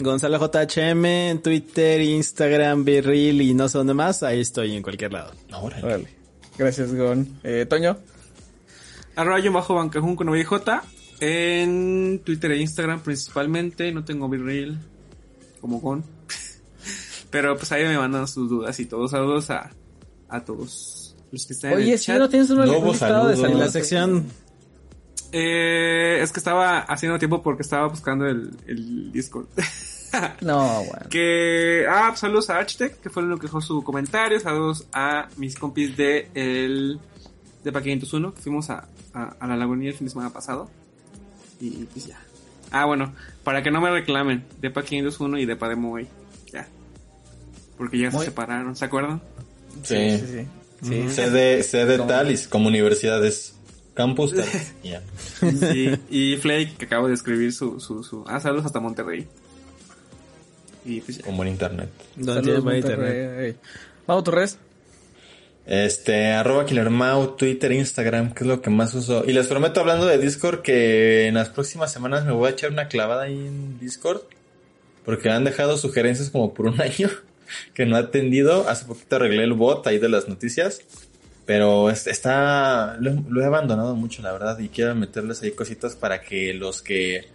Gonzalo 0.00 0.38
JHM 0.38 1.04
en 1.04 1.42
Twitter, 1.42 2.00
Instagram, 2.00 2.84
Birril 2.84 3.40
y 3.42 3.54
no 3.54 3.68
sé 3.68 3.78
dónde 3.78 3.94
más. 3.94 4.24
Ahí 4.24 4.40
estoy 4.40 4.74
en 4.76 4.82
cualquier 4.82 5.12
lado. 5.12 5.32
Órale. 5.52 5.84
Órale. 5.84 6.08
Gracias, 6.56 6.92
Gon. 6.92 7.38
Eh, 7.44 7.66
Toño. 7.68 7.98
Arroba 9.18 9.38
yo 9.40 9.52
bajo 9.52 9.74
bancajun 9.74 10.16
con 10.16 10.28
OBJ. 10.28 10.52
En 11.20 12.20
Twitter 12.24 12.52
e 12.52 12.58
Instagram 12.58 13.00
principalmente. 13.00 13.90
No 13.92 14.04
tengo 14.04 14.28
Virreal 14.28 14.78
como 15.60 15.82
con. 15.82 16.04
Pero 17.30 17.56
pues 17.56 17.70
ahí 17.72 17.84
me 17.84 17.98
mandan 17.98 18.26
sus 18.28 18.48
dudas 18.48 18.78
y 18.80 18.86
todos 18.86 19.10
saludos 19.10 19.50
a, 19.50 19.70
a 20.28 20.44
todos 20.44 21.16
los 21.30 21.46
que 21.46 21.52
están 21.52 21.72
en 21.72 21.76
Oye, 21.78 21.92
el 21.94 21.98
si 21.98 22.06
chat. 22.06 22.18
no 22.18 22.28
tienes 22.28 22.48
un 22.50 22.60
listado 22.64 23.28
de 23.28 23.36
saludos. 23.36 23.52
En 23.52 23.58
la 23.58 23.68
sección 23.68 24.26
Eh, 25.32 26.20
es 26.22 26.32
que 26.32 26.40
estaba 26.40 26.78
haciendo 26.78 27.18
tiempo 27.18 27.42
porque 27.42 27.62
estaba 27.62 27.88
buscando 27.88 28.26
el, 28.26 28.50
el 28.66 29.12
Discord. 29.12 29.46
No, 30.40 30.84
bueno. 30.84 31.06
que, 31.10 31.84
ah, 31.86 32.06
pues, 32.08 32.20
saludos 32.20 32.48
a 32.48 32.56
Architect, 32.56 33.02
que 33.02 33.10
fue 33.10 33.22
el 33.24 33.34
que 33.34 33.42
dejó 33.42 33.60
su 33.60 33.84
comentario. 33.84 34.40
Saludos 34.40 34.86
a 34.94 35.28
mis 35.36 35.54
compis 35.58 35.94
de 35.98 36.30
el 36.32 36.98
de 37.64 37.72
Pa 37.72 37.82
501, 37.82 38.34
que 38.34 38.40
fuimos 38.40 38.70
a, 38.70 38.88
a, 39.14 39.36
a 39.40 39.46
la 39.46 39.56
lagunilla 39.56 39.90
el 39.90 39.96
fin 39.96 40.06
de 40.06 40.10
semana 40.10 40.30
pasado. 40.30 40.70
Y 41.60 41.70
pues 41.86 42.06
ya. 42.06 42.18
Ah, 42.70 42.84
bueno, 42.84 43.14
para 43.44 43.62
que 43.62 43.70
no 43.70 43.80
me 43.80 43.90
reclamen, 43.90 44.44
de 44.60 44.70
Pa 44.70 44.82
501 44.82 45.38
y 45.38 45.46
de 45.46 45.56
Pa 45.56 45.68
de 45.68 45.76
Moy. 45.76 46.06
Ya. 46.52 46.68
Porque 47.76 47.98
ya 47.98 48.10
Muy- 48.10 48.20
se 48.20 48.26
separaron, 48.26 48.76
¿se 48.76 48.84
acuerdan? 48.84 49.20
Sí. 49.82 50.18
Sí, 50.18 50.26
sí. 50.26 50.46
Sí, 50.80 51.10
Sede, 51.10 51.62
sede 51.64 51.98
tal 51.98 52.30
y 52.30 52.36
como 52.46 52.68
universidades. 52.68 53.54
Campus 53.94 54.32
tal. 54.32 54.44
Ya. 54.84 55.02
Sí, 55.72 55.90
y 56.08 56.36
Flake, 56.36 56.76
que 56.76 56.84
acabo 56.84 57.08
de 57.08 57.14
escribir 57.14 57.52
su, 57.52 57.80
su, 57.80 58.04
su, 58.04 58.22
ah, 58.28 58.38
saludos 58.38 58.66
hasta 58.66 58.78
Monterrey. 58.78 59.26
Y 60.84 61.00
pues 61.00 61.18
ya. 61.18 61.24
Como 61.24 61.42
en 61.42 61.48
internet. 61.50 61.90
donde 62.16 62.34
Saludos, 62.34 62.64
buen 62.64 62.76
Monterrey. 62.80 63.22
internet. 63.24 63.56
Mau 64.06 64.22
Torres. 64.22 64.58
Este, 65.68 66.28
arroba 66.32 66.64
killermau, 66.64 67.36
Twitter, 67.36 67.70
Instagram, 67.72 68.32
que 68.32 68.42
es 68.44 68.48
lo 68.48 68.62
que 68.62 68.70
más 68.70 68.94
uso. 68.94 69.22
Y 69.26 69.32
les 69.32 69.46
prometo, 69.48 69.80
hablando 69.80 70.06
de 70.06 70.16
Discord, 70.16 70.62
que 70.62 71.26
en 71.26 71.34
las 71.34 71.50
próximas 71.50 71.92
semanas 71.92 72.24
me 72.24 72.32
voy 72.32 72.48
a 72.48 72.52
echar 72.52 72.70
una 72.72 72.88
clavada 72.88 73.24
ahí 73.24 73.34
en 73.34 73.78
Discord. 73.78 74.22
Porque 75.04 75.28
han 75.30 75.44
dejado 75.44 75.76
sugerencias 75.76 76.30
como 76.30 76.54
por 76.54 76.66
un 76.66 76.80
año 76.80 77.10
que 77.74 77.84
no 77.84 77.96
he 77.96 78.00
atendido. 78.00 78.66
Hace 78.68 78.86
poquito 78.86 79.16
arreglé 79.16 79.44
el 79.44 79.52
bot 79.52 79.86
ahí 79.86 79.98
de 79.98 80.08
las 80.08 80.26
noticias. 80.26 80.80
Pero 81.44 81.90
es- 81.90 82.06
está, 82.06 82.96
lo, 83.00 83.12
lo 83.28 83.42
he 83.42 83.44
abandonado 83.44 83.94
mucho, 83.94 84.22
la 84.22 84.32
verdad. 84.32 84.58
Y 84.58 84.68
quiero 84.70 84.94
meterles 84.94 85.42
ahí 85.42 85.50
cositas 85.50 85.96
para 85.96 86.22
que 86.22 86.54
los 86.54 86.80
que, 86.80 87.28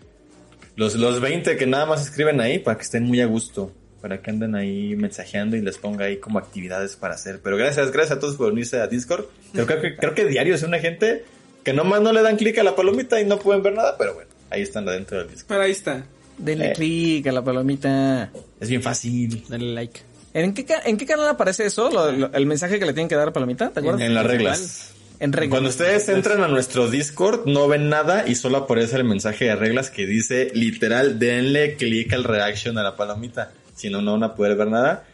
los, 0.76 0.96
los 0.96 1.22
20 1.22 1.56
que 1.56 1.68
nada 1.68 1.86
más 1.86 2.02
escriben 2.02 2.42
ahí, 2.42 2.58
para 2.58 2.78
que 2.78 2.84
estén 2.84 3.04
muy 3.04 3.22
a 3.22 3.28
gusto. 3.28 3.72
Para 4.04 4.22
que 4.22 4.32
anden 4.32 4.54
ahí 4.54 4.98
mensajeando 4.98 5.56
y 5.56 5.62
les 5.62 5.78
ponga 5.78 6.04
ahí 6.06 6.18
como 6.18 6.38
actividades 6.38 6.98
para 6.98 7.16
hacer. 7.16 7.40
Pero 7.42 7.56
gracias, 7.56 7.90
gracias 7.92 8.18
a 8.18 8.20
todos 8.20 8.36
por 8.36 8.52
unirse 8.52 8.82
a 8.82 8.88
Discord. 8.88 9.26
Creo, 9.54 9.66
que 9.66 9.96
creo 9.96 10.14
que 10.14 10.26
diario 10.26 10.54
es 10.56 10.62
una 10.64 10.78
gente 10.78 11.24
que 11.64 11.72
nomás 11.72 12.02
no 12.02 12.12
le 12.12 12.22
dan 12.22 12.36
clic 12.36 12.58
a 12.58 12.64
la 12.64 12.76
palomita 12.76 13.22
y 13.22 13.26
no 13.26 13.40
pueden 13.40 13.64
ver 13.64 13.74
nada, 13.74 13.96
pero 13.98 14.14
bueno, 14.14 14.30
ahí 14.50 14.62
están 14.62 14.88
adentro 14.90 15.18
del 15.20 15.30
Discord. 15.30 15.48
Pero 15.48 15.62
ahí 15.62 15.72
está. 15.72 16.04
Denle 16.38 16.72
Eh. 16.72 16.74
click 16.74 17.28
a 17.28 17.32
la 17.32 17.42
palomita. 17.44 18.30
Es 18.60 18.68
bien 18.68 18.82
fácil. 18.84 19.46
Dale 19.48 19.74
like. 19.74 20.02
¿En 20.34 20.54
qué, 20.54 20.66
¿En 20.84 20.98
qué 20.98 21.06
canal 21.06 21.30
aparece 21.30 21.66
eso? 21.66 21.90
Lo- 21.90 22.12
lo- 22.12 22.34
el 22.34 22.46
mensaje 22.46 22.80
que 22.80 22.86
le 22.86 22.92
tienen 22.92 23.08
que 23.08 23.16
dar 23.16 23.30
a 23.30 23.32
palomita, 23.34 23.70
¿te 23.70 23.80
acuerdas? 23.80 24.02
En 24.02 24.14
las 24.14 24.26
reglas. 24.26 24.92
En 25.22 25.32
reglas. 25.32 25.50
Cuando 25.52 25.70
ustedes 25.70 26.10
entran 26.10 26.42
a 26.44 26.50
nuestro 26.50 26.90
Discord, 26.90 27.46
no 27.46 27.70
ven 27.70 27.88
nada 27.88 28.26
y 28.28 28.36
solo 28.36 28.58
aparece 28.58 28.98
el 28.98 29.06
mensaje 29.06 29.46
de 29.46 29.56
reglas 29.56 29.90
que 29.92 30.06
dice 30.06 30.52
literal, 30.54 31.20
denle 31.20 31.76
clic 31.78 32.12
al 32.12 32.26
reaction 32.26 32.78
a 32.78 32.84
la 32.84 32.98
palomita. 32.98 33.54
Si 33.74 33.90
no, 33.90 34.02
no 34.02 34.14
van 34.14 34.24
a 34.24 34.36
poder 34.36 34.58
ver 34.58 34.70
nada. 34.70 35.06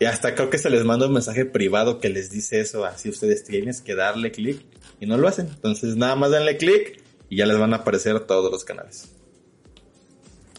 Y 0.00 0.04
hasta 0.04 0.34
creo 0.34 0.50
que 0.50 0.58
se 0.58 0.70
les 0.70 0.84
manda 0.84 1.06
un 1.06 1.12
mensaje 1.12 1.44
privado 1.44 2.00
que 2.00 2.08
les 2.08 2.30
dice 2.30 2.60
eso. 2.60 2.84
Así 2.84 3.08
ustedes 3.08 3.44
tienen 3.44 3.74
que 3.84 3.94
darle 3.94 4.32
clic 4.32 4.64
y 5.00 5.06
no 5.06 5.16
lo 5.16 5.28
hacen. 5.28 5.48
Entonces 5.48 5.96
nada 5.96 6.16
más 6.16 6.30
denle 6.30 6.56
clic 6.56 7.02
y 7.28 7.36
ya 7.36 7.46
les 7.46 7.58
van 7.58 7.72
a 7.72 7.78
aparecer 7.78 8.20
todos 8.20 8.50
los 8.50 8.64
canales. 8.64 9.10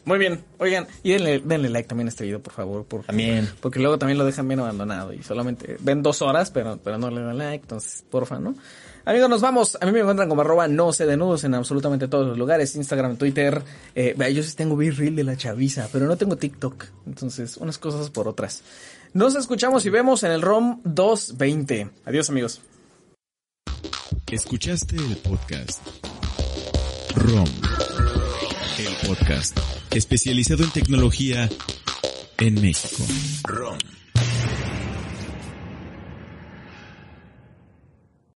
Muy 0.07 0.19
bien. 0.19 0.41
Oigan, 0.57 0.87
y 1.03 1.11
denle, 1.11 1.41
denle 1.43 1.69
like 1.69 1.89
también 1.89 2.07
a 2.07 2.09
este 2.09 2.23
video, 2.23 2.41
por 2.41 2.53
favor. 2.53 2.85
Por, 2.85 3.03
También. 3.03 3.49
Porque 3.59 3.79
luego 3.79 3.97
también 3.97 4.17
lo 4.17 4.23
dejan 4.23 4.47
bien 4.47 4.61
abandonado 4.61 5.11
y 5.11 5.21
solamente 5.21 5.75
ven 5.81 6.01
dos 6.01 6.21
horas, 6.21 6.49
pero, 6.49 6.79
pero 6.81 6.97
no 6.97 7.11
le 7.11 7.19
dan 7.19 7.37
like, 7.37 7.63
entonces, 7.63 8.05
porfa, 8.09 8.39
¿no? 8.39 8.55
Amigos, 9.07 9.29
nos 9.29 9.39
vamos. 9.39 9.77
A 9.79 9.85
mí 9.85 9.93
me 9.93 10.01
encuentran 10.01 10.27
como 10.27 10.41
arroba 10.41 10.67
no 10.67 10.91
sé 10.91 11.05
de 11.05 11.15
nudos 11.15 11.45
en 11.45 11.53
absolutamente 11.53 12.09
todos 12.09 12.27
los 12.27 12.37
lugares. 12.37 12.75
Instagram, 12.75 13.15
Twitter. 13.15 13.63
Eh, 13.95 14.13
vea, 14.17 14.29
yo 14.29 14.43
sí 14.43 14.53
tengo 14.53 14.77
Reel 14.77 15.15
de 15.15 15.23
la 15.23 15.37
chaviza, 15.37 15.87
pero 15.93 16.07
no 16.07 16.17
tengo 16.17 16.35
TikTok. 16.35 16.83
Entonces, 17.05 17.55
unas 17.55 17.77
cosas 17.77 18.09
por 18.09 18.27
otras. 18.27 18.63
Nos 19.13 19.33
escuchamos 19.35 19.85
y 19.85 19.89
vemos 19.91 20.23
en 20.23 20.33
el 20.33 20.41
ROM 20.41 20.81
220. 20.83 21.89
Adiós, 22.03 22.29
amigos. 22.29 22.59
Escuchaste 24.29 24.97
el 24.97 25.15
podcast 25.15 25.79
ROM, 27.15 27.47
el 28.77 29.07
podcast 29.07 29.57
especializado 29.91 30.65
en 30.65 30.71
tecnología 30.71 31.47
en 32.39 32.55
México. 32.55 33.03
ROM. 33.45 33.96